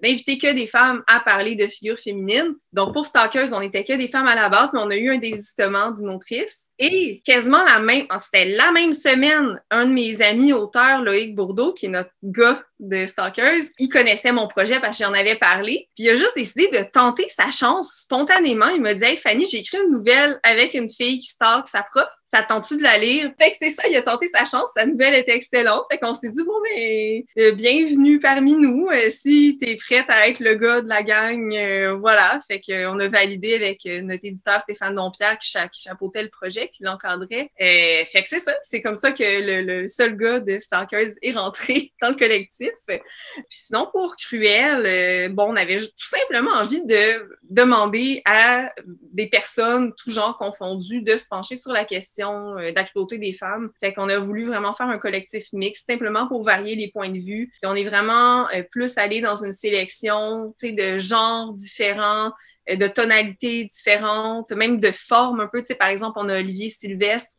d'inviter 0.01 0.37
que 0.37 0.53
des 0.53 0.67
femmes 0.67 1.03
à 1.05 1.19
parler 1.19 1.55
de 1.55 1.67
figures 1.67 1.99
féminines. 1.99 2.55
Donc 2.71 2.93
pour 2.93 3.05
Stalkers, 3.05 3.51
on 3.51 3.59
n'était 3.59 3.83
que 3.83 3.91
des 3.91 4.07
femmes 4.07 4.29
à 4.29 4.35
la 4.35 4.47
base, 4.47 4.71
mais 4.71 4.79
on 4.79 4.89
a 4.89 4.95
eu 4.95 5.13
un 5.13 5.17
désistement 5.17 5.91
d'une 5.91 6.07
autrice. 6.07 6.69
Et 6.77 7.21
quasiment 7.25 7.61
la 7.65 7.79
même, 7.79 8.05
c'était 8.17 8.45
la 8.45 8.71
même 8.71 8.93
semaine, 8.93 9.61
un 9.69 9.87
de 9.87 9.91
mes 9.91 10.21
amis 10.21 10.53
auteurs, 10.53 11.01
Loïc 11.01 11.35
Bourdeau, 11.35 11.73
qui 11.73 11.87
est 11.87 11.89
notre 11.89 12.11
gars 12.23 12.63
de 12.79 13.05
Stalkers, 13.07 13.59
il 13.77 13.89
connaissait 13.89 14.31
mon 14.31 14.47
projet 14.47 14.79
parce 14.79 14.97
que 14.97 15.03
j'en 15.03 15.13
avais 15.13 15.35
parlé. 15.35 15.89
Puis 15.95 16.05
il 16.05 16.09
a 16.09 16.15
juste 16.15 16.35
décidé 16.35 16.67
de 16.69 16.83
tenter 16.83 17.27
sa 17.27 17.51
chance 17.51 18.01
spontanément. 18.03 18.69
Il 18.69 18.81
m'a 18.81 18.93
dit 18.93 19.03
Hey 19.03 19.17
Fanny, 19.17 19.45
j'ai 19.45 19.59
écrit 19.59 19.77
une 19.77 19.91
nouvelle 19.91 20.39
avec 20.43 20.73
une 20.73 20.89
fille 20.89 21.19
qui 21.19 21.29
stalk 21.29 21.67
sa 21.67 21.83
prof. 21.83 22.07
Ça 22.31 22.43
tente-tu 22.43 22.77
de 22.77 22.83
la 22.83 22.99
lire? 22.99 23.31
Fait 23.39 23.49
que 23.49 23.57
c'est 23.59 23.71
ça, 23.71 23.81
il 23.89 23.95
a 23.95 24.03
tenté 24.03 24.27
sa 24.27 24.45
chance. 24.45 24.69
Sa 24.77 24.85
nouvelle 24.85 25.15
était 25.15 25.35
excellente. 25.35 25.85
Fait 25.91 25.97
qu'on 25.97 26.13
s'est 26.13 26.29
dit 26.29 26.43
Bon, 26.43 26.53
mais 26.63 27.25
euh, 27.39 27.51
bienvenue 27.53 28.19
parmi 28.19 28.55
nous. 28.55 28.87
Euh, 28.93 29.09
si 29.09 29.57
t'es 29.59 29.75
prête 29.77 30.05
à 30.09 30.27
être 30.27 30.39
le 30.39 30.53
gars 30.53 30.81
de 30.81 30.87
la 30.87 31.01
gang, 31.01 31.51
euh, 31.55 31.95
voilà. 31.95 32.39
Fait 32.47 32.61
qu'on 32.61 32.99
a 32.99 33.07
validé 33.07 33.55
avec 33.55 33.83
notre 34.03 34.25
éditeur 34.25 34.61
Stéphane 34.61 34.93
Dompierre 34.93 35.39
qui, 35.39 35.51
qui 35.71 35.81
chapeautait 35.81 36.21
le 36.21 36.29
projet, 36.29 36.69
qui 36.69 36.83
l'encadrait. 36.83 37.51
fait 37.57 38.21
que 38.21 38.29
c'est 38.29 38.39
ça. 38.39 38.53
C'est 38.61 38.81
comme 38.83 38.95
ça 38.95 39.11
que 39.11 39.23
le, 39.23 39.61
le 39.61 39.87
seul 39.87 40.15
gars 40.15 40.39
de 40.39 40.59
Stalkers 40.59 41.13
est 41.23 41.31
rentré 41.31 41.91
dans 42.01 42.09
le 42.09 42.15
collectif. 42.15 42.68
Puis 42.87 43.01
sinon, 43.49 43.89
pour 43.91 44.15
Cruel, 44.15 44.85
euh, 44.85 45.29
bon, 45.29 45.51
on 45.51 45.55
avait 45.55 45.77
tout 45.77 46.07
simplement 46.07 46.51
envie 46.51 46.85
de 46.85 47.29
demander 47.43 48.21
à 48.25 48.71
des 49.13 49.27
personnes, 49.27 49.93
tout 49.95 50.11
genre 50.11 50.37
confondues, 50.37 51.01
de 51.01 51.17
se 51.17 51.25
pencher 51.27 51.55
sur 51.55 51.71
la 51.71 51.85
question 51.85 52.57
euh, 52.57 52.71
de 52.71 52.75
la 52.75 52.83
cruauté 52.83 53.17
des 53.17 53.33
femmes. 53.33 53.71
Fait 53.79 53.93
qu'on 53.93 54.09
a 54.09 54.19
voulu 54.19 54.45
vraiment 54.45 54.73
faire 54.73 54.87
un 54.87 54.97
collectif 54.97 55.51
mixte, 55.53 55.87
simplement 55.87 56.27
pour 56.27 56.43
varier 56.43 56.75
les 56.75 56.89
points 56.91 57.09
de 57.09 57.19
vue. 57.19 57.51
On 57.63 57.75
est 57.75 57.87
vraiment 57.87 58.49
euh, 58.49 58.63
plus 58.71 58.97
allé 58.97 59.21
dans 59.21 59.43
une 59.43 59.51
sélection, 59.51 60.53
de 60.61 60.97
genres 60.97 61.53
différents, 61.53 62.31
de 62.69 62.87
tonalités 62.87 63.65
différentes, 63.65 64.51
même 64.51 64.79
de 64.79 64.91
formes 64.91 65.39
un 65.39 65.47
peu. 65.47 65.61
Tu 65.61 65.67
sais, 65.67 65.75
par 65.75 65.89
exemple, 65.89 66.17
on 66.17 66.29
a 66.29 66.39
Olivier 66.39 66.69
Sylvestre, 66.69 67.31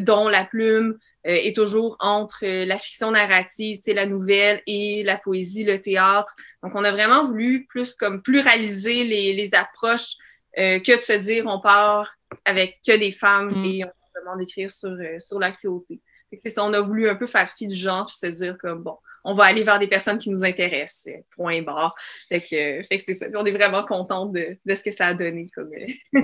dont 0.00 0.28
la 0.28 0.44
plume 0.44 0.98
est 1.30 1.56
toujours 1.56 1.96
entre 2.00 2.44
euh, 2.44 2.64
la 2.64 2.78
fiction 2.78 3.10
narrative, 3.10 3.80
c'est 3.82 3.94
la 3.94 4.06
nouvelle 4.06 4.62
et 4.66 5.02
la 5.04 5.16
poésie, 5.16 5.64
le 5.64 5.80
théâtre. 5.80 6.34
Donc, 6.62 6.72
on 6.74 6.84
a 6.84 6.92
vraiment 6.92 7.24
voulu 7.24 7.66
plus 7.66 7.96
comme 7.96 8.22
pluraliser 8.22 9.04
les, 9.04 9.32
les 9.32 9.54
approches 9.54 10.16
euh, 10.58 10.78
que 10.80 10.96
de 10.96 11.02
se 11.02 11.12
dire 11.12 11.46
on 11.46 11.60
part 11.60 12.14
avec 12.44 12.80
que 12.86 12.96
des 12.96 13.10
femmes 13.10 13.50
mm. 13.50 13.64
et 13.64 13.84
on 13.84 14.20
demande 14.20 14.38
d'écrire 14.38 14.70
sur, 14.70 14.96
sur 15.18 15.38
la 15.38 15.50
cruauté. 15.50 16.00
C'est 16.36 16.50
ça, 16.50 16.64
on 16.64 16.72
a 16.72 16.80
voulu 16.80 17.08
un 17.08 17.14
peu 17.14 17.26
faire 17.26 17.48
fi 17.48 17.66
du 17.66 17.74
genre 17.74 18.06
puis 18.06 18.16
se 18.16 18.26
dire 18.26 18.58
comme 18.58 18.82
bon, 18.82 18.98
on 19.24 19.34
va 19.34 19.44
aller 19.44 19.62
vers 19.62 19.78
des 19.78 19.86
personnes 19.86 20.18
qui 20.18 20.30
nous 20.30 20.44
intéressent, 20.44 21.14
point 21.36 21.62
barre. 21.62 21.94
Fait 22.28 22.40
que, 22.40 22.82
fait 22.86 22.98
que 22.98 23.02
c'est 23.02 23.14
ça. 23.14 23.26
on 23.34 23.44
est 23.44 23.52
vraiment 23.52 23.84
contents 23.84 24.26
de, 24.26 24.58
de, 24.64 24.74
ce 24.74 24.82
que 24.82 24.90
ça 24.90 25.06
a 25.06 25.14
donné 25.14 25.48
comme, 25.54 25.70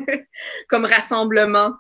comme 0.69 0.85
rassemblement 0.85 1.75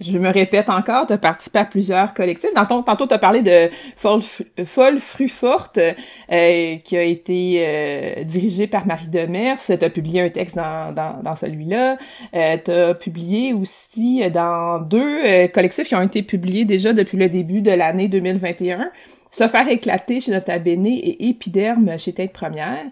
je 0.00 0.18
me 0.18 0.28
répète 0.28 0.68
encore, 0.68 1.06
tu 1.06 1.12
as 1.12 1.18
participé 1.18 1.60
à 1.60 1.64
plusieurs 1.64 2.14
collectifs. 2.14 2.50
Tantôt, 2.54 3.06
tu 3.06 3.14
as 3.14 3.18
parlé 3.18 3.42
de 3.42 3.70
Folle, 3.96 4.20
Folle 4.64 4.98
Frue 4.98 5.28
Forte, 5.28 5.78
euh, 5.78 6.76
qui 6.76 6.96
a 6.96 7.02
été 7.02 7.64
euh, 7.66 8.24
dirigé 8.24 8.66
par 8.66 8.86
Marie 8.86 9.08
Demers. 9.08 9.58
Tu 9.64 9.72
as 9.72 9.90
publié 9.90 10.20
un 10.20 10.28
texte 10.28 10.56
dans, 10.56 10.92
dans, 10.92 11.22
dans 11.22 11.36
celui-là. 11.36 11.98
Euh, 12.34 12.56
tu 12.64 12.70
as 12.70 12.94
publié 12.94 13.54
aussi 13.54 14.28
dans 14.30 14.80
deux 14.80 15.24
euh, 15.24 15.48
collectifs 15.48 15.88
qui 15.88 15.94
ont 15.94 16.02
été 16.02 16.22
publiés 16.22 16.64
déjà 16.64 16.92
depuis 16.92 17.16
le 17.16 17.28
début 17.28 17.62
de 17.62 17.70
l'année 17.70 18.08
2021. 18.08 18.90
Se 19.30 19.48
faire 19.48 19.68
éclater 19.68 20.20
chez 20.20 20.32
Nota 20.32 20.58
Bene 20.58 20.86
et 20.86 21.28
Épiderme 21.28 21.98
chez 21.98 22.12
Tête 22.12 22.32
Première. 22.32 22.84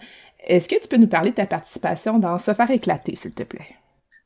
Est-ce 0.47 0.69
que 0.69 0.81
tu 0.81 0.89
peux 0.89 0.97
nous 0.97 1.09
parler 1.09 1.31
de 1.31 1.37
ta 1.37 1.47
participation 1.47 2.19
dans 2.19 2.39
Se 2.39 2.55
faire 2.55 2.71
éclater, 2.71 3.15
s'il 3.15 3.33
te 3.33 3.43
plaît? 3.43 3.77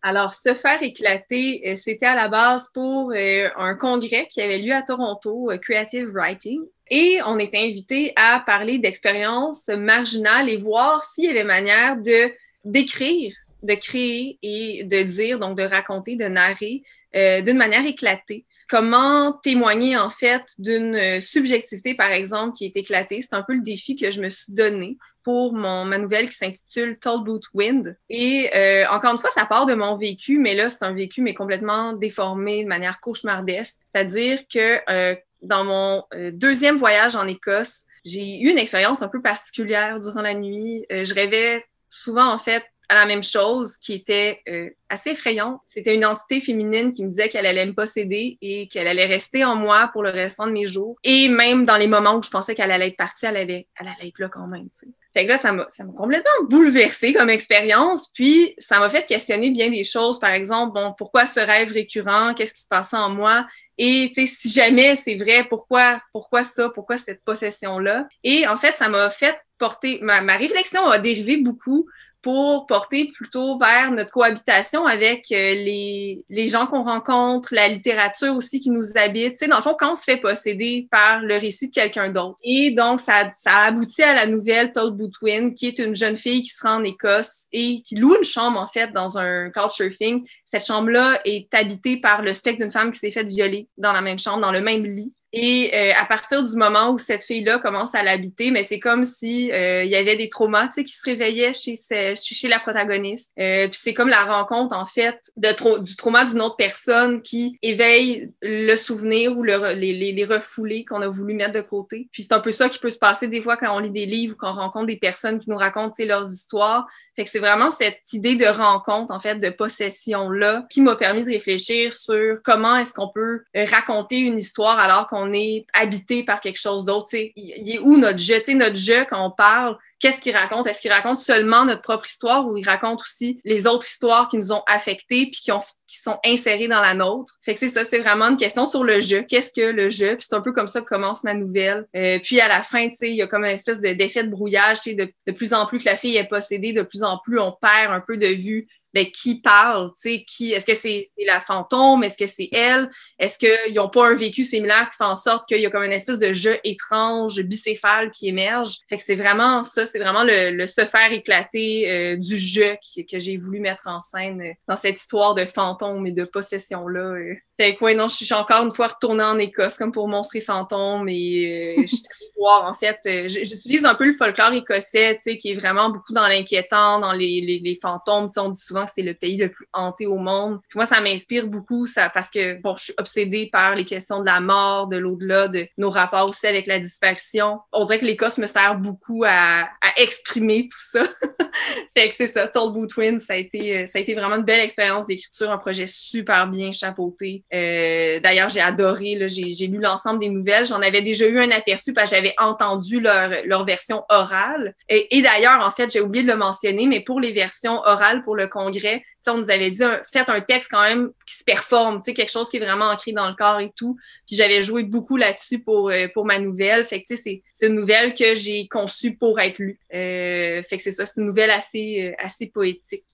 Alors, 0.06 0.34
se 0.34 0.52
faire 0.52 0.82
éclater, 0.82 1.62
euh, 1.66 1.74
c'était 1.76 2.04
à 2.04 2.14
la 2.14 2.28
base 2.28 2.68
pour 2.74 3.12
euh, 3.12 3.48
un 3.56 3.74
congrès 3.74 4.26
qui 4.28 4.42
avait 4.42 4.58
lieu 4.58 4.74
à 4.74 4.82
Toronto, 4.82 5.50
euh, 5.50 5.56
Creative 5.56 6.10
Writing. 6.12 6.60
Et 6.90 7.20
on 7.24 7.38
était 7.38 7.64
invité 7.64 8.12
à 8.14 8.42
parler 8.44 8.76
d'expériences 8.76 9.68
marginales 9.68 10.50
et 10.50 10.58
voir 10.58 11.02
s'il 11.02 11.24
y 11.24 11.28
avait 11.30 11.42
manière 11.42 11.96
de 11.96 12.30
d'écrire, 12.66 13.34
de 13.64 13.74
créer 13.74 14.38
et 14.42 14.84
de 14.84 15.02
dire, 15.02 15.38
donc 15.38 15.58
de 15.58 15.64
raconter, 15.64 16.16
de 16.16 16.26
narrer 16.26 16.82
d'une 17.14 17.56
manière 17.56 17.86
éclatée 17.86 18.44
comment 18.68 19.32
témoigner 19.32 19.96
en 19.96 20.10
fait 20.10 20.42
d'une 20.58 21.20
subjectivité, 21.20 21.94
par 21.94 22.10
exemple, 22.10 22.56
qui 22.56 22.64
est 22.64 22.76
éclatée? 22.76 23.20
C'est 23.20 23.34
un 23.34 23.42
peu 23.42 23.54
le 23.54 23.60
défi 23.60 23.94
que 23.94 24.10
je 24.10 24.20
me 24.20 24.28
suis 24.28 24.52
donné 24.52 24.98
pour 25.24 25.54
mon, 25.54 25.84
ma 25.84 25.98
nouvelle 25.98 26.28
qui 26.28 26.36
s'intitule 26.36 26.98
Tall 26.98 27.24
Boot 27.24 27.42
Wind. 27.54 27.96
Et 28.10 28.50
euh, 28.54 28.84
encore 28.90 29.12
une 29.12 29.18
fois, 29.18 29.30
ça 29.30 29.46
part 29.46 29.66
de 29.66 29.74
mon 29.74 29.96
vécu, 29.96 30.38
mais 30.38 30.54
là, 30.54 30.68
c'est 30.68 30.84
un 30.84 30.92
vécu, 30.92 31.22
mais 31.22 31.34
complètement 31.34 31.94
déformé 31.94 32.62
de 32.62 32.68
manière 32.68 33.00
cauchemardesque. 33.00 33.80
C'est-à-dire 33.86 34.40
que 34.52 34.80
euh, 34.90 35.16
dans 35.40 35.64
mon 35.64 36.04
euh, 36.14 36.30
deuxième 36.32 36.76
voyage 36.76 37.16
en 37.16 37.26
Écosse, 37.26 37.84
j'ai 38.04 38.40
eu 38.40 38.50
une 38.50 38.58
expérience 38.58 39.00
un 39.00 39.08
peu 39.08 39.22
particulière 39.22 39.98
durant 39.98 40.20
la 40.20 40.34
nuit. 40.34 40.84
je 40.90 41.14
rêvais 41.14 41.64
souvent, 41.88 42.30
en 42.30 42.38
fait, 42.38 42.62
à 42.88 42.94
la 42.94 43.06
même 43.06 43.22
chose 43.22 43.76
qui 43.76 43.94
était 43.94 44.40
euh, 44.48 44.70
assez 44.88 45.10
effrayante. 45.10 45.60
C'était 45.66 45.94
une 45.94 46.04
entité 46.04 46.40
féminine 46.40 46.92
qui 46.92 47.04
me 47.04 47.10
disait 47.10 47.28
qu'elle 47.28 47.46
allait 47.46 47.66
me 47.66 47.74
posséder 47.74 48.38
et 48.40 48.68
qu'elle 48.68 48.86
allait 48.86 49.06
rester 49.06 49.44
en 49.44 49.56
moi 49.56 49.90
pour 49.92 50.02
le 50.02 50.10
restant 50.10 50.46
de 50.46 50.52
mes 50.52 50.66
jours. 50.66 50.96
Et 51.02 51.28
même 51.28 51.64
dans 51.64 51.76
les 51.76 51.86
moments 51.86 52.16
où 52.16 52.22
je 52.22 52.30
pensais 52.30 52.54
qu'elle 52.54 52.70
allait 52.70 52.88
être 52.88 52.96
partie, 52.96 53.26
elle 53.26 53.36
allait, 53.36 53.66
elle 53.78 53.88
allait 53.88 54.08
être 54.08 54.18
là 54.18 54.28
quand 54.28 54.46
même. 54.46 54.68
T'sais. 54.70 54.88
Fait 55.14 55.24
que 55.26 55.30
là, 55.30 55.36
ça 55.36 55.52
m'a, 55.52 55.64
complètement 55.96 56.44
bouleversée 56.48 57.12
comme 57.12 57.30
expérience. 57.30 58.10
Puis, 58.14 58.54
ça 58.58 58.80
m'a 58.80 58.90
fait 58.90 59.06
questionner 59.06 59.50
bien 59.50 59.70
des 59.70 59.84
choses. 59.84 60.18
Par 60.18 60.32
exemple, 60.32 60.74
bon, 60.74 60.92
pourquoi 60.98 61.26
ce 61.26 61.38
rêve 61.38 61.72
récurrent? 61.72 62.34
Qu'est-ce 62.34 62.52
qui 62.52 62.62
se 62.62 62.68
passait 62.68 62.96
en 62.96 63.10
moi? 63.10 63.46
Et 63.78 64.12
si 64.26 64.50
jamais 64.50 64.96
c'est 64.96 65.14
vrai, 65.14 65.46
pourquoi, 65.48 66.00
pourquoi 66.12 66.42
ça? 66.42 66.68
Pourquoi 66.68 66.98
cette 66.98 67.22
possession-là? 67.24 68.08
Et 68.24 68.46
en 68.48 68.56
fait, 68.56 68.76
ça 68.76 68.88
m'a 68.88 69.08
fait 69.10 69.36
porter, 69.58 70.00
ma 70.02 70.36
réflexion 70.36 70.84
a 70.88 70.98
dérivé 70.98 71.36
beaucoup 71.36 71.86
pour 72.24 72.64
porter 72.64 73.12
plutôt 73.12 73.58
vers 73.58 73.92
notre 73.92 74.10
cohabitation 74.10 74.86
avec 74.86 75.26
euh, 75.30 75.54
les, 75.54 76.24
les 76.30 76.48
gens 76.48 76.64
qu'on 76.64 76.80
rencontre, 76.80 77.54
la 77.54 77.68
littérature 77.68 78.34
aussi 78.34 78.60
qui 78.60 78.70
nous 78.70 78.96
habite. 78.96 79.32
Tu 79.32 79.44
sais, 79.44 79.46
dans 79.46 79.58
le 79.58 79.62
fond, 79.62 79.76
quand 79.78 79.92
on 79.92 79.94
se 79.94 80.04
fait 80.04 80.16
posséder 80.16 80.88
par 80.90 81.20
le 81.20 81.34
récit 81.36 81.68
de 81.68 81.74
quelqu'un 81.74 82.08
d'autre. 82.08 82.38
Et 82.42 82.70
donc, 82.70 83.00
ça, 83.00 83.30
ça 83.36 83.50
a 83.50 83.66
abouti 83.66 84.02
à 84.02 84.14
la 84.14 84.26
nouvelle 84.26 84.72
Todd 84.72 84.96
Bootwin, 84.96 85.52
qui 85.52 85.66
est 85.66 85.78
une 85.78 85.94
jeune 85.94 86.16
fille 86.16 86.40
qui 86.40 86.48
se 86.48 86.66
rend 86.66 86.76
en 86.76 86.82
Écosse 86.84 87.44
et 87.52 87.82
qui 87.82 87.96
loue 87.96 88.16
une 88.16 88.24
chambre, 88.24 88.58
en 88.58 88.66
fait, 88.66 88.90
dans 88.92 89.18
un 89.18 89.50
couchsurfing. 89.50 90.26
Cette 90.46 90.64
chambre-là 90.64 91.20
est 91.26 91.52
habitée 91.52 92.00
par 92.00 92.22
le 92.22 92.32
spectre 92.32 92.62
d'une 92.62 92.70
femme 92.70 92.90
qui 92.90 93.00
s'est 93.00 93.10
faite 93.10 93.28
violer 93.28 93.68
dans 93.76 93.92
la 93.92 94.00
même 94.00 94.18
chambre, 94.18 94.40
dans 94.40 94.52
le 94.52 94.62
même 94.62 94.86
lit. 94.86 95.12
Et 95.36 95.72
euh, 95.74 95.92
à 96.00 96.04
partir 96.04 96.44
du 96.44 96.56
moment 96.56 96.90
où 96.90 96.98
cette 96.98 97.24
fille-là 97.24 97.58
commence 97.58 97.92
à 97.96 98.04
l'habiter, 98.04 98.52
mais 98.52 98.62
c'est 98.62 98.78
comme 98.78 99.02
si 99.02 99.50
euh, 99.50 99.82
il 99.82 99.90
y 99.90 99.96
avait 99.96 100.14
des 100.14 100.28
traumas, 100.28 100.68
qui 100.68 100.86
se 100.86 101.02
réveillaient 101.04 101.52
chez, 101.52 101.74
chez 102.14 102.48
la 102.48 102.60
protagoniste. 102.60 103.32
Euh, 103.40 103.66
puis 103.66 103.80
c'est 103.82 103.94
comme 103.94 104.08
la 104.08 104.22
rencontre 104.22 104.76
en 104.76 104.86
fait 104.86 105.18
de 105.36 105.82
du 105.82 105.96
trauma 105.96 106.24
d'une 106.24 106.40
autre 106.40 106.56
personne 106.56 107.20
qui 107.20 107.58
éveille 107.62 108.30
le 108.42 108.76
souvenir 108.76 109.36
ou 109.36 109.42
le, 109.42 109.72
les, 109.72 109.92
les, 109.92 110.12
les 110.12 110.24
refoulés 110.24 110.84
qu'on 110.84 111.02
a 111.02 111.08
voulu 111.08 111.34
mettre 111.34 111.54
de 111.54 111.62
côté. 111.62 112.08
Puis 112.12 112.22
c'est 112.22 112.34
un 112.34 112.40
peu 112.40 112.52
ça 112.52 112.68
qui 112.68 112.78
peut 112.78 112.90
se 112.90 112.98
passer 112.98 113.26
des 113.26 113.42
fois 113.42 113.56
quand 113.56 113.74
on 113.74 113.80
lit 113.80 113.90
des 113.90 114.06
livres, 114.06 114.36
quand 114.38 114.50
on 114.50 114.54
rencontre 114.54 114.86
des 114.86 114.96
personnes 114.96 115.38
qui 115.38 115.50
nous 115.50 115.56
racontent 115.56 115.94
leurs 115.98 116.30
histoires. 116.30 116.86
Fait 117.16 117.24
que 117.24 117.30
c'est 117.30 117.38
vraiment 117.38 117.70
cette 117.70 118.00
idée 118.12 118.34
de 118.34 118.46
rencontre, 118.46 119.12
en 119.12 119.20
fait, 119.20 119.36
de 119.36 119.48
possession-là, 119.48 120.66
qui 120.68 120.80
m'a 120.80 120.96
permis 120.96 121.22
de 121.22 121.30
réfléchir 121.30 121.92
sur 121.92 122.38
comment 122.42 122.76
est-ce 122.76 122.92
qu'on 122.92 123.08
peut 123.08 123.42
raconter 123.54 124.18
une 124.18 124.36
histoire 124.36 124.78
alors 124.80 125.06
qu'on 125.06 125.23
est 125.32 125.64
habité 125.72 126.24
par 126.24 126.40
quelque 126.40 126.60
chose 126.60 126.84
d'autre. 126.84 127.08
Il 127.12 127.70
est 127.70 127.78
où 127.78 127.96
notre 127.96 128.18
jeu? 128.18 128.34
notre 128.54 128.76
jeu, 128.76 129.06
quand 129.08 129.24
on 129.24 129.30
parle, 129.30 129.76
qu'est-ce 130.00 130.20
qu'il 130.20 130.36
raconte? 130.36 130.66
Est-ce 130.66 130.80
qu'il 130.80 130.92
raconte 130.92 131.18
seulement 131.18 131.64
notre 131.64 131.82
propre 131.82 132.06
histoire 132.06 132.46
ou 132.46 132.56
il 132.56 132.64
raconte 132.64 133.00
aussi 133.00 133.40
les 133.44 133.66
autres 133.66 133.86
histoires 133.86 134.28
qui 134.28 134.36
nous 134.36 134.52
ont 134.52 134.62
affectés 134.66 135.26
puis 135.26 135.40
qui, 135.40 135.52
ont, 135.52 135.62
qui 135.86 135.98
sont 135.98 136.18
insérées 136.26 136.68
dans 136.68 136.82
la 136.82 136.94
nôtre? 136.94 137.38
Fait 137.42 137.54
que 137.54 137.60
c'est 137.60 137.68
ça, 137.68 137.84
c'est 137.84 138.00
vraiment 138.00 138.26
une 138.26 138.36
question 138.36 138.66
sur 138.66 138.84
le 138.84 139.00
jeu. 139.00 139.24
Qu'est-ce 139.28 139.52
que 139.52 139.66
le 139.66 139.88
jeu? 139.88 140.16
Puis 140.16 140.26
c'est 140.28 140.36
un 140.36 140.42
peu 140.42 140.52
comme 140.52 140.68
ça 140.68 140.80
que 140.80 140.86
commence 140.86 141.24
ma 141.24 141.34
nouvelle. 141.34 141.86
Euh, 141.96 142.18
puis 142.22 142.40
à 142.40 142.48
la 142.48 142.62
fin, 142.62 142.88
tu 142.88 143.08
il 143.08 143.16
y 143.16 143.22
a 143.22 143.26
comme 143.26 143.44
une 143.44 143.50
espèce 143.50 143.80
de 143.80 143.92
d'effet 143.92 144.24
de 144.24 144.30
brouillage, 144.30 144.80
de 144.82 145.32
plus 145.32 145.54
en 145.54 145.66
plus 145.66 145.78
que 145.78 145.86
la 145.86 145.96
fille 145.96 146.16
est 146.16 146.28
possédée, 146.28 146.72
de 146.72 146.82
plus 146.82 147.02
en 147.02 147.18
plus 147.18 147.38
on 147.38 147.52
perd 147.52 147.92
un 147.92 148.00
peu 148.00 148.16
de 148.16 148.26
vue 148.26 148.68
ben, 148.94 149.06
qui 149.10 149.40
parle, 149.40 149.90
qui, 150.28 150.52
est-ce 150.52 150.64
que 150.64 150.74
c'est 150.74 151.08
la 151.26 151.40
fantôme, 151.40 152.04
est-ce 152.04 152.16
que 152.16 152.26
c'est 152.26 152.48
elle, 152.52 152.88
est-ce 153.18 153.38
qu'ils 153.38 153.74
n'ont 153.74 153.88
pas 153.88 154.06
un 154.06 154.14
vécu 154.14 154.44
similaire 154.44 154.88
qui 154.88 154.96
fait 154.96 155.04
en 155.04 155.16
sorte 155.16 155.48
qu'il 155.48 155.60
y 155.60 155.66
a 155.66 155.70
comme 155.70 155.82
une 155.82 155.92
espèce 155.92 156.20
de 156.20 156.32
jeu 156.32 156.58
étrange, 156.62 157.40
bicéphale 157.42 158.12
qui 158.12 158.28
émerge? 158.28 158.76
Fait 158.88 158.96
que 158.96 159.02
c'est 159.02 159.16
vraiment 159.16 159.64
ça, 159.64 159.84
c'est 159.84 159.98
vraiment 159.98 160.22
le, 160.22 160.66
se 160.68 160.84
faire 160.84 161.12
éclater 161.12 161.90
euh, 161.90 162.16
du 162.16 162.36
jeu 162.36 162.76
que 162.96 163.18
j'ai 163.18 163.36
voulu 163.36 163.58
mettre 163.58 163.88
en 163.88 163.98
scène 163.98 164.40
euh, 164.40 164.52
dans 164.68 164.76
cette 164.76 164.98
histoire 164.98 165.34
de 165.34 165.44
fantôme 165.44 166.06
et 166.06 166.12
de 166.12 166.24
possession-là. 166.24 167.00
Euh. 167.00 167.34
Fait 167.58 167.76
que, 167.76 167.84
ouais, 167.84 167.94
non, 167.94 168.08
je 168.08 168.16
suis 168.16 168.34
encore 168.34 168.64
une 168.64 168.72
fois 168.72 168.88
retournée 168.88 169.22
en 169.22 169.38
Écosse 169.38 169.76
comme 169.76 169.92
pour 169.92 170.08
Monstres 170.08 170.36
et 170.36 170.40
fantômes 170.40 171.08
et 171.08 171.76
je 171.82 171.86
suis 171.86 172.04
allée 172.20 172.30
voir, 172.36 172.64
en 172.64 172.74
fait, 172.74 172.98
j'utilise 173.28 173.84
un 173.84 173.94
peu 173.94 174.06
le 174.06 174.12
folklore 174.12 174.52
écossais, 174.52 175.14
tu 175.16 175.30
sais, 175.30 175.36
qui 175.36 175.52
est 175.52 175.54
vraiment 175.54 175.90
beaucoup 175.90 176.12
dans 176.12 176.26
l'inquiétant, 176.26 176.98
dans 176.98 177.12
les, 177.12 177.40
les, 177.40 177.60
les 177.60 177.74
fantômes, 177.74 178.28
on 178.36 178.48
dit 178.48 178.60
souvent 178.60 178.86
c'est 178.86 179.02
le 179.02 179.14
pays 179.14 179.36
le 179.36 179.50
plus 179.50 179.66
hanté 179.72 180.06
au 180.06 180.16
monde. 180.16 180.60
moi, 180.74 180.86
ça 180.86 181.00
m'inspire 181.00 181.46
beaucoup 181.46 181.86
ça, 181.86 182.10
parce 182.10 182.30
que 182.30 182.60
bon, 182.60 182.76
je 182.76 182.84
suis 182.84 182.94
obsédée 182.98 183.48
par 183.52 183.74
les 183.74 183.84
questions 183.84 184.20
de 184.20 184.26
la 184.26 184.40
mort, 184.40 184.88
de 184.88 184.96
l'au-delà, 184.96 185.48
de 185.48 185.66
nos 185.78 185.90
rapports 185.90 186.28
aussi 186.28 186.46
avec 186.46 186.66
la 186.66 186.78
disparition. 186.78 187.60
On 187.72 187.84
dirait 187.84 188.00
que 188.00 188.04
l'Écosse 188.04 188.38
me 188.38 188.46
sert 188.46 188.76
beaucoup 188.76 189.24
à, 189.24 189.68
à 189.80 190.00
exprimer 190.00 190.68
tout 190.68 190.80
ça. 190.80 191.04
fait 191.96 192.08
que 192.08 192.14
c'est 192.14 192.26
ça, 192.26 192.48
Boot 192.68 192.90
Twin, 192.90 193.18
ça 193.18 193.34
a 193.34 193.36
été, 193.36 193.78
euh, 193.78 193.86
ça 193.86 193.98
a 193.98 194.02
été 194.02 194.14
vraiment 194.14 194.36
une 194.36 194.44
belle 194.44 194.60
expérience 194.60 195.06
d'écriture, 195.06 195.50
un 195.50 195.58
projet 195.58 195.86
super 195.86 196.48
bien 196.48 196.72
chapeauté. 196.72 197.43
Euh, 197.52 198.20
D'ailleurs, 198.20 198.48
j'ai 198.48 198.60
adoré, 198.60 199.18
j'ai 199.28 199.66
lu 199.66 199.78
l'ensemble 199.78 200.20
des 200.20 200.28
nouvelles. 200.28 200.66
J'en 200.66 200.80
avais 200.80 201.02
déjà 201.02 201.26
eu 201.26 201.38
un 201.38 201.50
aperçu 201.50 201.92
parce 201.92 202.10
que 202.10 202.16
j'avais 202.16 202.34
entendu 202.38 203.00
leur, 203.00 203.30
leur 203.44 203.64
version 203.64 204.04
orale. 204.08 204.74
Et, 204.88 205.22
d'ailleurs, 205.22 205.60
en 205.64 205.70
fait, 205.70 205.92
j'ai 205.92 206.00
oublié 206.00 206.24
de 206.24 206.30
le 206.30 206.36
mentionner, 206.36 206.86
mais 206.86 207.00
pour 207.00 207.20
les 207.20 207.32
versions 207.32 207.80
orales 207.84 208.22
pour 208.24 208.36
le 208.36 208.48
congrès, 208.48 209.02
on 209.30 209.38
nous 209.38 209.50
avait 209.50 209.70
dit, 209.70 209.82
faites 210.12 210.28
un 210.28 210.40
texte 210.40 210.70
quand 210.70 210.82
même 210.82 211.10
qui 211.26 211.36
se 211.36 211.44
performe, 211.44 212.02
quelque 212.02 212.30
chose 212.30 212.48
qui 212.48 212.58
est 212.58 212.60
vraiment 212.60 212.86
ancré 212.86 213.12
dans 213.12 213.28
le 213.28 213.34
corps 213.34 213.60
et 213.60 213.72
tout. 213.76 213.96
Puis 214.26 214.36
j'avais 214.36 214.62
joué 214.62 214.84
beaucoup 214.84 215.16
là-dessus 215.16 215.60
pour, 215.60 215.90
euh, 215.90 216.06
pour 216.12 216.24
ma 216.24 216.38
nouvelle. 216.38 216.84
Fait 216.84 217.02
que, 217.02 217.16
c'est 217.16 217.42
une 217.62 217.74
nouvelle 217.74 218.14
que 218.14 218.34
j'ai 218.34 218.68
conçue 218.68 219.16
pour 219.16 219.40
être 219.40 219.58
lue. 219.58 219.78
Euh, 219.94 220.62
fait 220.62 220.76
que 220.76 220.82
c'est 220.82 220.90
ça, 220.90 221.06
c'est 221.06 221.20
une 221.20 221.26
nouvelle 221.26 221.50
assez, 221.50 222.08
euh, 222.08 222.24
assez 222.24 222.46
poétique. 222.46 223.04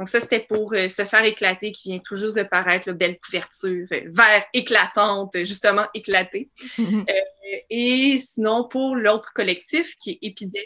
Donc 0.00 0.08
ça, 0.08 0.18
c'était 0.18 0.40
pour 0.40 0.72
se 0.72 1.04
faire 1.04 1.24
éclater, 1.26 1.72
qui 1.72 1.90
vient 1.90 1.98
tout 2.02 2.16
juste 2.16 2.34
de 2.34 2.42
paraître, 2.42 2.88
la 2.88 2.94
belle 2.94 3.18
couverture, 3.18 3.86
vert 3.90 4.44
éclatante, 4.54 5.36
justement 5.44 5.84
éclatée. 5.92 6.48
et 7.70 8.16
sinon, 8.18 8.66
pour 8.66 8.96
l'autre 8.96 9.34
collectif, 9.34 9.94
qui 9.98 10.12
est 10.12 10.18
Épidème, 10.22 10.62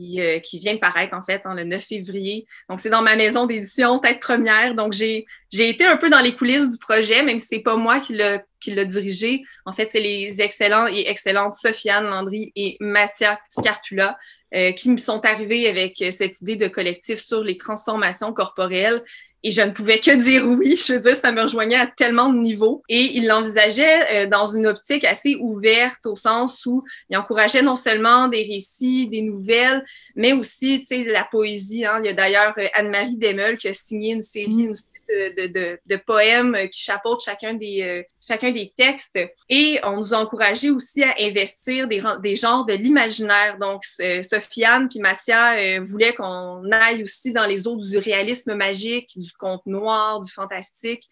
euh, 0.00 0.40
qui, 0.40 0.58
vient 0.58 0.74
de 0.74 0.80
paraître 0.80 1.14
en 1.14 1.22
fait 1.22 1.42
le 1.44 1.62
9 1.62 1.80
février. 1.80 2.44
Donc 2.68 2.80
c'est 2.80 2.90
dans 2.90 3.02
ma 3.02 3.14
maison 3.14 3.46
d'édition, 3.46 4.00
tête 4.00 4.18
première. 4.18 4.74
Donc 4.74 4.94
j'ai 4.94 5.26
j'ai 5.52 5.68
été 5.68 5.84
un 5.84 5.96
peu 5.96 6.10
dans 6.10 6.20
les 6.20 6.34
coulisses 6.34 6.72
du 6.72 6.78
projet, 6.78 7.22
même 7.22 7.38
si 7.38 7.46
c'est 7.46 7.60
pas 7.60 7.76
moi 7.76 8.00
qui 8.00 8.14
l'a 8.14 8.42
qui 8.58 8.74
l'a 8.74 8.84
dirigé. 8.84 9.44
En 9.64 9.72
fait, 9.72 9.90
c'est 9.90 10.00
les 10.00 10.40
excellents 10.40 10.88
et 10.88 11.08
excellentes 11.08 11.52
Sofiane 11.52 12.06
Landry 12.06 12.52
et 12.56 12.78
Mathia 12.80 13.38
Scarpula 13.48 14.18
euh, 14.54 14.72
qui 14.72 14.90
me 14.90 14.98
sont 14.98 15.24
arrivés 15.24 15.68
avec 15.68 16.02
cette 16.10 16.40
idée 16.40 16.56
de 16.56 16.68
collectif 16.68 17.20
sur 17.20 17.42
les 17.42 17.56
transformations 17.56 18.32
corporelles 18.32 19.02
et 19.44 19.50
je 19.50 19.60
ne 19.60 19.70
pouvais 19.70 19.98
que 19.98 20.14
dire 20.14 20.44
oui. 20.46 20.80
Je 20.86 20.94
veux 20.94 20.98
dire, 21.00 21.16
ça 21.16 21.32
me 21.32 21.42
rejoignait 21.42 21.76
à 21.76 21.86
tellement 21.86 22.28
de 22.28 22.38
niveaux. 22.38 22.82
Et 22.88 23.16
il 23.16 23.26
l'envisageait 23.26 24.24
euh, 24.24 24.26
dans 24.26 24.46
une 24.46 24.66
optique 24.66 25.04
assez 25.04 25.36
ouverte, 25.40 26.06
au 26.06 26.16
sens 26.16 26.64
où 26.66 26.82
il 27.10 27.16
encourageait 27.16 27.62
non 27.62 27.76
seulement 27.76 28.28
des 28.28 28.42
récits, 28.42 29.08
des 29.08 29.22
nouvelles, 29.22 29.84
mais 30.14 30.32
aussi, 30.32 30.80
tu 30.80 30.86
sais, 30.86 31.04
la 31.04 31.24
poésie. 31.24 31.84
Hein. 31.84 32.00
Il 32.02 32.06
y 32.06 32.10
a 32.10 32.14
d'ailleurs 32.14 32.54
euh, 32.58 32.66
Anne-Marie 32.74 33.16
Demel 33.16 33.56
qui 33.56 33.68
a 33.68 33.72
signé 33.72 34.12
une 34.12 34.20
série, 34.20 34.62
une 34.62 34.74
de, 35.12 35.96
poèmes 35.96 36.68
qui 36.70 36.82
chapeautent 36.82 37.22
chacun 37.24 37.54
des, 37.54 37.82
euh, 37.82 38.02
chacun 38.26 38.50
des 38.50 38.72
textes. 38.76 39.18
Et 39.48 39.78
on 39.84 39.96
nous 39.96 40.14
a 40.14 40.18
encouragé 40.18 40.70
aussi 40.70 41.02
à 41.02 41.14
investir 41.20 41.88
des, 41.88 42.00
des 42.22 42.36
genres 42.36 42.64
de 42.64 42.74
l'imaginaire. 42.74 43.58
Donc, 43.58 43.84
Sofiane 43.84 44.88
puis 44.88 45.00
Mathia 45.00 45.80
voulaient 45.80 46.14
qu'on 46.14 46.70
aille 46.70 47.04
aussi 47.04 47.32
dans 47.32 47.46
les 47.46 47.66
eaux 47.66 47.76
du 47.76 47.98
réalisme 47.98 48.54
magique, 48.54 49.10
du 49.16 49.32
conte 49.32 49.66
noir, 49.66 50.20
du 50.20 50.30
fantastique. 50.30 51.04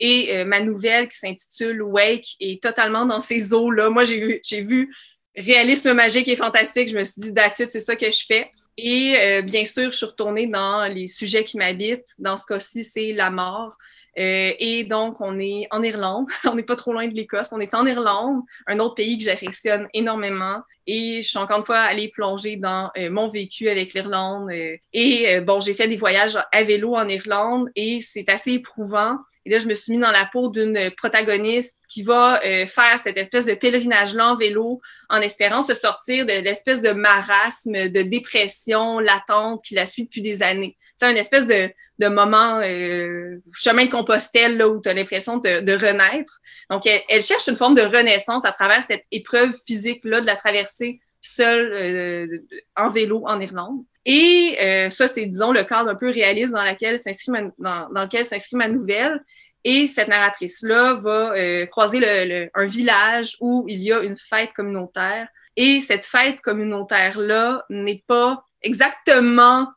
Et 0.00 0.36
euh, 0.36 0.44
ma 0.44 0.60
nouvelle 0.60 1.08
qui 1.08 1.18
s'intitule 1.18 1.82
Wake 1.82 2.36
est 2.40 2.62
totalement 2.62 3.04
dans 3.04 3.20
ces 3.20 3.52
eaux-là. 3.52 3.90
Moi, 3.90 4.04
j'ai 4.04 4.18
vu, 4.20 4.40
vu 4.50 4.94
réalisme 5.36 5.92
magique 5.92 6.28
et 6.28 6.36
fantastique. 6.36 6.88
Je 6.88 6.96
me 6.96 7.04
suis 7.04 7.20
dit, 7.20 7.34
that's 7.34 7.56
c'est 7.56 7.80
ça 7.80 7.96
que 7.96 8.10
je 8.10 8.24
fais. 8.26 8.50
Et 8.80 9.16
euh, 9.20 9.42
bien 9.42 9.64
sûr, 9.64 9.90
je 9.90 9.96
suis 9.96 10.06
retournée 10.06 10.46
dans 10.46 10.84
les 10.84 11.08
sujets 11.08 11.42
qui 11.42 11.58
m'habitent. 11.58 12.14
Dans 12.20 12.36
ce 12.36 12.46
cas-ci, 12.46 12.84
c'est 12.84 13.12
la 13.12 13.28
mort. 13.28 13.76
Euh, 14.18 14.52
et 14.58 14.84
donc, 14.84 15.20
on 15.20 15.38
est 15.38 15.66
en 15.70 15.82
Irlande. 15.82 16.28
on 16.44 16.54
n'est 16.54 16.62
pas 16.62 16.76
trop 16.76 16.92
loin 16.92 17.06
de 17.06 17.14
l'Écosse. 17.14 17.48
On 17.52 17.60
est 17.60 17.74
en 17.74 17.86
Irlande, 17.86 18.42
un 18.66 18.78
autre 18.78 18.94
pays 18.94 19.18
que 19.18 19.24
j'affectionne 19.24 19.88
énormément. 19.94 20.62
Et 20.86 21.22
je 21.22 21.28
suis 21.28 21.38
encore 21.38 21.58
une 21.58 21.64
fois 21.64 21.78
allée 21.78 22.08
plonger 22.08 22.56
dans 22.56 22.90
euh, 22.96 23.10
mon 23.10 23.28
vécu 23.28 23.68
avec 23.68 23.94
l'Irlande. 23.94 24.50
Euh, 24.50 24.76
et 24.92 25.40
bon, 25.40 25.60
j'ai 25.60 25.74
fait 25.74 25.88
des 25.88 25.96
voyages 25.96 26.38
à 26.52 26.62
vélo 26.62 26.94
en 26.94 27.08
Irlande 27.08 27.68
et 27.76 28.00
c'est 28.00 28.28
assez 28.28 28.52
éprouvant. 28.52 29.18
Et 29.48 29.50
là, 29.50 29.58
je 29.58 29.66
me 29.66 29.72
suis 29.72 29.92
mis 29.92 29.98
dans 29.98 30.10
la 30.10 30.28
peau 30.30 30.50
d'une 30.50 30.90
protagoniste 30.94 31.78
qui 31.88 32.02
va 32.02 32.38
faire 32.42 32.98
cette 33.02 33.16
espèce 33.16 33.46
de 33.46 33.54
pèlerinage-là 33.54 34.32
en 34.32 34.36
vélo 34.36 34.82
en 35.08 35.22
espérant 35.22 35.62
se 35.62 35.72
sortir 35.72 36.26
de 36.26 36.34
l'espèce 36.42 36.82
de 36.82 36.90
marasme, 36.90 37.88
de 37.88 38.02
dépression 38.02 38.98
latente 38.98 39.62
qui 39.64 39.74
la 39.74 39.86
suit 39.86 40.04
depuis 40.04 40.20
des 40.20 40.42
années. 40.42 40.76
C'est 40.98 41.10
une 41.10 41.16
espèce 41.16 41.46
de, 41.46 41.70
de 41.98 42.08
moment 42.08 42.60
euh, 42.60 43.40
chemin 43.54 43.84
de 43.84 43.90
Compostelle 43.90 44.56
là, 44.56 44.68
où 44.68 44.80
tu 44.80 44.88
as 44.88 44.94
l'impression 44.94 45.36
de, 45.36 45.60
de, 45.60 45.72
renaître. 45.72 46.40
Donc, 46.70 46.86
elle, 46.86 47.22
cherche 47.22 47.46
une 47.46 47.56
forme 47.56 47.74
de 47.74 47.82
renaissance 47.82 48.44
à 48.44 48.50
travers 48.50 48.82
cette 48.82 49.04
épreuve 49.12 49.56
physique-là 49.66 50.20
de 50.20 50.26
la 50.26 50.34
traversée 50.34 51.00
seule 51.20 51.72
euh, 51.72 52.38
en 52.76 52.90
vélo 52.90 53.22
en 53.26 53.40
Irlande. 53.40 53.84
Et 54.10 54.56
euh, 54.58 54.88
ça, 54.88 55.06
c'est, 55.06 55.26
disons, 55.26 55.52
le 55.52 55.64
cadre 55.64 55.90
un 55.90 55.94
peu 55.94 56.08
réaliste 56.08 56.54
dans, 56.54 56.62
laquelle 56.62 56.98
s'inscrit 56.98 57.30
dans, 57.58 57.88
lequel 57.90 58.24
s'inscrit 58.24 58.56
ma 58.56 58.66
nouvelle. 58.66 59.22
Et 59.64 59.86
cette 59.86 60.08
narratrice-là 60.08 60.94
va 60.94 61.34
euh, 61.36 61.66
croiser 61.66 62.00
le, 62.00 62.48
un 62.54 62.64
village 62.64 63.36
où 63.40 63.66
il 63.68 63.82
y 63.82 63.92
a 63.92 64.00
une 64.00 64.16
fête 64.16 64.54
communautaire. 64.54 65.28
Et 65.56 65.80
cette 65.80 66.06
fête 66.06 66.40
communautaire-là 66.40 67.66
n'est 67.68 68.02
pas 68.06 68.42
exactement 68.62 69.68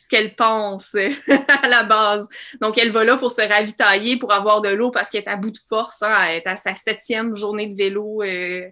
ce 0.00 0.08
qu'elle 0.08 0.34
pense 0.34 0.94
à 1.62 1.68
la 1.68 1.82
base. 1.82 2.26
Donc, 2.60 2.78
elle 2.78 2.90
va 2.90 3.04
là 3.04 3.18
pour 3.18 3.30
se 3.30 3.42
ravitailler, 3.42 4.16
pour 4.16 4.32
avoir 4.32 4.62
de 4.62 4.70
l'eau 4.70 4.90
parce 4.90 5.10
qu'elle 5.10 5.24
est 5.24 5.28
à 5.28 5.36
bout 5.36 5.50
de 5.50 5.58
force. 5.68 6.02
Hein, 6.02 6.14
elle 6.28 6.36
est 6.36 6.46
à 6.46 6.56
sa 6.56 6.74
septième 6.74 7.34
journée 7.34 7.66
de 7.66 7.76
vélo. 7.76 8.22
Euh, 8.22 8.66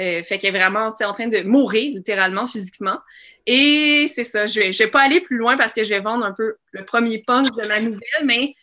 euh, 0.00 0.22
fait 0.24 0.38
qu'elle 0.38 0.56
est 0.56 0.58
vraiment 0.58 0.86
en 0.86 1.12
train 1.12 1.28
de 1.28 1.42
mourir, 1.42 1.94
littéralement, 1.94 2.48
physiquement. 2.48 2.98
Et 3.46 4.06
c'est 4.12 4.24
ça, 4.24 4.46
je 4.46 4.72
je 4.72 4.78
vais 4.78 4.90
pas 4.90 5.02
aller 5.02 5.20
plus 5.20 5.36
loin 5.36 5.56
parce 5.56 5.72
que 5.72 5.84
je 5.84 5.90
vais 5.90 6.00
vendre 6.00 6.24
un 6.24 6.32
peu 6.32 6.56
le 6.72 6.84
premier 6.84 7.18
punch 7.18 7.52
de 7.52 7.66
ma 7.68 7.78
nouvelle, 7.80 8.24
mais 8.24 8.54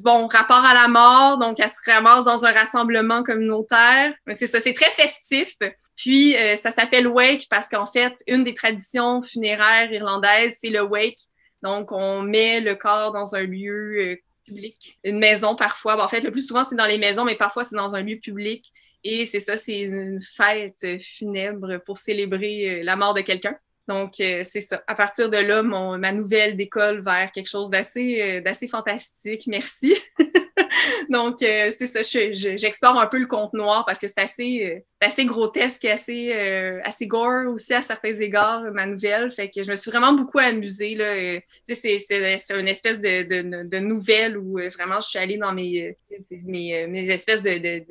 bon, 0.00 0.26
rapport 0.26 0.64
à 0.64 0.74
la 0.74 0.88
mort, 0.88 1.38
donc 1.38 1.60
elle 1.60 1.68
se 1.68 1.90
ramasse 1.90 2.24
dans 2.24 2.44
un 2.44 2.52
rassemblement 2.52 3.22
communautaire. 3.22 4.14
C'est 4.32 4.46
ça, 4.46 4.60
c'est 4.60 4.72
très 4.72 4.90
festif. 4.90 5.56
Puis 5.96 6.36
euh, 6.36 6.56
ça 6.56 6.70
s'appelle 6.70 7.06
wake 7.06 7.46
parce 7.50 7.68
qu'en 7.68 7.86
fait, 7.86 8.14
une 8.26 8.44
des 8.44 8.54
traditions 8.54 9.20
funéraires 9.22 9.92
irlandaises, 9.92 10.56
c'est 10.60 10.70
le 10.70 10.82
wake. 10.82 11.18
Donc 11.62 11.92
on 11.92 12.22
met 12.22 12.60
le 12.60 12.74
corps 12.74 13.12
dans 13.12 13.34
un 13.34 13.42
lieu 13.42 13.96
euh, 13.98 14.16
public, 14.44 14.98
une 15.04 15.18
maison 15.18 15.54
parfois. 15.54 16.02
en 16.02 16.08
fait, 16.08 16.20
le 16.20 16.30
plus 16.30 16.46
souvent 16.46 16.64
c'est 16.64 16.74
dans 16.74 16.86
les 16.86 16.98
maisons, 16.98 17.24
mais 17.24 17.36
parfois 17.36 17.64
c'est 17.64 17.76
dans 17.76 17.94
un 17.94 18.02
lieu 18.02 18.18
public. 18.18 18.72
Et 19.04 19.26
c'est 19.26 19.40
ça, 19.40 19.56
c'est 19.56 19.80
une 19.80 20.20
fête 20.20 21.00
funèbre 21.00 21.78
pour 21.84 21.98
célébrer 21.98 22.80
euh, 22.80 22.84
la 22.84 22.96
mort 22.96 23.14
de 23.14 23.20
quelqu'un. 23.20 23.56
Donc, 23.88 24.20
euh, 24.20 24.42
c'est 24.44 24.60
ça. 24.60 24.82
À 24.86 24.94
partir 24.94 25.28
de 25.28 25.36
là, 25.36 25.62
mon, 25.62 25.98
ma 25.98 26.12
nouvelle 26.12 26.56
décolle 26.56 27.02
vers 27.02 27.32
quelque 27.32 27.48
chose 27.48 27.68
d'assez, 27.68 28.20
euh, 28.20 28.40
d'assez 28.40 28.68
fantastique. 28.68 29.46
Merci. 29.48 29.94
Donc, 31.12 31.42
euh, 31.42 31.70
c'est 31.76 31.86
ça. 31.86 32.00
j'explore 32.02 32.98
un 32.98 33.06
peu 33.06 33.18
le 33.18 33.26
conte 33.26 33.52
noir 33.52 33.84
parce 33.84 33.98
que 33.98 34.06
c'est 34.06 34.20
assez, 34.20 34.84
assez 35.00 35.24
grotesque 35.26 35.84
et 35.84 35.90
assez, 35.90 36.32
assez 36.84 37.06
gore 37.06 37.52
aussi 37.52 37.74
à 37.74 37.82
certains 37.82 38.14
égards, 38.14 38.62
ma 38.72 38.86
nouvelle. 38.86 39.30
Fait 39.30 39.50
que 39.50 39.62
je 39.62 39.70
me 39.70 39.74
suis 39.74 39.90
vraiment 39.90 40.12
beaucoup 40.12 40.38
amusée. 40.38 40.94
Là. 40.94 41.14
c'est, 41.68 41.98
une 42.50 42.68
espèce 42.68 43.00
de, 43.00 43.22
de, 43.22 43.68
de 43.68 43.78
nouvelle 43.78 44.38
où 44.38 44.58
vraiment 44.74 45.00
je 45.00 45.08
suis 45.08 45.18
allée 45.18 45.36
dans 45.36 45.52
mes, 45.52 45.96
mes, 46.44 46.86
mes 46.86 47.10
espèces 47.10 47.42
de, 47.42 47.82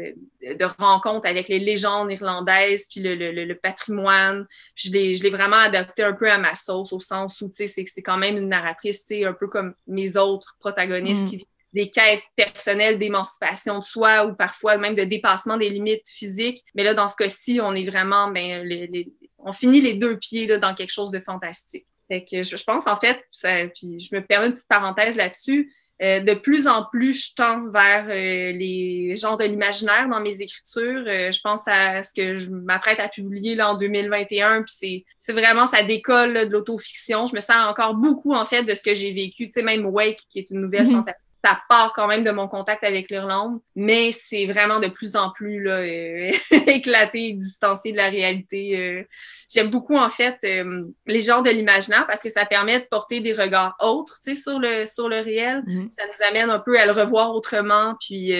rencontres 0.80 1.28
avec 1.28 1.48
les 1.48 1.60
légendes 1.60 2.12
irlandaises 2.12 2.88
puis 2.90 3.02
le, 3.02 3.16
le, 3.16 3.32
le 3.32 3.56
patrimoine. 3.56 4.48
je 4.76 4.90
l'ai, 4.92 5.16
je 5.16 5.24
l'ai 5.24 5.30
vraiment 5.30 5.58
adapté 5.58 6.04
un 6.04 6.14
peu 6.14 6.32
à 6.32 6.38
ma 6.38 6.56
sauce 6.56 6.92
au 6.94 7.00
sens 7.00 7.42
où 7.42 7.50
c'est, 7.52 7.68
c'est 7.68 8.02
quand 8.02 8.18
même 8.18 8.38
une 8.38 8.50
narratrice 8.50 9.06
un 9.12 9.34
peu 9.34 9.48
comme 9.48 9.74
mes 9.88 10.18
autres 10.18 10.56
protagonistes 10.60 11.26
mm. 11.26 11.30
qui 11.30 11.38
vivent 11.38 11.46
des 11.74 11.90
quêtes 11.90 12.24
personnelles 12.36 12.98
d'émancipation 12.98 13.80
de 13.80 13.84
soi 13.84 14.26
ou 14.26 14.36
parfois 14.36 14.78
même 14.78 14.96
de 14.96 15.04
dépassement 15.04 15.58
des 15.58 15.70
limites 15.70 16.10
physiques. 16.10 16.64
Mais 16.76 16.84
là, 16.84 16.94
dans 16.94 17.08
ce 17.08 17.16
cas-ci, 17.16 17.60
on 17.62 17.74
est 17.74 17.90
vraiment, 17.90 18.30
ben, 18.30 18.64
les, 18.64 19.12
on 19.40 19.54
finit 19.54 19.82
les 19.82 19.94
deux 19.94 20.18
pieds 20.18 20.48
là, 20.48 20.58
dans 20.58 20.74
quelque 20.74 20.92
chose 20.92 21.12
de 21.12 21.20
fantastique. 21.20 21.86
Fait 22.10 22.26
que 22.26 22.44
je, 22.44 22.58
je 22.58 22.64
pense 22.64 22.88
en 22.88 22.96
fait, 22.96 23.24
ça, 23.32 23.68
puis 23.68 24.02
je 24.02 24.16
me 24.16 24.22
permets 24.22 24.48
une 24.48 24.54
petite 24.54 24.68
parenthèse 24.68 25.16
là-dessus, 25.16 25.72
euh, 26.02 26.20
de 26.20 26.34
plus 26.34 26.68
en 26.68 26.86
plus, 26.86 27.28
je 27.28 27.36
tends 27.36 27.68
vers 27.70 28.08
euh, 28.10 28.52
les 28.52 29.16
genres 29.16 29.38
de 29.38 29.44
l'imaginaire 29.44 30.10
dans 30.10 30.20
mes 30.20 30.42
écritures. 30.42 31.04
Euh, 31.06 31.32
je 31.32 31.40
pense 31.42 31.68
à 31.68 32.02
ce 32.02 32.12
que 32.12 32.38
je 32.38 32.50
m'apprête 32.50 33.00
à 33.00 33.08
publier 33.08 33.54
là, 33.54 33.70
en 33.70 33.76
2021, 33.76 34.64
puis 34.64 35.06
c'est 35.20 35.34
vraiment, 35.34 35.68
ça 35.68 35.84
décolle 35.84 36.48
de 36.48 36.52
l'autofiction. 36.52 37.28
Je 37.28 37.36
me 37.36 37.40
sens 37.40 37.70
encore 37.70 37.94
beaucoup, 37.94 38.34
en 38.34 38.46
fait, 38.46 38.64
de 38.64 38.74
ce 38.74 38.82
que 38.82 38.96
j'ai 38.96 39.14
vécu. 39.14 39.46
Tu 39.46 39.52
sais, 39.52 39.62
même 39.62 39.86
Wake, 39.86 40.22
qui 40.28 40.40
est 40.40 40.50
une 40.50 40.62
nouvelle 40.62 40.88
mm-hmm. 40.88 40.92
fantastique 40.92 41.28
ça 41.44 41.60
part 41.68 41.94
quand 41.94 42.08
même 42.08 42.24
de 42.24 42.32
mon 42.32 42.48
contact 42.48 42.84
avec 42.84 43.10
l'Irlande, 43.10 43.60
mais 43.76 44.12
c'est 44.12 44.46
vraiment 44.46 44.80
de 44.80 44.88
plus 44.88 45.16
en 45.16 45.32
plus 45.32 45.64
là, 45.64 45.78
euh, 45.80 46.32
éclaté 46.68 47.30
et 47.30 47.34
distancé 47.34 47.92
de 47.92 47.98
la 47.98 48.10
réalité. 48.10 48.78
Euh. 48.78 49.04
J'aime 49.52 49.70
beaucoup, 49.70 49.98
en 49.98 50.10
fait, 50.10 50.38
euh, 50.44 50.86
les 51.08 51.22
genres 51.22 51.42
de 51.42 51.50
l'imaginaire 51.50 52.06
parce 52.08 52.22
que 52.22 52.30
ça 52.30 52.46
permet 52.46 52.80
de 52.80 52.86
porter 52.90 53.20
des 53.22 53.34
regards 53.34 53.76
autres 53.82 54.20
sur 54.22 54.60
le, 54.60 54.86
sur 54.86 55.10
le 55.10 55.20
réel. 55.20 55.64
Mm-hmm. 55.66 55.92
Ça 55.92 56.04
nous 56.06 56.28
amène 56.30 56.50
un 56.50 56.60
peu 56.60 56.80
à 56.80 56.86
le 56.86 56.92
revoir 56.92 57.34
autrement, 57.34 57.96
puis 58.00 58.34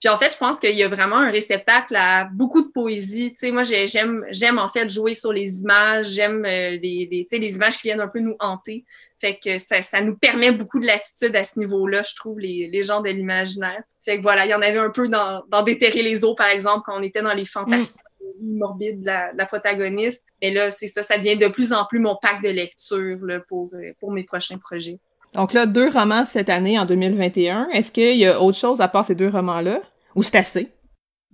puis 0.00 0.08
en 0.08 0.16
fait, 0.16 0.32
je 0.32 0.38
pense 0.38 0.60
qu'il 0.60 0.76
y 0.76 0.84
a 0.84 0.88
vraiment 0.88 1.16
un 1.16 1.30
réceptacle 1.30 1.96
à 1.96 2.24
beaucoup 2.32 2.62
de 2.62 2.68
poésie. 2.68 3.30
Tu 3.30 3.46
sais, 3.46 3.50
moi, 3.50 3.64
j'aime, 3.64 4.24
j'aime 4.30 4.58
en 4.58 4.68
fait 4.68 4.88
jouer 4.88 5.12
sur 5.12 5.32
les 5.32 5.62
images, 5.62 6.06
j'aime 6.10 6.44
les, 6.44 6.78
les, 6.80 7.26
les 7.30 7.54
images 7.56 7.76
qui 7.78 7.88
viennent 7.88 8.00
un 8.00 8.08
peu 8.08 8.20
nous 8.20 8.36
hanter. 8.38 8.84
Fait 9.20 9.36
que 9.42 9.58
ça, 9.58 9.82
ça 9.82 10.00
nous 10.00 10.16
permet 10.16 10.52
beaucoup 10.52 10.78
de 10.78 10.86
latitude 10.86 11.34
à 11.34 11.42
ce 11.42 11.58
niveau-là, 11.58 12.02
je 12.08 12.14
trouve, 12.14 12.38
les, 12.38 12.68
les 12.68 12.82
gens 12.84 13.00
de 13.00 13.10
l'imaginaire. 13.10 13.82
Fait 14.04 14.18
que 14.18 14.22
voilà, 14.22 14.46
il 14.46 14.50
y 14.50 14.54
en 14.54 14.62
avait 14.62 14.78
un 14.78 14.90
peu 14.90 15.08
dans, 15.08 15.42
dans 15.48 15.62
Déterrer 15.62 16.02
les 16.02 16.24
eaux, 16.24 16.36
par 16.36 16.48
exemple, 16.48 16.82
quand 16.86 16.96
on 16.96 17.02
était 17.02 17.22
dans 17.22 17.34
les 17.34 17.44
fantasmes 17.44 18.00
morbides 18.40 19.00
de 19.00 19.06
la, 19.06 19.32
la, 19.32 19.46
protagoniste. 19.46 20.24
Mais 20.40 20.52
là, 20.52 20.70
c'est 20.70 20.86
ça, 20.86 21.02
ça 21.02 21.18
devient 21.18 21.36
de 21.36 21.48
plus 21.48 21.72
en 21.72 21.84
plus 21.86 21.98
mon 21.98 22.16
pack 22.22 22.40
de 22.40 22.50
lecture 22.50 23.18
là, 23.22 23.40
pour, 23.48 23.72
pour 23.98 24.12
mes 24.12 24.22
prochains 24.22 24.58
projets. 24.58 25.00
Donc 25.38 25.52
là, 25.52 25.66
deux 25.66 25.88
romans 25.88 26.24
cette 26.24 26.50
année, 26.50 26.80
en 26.80 26.84
2021. 26.84 27.68
Est-ce 27.72 27.92
qu'il 27.92 28.16
y 28.16 28.26
a 28.26 28.42
autre 28.42 28.58
chose 28.58 28.80
à 28.80 28.88
part 28.88 29.04
ces 29.04 29.14
deux 29.14 29.28
romans-là? 29.28 29.82
Ou 30.16 30.24
c'est 30.24 30.36
assez? 30.36 30.72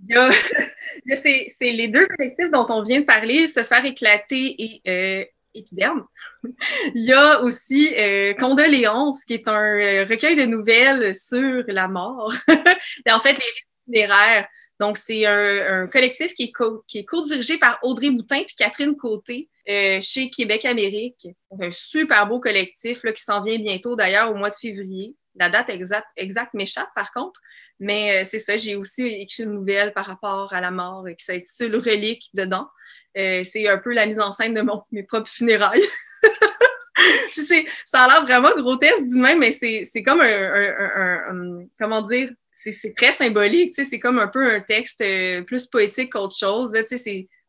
Il 0.07 0.13
y 0.13 0.15
a, 0.15 0.29
les 1.61 1.87
deux 1.87 2.05
collectifs 2.05 2.51
dont 2.51 2.67
on 2.69 2.83
vient 2.83 2.99
de 2.99 3.05
parler, 3.05 3.47
Se 3.47 3.63
faire 3.63 3.83
éclater 3.83 4.61
et 4.61 4.81
euh, 4.87 5.25
Épiderme. 5.55 6.05
Il 6.93 7.03
y 7.03 7.13
a 7.13 7.41
aussi 7.41 7.95
euh, 7.97 8.35
Condoléances, 8.35 9.25
qui 9.25 9.33
est 9.33 9.47
un 9.47 9.55
euh, 9.55 10.05
recueil 10.07 10.35
de 10.35 10.45
nouvelles 10.45 11.15
sur 11.15 11.63
la 11.67 11.87
mort. 11.87 12.31
et 13.07 13.11
en 13.11 13.19
fait, 13.19 13.33
les 13.33 13.53
funéraires. 13.85 14.45
Donc, 14.79 14.97
c'est 14.97 15.25
un, 15.25 15.87
collectif 15.87 16.33
qui 16.33 16.43
est, 16.43 16.51
co 16.51 16.83
qui 16.87 16.99
est 16.99 17.05
co-dirigé 17.05 17.57
par 17.57 17.79
Audrey 17.83 18.09
Boutin 18.09 18.37
et 18.37 18.45
Catherine 18.57 18.95
Côté 18.95 19.49
euh, 19.69 19.99
chez 20.01 20.29
Québec 20.29 20.65
Amérique. 20.65 21.27
Un 21.59 21.71
super 21.71 22.27
beau 22.27 22.39
collectif 22.39 23.03
là, 23.03 23.13
qui 23.13 23.23
s'en 23.23 23.41
vient 23.41 23.57
bientôt, 23.57 23.95
d'ailleurs, 23.95 24.31
au 24.31 24.35
mois 24.35 24.49
de 24.49 24.55
février. 24.55 25.15
La 25.35 25.49
date 25.49 25.69
exacte, 25.69 26.07
exacte 26.17 26.53
m'échappe, 26.53 26.89
par 26.95 27.11
contre. 27.11 27.39
Mais 27.79 28.23
c'est 28.23 28.39
ça, 28.39 28.55
j'ai 28.55 28.75
aussi 28.75 29.05
écrit 29.05 29.43
une 29.43 29.51
nouvelle 29.51 29.91
par 29.91 30.05
rapport 30.05 30.53
à 30.53 30.61
la 30.61 30.71
mort 30.71 31.05
qui 31.17 31.25
s'intitule 31.25 31.75
Relique 31.75 32.29
dedans. 32.33 32.69
Euh, 33.17 33.43
c'est 33.43 33.67
un 33.67 33.77
peu 33.77 33.93
la 33.93 34.05
mise 34.05 34.19
en 34.19 34.31
scène 34.31 34.53
de 34.53 34.61
mon, 34.61 34.83
mes 34.91 35.03
propres 35.03 35.29
funérailles. 35.29 35.83
ça 37.85 38.03
a 38.03 38.07
l'air 38.07 38.21
vraiment 38.23 38.53
grotesque 38.55 39.03
du 39.03 39.15
même, 39.15 39.39
mais 39.39 39.51
c'est 39.51 40.03
comme 40.03 40.21
un, 40.21 41.65
comment 41.79 42.01
dire, 42.01 42.29
c'est 42.71 42.93
très 42.95 43.11
symbolique, 43.11 43.75
c'est 43.75 43.99
comme 43.99 44.19
un 44.19 44.27
peu 44.27 44.55
un 44.55 44.61
texte 44.61 45.01
euh, 45.01 45.41
plus 45.43 45.67
poétique 45.67 46.13
qu'autre 46.13 46.37
chose. 46.37 46.73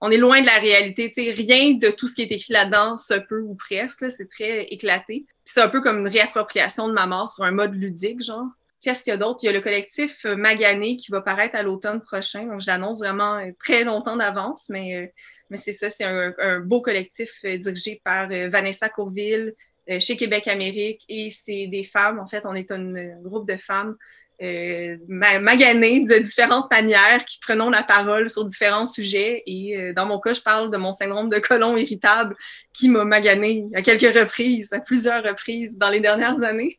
On 0.01 0.11
est 0.11 0.17
loin 0.17 0.41
de 0.41 0.47
la 0.47 0.59
réalité, 0.59 1.11
rien 1.17 1.75
de 1.75 1.89
tout 1.89 2.07
ce 2.07 2.15
qui 2.15 2.23
est 2.23 2.33
écrit 2.33 2.53
là-dedans 2.53 2.97
se 2.97 3.15
peut 3.15 3.41
ou 3.41 3.55
presque, 3.55 4.11
c'est 4.11 4.29
très 4.29 4.65
éclaté. 4.65 5.27
C'est 5.45 5.61
un 5.61 5.69
peu 5.69 5.81
comme 5.81 6.01
une 6.01 6.09
réappropriation 6.09 6.89
de 6.89 6.93
ma 6.93 7.07
mort 7.07 7.29
sur 7.29 7.45
un 7.45 7.53
mode 7.53 7.75
ludique, 7.75 8.23
genre. 8.23 8.47
Qu'est-ce 8.83 9.05
qu'il 9.05 9.11
y 9.11 9.15
a 9.15 9.17
d'autre? 9.17 9.41
Il 9.43 9.47
y 9.47 9.49
a 9.49 9.53
le 9.53 9.63
collectif 9.63 10.25
Magané 10.27 10.97
qui 10.97 11.11
va 11.11 11.23
paraître 11.23 11.57
à 11.57 11.63
l'automne 11.63 12.03
prochain, 12.03 12.45
donc 12.45 12.61
je 12.61 12.67
l'annonce 12.67 12.99
vraiment 12.99 13.37
euh, 13.37 13.51
très 13.59 13.85
longtemps 13.85 14.17
d'avance, 14.17 14.69
mais 14.69 15.13
mais 15.51 15.57
c'est 15.57 15.73
ça, 15.73 15.91
c'est 15.91 16.05
un, 16.05 16.61
beau 16.61 16.81
collectif 16.81 17.31
euh, 17.45 17.57
dirigé 17.59 18.01
par 18.05 18.31
euh, 18.31 18.49
Vanessa 18.49 18.89
Courville 18.89 19.55
euh, 19.89 20.01
chez 20.01 20.17
Québec 20.17 20.49
Amérique 20.49 21.05
et 21.09 21.31
c'est 21.31 21.67
des 21.69 21.85
femmes. 21.85 22.19
En 22.19 22.27
fait, 22.27 22.43
on 22.45 22.55
est 22.55 22.71
un 22.71 23.21
groupe 23.23 23.49
de 23.49 23.57
femmes 23.57 23.97
euh, 24.43 24.99
maganées 25.09 26.01
de 26.01 26.19
différentes 26.19 26.71
manières, 26.71 27.25
qui 27.25 27.39
prenons 27.41 27.71
la 27.71 27.83
parole 27.83 28.29
sur 28.29 28.45
différents 28.45 28.85
sujets. 28.85 29.43
Et 29.47 29.75
euh, 29.75 29.93
dans 29.95 30.05
mon 30.05 30.21
cas, 30.21 30.35
je 30.35 30.43
parle 30.43 30.71
de 30.71 30.77
mon 30.77 30.93
syndrome 30.93 31.31
de 31.31 31.39
colon 31.39 31.75
irritable 31.75 32.37
qui 32.75 32.91
m'a 32.91 33.05
magané 33.05 33.65
à 33.75 33.81
quelques 33.81 34.15
reprises, 34.15 34.75
à 34.75 34.81
plusieurs 34.81 35.25
reprises 35.25 35.79
dans 35.79 35.89
les 35.89 36.01
dernières 36.01 36.43
années. 36.43 36.77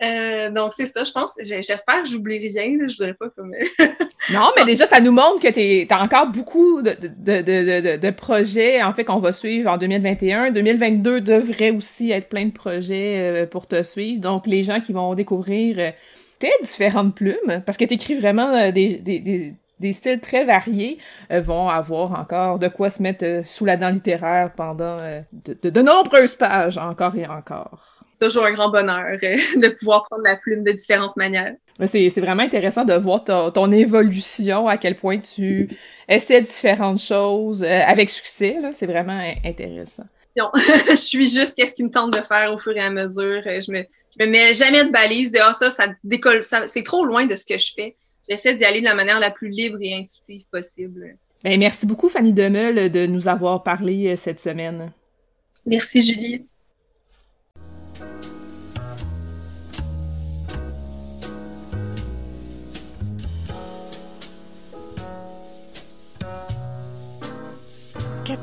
Euh, 0.00 0.50
donc, 0.50 0.74
c'est 0.76 0.86
ça, 0.86 1.02
je 1.02 1.10
pense. 1.10 1.34
J'espère 1.42 2.04
que 2.04 2.08
j'oublie 2.08 2.38
rien. 2.38 2.78
je 2.86 2.96
voudrais 2.96 3.14
pas 3.14 3.30
comme. 3.30 3.50
non, 4.30 4.52
mais 4.56 4.64
déjà, 4.64 4.86
ça 4.86 5.00
nous 5.00 5.12
montre 5.12 5.40
que 5.40 5.48
tu 5.48 5.92
as 5.92 6.00
encore 6.00 6.28
beaucoup 6.28 6.82
de, 6.82 6.96
de, 7.00 7.42
de, 7.42 7.96
de, 7.96 8.10
projets, 8.10 8.80
en 8.80 8.92
fait, 8.92 9.04
qu'on 9.04 9.18
va 9.18 9.32
suivre 9.32 9.68
en 9.72 9.76
2021. 9.76 10.52
2022 10.52 11.20
devrait 11.20 11.70
aussi 11.70 12.12
être 12.12 12.28
plein 12.28 12.46
de 12.46 12.52
projets 12.52 13.48
pour 13.50 13.66
te 13.66 13.82
suivre. 13.82 14.20
Donc, 14.20 14.46
les 14.46 14.62
gens 14.62 14.80
qui 14.80 14.92
vont 14.92 15.16
découvrir 15.16 15.94
différentes 16.60 17.14
plumes, 17.14 17.62
parce 17.64 17.76
que 17.76 17.84
tu 17.84 17.94
écris 17.94 18.14
vraiment 18.14 18.54
euh, 18.54 18.70
des, 18.70 18.98
des, 18.98 19.54
des, 19.78 19.92
styles 19.92 20.20
très 20.20 20.44
variés, 20.44 20.98
euh, 21.32 21.40
vont 21.40 21.68
avoir 21.68 22.18
encore 22.18 22.58
de 22.58 22.68
quoi 22.68 22.90
se 22.90 23.02
mettre 23.02 23.24
euh, 23.24 23.42
sous 23.42 23.64
la 23.64 23.76
dent 23.76 23.90
littéraire 23.90 24.52
pendant 24.56 24.96
de, 25.32 25.70
de, 25.70 25.82
nombreuses 25.82 26.34
pages, 26.34 26.78
encore 26.78 27.16
et 27.16 27.26
encore. 27.26 28.04
C'est 28.12 28.26
toujours 28.26 28.44
un 28.44 28.52
grand 28.52 28.70
bonheur 28.70 29.16
de 29.22 29.68
pouvoir 29.78 30.06
prendre 30.08 30.24
la 30.24 30.36
plume 30.36 30.62
de 30.62 30.72
différentes 30.72 31.16
manières. 31.16 31.54
C'est 31.86 32.20
vraiment 32.20 32.42
intéressant 32.42 32.84
de 32.84 32.94
voir 32.94 33.24
ton, 33.24 33.72
évolution, 33.72 34.68
à 34.68 34.76
quel 34.76 34.94
point 34.94 35.18
tu 35.18 35.68
essaies 36.08 36.42
différentes 36.42 37.00
choses 37.00 37.64
avec 37.64 38.10
succès. 38.10 38.56
C'est 38.72 38.86
vraiment 38.86 39.20
intéressant. 39.44 40.04
Non, 40.38 40.50
je 40.88 40.94
suis 40.94 41.26
juste 41.26 41.54
qu'est-ce 41.56 41.74
qui 41.74 41.84
me 41.84 41.90
tente 41.90 42.12
de 42.12 42.20
faire 42.20 42.52
au 42.52 42.56
fur 42.56 42.76
et 42.76 42.80
à 42.80 42.90
mesure? 42.90 43.42
Je 43.42 43.70
me, 43.70 43.84
je 44.18 44.24
me 44.24 44.30
mets 44.30 44.54
jamais 44.54 44.84
de 44.84 44.90
balise 44.90 45.30
de 45.30 45.38
ah, 45.42 45.52
ça, 45.52 45.70
ça 45.70 45.86
décolle, 46.04 46.44
ça, 46.44 46.66
c'est 46.66 46.82
trop 46.82 47.04
loin 47.04 47.26
de 47.26 47.36
ce 47.36 47.44
que 47.44 47.58
je 47.58 47.72
fais. 47.74 47.96
J'essaie 48.28 48.54
d'y 48.54 48.64
aller 48.64 48.80
de 48.80 48.86
la 48.86 48.94
manière 48.94 49.20
la 49.20 49.30
plus 49.30 49.48
libre 49.48 49.78
et 49.80 49.94
intuitive 49.94 50.44
possible. 50.50 51.16
Ben, 51.42 51.58
merci 51.58 51.86
beaucoup, 51.86 52.08
Fanny 52.08 52.32
Demeul, 52.32 52.90
de 52.90 53.06
nous 53.06 53.26
avoir 53.26 53.62
parlé 53.62 54.08
euh, 54.08 54.16
cette 54.16 54.40
semaine. 54.40 54.92
Merci, 55.66 56.02
Julie. 56.02 56.46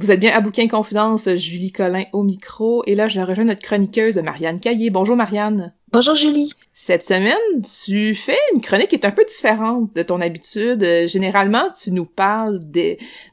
Vous 0.00 0.10
êtes 0.10 0.20
bien 0.20 0.32
à 0.32 0.40
Bouquin 0.40 0.66
Confidence, 0.66 1.28
Julie 1.34 1.72
Collin 1.72 2.04
au 2.14 2.22
micro, 2.22 2.82
et 2.86 2.94
là 2.94 3.06
je 3.06 3.20
rejoins 3.20 3.44
notre 3.44 3.60
chroniqueuse 3.60 4.16
Marianne 4.16 4.58
Caillé. 4.58 4.88
Bonjour 4.88 5.14
Marianne. 5.14 5.74
Bonjour 5.92 6.16
Julie. 6.16 6.54
Cette 6.72 7.04
semaine, 7.04 7.36
tu 7.84 8.14
fais 8.14 8.38
une 8.54 8.62
chronique 8.62 8.88
qui 8.88 8.94
est 8.94 9.04
un 9.04 9.10
peu 9.10 9.26
différente 9.26 9.94
de 9.94 10.02
ton 10.02 10.22
habitude. 10.22 10.82
Euh, 10.82 11.06
généralement, 11.06 11.64
tu 11.78 11.92
nous 11.92 12.06
parles 12.06 12.60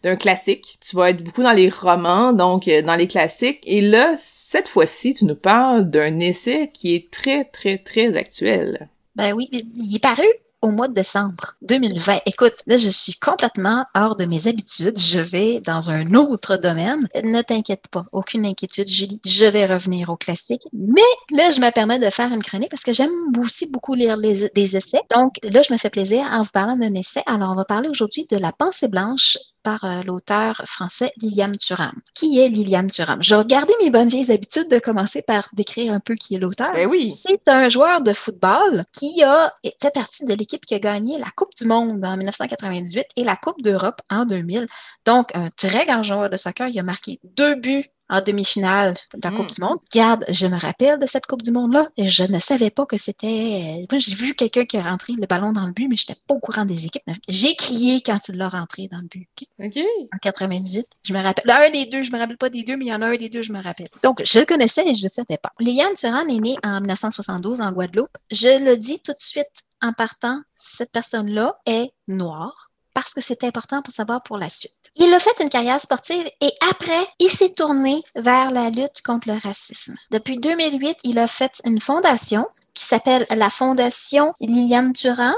d'un 0.04 0.18
classique. 0.18 0.78
Tu 0.86 0.98
vas 0.98 1.12
être 1.12 1.24
beaucoup 1.24 1.42
dans 1.42 1.54
les 1.54 1.70
romans, 1.70 2.34
donc 2.34 2.68
euh, 2.68 2.82
dans 2.82 2.96
les 2.96 3.08
classiques. 3.08 3.62
Et 3.64 3.80
là, 3.80 4.16
cette 4.18 4.68
fois-ci, 4.68 5.14
tu 5.14 5.24
nous 5.24 5.36
parles 5.36 5.90
d'un 5.90 6.20
essai 6.20 6.70
qui 6.74 6.94
est 6.94 7.10
très, 7.10 7.46
très, 7.46 7.78
très 7.78 8.18
actuel. 8.18 8.90
Ben 9.16 9.32
oui, 9.32 9.48
il 9.54 9.96
est 9.96 10.04
paru 10.04 10.26
au 10.62 10.72
mois 10.72 10.88
de 10.88 10.94
décembre 10.94 11.56
2020. 11.62 12.20
Écoute, 12.26 12.56
là, 12.66 12.78
je 12.78 12.90
suis 12.90 13.14
complètement 13.14 13.86
hors 13.96 14.16
de 14.16 14.26
mes 14.26 14.48
habitudes. 14.48 14.98
Je 15.00 15.20
vais 15.20 15.60
dans 15.60 15.92
un 15.92 16.14
autre 16.14 16.58
domaine. 16.58 17.08
Ne 17.24 17.42
t'inquiète 17.42 17.88
pas, 17.90 18.06
aucune 18.12 18.46
inquiétude, 18.46 18.88
Julie. 18.88 19.22
Je 19.26 19.46
vais 19.46 19.66
revenir 19.66 20.10
au 20.10 20.18
classique. 20.18 20.64
Mais 20.74 21.02
là, 21.32 21.52
je 21.52 21.60
me 21.60 21.72
permets 21.72 22.00
de 22.00 22.10
faire 22.10 22.32
une 22.34 22.44
chronique 22.44 22.70
parce 22.70 22.84
que 22.84 22.94
j'aime 22.94 23.12
aussi 23.40 23.68
beaucoup 23.68 23.94
lire 23.94 24.18
des 24.18 24.76
essais. 24.76 25.02
Donc 25.16 25.36
là, 25.44 25.62
je 25.62 25.74
me 25.74 25.78
fais 25.78 25.90
plaisir 25.90 26.26
en 26.32 26.42
vous 26.42 26.52
parlant 26.52 26.76
d'un 26.76 26.94
essai. 26.96 27.22
Alors, 27.26 27.52
on 27.52 27.56
va 27.56 27.66
parler 27.66 27.90
aujourd'hui 27.90 28.26
de 28.30 28.38
La 28.38 28.52
pensée 28.52 28.88
blanche 28.88 29.38
par 29.68 29.84
euh, 29.84 30.02
l'auteur 30.04 30.62
français 30.66 31.12
Liliane 31.18 31.58
Thuram. 31.58 31.92
Qui 32.14 32.40
est 32.40 32.48
Liliane 32.48 32.90
Thuram? 32.90 33.22
Je 33.22 33.36
vais 33.36 33.42
regarder 33.42 33.74
mes 33.84 33.90
bonnes 33.90 34.08
vieilles 34.08 34.32
habitudes 34.32 34.70
de 34.70 34.80
commencer 34.80 35.22
par 35.22 35.50
décrire 35.52 35.92
un 35.92 36.00
peu 36.00 36.16
qui 36.16 36.36
est 36.36 36.40
l'auteur. 36.40 36.72
Ben 36.72 36.88
oui. 36.88 37.06
C'est 37.06 37.50
un 37.50 37.68
joueur 37.68 38.00
de 38.00 38.14
football 38.14 38.86
qui 38.94 39.22
a 39.24 39.54
fait 39.82 39.94
partie 39.94 40.24
de 40.24 40.34
l'équipe 40.34 40.66
qui 40.66 40.74
a 40.74 40.80
gagné 40.80 41.20
la 41.20 41.28
Coupe 41.36 41.54
du 41.58 41.66
Monde 41.66 42.06
en 42.06 42.16
1998 42.16 43.08
et 43.18 43.26
la 43.26 43.36
Coupe 43.36 43.62
d'Europe 43.62 44.00
en 44.10 44.24
2000. 44.24 44.68
Donc, 45.06 45.36
un 45.36 45.50
très 45.50 45.86
grand 45.86 46.02
joueur 46.02 46.30
de 46.30 46.38
soccer. 46.38 46.70
Il 46.70 46.80
a 46.80 46.84
marqué 46.84 47.20
deux 47.26 47.56
buts 47.56 47.88
en 48.10 48.22
demi-finale 48.22 48.96
de 49.14 49.20
la 49.24 49.32
Coupe 49.32 49.48
mm. 49.48 49.56
du 49.56 49.62
Monde. 49.62 49.78
Regarde, 49.94 50.26
je 50.30 50.48
me 50.48 50.58
rappelle 50.58 51.00
de 51.00 51.08
cette 51.08 51.26
Coupe 51.26 51.42
du 51.42 51.52
Monde-là 51.52 51.90
et 51.98 52.10
je 52.10 52.24
ne 52.24 52.40
savais 52.40 52.70
pas 52.70 52.86
que 52.86 52.98
c'était. 52.98 53.86
Moi, 53.92 54.00
j'ai 54.00 54.16
vu 54.16 54.34
quelqu'un 54.34 54.66
qui 54.66 54.78
a 54.78 54.82
rentré 54.82 55.14
le 55.14 55.26
ballon 55.26 55.52
dans 55.52 55.66
le 55.66 55.72
but, 55.72 55.88
mais 55.88 55.98
je 55.98 56.06
n'étais 56.08 56.20
pas 56.28 56.36
au 56.36 56.40
courant 56.40 56.66
des 56.66 56.86
équipes. 56.86 57.04
J'ai 57.28 57.56
crié 57.56 58.02
quand 58.02 58.20
il 58.30 58.38
l'a 58.38 58.50
rentré 58.50 58.88
dans 58.88 59.00
le 59.00 59.08
but. 59.08 59.28
OK? 59.60 59.78
En 60.14 60.18
98. 60.18 60.86
Je 61.04 61.14
me 61.14 61.22
rappelle. 61.22 61.50
Un 61.50 61.72
des 61.72 61.86
deux, 61.86 62.04
je 62.04 62.12
me 62.12 62.20
rappelle 62.20 62.38
pas 62.38 62.50
des 62.50 62.64
deux, 62.64 62.78
mais 62.78 62.86
il 62.86 62.90
y 62.90 62.94
en 62.94 63.02
a 63.02 63.08
un 63.08 63.16
des 63.16 63.30
deux, 63.30 63.42
je 63.42 63.52
me 63.52 63.62
rappelle. 63.62 63.90
Donc, 64.04 64.22
je 64.24 64.40
le 64.40 64.46
connaissais 64.46 64.88
et 64.88 64.94
je 64.94 65.04
ne 65.04 65.10
savais 65.10 65.38
pas. 65.38 65.52
Liliane 65.60 65.96
Turan 65.96 66.28
est 66.28 66.40
née 66.40 66.56
en 66.64 66.80
1972 66.80 67.62
en 67.62 67.72
Guadeloupe. 67.72 68.16
Je 68.32 68.64
le 68.64 68.78
dis 68.78 69.00
tout 69.00 69.14
de 69.14 69.20
suite 69.20 69.48
en 69.82 69.94
partant, 69.94 70.42
cette 70.58 70.92
personne-là 70.92 71.60
est 71.66 71.92
noire 72.08 72.67
parce 72.98 73.14
que 73.14 73.22
c'est 73.22 73.44
important 73.44 73.84
pour 73.84 73.94
savoir 73.94 74.24
pour 74.24 74.40
la 74.40 74.50
suite. 74.50 74.74
Il 74.96 75.14
a 75.14 75.20
fait 75.20 75.40
une 75.40 75.52
carrière 75.52 75.80
sportive 75.80 76.28
et 76.42 76.52
après, 76.72 77.06
il 77.20 77.30
s'est 77.30 77.54
tourné 77.54 78.02
vers 78.16 78.50
la 78.50 78.72
lutte 78.72 79.04
contre 79.04 79.28
le 79.28 79.38
racisme. 79.38 79.96
Depuis 80.10 80.40
2008, 80.40 80.98
il 81.04 81.20
a 81.20 81.28
fait 81.28 81.62
une 81.64 81.80
fondation 81.80 82.48
qui 82.74 82.86
s'appelle 82.86 83.28
la 83.30 83.52
Fondation 83.52 84.34
Liliane 84.40 84.94
Thuram, 84.94 85.36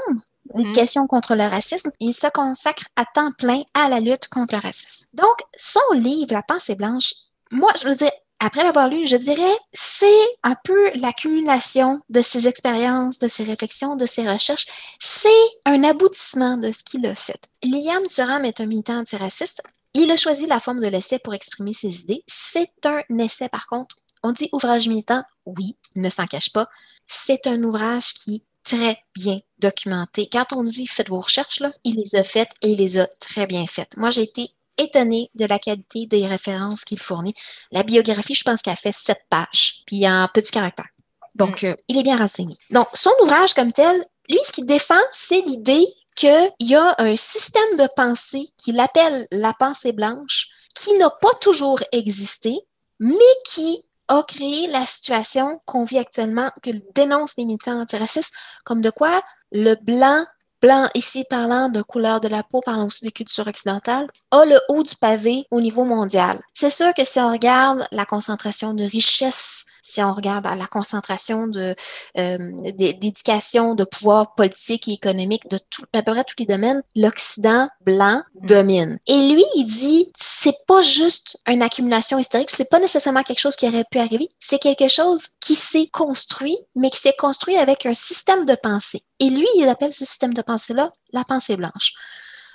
l'éducation 0.55 1.05
contre 1.05 1.35
le 1.35 1.43
racisme. 1.43 1.91
Il 1.99 2.13
se 2.13 2.27
consacre 2.27 2.85
à 2.95 3.03
temps 3.13 3.33
plein 3.37 3.61
à 3.73 3.89
la 3.89 3.99
lutte 3.99 4.29
contre 4.29 4.55
le 4.55 4.61
racisme. 4.61 5.07
Donc, 5.11 5.35
son 5.57 5.81
livre, 5.95 6.31
La 6.31 6.43
pensée 6.43 6.75
blanche, 6.75 7.11
moi, 7.51 7.73
je 7.81 7.89
veux 7.89 7.95
dire, 7.95 8.11
après 8.39 8.63
l'avoir 8.63 8.87
lu, 8.87 9.05
je 9.07 9.17
dirais, 9.17 9.57
c'est 9.73 10.07
un 10.43 10.55
peu 10.63 10.91
l'accumulation 10.95 12.01
de 12.09 12.21
ses 12.21 12.47
expériences, 12.47 13.19
de 13.19 13.27
ses 13.27 13.43
réflexions, 13.43 13.95
de 13.97 14.05
ses 14.05 14.27
recherches. 14.27 14.65
C'est 14.99 15.27
un 15.65 15.83
aboutissement 15.83 16.57
de 16.57 16.71
ce 16.71 16.83
qu'il 16.83 17.05
a 17.05 17.15
fait. 17.15 17.49
Liam 17.63 18.07
Thuram 18.07 18.45
est 18.45 18.61
un 18.61 18.65
militant 18.65 18.99
antiraciste. 18.99 19.61
Il 19.93 20.09
a 20.11 20.15
choisi 20.15 20.45
la 20.45 20.59
forme 20.59 20.81
de 20.81 20.87
l'essai 20.87 21.19
pour 21.19 21.33
exprimer 21.33 21.73
ses 21.73 22.01
idées. 22.01 22.23
C'est 22.27 22.71
un 22.85 23.01
essai, 23.17 23.49
par 23.49 23.67
contre. 23.67 23.97
On 24.23 24.31
dit 24.31 24.49
ouvrage 24.53 24.87
militant, 24.87 25.23
oui, 25.45 25.77
ne 25.95 26.09
s'en 26.09 26.25
cache 26.25 26.51
pas. 26.51 26.67
C'est 27.07 27.47
un 27.47 27.61
ouvrage 27.63 28.13
qui 28.13 28.35
est 28.35 28.43
très 28.63 29.03
bien 29.15 29.39
documenté. 29.57 30.29
Quand 30.31 30.53
on 30.53 30.63
dit 30.63 30.87
faites 30.87 31.09
vos 31.09 31.21
recherches, 31.21 31.59
là, 31.59 31.71
il 31.83 31.95
les 31.95 32.15
a 32.15 32.23
faites 32.23 32.51
et 32.61 32.69
il 32.69 32.77
les 32.77 32.99
a 32.99 33.07
très 33.19 33.47
bien 33.47 33.65
faites. 33.65 33.97
Moi, 33.97 34.11
j'ai 34.11 34.23
été 34.23 34.51
étonné 34.79 35.29
de 35.35 35.45
la 35.45 35.59
qualité 35.59 36.05
des 36.05 36.25
références 36.25 36.85
qu'il 36.85 36.99
fournit. 36.99 37.33
La 37.71 37.83
biographie, 37.83 38.35
je 38.35 38.43
pense 38.43 38.61
qu'elle 38.61 38.75
fait 38.75 38.93
sept 38.93 39.21
pages, 39.29 39.83
puis 39.85 40.07
en 40.07 40.27
petit 40.33 40.51
caractère. 40.51 40.87
Donc, 41.35 41.63
mm. 41.63 41.67
euh, 41.67 41.75
il 41.87 41.97
est 41.97 42.03
bien 42.03 42.17
renseigné. 42.17 42.57
Donc, 42.69 42.87
son 42.93 43.11
ouvrage 43.21 43.53
comme 43.53 43.73
tel, 43.73 44.03
lui, 44.29 44.39
ce 44.43 44.51
qu'il 44.51 44.65
défend, 44.65 44.99
c'est 45.11 45.41
l'idée 45.41 45.85
qu'il 46.15 46.51
y 46.59 46.75
a 46.75 46.95
un 46.97 47.15
système 47.15 47.77
de 47.77 47.87
pensée 47.95 48.49
qu'il 48.57 48.79
appelle 48.79 49.27
la 49.31 49.53
pensée 49.53 49.93
blanche, 49.93 50.47
qui 50.75 50.93
n'a 50.97 51.09
pas 51.09 51.33
toujours 51.41 51.81
existé, 51.91 52.57
mais 52.99 53.15
qui 53.45 53.83
a 54.09 54.23
créé 54.23 54.67
la 54.67 54.85
situation 54.85 55.61
qu'on 55.65 55.85
vit 55.85 55.99
actuellement, 55.99 56.49
que 56.63 56.71
dénoncent 56.93 57.35
les 57.37 57.45
militants 57.45 57.79
antiracistes, 57.79 58.33
comme 58.65 58.81
de 58.81 58.89
quoi 58.89 59.21
le 59.51 59.75
blanc 59.75 60.25
blanc 60.61 60.87
ici 60.95 61.23
parlant 61.29 61.69
de 61.69 61.81
couleur 61.81 62.19
de 62.19 62.27
la 62.27 62.43
peau, 62.43 62.61
parlant 62.61 62.87
aussi 62.87 63.05
de 63.05 63.09
culture 63.09 63.47
occidentale, 63.47 64.07
a 64.31 64.45
le 64.45 64.59
haut 64.69 64.83
du 64.83 64.95
pavé 64.95 65.45
au 65.51 65.61
niveau 65.61 65.85
mondial. 65.85 66.39
C'est 66.53 66.69
sûr 66.69 66.93
que 66.93 67.05
si 67.05 67.19
on 67.19 67.31
regarde 67.31 67.85
la 67.91 68.05
concentration 68.05 68.73
de 68.73 68.83
richesse 68.83 69.65
si 69.81 70.01
on 70.01 70.13
regarde 70.13 70.45
la 70.45 70.67
concentration 70.67 71.47
de 71.47 71.75
euh, 72.17 72.37
d'éducation, 72.71 73.75
de 73.75 73.83
pouvoir 73.83 74.35
politique 74.35 74.87
et 74.87 74.93
économique 74.93 75.49
de 75.49 75.57
tout, 75.57 75.83
à 75.93 76.01
peu 76.01 76.11
près 76.11 76.23
tous 76.23 76.35
les 76.39 76.45
domaines, 76.45 76.81
l'Occident 76.95 77.69
blanc 77.81 78.21
mm. 78.35 78.45
domine. 78.45 78.99
Et 79.07 79.33
lui, 79.33 79.43
il 79.55 79.65
dit, 79.65 80.11
c'est 80.19 80.65
pas 80.67 80.81
juste 80.81 81.37
une 81.47 81.61
accumulation 81.61 82.19
historique, 82.19 82.51
c'est 82.51 82.69
pas 82.69 82.79
nécessairement 82.79 83.23
quelque 83.23 83.39
chose 83.39 83.55
qui 83.55 83.67
aurait 83.67 83.85
pu 83.89 83.99
arriver, 83.99 84.29
c'est 84.39 84.59
quelque 84.59 84.87
chose 84.87 85.27
qui 85.39 85.55
s'est 85.55 85.87
construit, 85.87 86.57
mais 86.75 86.89
qui 86.89 86.99
s'est 86.99 87.15
construit 87.17 87.57
avec 87.57 87.85
un 87.85 87.93
système 87.93 88.45
de 88.45 88.55
pensée. 88.55 89.03
Et 89.19 89.29
lui, 89.29 89.47
il 89.55 89.67
appelle 89.67 89.93
ce 89.93 90.05
système 90.05 90.33
de 90.33 90.41
pensée-là 90.41 90.91
la 91.13 91.23
pensée 91.23 91.57
blanche. 91.57 91.93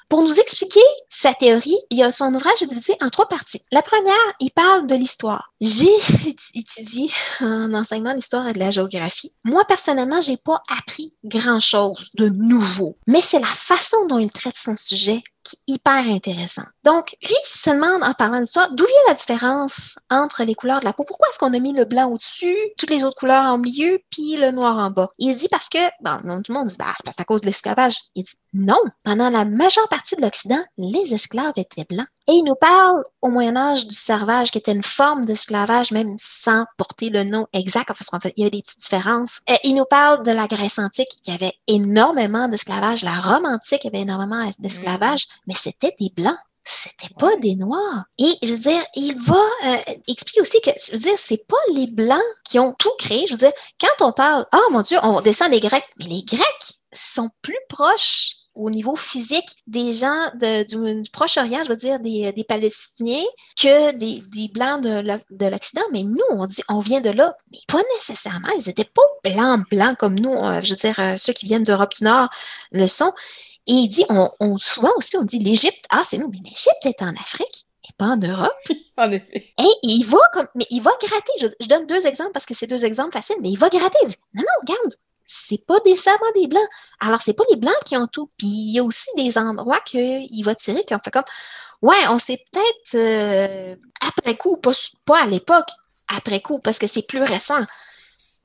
Pour 0.09 0.23
nous 0.23 0.39
expliquer 0.39 0.81
sa 1.09 1.33
théorie, 1.35 1.79
il 1.91 2.03
a 2.03 2.13
son 2.13 2.35
ouvrage 2.35 2.63
est 2.63 2.67
divisé 2.67 2.95
en 3.01 3.09
trois 3.09 3.29
parties. 3.29 3.63
La 3.73 3.83
première, 3.83 4.15
il 4.41 4.51
parle 4.51 4.87
de 4.87 4.95
l'histoire. 4.95 5.53
J'ai 5.61 5.89
étudié 6.55 7.11
en 7.41 7.73
enseignement 7.75 8.13
l'histoire 8.13 8.47
et 8.49 8.53
de 8.53 8.59
la 8.59 8.71
géographie. 8.71 9.33
Moi, 9.45 9.65
personnellement, 9.65 10.21
j'ai 10.21 10.37
pas 10.37 10.63
appris 10.79 11.15
grand-chose 11.25 12.11
de 12.15 12.29
nouveau, 12.29 12.99
mais 13.07 13.23
c'est 13.23 13.41
la 13.41 13.47
façon 13.47 14.07
dont 14.07 14.19
il 14.19 14.31
traite 14.31 14.59
son 14.59 14.77
sujet 14.77 15.23
hyper 15.67 16.07
intéressant. 16.07 16.65
Donc, 16.85 17.17
lui, 17.23 17.31
il 17.31 17.47
se 17.47 17.71
demande, 17.71 18.03
en 18.03 18.13
parlant 18.15 18.41
d'histoire, 18.41 18.71
d'où 18.73 18.85
vient 18.85 18.95
la 19.09 19.15
différence 19.15 19.97
entre 20.11 20.45
les 20.45 20.55
couleurs 20.55 20.81
de 20.81 20.85
la 20.85 20.93
peau? 20.93 21.05
Pourquoi 21.05 21.29
est-ce 21.29 21.39
qu'on 21.39 21.55
a 21.55 21.59
mis 21.59 21.73
le 21.73 21.85
blanc 21.85 22.11
au-dessus, 22.11 22.57
toutes 22.79 22.91
les 22.91 23.05
autres 23.05 23.17
couleurs 23.17 23.45
en 23.45 23.59
milieu, 23.59 23.99
puis 24.11 24.37
le 24.37 24.51
noir 24.51 24.79
en 24.79 24.91
bas? 24.91 25.09
Il 25.19 25.35
dit 25.35 25.49
parce 25.49 25.69
que, 25.69 25.79
bon, 26.01 26.43
tout 26.43 26.53
le 26.53 26.59
monde 26.59 26.69
dit, 26.69 26.77
bah, 26.79 26.95
c'est 27.05 27.21
à 27.21 27.25
cause 27.25 27.41
de 27.41 27.47
l'esclavage. 27.47 27.97
Il 28.15 28.25
dit, 28.25 28.35
non. 28.53 28.81
Pendant 29.03 29.31
la 29.31 29.45
majeure 29.45 29.89
partie 29.89 30.17
de 30.17 30.23
l'Occident, 30.23 30.63
les 30.79 31.13
esclaves 31.15 31.53
étaient 31.57 31.85
blancs. 31.85 32.07
Et 32.29 32.33
il 32.33 32.45
nous 32.45 32.55
parle 32.55 33.03
au 33.21 33.29
Moyen 33.29 33.57
Âge 33.57 33.87
du 33.87 33.95
servage, 33.95 34.51
qui 34.51 34.59
était 34.59 34.73
une 34.73 34.83
forme 34.83 35.25
d'esclavage, 35.25 35.91
même 35.91 36.15
sans 36.19 36.65
porter 36.79 37.11
le 37.11 37.25
nom 37.25 37.47
exact, 37.53 37.89
parce 37.89 38.11
qu'en 38.11 38.21
fait, 38.21 38.33
il 38.37 38.45
y 38.45 38.47
a 38.47 38.51
des 38.51 38.63
petites 38.63 38.81
différences. 38.81 39.41
Et 39.49 39.57
il 39.65 39.75
nous 39.75 39.85
parle 39.85 40.23
de 40.23 40.33
la 40.33 40.47
Grèce 40.47 40.79
antique, 40.79 41.17
qui 41.23 41.31
avait 41.31 41.53
énormément 41.67 42.49
d'esclavage. 42.49 43.05
La 43.05 43.21
Rome 43.21 43.47
antique 43.47 43.85
avait 43.85 44.01
énormément 44.01 44.51
d'esclavage, 44.59 45.27
mais 45.47 45.55
c'était 45.55 45.95
des 46.01 46.11
Blancs 46.15 46.39
c'était 46.67 47.13
pas 47.19 47.37
des 47.37 47.57
noirs. 47.57 48.05
Et 48.19 48.39
je 48.43 48.49
veux 48.49 48.59
dire, 48.59 48.83
il 48.95 49.15
va 49.21 49.35
euh, 49.35 49.77
expliquer 50.09 50.41
aussi 50.41 50.61
que, 50.63 50.71
je 50.87 50.93
veux 50.93 50.99
dire, 50.99 51.19
c'est 51.19 51.47
pas 51.47 51.59
les 51.75 51.87
blancs 51.87 52.19
qui 52.45 52.59
ont 52.59 52.73
tout 52.79 52.93
créé. 52.99 53.27
Je 53.27 53.33
veux 53.33 53.39
dire, 53.39 53.53
quand 53.79 54.07
on 54.07 54.13
parle, 54.13 54.47
oh 54.55 54.71
mon 54.71 54.81
Dieu, 54.81 54.99
on 55.03 55.21
descend 55.21 55.51
des 55.51 55.61
Grecs, 55.61 55.85
mais 55.99 56.07
les 56.07 56.23
Grecs, 56.23 56.79
sont 56.95 57.29
plus 57.43 57.59
proches 57.69 58.37
au 58.55 58.71
niveau 58.71 58.97
physique 58.97 59.57
des 59.67 59.93
gens 59.93 60.31
de, 60.35 60.63
du, 60.65 61.01
du 61.03 61.11
Proche-Orient, 61.11 61.65
je 61.65 61.69
veux 61.71 61.77
dire, 61.77 61.99
des, 62.01 62.33
des 62.33 62.45
Palestiniens, 62.45 63.25
que 63.61 63.93
des, 63.93 64.23
des 64.29 64.49
Blancs 64.49 64.83
de 64.83 65.47
l'Occident. 65.47 65.83
Mais 65.93 66.03
nous, 66.03 66.21
on 66.31 66.47
dit, 66.47 66.63
on 66.69 66.79
vient 66.79 67.01
de 67.01 67.11
là, 67.11 67.37
mais 67.53 67.59
pas 67.69 67.83
nécessairement. 67.97 68.49
Ils 68.59 68.67
n'étaient 68.67 68.85
pas 68.85 69.03
blancs, 69.33 69.69
blancs 69.71 69.97
comme 69.99 70.19
nous. 70.19 70.33
euh, 70.35 70.61
je 70.63 70.71
veux 70.71 70.77
dire, 70.77 70.99
euh, 70.99 71.17
ceux 71.17 71.33
qui 71.33 71.47
viennent 71.47 71.65
d'Europe 71.65 71.93
du 71.97 72.05
Nord 72.05 72.29
le 72.73 72.87
sont. 72.87 73.13
Et 73.67 73.73
il 73.73 73.89
dit, 73.89 74.05
on, 74.11 74.31
on, 74.41 74.59
souvent 74.59 74.93
aussi, 74.97 75.17
on 75.17 75.23
dit 75.23 75.39
l'Égypte, 75.39 75.85
ah, 75.91 76.03
c'est 76.07 76.19
nous, 76.19 76.29
mais 76.29 76.39
l'Égypte 76.45 76.85
est 76.85 77.03
en 77.03 77.15
Afrique 77.15 77.67
et 77.89 77.93
pas 77.99 78.07
en 78.07 78.17
Europe. 78.19 78.53
En 78.97 79.11
effet. 79.11 79.53
Et 79.59 79.71
il 79.83 80.05
va 80.05 80.19
comme, 80.33 80.47
mais 80.55 80.67
il 80.71 80.81
va 80.81 80.93
gratter. 81.03 81.33
Je, 81.41 81.49
je 81.59 81.67
donne 81.67 81.85
deux 81.89 82.07
exemples 82.07 82.31
parce 82.33 82.47
que 82.47 82.55
c'est 82.55 82.69
deux 82.69 82.85
exemples 82.85 83.11
faciles, 83.13 83.35
mais 83.43 83.51
il 83.51 83.59
va 83.59 83.69
gratter. 83.69 83.99
Il 84.05 84.09
dit, 84.11 84.15
non, 84.35 84.43
non, 84.43 84.49
regarde, 84.73 84.95
c'est 85.27 85.65
pas 85.67 85.77
nécessairement 85.85 86.31
des 86.35 86.47
blancs. 86.47 86.69
Alors, 87.01 87.21
c'est 87.23 87.35
pas 87.35 87.45
les 87.51 87.57
blancs 87.57 87.75
qui 87.85 87.97
ont 87.97 88.07
tout. 88.07 88.31
Puis, 88.37 88.47
il 88.47 88.75
y 88.75 88.79
a 88.79 88.85
aussi 88.85 89.09
des 89.17 89.37
endroits 89.39 89.81
qu'il 89.81 90.45
va 90.45 90.55
tirer 90.55 90.85
qui 90.85 90.95
ont 90.95 91.01
fait 91.05 91.11
comme, 91.11 91.25
ouais, 91.83 91.97
on 92.11 92.19
s'est 92.19 92.43
peut-être, 92.53 92.95
euh, 92.95 93.77
après 94.01 94.37
coup, 94.37 94.57
pas, 94.57 94.73
pas 95.05 95.23
à 95.23 95.27
l'époque, 95.27 95.69
après 96.09 96.41
coup, 96.41 96.61
parce 96.61 96.79
que 96.79 96.87
c'est 96.87 97.03
plus 97.07 97.23
récent, 97.23 97.65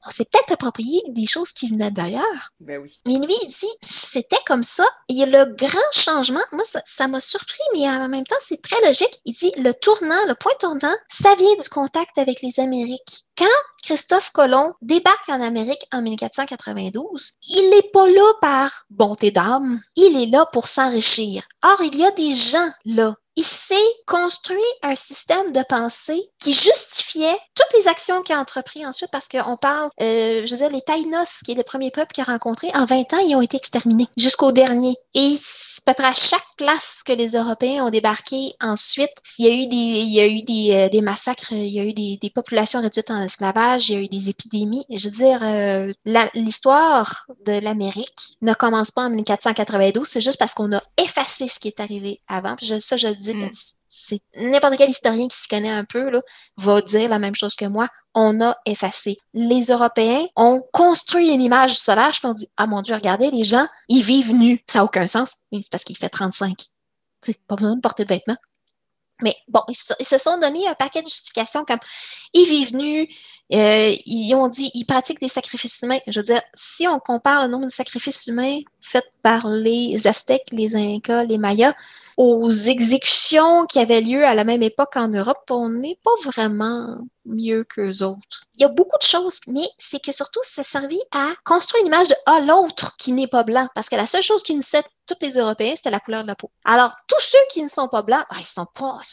on 0.09 0.11
s'est 0.11 0.25
peut-être 0.25 0.53
approprié 0.53 1.01
des 1.09 1.27
choses 1.27 1.53
qui 1.53 1.69
venaient 1.69 1.91
d'ailleurs. 1.91 2.51
Ben 2.59 2.79
oui. 2.79 2.99
Mais 3.05 3.15
lui, 3.15 3.35
il 3.43 3.47
dit, 3.47 3.77
c'était 3.83 4.37
comme 4.45 4.63
ça. 4.63 4.85
Et 5.07 5.25
le 5.25 5.45
grand 5.55 5.79
changement, 5.93 6.41
moi, 6.51 6.63
ça 6.65 6.81
ça 6.85 7.07
m'a 7.07 7.19
surpris, 7.19 7.59
mais 7.73 7.87
en 7.87 8.07
même 8.07 8.25
temps, 8.25 8.35
c'est 8.41 8.61
très 8.61 8.81
logique. 8.85 9.21
Il 9.25 9.33
dit, 9.33 9.51
le 9.57 9.73
tournant, 9.73 10.25
le 10.27 10.35
point 10.35 10.51
tournant, 10.59 10.95
ça 11.11 11.33
vient 11.35 11.55
du 11.61 11.69
contact 11.69 12.17
avec 12.17 12.41
les 12.41 12.59
Amériques. 12.59 13.25
Quand 13.37 13.45
Christophe 13.83 14.31
Colomb 14.31 14.73
débarque 14.81 15.29
en 15.29 15.41
Amérique 15.41 15.85
en 15.93 16.01
1492, 16.01 17.33
il 17.47 17.69
n'est 17.69 17.89
pas 17.93 18.09
là 18.09 18.33
par 18.41 18.85
bonté 18.89 19.31
d'âme. 19.31 19.81
Il 19.95 20.21
est 20.21 20.25
là 20.25 20.45
pour 20.51 20.67
s'enrichir. 20.67 21.43
Or, 21.63 21.81
il 21.83 21.95
y 21.95 22.05
a 22.05 22.11
des 22.11 22.31
gens 22.31 22.69
là 22.83 23.15
il 23.39 23.45
s'est 23.45 23.75
construit 24.05 24.59
un 24.83 24.95
système 24.95 25.53
de 25.53 25.63
pensée 25.63 26.21
qui 26.39 26.51
justifiait 26.51 27.37
toutes 27.55 27.79
les 27.79 27.87
actions 27.87 28.21
qu'il 28.21 28.35
a 28.35 28.39
entreprises 28.39 28.85
ensuite 28.85 29.11
parce 29.13 29.29
qu'on 29.29 29.55
parle, 29.55 29.89
euh, 30.01 30.45
je 30.45 30.51
veux 30.51 30.57
dire, 30.57 30.69
les 30.69 30.81
Taïnos, 30.81 31.39
qui 31.45 31.53
est 31.53 31.55
le 31.55 31.63
premier 31.63 31.89
peuple 31.89 32.11
qu'il 32.11 32.23
a 32.23 32.25
rencontré, 32.25 32.67
en 32.75 32.83
20 32.83 33.13
ans, 33.13 33.19
ils 33.25 33.35
ont 33.37 33.41
été 33.41 33.55
exterminés 33.55 34.07
jusqu'au 34.17 34.51
dernier. 34.51 34.97
Et 35.13 35.35
à 35.35 35.93
peu 35.93 35.93
près 35.93 36.11
à 36.11 36.13
chaque 36.13 36.45
place 36.57 37.01
que 37.05 37.13
les 37.13 37.29
Européens 37.29 37.85
ont 37.85 37.89
débarqué 37.89 38.55
ensuite, 38.61 39.13
il 39.37 39.45
y 39.45 39.49
a 39.49 39.53
eu 39.53 39.67
des, 39.67 39.75
il 39.75 40.11
y 40.11 40.19
a 40.19 40.27
eu 40.27 40.41
des, 40.41 40.71
euh, 40.73 40.89
des 40.89 41.01
massacres, 41.01 41.53
il 41.53 41.69
y 41.69 41.79
a 41.79 41.83
eu 41.83 41.93
des, 41.93 42.19
des, 42.21 42.29
populations 42.29 42.81
réduites 42.81 43.09
en 43.09 43.21
esclavage, 43.21 43.89
il 43.89 43.95
y 43.95 43.97
a 43.97 44.01
eu 44.01 44.09
des 44.09 44.27
épidémies. 44.27 44.83
Je 44.93 45.07
veux 45.07 45.15
dire, 45.15 45.39
euh, 45.43 45.93
l'histoire 46.35 47.25
de 47.45 47.53
l'Amérique 47.53 48.37
ne 48.41 48.53
commence 48.53 48.91
pas 48.91 49.03
en 49.03 49.09
1492, 49.09 50.05
c'est 50.05 50.19
juste 50.19 50.37
parce 50.37 50.53
qu'on 50.53 50.73
a 50.73 50.83
effacé 51.01 51.47
ce 51.47 51.57
qui 51.59 51.69
est 51.69 51.79
arrivé 51.79 52.19
avant. 52.27 52.57
Je, 52.61 52.79
ça, 52.79 52.97
je 52.97 53.07
le 53.07 53.15
dis 53.15 53.28
Mm. 53.33 53.49
c'est 53.89 54.21
n'importe 54.37 54.77
quel 54.77 54.89
historien 54.89 55.27
qui 55.27 55.37
s'y 55.37 55.47
connaît 55.47 55.69
un 55.69 55.83
peu 55.83 56.09
là, 56.09 56.21
va 56.57 56.81
dire 56.81 57.09
la 57.09 57.19
même 57.19 57.35
chose 57.35 57.55
que 57.55 57.65
moi. 57.65 57.87
On 58.15 58.41
a 58.41 58.57
effacé. 58.65 59.17
Les 59.33 59.65
Européens 59.65 60.25
ont 60.35 60.63
construit 60.73 61.29
une 61.29 61.41
image 61.41 61.77
sauvage, 61.77 62.19
puis 62.19 62.27
on 62.27 62.33
dit 62.33 62.49
Ah 62.57 62.65
mon 62.65 62.81
Dieu, 62.81 62.95
regardez, 62.95 63.29
les 63.29 63.43
gens, 63.43 63.67
ils 63.87 64.03
vivent 64.03 64.33
nus. 64.33 64.63
Ça 64.67 64.79
n'a 64.79 64.85
aucun 64.85 65.05
sens. 65.05 65.35
Mais 65.51 65.59
c'est 65.61 65.71
parce 65.71 65.83
qu'il 65.83 65.97
fait 65.97 66.09
35. 66.09 66.57
C'est 67.23 67.37
pas 67.45 67.55
besoin 67.55 67.75
de 67.75 67.81
porter 67.81 68.05
de 68.05 68.09
vêtements. 68.09 68.37
Mais 69.21 69.35
bon, 69.47 69.61
ils 69.67 69.75
se, 69.75 69.93
ils 69.99 70.05
se, 70.05 70.17
sont 70.17 70.39
donné 70.39 70.67
un 70.67 70.75
paquet 70.75 71.01
de 71.01 71.07
justifications 71.07 71.65
comme 71.65 71.79
ils 72.33 72.45
vivent 72.45 72.75
nus, 72.75 73.07
euh, 73.51 73.95
ils 74.05 74.33
ont 74.33 74.47
dit 74.47 74.71
ils 74.73 74.85
pratiquent 74.85 75.19
des 75.19 75.29
sacrifices 75.29 75.81
humains. 75.81 75.99
Je 76.07 76.19
veux 76.19 76.23
dire, 76.23 76.41
si 76.53 76.87
on 76.87 76.99
compare 76.99 77.43
le 77.43 77.49
nombre 77.49 77.65
de 77.65 77.71
sacrifices 77.71 78.27
humains 78.27 78.59
faits 78.79 79.11
par 79.21 79.47
les 79.47 80.07
Aztèques, 80.07 80.47
les 80.51 80.75
Incas, 80.75 81.25
les 81.25 81.37
Mayas, 81.37 81.73
aux 82.19 82.51
exécutions 82.51 83.65
qui 83.65 83.79
avaient 83.79 84.01
lieu 84.01 84.25
à 84.25 84.35
la 84.35 84.43
même 84.43 84.61
époque 84.61 84.97
en 84.97 85.07
Europe, 85.07 85.49
on 85.49 85.69
n'est 85.69 85.97
pas 86.03 86.11
vraiment 86.29 86.97
mieux 87.23 87.63
qu'eux 87.63 88.03
autres. 88.03 88.41
Il 88.55 88.61
y 88.61 88.65
a 88.65 88.67
beaucoup 88.67 88.97
de 88.97 89.05
choses, 89.05 89.39
mais 89.47 89.63
c'est 89.77 90.03
que 90.03 90.11
surtout, 90.11 90.41
ça 90.43 90.65
servi 90.65 90.99
à 91.15 91.29
construire 91.45 91.79
une 91.81 91.87
image 91.87 92.09
de 92.09 92.15
ah, 92.25 92.41
l'autre 92.41 92.97
qui 92.97 93.13
n'est 93.13 93.27
pas 93.27 93.43
blanc. 93.43 93.69
Parce 93.73 93.87
que 93.87 93.95
la 93.95 94.05
seule 94.05 94.21
chose 94.21 94.43
qui 94.43 94.51
unissait 94.51 94.83
tous 95.05 95.15
les 95.21 95.37
Européens, 95.37 95.75
c'était 95.77 95.91
la 95.91 96.01
couleur 96.01 96.23
de 96.23 96.27
la 96.27 96.35
peau. 96.35 96.51
Alors, 96.65 96.91
tous 97.07 97.21
ceux 97.21 97.37
qui 97.53 97.63
ne 97.63 97.69
sont 97.69 97.87
pas 97.87 98.01
blancs, 98.01 98.25
ah, 98.29 98.35
ils 98.37 98.45
sont 98.45 98.67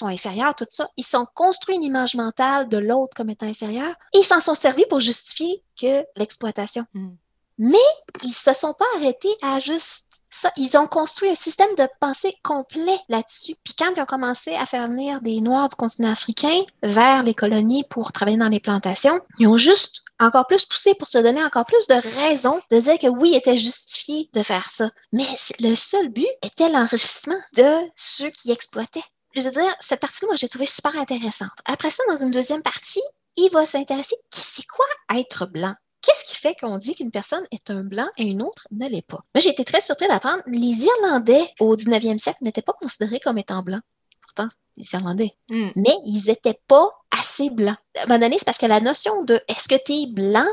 inférieurs, 0.09 0.57
tout 0.57 0.67
ça, 0.69 0.89
ils 0.97 1.07
sont 1.07 1.29
construits 1.33 1.77
une 1.77 1.85
image 1.85 2.17
mentale 2.17 2.69
de 2.69 2.79
l'autre 2.79 3.15
comme 3.15 3.31
étant 3.31 3.47
inférieur 3.47 3.95
et 4.15 4.19
ils 4.19 4.25
s'en 4.25 4.41
sont 4.41 4.57
servis 4.57 4.87
pour 4.91 4.99
justifier 4.99 5.63
que 5.81 6.05
l'exploitation. 6.17 6.85
Mm. 6.93 7.11
Mais 7.59 7.79
ils 8.23 8.33
se 8.33 8.53
sont 8.53 8.75
pas 8.75 8.85
arrêtés 8.97 9.35
à 9.43 9.61
juste 9.61 10.23
ça. 10.31 10.53
Ils 10.57 10.77
ont 10.77 10.87
construit 10.87 11.31
un 11.31 11.35
système 11.35 11.75
de 11.77 11.89
pensée 12.01 12.35
complet 12.43 12.99
là-dessus. 13.09 13.57
Puis 13.65 13.75
quand 13.75 13.93
ils 13.97 14.01
ont 14.01 14.07
commencé 14.07 14.55
à 14.55 14.67
faire 14.67 14.89
venir 14.89 15.21
des 15.21 15.41
Noirs 15.41 15.69
du 15.69 15.77
continent 15.77 16.13
africain 16.13 16.61
vers 16.83 17.23
les 17.23 17.35
colonies 17.35 17.85
pour 17.89 18.13
travailler 18.13 18.37
dans 18.37 18.49
les 18.49 18.61
plantations, 18.61 19.19
ils 19.39 19.47
ont 19.47 19.57
juste 19.57 20.03
encore 20.19 20.47
plus 20.47 20.65
poussé 20.65 20.95
pour 20.95 21.09
se 21.09 21.19
donner 21.19 21.45
encore 21.45 21.67
plus 21.67 21.87
de 21.89 21.95
raisons 21.95 22.61
de 22.71 22.81
dire 22.81 22.99
que 22.99 23.09
oui, 23.09 23.31
il 23.33 23.37
était 23.37 23.59
justifié 23.59 24.29
de 24.33 24.43
faire 24.43 24.71
ça. 24.71 24.91
Mais 25.13 25.27
le 25.61 25.75
seul 25.75 26.09
but 26.09 26.29
était 26.43 26.69
l'enrichissement 26.69 27.39
de 27.55 27.91
ceux 27.97 28.31
qui 28.31 28.51
exploitaient. 28.51 29.05
Je 29.35 29.43
veux 29.43 29.51
dire, 29.51 29.75
cette 29.81 30.01
partie-là, 30.01 30.29
moi, 30.29 30.37
j'ai 30.37 30.49
trouvé 30.49 30.65
super 30.65 30.97
intéressante. 30.97 31.51
Après 31.67 31.91
ça, 31.91 32.03
dans 32.09 32.17
une 32.17 32.31
deuxième 32.31 32.63
partie, 32.63 33.03
il 33.37 33.51
va 33.51 33.67
s'intéresser, 33.67 34.17
c'est 34.31 34.67
quoi 34.67 34.87
être 35.15 35.45
blanc? 35.45 35.75
Qu'est-ce 36.07 36.25
qui 36.25 36.37
fait 36.37 36.55
qu'on 36.55 36.79
dit 36.79 36.95
qu'une 36.95 37.11
personne 37.11 37.45
est 37.51 37.69
un 37.69 37.83
blanc 37.83 38.07
et 38.17 38.23
une 38.23 38.41
autre 38.41 38.69
ne 38.71 38.89
l'est 38.89 39.03
pas? 39.03 39.25
Moi, 39.35 39.43
j'ai 39.43 39.51
été 39.51 39.65
très 39.65 39.81
surpris 39.81 40.07
d'apprendre 40.07 40.41
les 40.47 40.85
Irlandais 40.85 41.43
au 41.59 41.75
19e 41.75 42.19
siècle 42.19 42.39
n'étaient 42.43 42.63
pas 42.63 42.75
considérés 42.75 43.19
comme 43.19 43.39
étant 43.39 43.63
blancs. 43.63 43.83
Pourtant, 44.23 44.47
les 44.77 44.87
Irlandais. 44.93 45.33
Mm. 45.51 45.71
Mais 45.75 45.95
ils 46.05 46.23
n'étaient 46.29 46.61
pas 46.69 46.89
assez 47.19 47.51
blancs. 47.51 47.77
À 47.99 48.03
un 48.03 48.07
moment 48.07 48.21
donné, 48.21 48.37
c'est 48.39 48.45
parce 48.45 48.59
que 48.59 48.67
la 48.67 48.81
notion 48.81 49.25
de 49.25 49.41
est-ce 49.49 49.67
que 49.69 49.83
tu 49.85 49.93
es 49.95 50.07
blanc, 50.07 50.47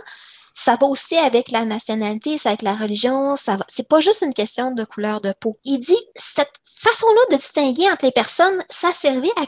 ça 0.55 0.75
va 0.75 0.88
aussi 0.88 1.17
avec 1.17 1.51
la 1.51 1.65
nationalité, 1.65 2.39
c'est 2.39 2.49
avec 2.49 2.63
la 2.63 2.75
religion, 2.75 3.35
ça 3.35 3.57
va. 3.57 3.65
C'est 3.67 3.88
pas 3.88 3.99
juste 3.99 4.21
une 4.21 4.34
question 4.34 4.71
de 4.71 4.84
couleur 4.85 5.21
de 5.21 5.34
peau. 5.39 5.59
Il 5.65 5.80
dit 5.80 6.03
cette 6.15 6.53
façon-là 6.63 7.21
de 7.31 7.35
distinguer 7.38 7.89
entre 7.91 8.05
les 8.05 8.11
personnes, 8.11 8.63
ça 8.69 8.91
servait 8.91 9.31
à 9.35 9.45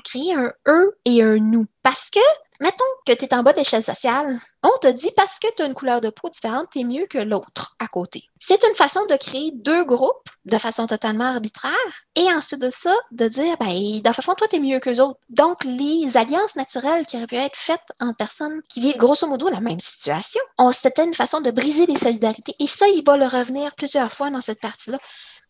créer 0.00 0.34
un 0.34 0.52
eux 0.68 0.98
et 1.06 1.22
un 1.22 1.36
nous. 1.36 1.66
Parce 1.82 2.10
que 2.10 2.20
mettons 2.60 2.84
que 3.06 3.12
tu 3.12 3.24
es 3.24 3.34
en 3.34 3.42
bas 3.42 3.52
de 3.52 3.58
l'échelle 3.58 3.84
sociale, 3.84 4.40
on 4.62 4.76
te 4.80 4.88
dit 4.88 5.10
parce 5.16 5.38
que 5.38 5.48
tu 5.56 5.62
as 5.62 5.66
une 5.66 5.74
couleur 5.74 6.00
de 6.00 6.10
peau 6.10 6.28
différente, 6.28 6.68
tu 6.72 6.80
es 6.80 6.84
mieux 6.84 7.06
que 7.06 7.18
l'autre 7.18 7.76
à 7.78 7.86
côté. 7.86 8.24
C'est 8.40 8.62
une 8.64 8.74
façon 8.74 9.04
de 9.06 9.16
créer 9.16 9.52
deux 9.54 9.84
groupes 9.84 10.28
de 10.44 10.58
façon 10.58 10.86
totalement 10.86 11.24
arbitraire 11.24 11.72
et 12.14 12.32
ensuite 12.32 12.60
de 12.60 12.70
ça, 12.70 12.94
de 13.10 13.28
dire, 13.28 13.56
ben, 13.58 14.00
dans 14.02 14.12
le 14.16 14.22
fond, 14.22 14.34
toi, 14.34 14.46
tu 14.48 14.56
es 14.56 14.60
mieux 14.60 14.78
que 14.78 15.00
autres. 15.00 15.20
Donc, 15.28 15.64
les 15.64 16.16
alliances 16.16 16.56
naturelles 16.56 17.06
qui 17.06 17.16
auraient 17.16 17.26
pu 17.26 17.36
être 17.36 17.56
faites 17.56 17.80
entre 18.00 18.16
personnes 18.16 18.60
qui 18.68 18.80
vivent 18.80 18.96
grosso 18.96 19.26
modo 19.26 19.48
la 19.48 19.60
même 19.60 19.80
situation, 19.80 20.40
c'était 20.72 21.04
une 21.04 21.14
façon 21.14 21.40
de 21.40 21.50
briser 21.50 21.86
les 21.86 21.96
solidarités. 21.96 22.54
Et 22.58 22.66
ça, 22.66 22.86
il 22.88 23.02
va 23.04 23.16
le 23.16 23.26
revenir 23.26 23.74
plusieurs 23.74 24.12
fois 24.12 24.30
dans 24.30 24.40
cette 24.40 24.60
partie-là. 24.60 24.98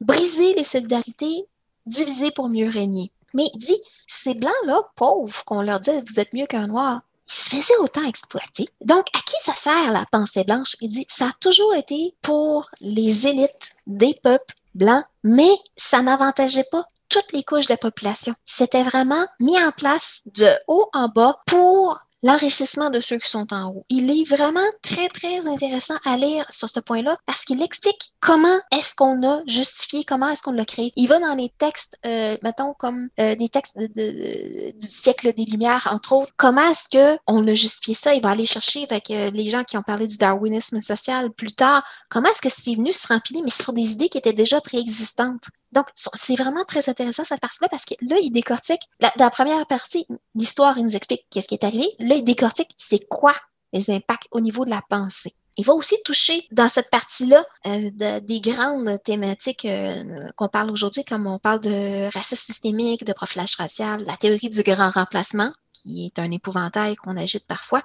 Briser 0.01 0.55
les 0.55 0.65
solidarités, 0.65 1.45
diviser 1.87 2.31
pour 2.31 2.49
mieux 2.49 2.69
régner. 2.69 3.13
Mais 3.37 3.51
il 3.53 3.59
dit, 3.59 3.81
ces 4.07 4.33
blancs-là, 4.33 4.81
pauvres, 4.97 5.45
qu'on 5.45 5.61
leur 5.61 5.79
dit, 5.79 5.91
vous 6.09 6.19
êtes 6.19 6.33
mieux 6.33 6.47
qu'un 6.47 6.67
noir, 6.67 7.03
ils 7.29 7.35
se 7.35 7.51
faisaient 7.51 7.77
autant 7.81 8.05
exploiter. 8.05 8.67
Donc, 8.81 9.05
à 9.15 9.21
qui 9.21 9.37
ça 9.43 9.53
sert 9.53 9.93
la 9.93 10.07
pensée 10.11 10.43
blanche? 10.43 10.75
Il 10.81 10.89
dit, 10.89 11.07
ça 11.11 11.27
a 11.27 11.33
toujours 11.39 11.75
été 11.75 12.15
pour 12.23 12.71
les 12.81 13.27
élites 13.27 13.71
des 13.87 14.15
peuples 14.23 14.55
blancs, 14.75 15.05
mais 15.23 15.51
ça 15.77 16.01
n'avantageait 16.01 16.67
pas 16.71 16.85
toutes 17.11 17.33
les 17.33 17.45
couches 17.45 17.67
de 17.67 17.75
la 17.75 17.77
population. 17.77 18.35
C'était 18.47 18.83
vraiment 18.83 19.27
mis 19.39 19.63
en 19.63 19.71
place 19.71 20.23
de 20.35 20.49
haut 20.67 20.89
en 20.95 21.09
bas 21.09 21.43
pour 21.47 21.99
l'enrichissement 22.27 22.91
de 22.91 23.01
ceux 23.01 23.19
qui 23.19 23.31
sont 23.31 23.53
en 23.55 23.69
haut. 23.69 23.87
Il 23.89 24.11
est 24.11 24.29
vraiment 24.29 24.69
très, 24.83 25.09
très 25.09 25.47
intéressant 25.47 25.95
à 26.05 26.17
lire 26.17 26.45
sur 26.51 26.69
ce 26.69 26.81
point-là 26.81 27.17
parce 27.25 27.45
qu'il 27.45 27.63
explique 27.63 28.13
comment 28.21 28.59
est-ce 28.77 28.97
qu'on 28.97 29.23
a 29.23 29.43
justifié, 29.47 30.05
comment 30.05 30.29
est-ce 30.29 30.43
qu'on 30.43 30.53
l'a 30.53 30.65
créé. 30.65 30.93
Il 30.97 31.07
va 31.07 31.21
dans 31.21 31.35
les 31.35 31.53
textes, 31.57 31.97
euh, 32.05 32.37
mettons, 32.43 32.75
comme 32.75 33.09
euh, 33.21 33.37
des 33.37 33.49
textes 33.49 33.79
du 33.79 34.87
siècle 34.87 35.33
des 35.35 35.45
Lumières, 35.45 35.89
entre 35.91 36.13
autres, 36.15 36.33
comment 36.37 36.69
est-ce 36.69 36.89
qu'on 36.91 37.47
a 37.47 37.55
justifié 37.55 37.95
ça? 37.95 38.15
Il 38.15 38.23
va 38.23 38.31
aller 38.31 38.47
chercher 38.47 38.83
avec 38.91 39.11
euh, 39.13 39.31
les 39.31 39.49
gens 39.49 39.63
qui 39.63 39.79
ont 39.79 39.83
parlé 39.83 40.09
du 40.09 40.17
darwinisme 40.17 40.81
social 40.81 41.31
plus 41.31 41.53
tard, 41.53 41.85
comment 42.09 42.29
est-ce 42.29 42.43
que 42.43 42.49
c'est 42.49 42.75
venu 42.75 42.93
se 42.93 43.07
remplir, 43.07 43.41
mais 43.45 43.51
sur 43.51 43.73
des 43.73 43.93
idées 43.93 44.09
qui 44.09 44.19
étaient 44.19 44.33
déjà 44.33 44.61
préexistantes? 44.61 45.45
Donc, 45.73 45.87
c'est 45.95 46.37
vraiment 46.37 46.65
très 46.65 46.89
intéressant 46.89 47.25
cette 47.25 47.41
partie-là 47.41 47.69
parce 47.69 47.85
que 47.85 47.95
là, 48.01 48.17
il 48.23 48.31
décortique. 48.31 48.83
La, 49.01 49.13
dans 49.17 49.25
la 49.25 49.31
première 49.31 49.67
partie, 49.67 50.07
l'histoire, 50.35 50.79
il 50.79 50.85
nous 50.85 50.97
explique 50.97 51.27
qu'est-ce 51.31 51.49
qui 51.49 51.55
est 51.55 51.65
arrivé. 51.65 51.89
Là, 51.99 52.17
il 52.17 52.25
décortique 52.25 52.71
c'est 52.77 53.07
quoi 53.09 53.35
les 53.73 53.91
impacts 53.91 54.29
au 54.31 54.41
niveau 54.41 54.65
de 54.65 54.71
la 54.71 54.83
pensée. 54.89 55.35
Il 55.59 55.65
va 55.65 55.73
aussi 55.73 55.97
toucher 56.05 56.47
dans 56.53 56.69
cette 56.69 56.91
partie-là 56.91 57.43
euh, 57.67 57.91
de, 57.91 58.19
des 58.21 58.41
grandes 58.41 59.03
thématiques 59.03 59.65
euh, 59.65 60.05
qu'on 60.37 60.49
parle 60.49 60.71
aujourd'hui, 60.71 61.03
comme 61.03 61.27
on 61.27 61.39
parle 61.39 61.61
de 61.61 62.13
racisme 62.13 62.45
systémique, 62.45 63.05
de 63.05 63.13
profilage 63.15 63.57
racial, 63.57 64.05
la 64.07 64.17
théorie 64.17 64.51
du 64.51 64.63
grand 64.63 64.91
remplacement, 64.91 65.51
qui 65.73 66.07
est 66.07 66.19
un 66.19 66.31
épouvantail 66.31 66.97
qu'on 66.97 67.17
agite 67.17 67.47
parfois. 67.47 67.81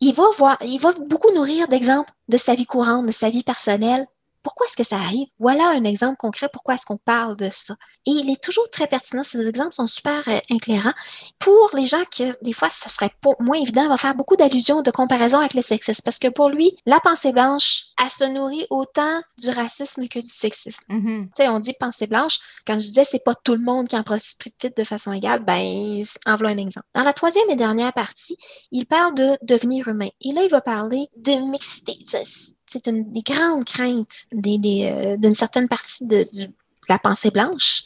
Il 0.00 0.14
va, 0.14 0.24
voir, 0.38 0.56
il 0.62 0.80
va 0.80 0.92
beaucoup 0.92 1.30
nourrir 1.34 1.68
d'exemples 1.68 2.10
de 2.28 2.38
sa 2.38 2.54
vie 2.54 2.64
courante, 2.64 3.04
de 3.04 3.12
sa 3.12 3.28
vie 3.28 3.42
personnelle, 3.42 4.06
pourquoi 4.42 4.66
est-ce 4.66 4.76
que 4.76 4.84
ça 4.84 4.96
arrive? 4.96 5.28
Voilà 5.38 5.68
un 5.68 5.84
exemple 5.84 6.16
concret, 6.16 6.48
pourquoi 6.52 6.74
est-ce 6.74 6.86
qu'on 6.86 6.96
parle 6.96 7.36
de 7.36 7.50
ça? 7.50 7.74
Et 8.06 8.10
il 8.10 8.30
est 8.30 8.42
toujours 8.42 8.68
très 8.70 8.86
pertinent, 8.86 9.24
ces 9.24 9.46
exemples 9.46 9.74
sont 9.74 9.86
super 9.86 10.22
euh, 10.28 10.38
éclairants. 10.48 10.92
Pour 11.38 11.70
les 11.74 11.86
gens 11.86 12.04
que 12.16 12.36
des 12.42 12.52
fois, 12.52 12.68
ça 12.70 12.88
serait 12.88 13.10
pas 13.20 13.30
moins 13.40 13.58
évident, 13.58 13.88
va 13.88 13.96
faire 13.96 14.14
beaucoup 14.14 14.36
d'allusions, 14.36 14.82
de 14.82 14.90
comparaison 14.90 15.38
avec 15.38 15.54
le 15.54 15.62
sexisme, 15.62 16.02
parce 16.04 16.18
que 16.18 16.28
pour 16.28 16.48
lui, 16.48 16.76
la 16.86 17.00
pensée 17.00 17.32
blanche, 17.32 17.84
elle 18.02 18.10
se 18.10 18.24
nourrit 18.24 18.66
autant 18.70 19.20
du 19.38 19.50
racisme 19.50 20.08
que 20.08 20.18
du 20.18 20.30
sexisme. 20.30 20.80
Mhm. 20.88 21.20
Tu 21.24 21.30
sais, 21.36 21.48
on 21.48 21.60
dit 21.60 21.74
pensée 21.78 22.06
blanche, 22.06 22.38
quand 22.66 22.74
je 22.74 22.88
disais 22.88 23.04
c'est 23.04 23.24
pas 23.24 23.34
tout 23.34 23.54
le 23.54 23.62
monde 23.62 23.88
qui 23.88 23.96
en 23.96 24.02
profite 24.02 24.76
de 24.76 24.84
façon 24.84 25.12
égale, 25.12 25.44
ben, 25.44 26.04
en 26.26 26.36
voilà 26.36 26.54
un 26.54 26.58
exemple. 26.58 26.86
Dans 26.94 27.02
la 27.02 27.12
troisième 27.12 27.48
et 27.50 27.56
dernière 27.56 27.92
partie, 27.92 28.36
il 28.72 28.86
parle 28.86 29.14
de 29.14 29.36
devenir 29.42 29.88
humain. 29.88 30.08
Et 30.20 30.32
là, 30.32 30.42
il 30.44 30.50
va 30.50 30.60
parler 30.60 31.08
de 31.16 31.32
mixité. 31.50 31.98
C'est- 32.70 32.86
une 32.86 33.12
des 33.12 33.22
grandes 33.22 33.64
craintes 33.64 34.26
euh, 34.32 35.16
d'une 35.16 35.34
certaine 35.34 35.68
partie 35.68 36.06
de, 36.06 36.28
la 36.88 36.98
pensée 36.98 37.30
blanche 37.30 37.84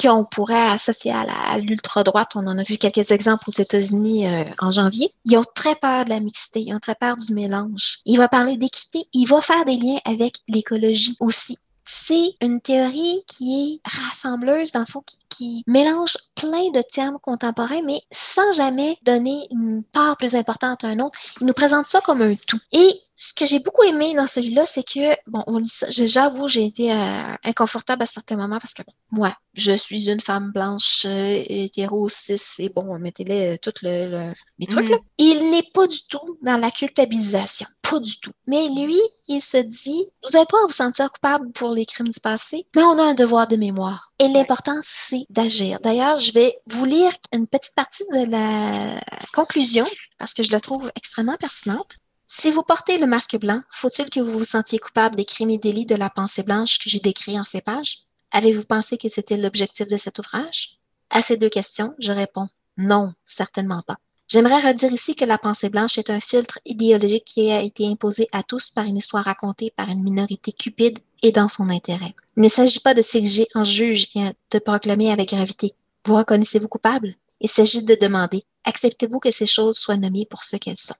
qu'on 0.00 0.24
pourrait 0.24 0.70
associer 0.70 1.12
à 1.12 1.58
l'ultra-droite. 1.58 2.32
On 2.34 2.46
en 2.46 2.58
a 2.58 2.62
vu 2.62 2.78
quelques 2.78 3.10
exemples 3.12 3.48
aux 3.48 3.60
États-Unis 3.60 4.26
euh, 4.26 4.44
en 4.58 4.70
janvier. 4.70 5.12
Ils 5.24 5.36
ont 5.36 5.44
très 5.54 5.76
peur 5.76 6.04
de 6.04 6.10
la 6.10 6.20
mixité, 6.20 6.60
ils 6.66 6.74
ont 6.74 6.80
très 6.80 6.96
peur 6.96 7.16
du 7.16 7.32
mélange. 7.32 7.98
Il 8.04 8.18
va 8.18 8.28
parler 8.28 8.56
d'équité, 8.56 9.04
il 9.12 9.26
va 9.26 9.40
faire 9.40 9.64
des 9.64 9.76
liens 9.76 9.98
avec 10.04 10.38
l'écologie 10.48 11.16
aussi. 11.20 11.58
C'est 11.86 12.34
une 12.40 12.60
théorie 12.60 13.22
qui 13.26 13.80
est 13.84 13.88
rassembleuse, 13.88 14.72
dans 14.72 14.80
le 14.80 14.86
fond, 14.86 15.02
qui, 15.06 15.18
qui 15.28 15.64
mélange 15.66 16.16
plein 16.34 16.70
de 16.72 16.82
termes 16.82 17.18
contemporains, 17.20 17.82
mais 17.84 18.00
sans 18.10 18.52
jamais 18.52 18.96
donner 19.02 19.46
une 19.50 19.84
part 19.84 20.16
plus 20.16 20.34
importante 20.34 20.82
à 20.82 20.88
un 20.88 20.98
autre. 21.00 21.18
Il 21.40 21.46
nous 21.46 21.52
présente 21.52 21.86
ça 21.86 22.00
comme 22.00 22.22
un 22.22 22.34
tout. 22.46 22.58
Et 22.72 22.88
ce 23.16 23.32
que 23.32 23.46
j'ai 23.46 23.60
beaucoup 23.60 23.82
aimé 23.84 24.14
dans 24.14 24.26
celui-là, 24.26 24.64
c'est 24.66 24.82
que, 24.82 25.14
bon, 25.28 25.44
j'avoue, 25.88 26.48
j'ai 26.48 26.64
été 26.64 26.92
euh, 26.92 27.34
inconfortable 27.44 28.02
à 28.02 28.06
certains 28.06 28.36
moments 28.36 28.58
parce 28.58 28.74
que, 28.74 28.82
bon, 28.82 28.92
moi, 29.12 29.34
je 29.54 29.72
suis 29.76 30.08
une 30.10 30.20
femme 30.20 30.50
blanche, 30.52 31.02
euh, 31.06 31.42
hétéro, 31.48 32.08
cis, 32.08 32.40
et 32.58 32.68
bon, 32.70 32.98
mettez-les 32.98 33.54
euh, 33.54 33.56
tout 33.62 33.72
le, 33.82 34.08
le- 34.10 34.34
les 34.58 34.66
trucs, 34.66 34.88
là. 34.88 34.96
Il 35.18 35.50
n'est 35.50 35.68
pas 35.72 35.86
du 35.86 35.98
tout 36.08 36.38
dans 36.42 36.56
la 36.56 36.70
culpabilisation. 36.70 37.66
Pas 37.82 38.00
du 38.00 38.18
tout. 38.18 38.32
Mais 38.46 38.66
lui, 38.68 38.98
il 39.28 39.40
se 39.42 39.58
dit, 39.58 40.06
vous 40.24 40.30
n'avez 40.32 40.46
pas 40.46 40.56
à 40.62 40.66
vous 40.66 40.72
sentir 40.72 41.12
coupable 41.12 41.52
pour 41.52 41.70
les 41.70 41.86
crimes 41.86 42.08
du 42.08 42.18
passé, 42.18 42.66
mais 42.74 42.82
on 42.82 42.98
a 42.98 43.02
un 43.04 43.14
devoir 43.14 43.46
de 43.46 43.56
mémoire. 43.56 44.12
Et 44.18 44.26
l'important, 44.28 44.78
c'est 44.82 45.26
d'agir. 45.30 45.78
D'ailleurs, 45.80 46.18
je 46.18 46.32
vais 46.32 46.56
vous 46.66 46.84
lire 46.84 47.12
une 47.32 47.46
petite 47.46 47.74
partie 47.74 48.04
de 48.12 48.24
la 48.30 49.00
conclusion 49.34 49.86
parce 50.18 50.34
que 50.34 50.42
je 50.42 50.50
la 50.50 50.60
trouve 50.60 50.90
extrêmement 50.96 51.36
pertinente. 51.36 51.96
Si 52.36 52.50
vous 52.50 52.64
portez 52.64 52.98
le 52.98 53.06
masque 53.06 53.38
blanc, 53.38 53.62
faut-il 53.70 54.10
que 54.10 54.18
vous 54.18 54.32
vous 54.32 54.44
sentiez 54.44 54.80
coupable 54.80 55.14
des 55.14 55.24
crimes 55.24 55.50
et 55.50 55.58
délits 55.58 55.86
de 55.86 55.94
la 55.94 56.10
pensée 56.10 56.42
blanche 56.42 56.80
que 56.80 56.90
j'ai 56.90 56.98
décrits 56.98 57.38
en 57.38 57.44
ces 57.44 57.60
pages? 57.60 58.00
Avez-vous 58.32 58.64
pensé 58.64 58.98
que 58.98 59.08
c'était 59.08 59.36
l'objectif 59.36 59.86
de 59.86 59.96
cet 59.96 60.18
ouvrage? 60.18 60.80
À 61.10 61.22
ces 61.22 61.36
deux 61.36 61.48
questions, 61.48 61.94
je 62.00 62.10
réponds 62.10 62.48
non, 62.76 63.12
certainement 63.24 63.82
pas. 63.86 63.98
J'aimerais 64.26 64.60
redire 64.60 64.92
ici 64.92 65.14
que 65.14 65.24
la 65.24 65.38
pensée 65.38 65.68
blanche 65.68 65.96
est 65.96 66.10
un 66.10 66.18
filtre 66.18 66.58
idéologique 66.64 67.24
qui 67.24 67.52
a 67.52 67.62
été 67.62 67.86
imposé 67.86 68.26
à 68.32 68.42
tous 68.42 68.68
par 68.70 68.84
une 68.84 68.96
histoire 68.96 69.24
racontée 69.24 69.70
par 69.70 69.88
une 69.88 70.02
minorité 70.02 70.50
cupide 70.50 70.98
et 71.22 71.30
dans 71.30 71.48
son 71.48 71.70
intérêt. 71.70 72.16
Il 72.36 72.42
ne 72.42 72.48
s'agit 72.48 72.80
pas 72.80 72.94
de 72.94 73.02
s'ériger 73.02 73.46
en 73.54 73.64
juge 73.64 74.08
et 74.16 74.32
de 74.50 74.58
proclamer 74.58 75.12
avec 75.12 75.28
gravité. 75.28 75.76
Vous 76.04 76.16
reconnaissez-vous 76.16 76.68
coupable? 76.68 77.14
Il 77.40 77.48
s'agit 77.48 77.84
de 77.84 77.94
demander, 77.94 78.42
acceptez-vous 78.64 79.20
que 79.20 79.30
ces 79.30 79.46
choses 79.46 79.78
soient 79.78 79.96
nommées 79.96 80.26
pour 80.28 80.42
ce 80.42 80.56
qu'elles 80.56 80.78
sont? 80.78 80.96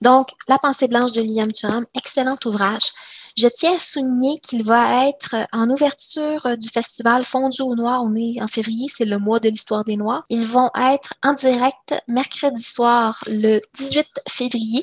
Donc, 0.00 0.28
La 0.46 0.58
pensée 0.58 0.88
blanche 0.88 1.12
de 1.12 1.20
Liam 1.20 1.52
Thuram, 1.52 1.84
excellent 1.96 2.36
ouvrage. 2.44 2.92
Je 3.36 3.46
tiens 3.48 3.76
à 3.76 3.78
souligner 3.78 4.38
qu'il 4.40 4.64
va 4.64 5.06
être 5.08 5.36
en 5.52 5.70
ouverture 5.70 6.44
euh, 6.46 6.56
du 6.56 6.68
festival 6.68 7.24
Fondu 7.24 7.62
au 7.62 7.74
Noir. 7.74 8.02
On 8.02 8.14
est 8.16 8.42
en 8.42 8.48
février, 8.48 8.88
c'est 8.92 9.04
le 9.04 9.18
mois 9.18 9.38
de 9.38 9.48
l'histoire 9.48 9.84
des 9.84 9.96
Noirs. 9.96 10.24
Ils 10.28 10.46
vont 10.46 10.70
être 10.76 11.14
en 11.24 11.34
direct 11.34 11.94
mercredi 12.08 12.62
soir, 12.62 13.22
le 13.28 13.60
18 13.74 14.06
février 14.28 14.82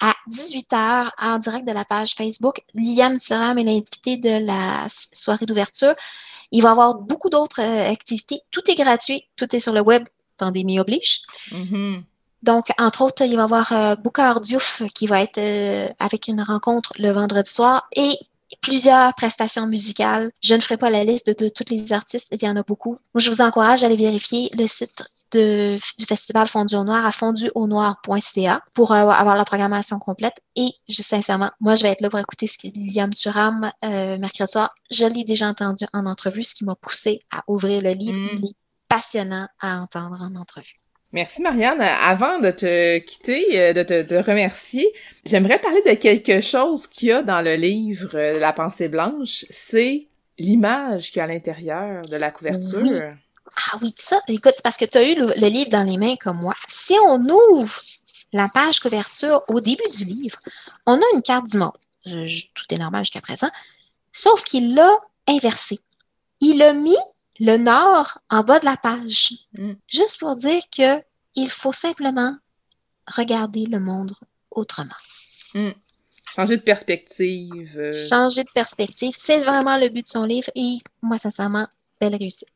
à 0.00 0.14
18h 0.30 1.10
en 1.20 1.38
direct 1.38 1.68
de 1.68 1.72
la 1.72 1.84
page 1.84 2.14
Facebook. 2.14 2.62
Liam 2.74 3.18
Thuram 3.18 3.58
est 3.58 3.64
l'invité 3.64 4.16
de 4.16 4.46
la 4.46 4.86
soirée 5.12 5.46
d'ouverture. 5.46 5.92
Il 6.52 6.62
va 6.62 6.70
y 6.70 6.72
avoir 6.72 6.94
beaucoup 6.94 7.28
d'autres 7.28 7.60
euh, 7.60 7.90
activités. 7.90 8.40
Tout 8.50 8.62
est 8.70 8.76
gratuit, 8.76 9.24
tout 9.36 9.54
est 9.54 9.60
sur 9.60 9.72
le 9.72 9.80
web. 9.80 10.04
Pandémie 10.36 10.80
oblige. 10.80 11.20
Mhm. 11.52 12.02
Donc, 12.42 12.68
entre 12.78 13.02
autres, 13.02 13.22
il 13.24 13.36
va 13.36 13.42
y 13.42 13.44
avoir 13.44 13.72
euh, 13.72 13.96
Boucard 13.96 14.40
Diouf 14.40 14.82
qui 14.94 15.06
va 15.06 15.20
être 15.20 15.38
euh, 15.38 15.88
avec 15.98 16.28
une 16.28 16.40
rencontre 16.40 16.92
le 16.98 17.10
vendredi 17.10 17.50
soir 17.50 17.88
et 17.94 18.12
plusieurs 18.62 19.14
prestations 19.14 19.66
musicales. 19.66 20.30
Je 20.42 20.54
ne 20.54 20.60
ferai 20.60 20.76
pas 20.76 20.90
la 20.90 21.04
liste 21.04 21.28
de, 21.28 21.44
de 21.44 21.48
tous 21.48 21.64
les 21.70 21.92
artistes, 21.92 22.28
il 22.32 22.42
y 22.44 22.48
en 22.48 22.56
a 22.56 22.62
beaucoup. 22.62 22.98
Moi, 23.14 23.20
je 23.20 23.30
vous 23.30 23.40
encourage 23.40 23.82
à 23.82 23.86
aller 23.86 23.96
vérifier 23.96 24.50
le 24.56 24.66
site 24.66 25.04
de, 25.32 25.78
du 25.98 26.04
festival 26.06 26.48
Fondu 26.48 26.76
au 26.76 26.84
Noir 26.84 27.06
à 27.06 27.12
fonduaunoir.ca 27.12 28.62
pour 28.74 28.92
euh, 28.92 29.08
avoir 29.08 29.36
la 29.36 29.44
programmation 29.44 29.98
complète. 29.98 30.40
Et 30.56 30.70
je, 30.88 31.02
sincèrement, 31.02 31.50
moi, 31.60 31.74
je 31.74 31.82
vais 31.82 31.90
être 31.90 32.00
là 32.00 32.10
pour 32.10 32.18
écouter 32.18 32.46
ce 32.46 32.58
que 32.58 32.68
Liam 32.74 33.12
Thuram 33.12 33.70
euh, 33.84 34.18
mercredi 34.18 34.50
soir. 34.50 34.70
Je 34.90 35.06
l'ai 35.06 35.24
déjà 35.24 35.48
entendu 35.48 35.84
en 35.92 36.06
entrevue, 36.06 36.42
ce 36.42 36.54
qui 36.54 36.64
m'a 36.64 36.74
poussé 36.74 37.20
à 37.30 37.42
ouvrir 37.48 37.82
le 37.82 37.92
livre. 37.92 38.18
Mm. 38.18 38.38
Il 38.38 38.44
est 38.46 38.56
passionnant 38.88 39.46
à 39.60 39.78
entendre 39.80 40.20
en 40.20 40.34
entrevue. 40.34 40.79
Merci 41.12 41.42
Marianne. 41.42 41.80
Avant 41.80 42.38
de 42.38 42.52
te 42.52 42.98
quitter, 42.98 43.60
euh, 43.60 43.72
de 43.72 43.82
te 43.82 44.14
remercier, 44.14 44.86
j'aimerais 45.24 45.58
parler 45.60 45.82
de 45.82 45.94
quelque 45.94 46.40
chose 46.40 46.86
qu'il 46.86 47.08
y 47.08 47.12
a 47.12 47.22
dans 47.22 47.40
le 47.40 47.56
livre 47.56 48.10
euh, 48.14 48.38
La 48.38 48.52
pensée 48.52 48.88
blanche. 48.88 49.44
C'est 49.50 50.06
l'image 50.38 51.10
qu'il 51.10 51.18
y 51.18 51.20
a 51.20 51.24
à 51.24 51.26
l'intérieur 51.26 52.02
de 52.02 52.16
la 52.16 52.30
couverture. 52.30 52.84
Ah 53.56 53.78
oui, 53.82 53.92
ça, 53.98 54.20
écoute, 54.28 54.52
c'est 54.54 54.62
parce 54.62 54.76
que 54.76 54.84
tu 54.84 54.98
as 54.98 55.02
eu 55.02 55.16
le, 55.16 55.34
livre 55.48 55.70
dans 55.70 55.82
les 55.82 55.98
mains 55.98 56.14
comme 56.14 56.38
moi. 56.38 56.54
Si 56.68 56.94
on 57.04 57.18
ouvre 57.28 57.82
la 58.32 58.48
page 58.48 58.78
couverture 58.78 59.42
au 59.48 59.60
début 59.60 59.88
du 59.88 60.04
livre, 60.04 60.38
on 60.86 60.94
a 60.94 61.04
une 61.14 61.22
carte 61.22 61.46
du 61.50 61.58
monde. 61.58 61.76
Tout 62.04 62.64
est 62.70 62.78
normal 62.78 63.04
jusqu'à 63.04 63.20
présent. 63.20 63.50
Sauf 64.12 64.44
qu'il 64.44 64.76
l'a 64.76 64.96
inversé. 65.28 65.80
Il 66.40 66.62
a 66.62 66.72
mis 66.72 66.96
le 67.40 67.56
nord 67.56 68.18
en 68.28 68.42
bas 68.42 68.58
de 68.58 68.66
la 68.66 68.76
page. 68.76 69.32
Mm. 69.58 69.72
Juste 69.88 70.20
pour 70.20 70.36
dire 70.36 70.62
que 70.76 71.02
il 71.34 71.50
faut 71.50 71.72
simplement 71.72 72.36
regarder 73.06 73.66
le 73.66 73.80
monde 73.80 74.12
autrement. 74.50 74.90
Changer 76.34 76.56
de 76.56 76.62
perspective. 76.62 77.76
euh, 77.80 77.92
Changer 78.08 78.44
de 78.44 78.50
perspective, 78.54 79.12
c'est 79.16 79.40
vraiment 79.40 79.76
le 79.78 79.88
but 79.88 80.02
de 80.02 80.08
son 80.08 80.24
livre 80.24 80.50
et 80.54 80.78
moi, 81.02 81.18
sincèrement, 81.18 81.66
belle 82.00 82.14
réussite. 82.14 82.48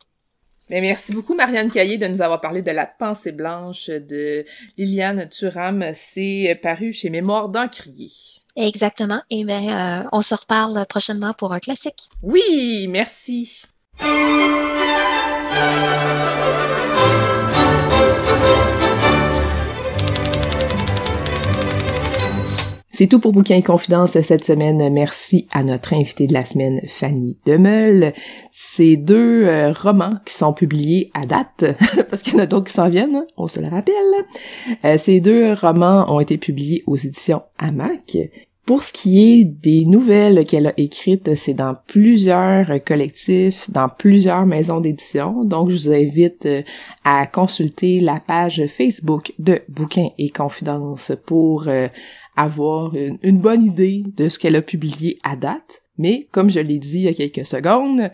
Mais 0.70 0.80
merci 0.80 1.12
beaucoup, 1.12 1.34
Marianne 1.34 1.70
Caillé, 1.70 1.98
de 1.98 2.06
nous 2.06 2.22
avoir 2.22 2.40
parlé 2.40 2.62
de 2.62 2.70
La 2.70 2.86
pensée 2.86 3.32
blanche 3.32 3.88
de 3.88 4.44
Liliane 4.78 5.28
Thuram. 5.28 5.90
C'est 5.92 6.58
paru 6.62 6.92
chez 6.92 7.10
Mémoire 7.10 7.48
d'Encrier. 7.48 8.10
Exactement. 8.56 9.20
Et 9.30 9.44
bien, 9.44 10.02
euh, 10.04 10.08
on 10.12 10.22
se 10.22 10.34
reparle 10.34 10.86
prochainement 10.86 11.34
pour 11.34 11.52
un 11.52 11.60
classique. 11.60 12.08
Oui, 12.22 12.86
merci. 12.88 13.64
C'est 22.96 23.08
tout 23.08 23.18
pour 23.18 23.32
Bouquin 23.32 23.56
et 23.56 23.62
Confidence 23.62 24.20
cette 24.20 24.44
semaine. 24.44 24.88
Merci 24.92 25.48
à 25.50 25.64
notre 25.64 25.94
invitée 25.94 26.28
de 26.28 26.32
la 26.32 26.44
semaine, 26.44 26.80
Fanny 26.86 27.36
Demeul. 27.44 28.12
Ces 28.52 28.96
deux 28.96 29.42
euh, 29.46 29.72
romans 29.72 30.12
qui 30.24 30.34
sont 30.34 30.52
publiés 30.52 31.10
à 31.12 31.26
date, 31.26 31.64
parce 32.08 32.22
qu'il 32.22 32.34
y 32.34 32.36
en 32.36 32.44
a 32.44 32.46
d'autres 32.46 32.66
qui 32.68 32.72
s'en 32.72 32.88
viennent, 32.88 33.26
on 33.36 33.48
se 33.48 33.58
le 33.58 33.66
rappelle. 33.66 33.94
Euh, 34.84 34.96
ces 34.96 35.20
deux 35.20 35.54
romans 35.54 36.06
ont 36.08 36.20
été 36.20 36.38
publiés 36.38 36.84
aux 36.86 36.94
éditions 36.94 37.42
Hamac. 37.58 38.16
Pour 38.66 38.82
ce 38.82 38.94
qui 38.94 39.22
est 39.22 39.44
des 39.44 39.84
nouvelles 39.84 40.44
qu'elle 40.46 40.68
a 40.68 40.72
écrites, 40.78 41.34
c'est 41.34 41.52
dans 41.52 41.74
plusieurs 41.86 42.66
collectifs, 42.84 43.70
dans 43.70 43.90
plusieurs 43.90 44.46
maisons 44.46 44.80
d'édition. 44.80 45.44
Donc, 45.44 45.68
je 45.68 45.76
vous 45.76 45.92
invite 45.92 46.46
euh, 46.46 46.62
à 47.04 47.26
consulter 47.26 48.00
la 48.00 48.20
page 48.20 48.64
Facebook 48.66 49.34
de 49.38 49.60
Bouquins 49.68 50.08
et 50.16 50.30
Confidences 50.30 51.12
pour 51.26 51.68
euh, 51.68 51.88
avoir 52.36 52.94
une, 52.94 53.18
une 53.22 53.38
bonne 53.38 53.66
idée 53.66 54.02
de 54.16 54.30
ce 54.30 54.38
qu'elle 54.38 54.56
a 54.56 54.62
publié 54.62 55.18
à 55.24 55.36
date. 55.36 55.82
Mais, 55.98 56.26
comme 56.32 56.48
je 56.48 56.60
l'ai 56.60 56.78
dit 56.78 57.00
il 57.00 57.04
y 57.04 57.08
a 57.08 57.12
quelques 57.12 57.46
secondes, 57.46 58.10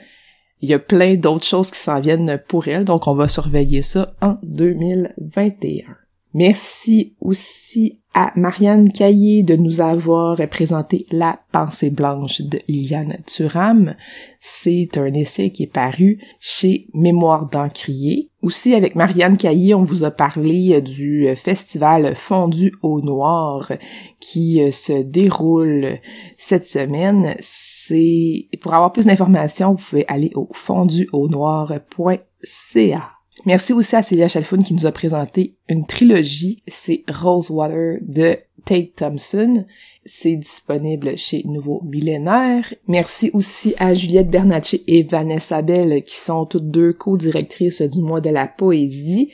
il 0.62 0.68
y 0.68 0.74
a 0.74 0.78
plein 0.81 1.14
d'autres 1.14 1.47
choses 1.47 1.70
qui 1.70 1.78
s'en 1.78 2.01
viennent 2.01 2.40
pour 2.48 2.66
elle, 2.66 2.85
donc 2.85 3.06
on 3.06 3.14
va 3.14 3.28
surveiller 3.28 3.82
ça 3.82 4.14
en 4.20 4.36
2021. 4.43 5.99
Merci 6.32 7.15
aussi 7.20 7.98
à 8.15 8.32
Marianne 8.36 8.93
Caillé 8.93 9.43
de 9.43 9.57
nous 9.57 9.81
avoir 9.81 10.36
présenté 10.48 11.05
La 11.11 11.40
pensée 11.51 11.90
blanche 11.90 12.40
de 12.40 12.61
Liliane 12.69 13.19
Thuram. 13.27 13.97
C'est 14.39 14.97
un 14.97 15.12
essai 15.12 15.51
qui 15.51 15.65
est 15.65 15.73
paru 15.73 16.20
chez 16.39 16.86
Mémoire 16.94 17.48
d'Encrier. 17.48 18.31
Aussi, 18.43 18.74
avec 18.74 18.94
Marianne 18.94 19.36
Caillé, 19.36 19.74
on 19.74 19.82
vous 19.82 20.05
a 20.05 20.12
parlé 20.12 20.81
du 20.81 21.28
festival 21.35 22.15
Fondu 22.15 22.73
au 22.82 23.01
Noir 23.01 23.73
qui 24.20 24.61
se 24.73 25.02
déroule 25.02 25.98
cette 26.36 26.66
semaine. 26.66 27.35
C'est 27.40 28.48
pour 28.61 28.74
avoir 28.74 28.93
plus 28.93 29.07
d'informations, 29.07 29.73
vous 29.73 29.85
pouvez 29.85 30.05
aller 30.09 30.31
au 30.35 30.48
fonduaunoir.ca. 30.52 33.19
Merci 33.46 33.72
aussi 33.72 33.96
à 33.96 34.02
Célia 34.02 34.28
Chalfoun 34.28 34.62
qui 34.62 34.74
nous 34.74 34.86
a 34.86 34.92
présenté 34.92 35.54
une 35.68 35.86
trilogie, 35.86 36.62
c'est 36.68 37.04
Rosewater 37.08 37.98
de 38.02 38.38
Tate 38.64 38.96
Thompson. 38.96 39.64
C'est 40.04 40.36
disponible 40.36 41.16
chez 41.16 41.42
Nouveau 41.44 41.82
Millénaire. 41.84 42.72
Merci 42.86 43.30
aussi 43.32 43.74
à 43.78 43.94
Juliette 43.94 44.30
Bernatchez 44.30 44.82
et 44.86 45.02
Vanessa 45.02 45.62
Bell 45.62 46.02
qui 46.02 46.16
sont 46.16 46.46
toutes 46.46 46.70
deux 46.70 46.92
co-directrices 46.92 47.82
du 47.82 48.00
mois 48.00 48.20
de 48.20 48.30
la 48.30 48.46
poésie. 48.46 49.30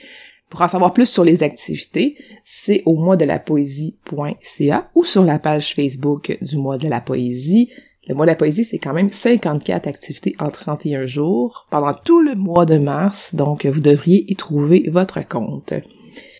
Pour 0.51 0.63
en 0.63 0.69
savoir 0.69 0.93
plus 0.93 1.07
sur 1.07 1.25
les 1.25 1.43
activités, 1.43 2.17
c'est 2.45 2.83
au 2.87 2.95
mois 2.95 3.17
de 3.17 3.25
la 3.25 3.39
poésie.ca 3.39 4.91
ou 4.95 5.05
sur 5.05 5.25
la 5.25 5.39
page 5.39 5.75
Facebook 5.75 6.39
du 6.41 6.57
mois 6.57 6.79
de 6.79 6.89
la 6.89 7.01
poésie. 7.01 7.71
Le 8.09 8.15
mois 8.15 8.25
de 8.25 8.31
la 8.31 8.37
poésie, 8.37 8.65
c'est 8.65 8.79
quand 8.79 8.93
même 8.93 9.09
54 9.09 9.89
activités 9.89 10.37
en 10.39 10.49
31 10.49 11.07
jours 11.07 11.67
pendant 11.71 11.93
tout 11.93 12.23
le 12.23 12.37
mois 12.37 12.65
de 12.65 12.79
mars, 12.79 13.35
donc 13.35 13.67
vous 13.67 13.81
devriez 13.81 14.31
y 14.31 14.37
trouver 14.37 14.89
votre 14.89 15.27
compte. 15.27 15.75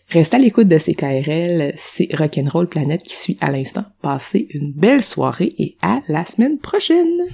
Restez 0.07 0.37
à 0.37 0.39
l'écoute 0.39 0.69
de 0.69 0.77
CKRL, 0.77 1.73
c'est 1.75 2.07
Rock'n'Roll 2.13 2.69
Planète 2.69 3.03
qui 3.03 3.15
suit 3.15 3.37
à 3.41 3.51
l'instant. 3.51 3.83
Passez 4.01 4.47
une 4.53 4.71
belle 4.71 5.03
soirée 5.03 5.53
et 5.57 5.75
à 5.81 5.99
la 6.07 6.23
semaine 6.23 6.57
prochaine! 6.57 7.25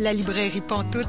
La 0.00 0.12
librairie 0.12 0.60
Pantoute, 0.60 1.08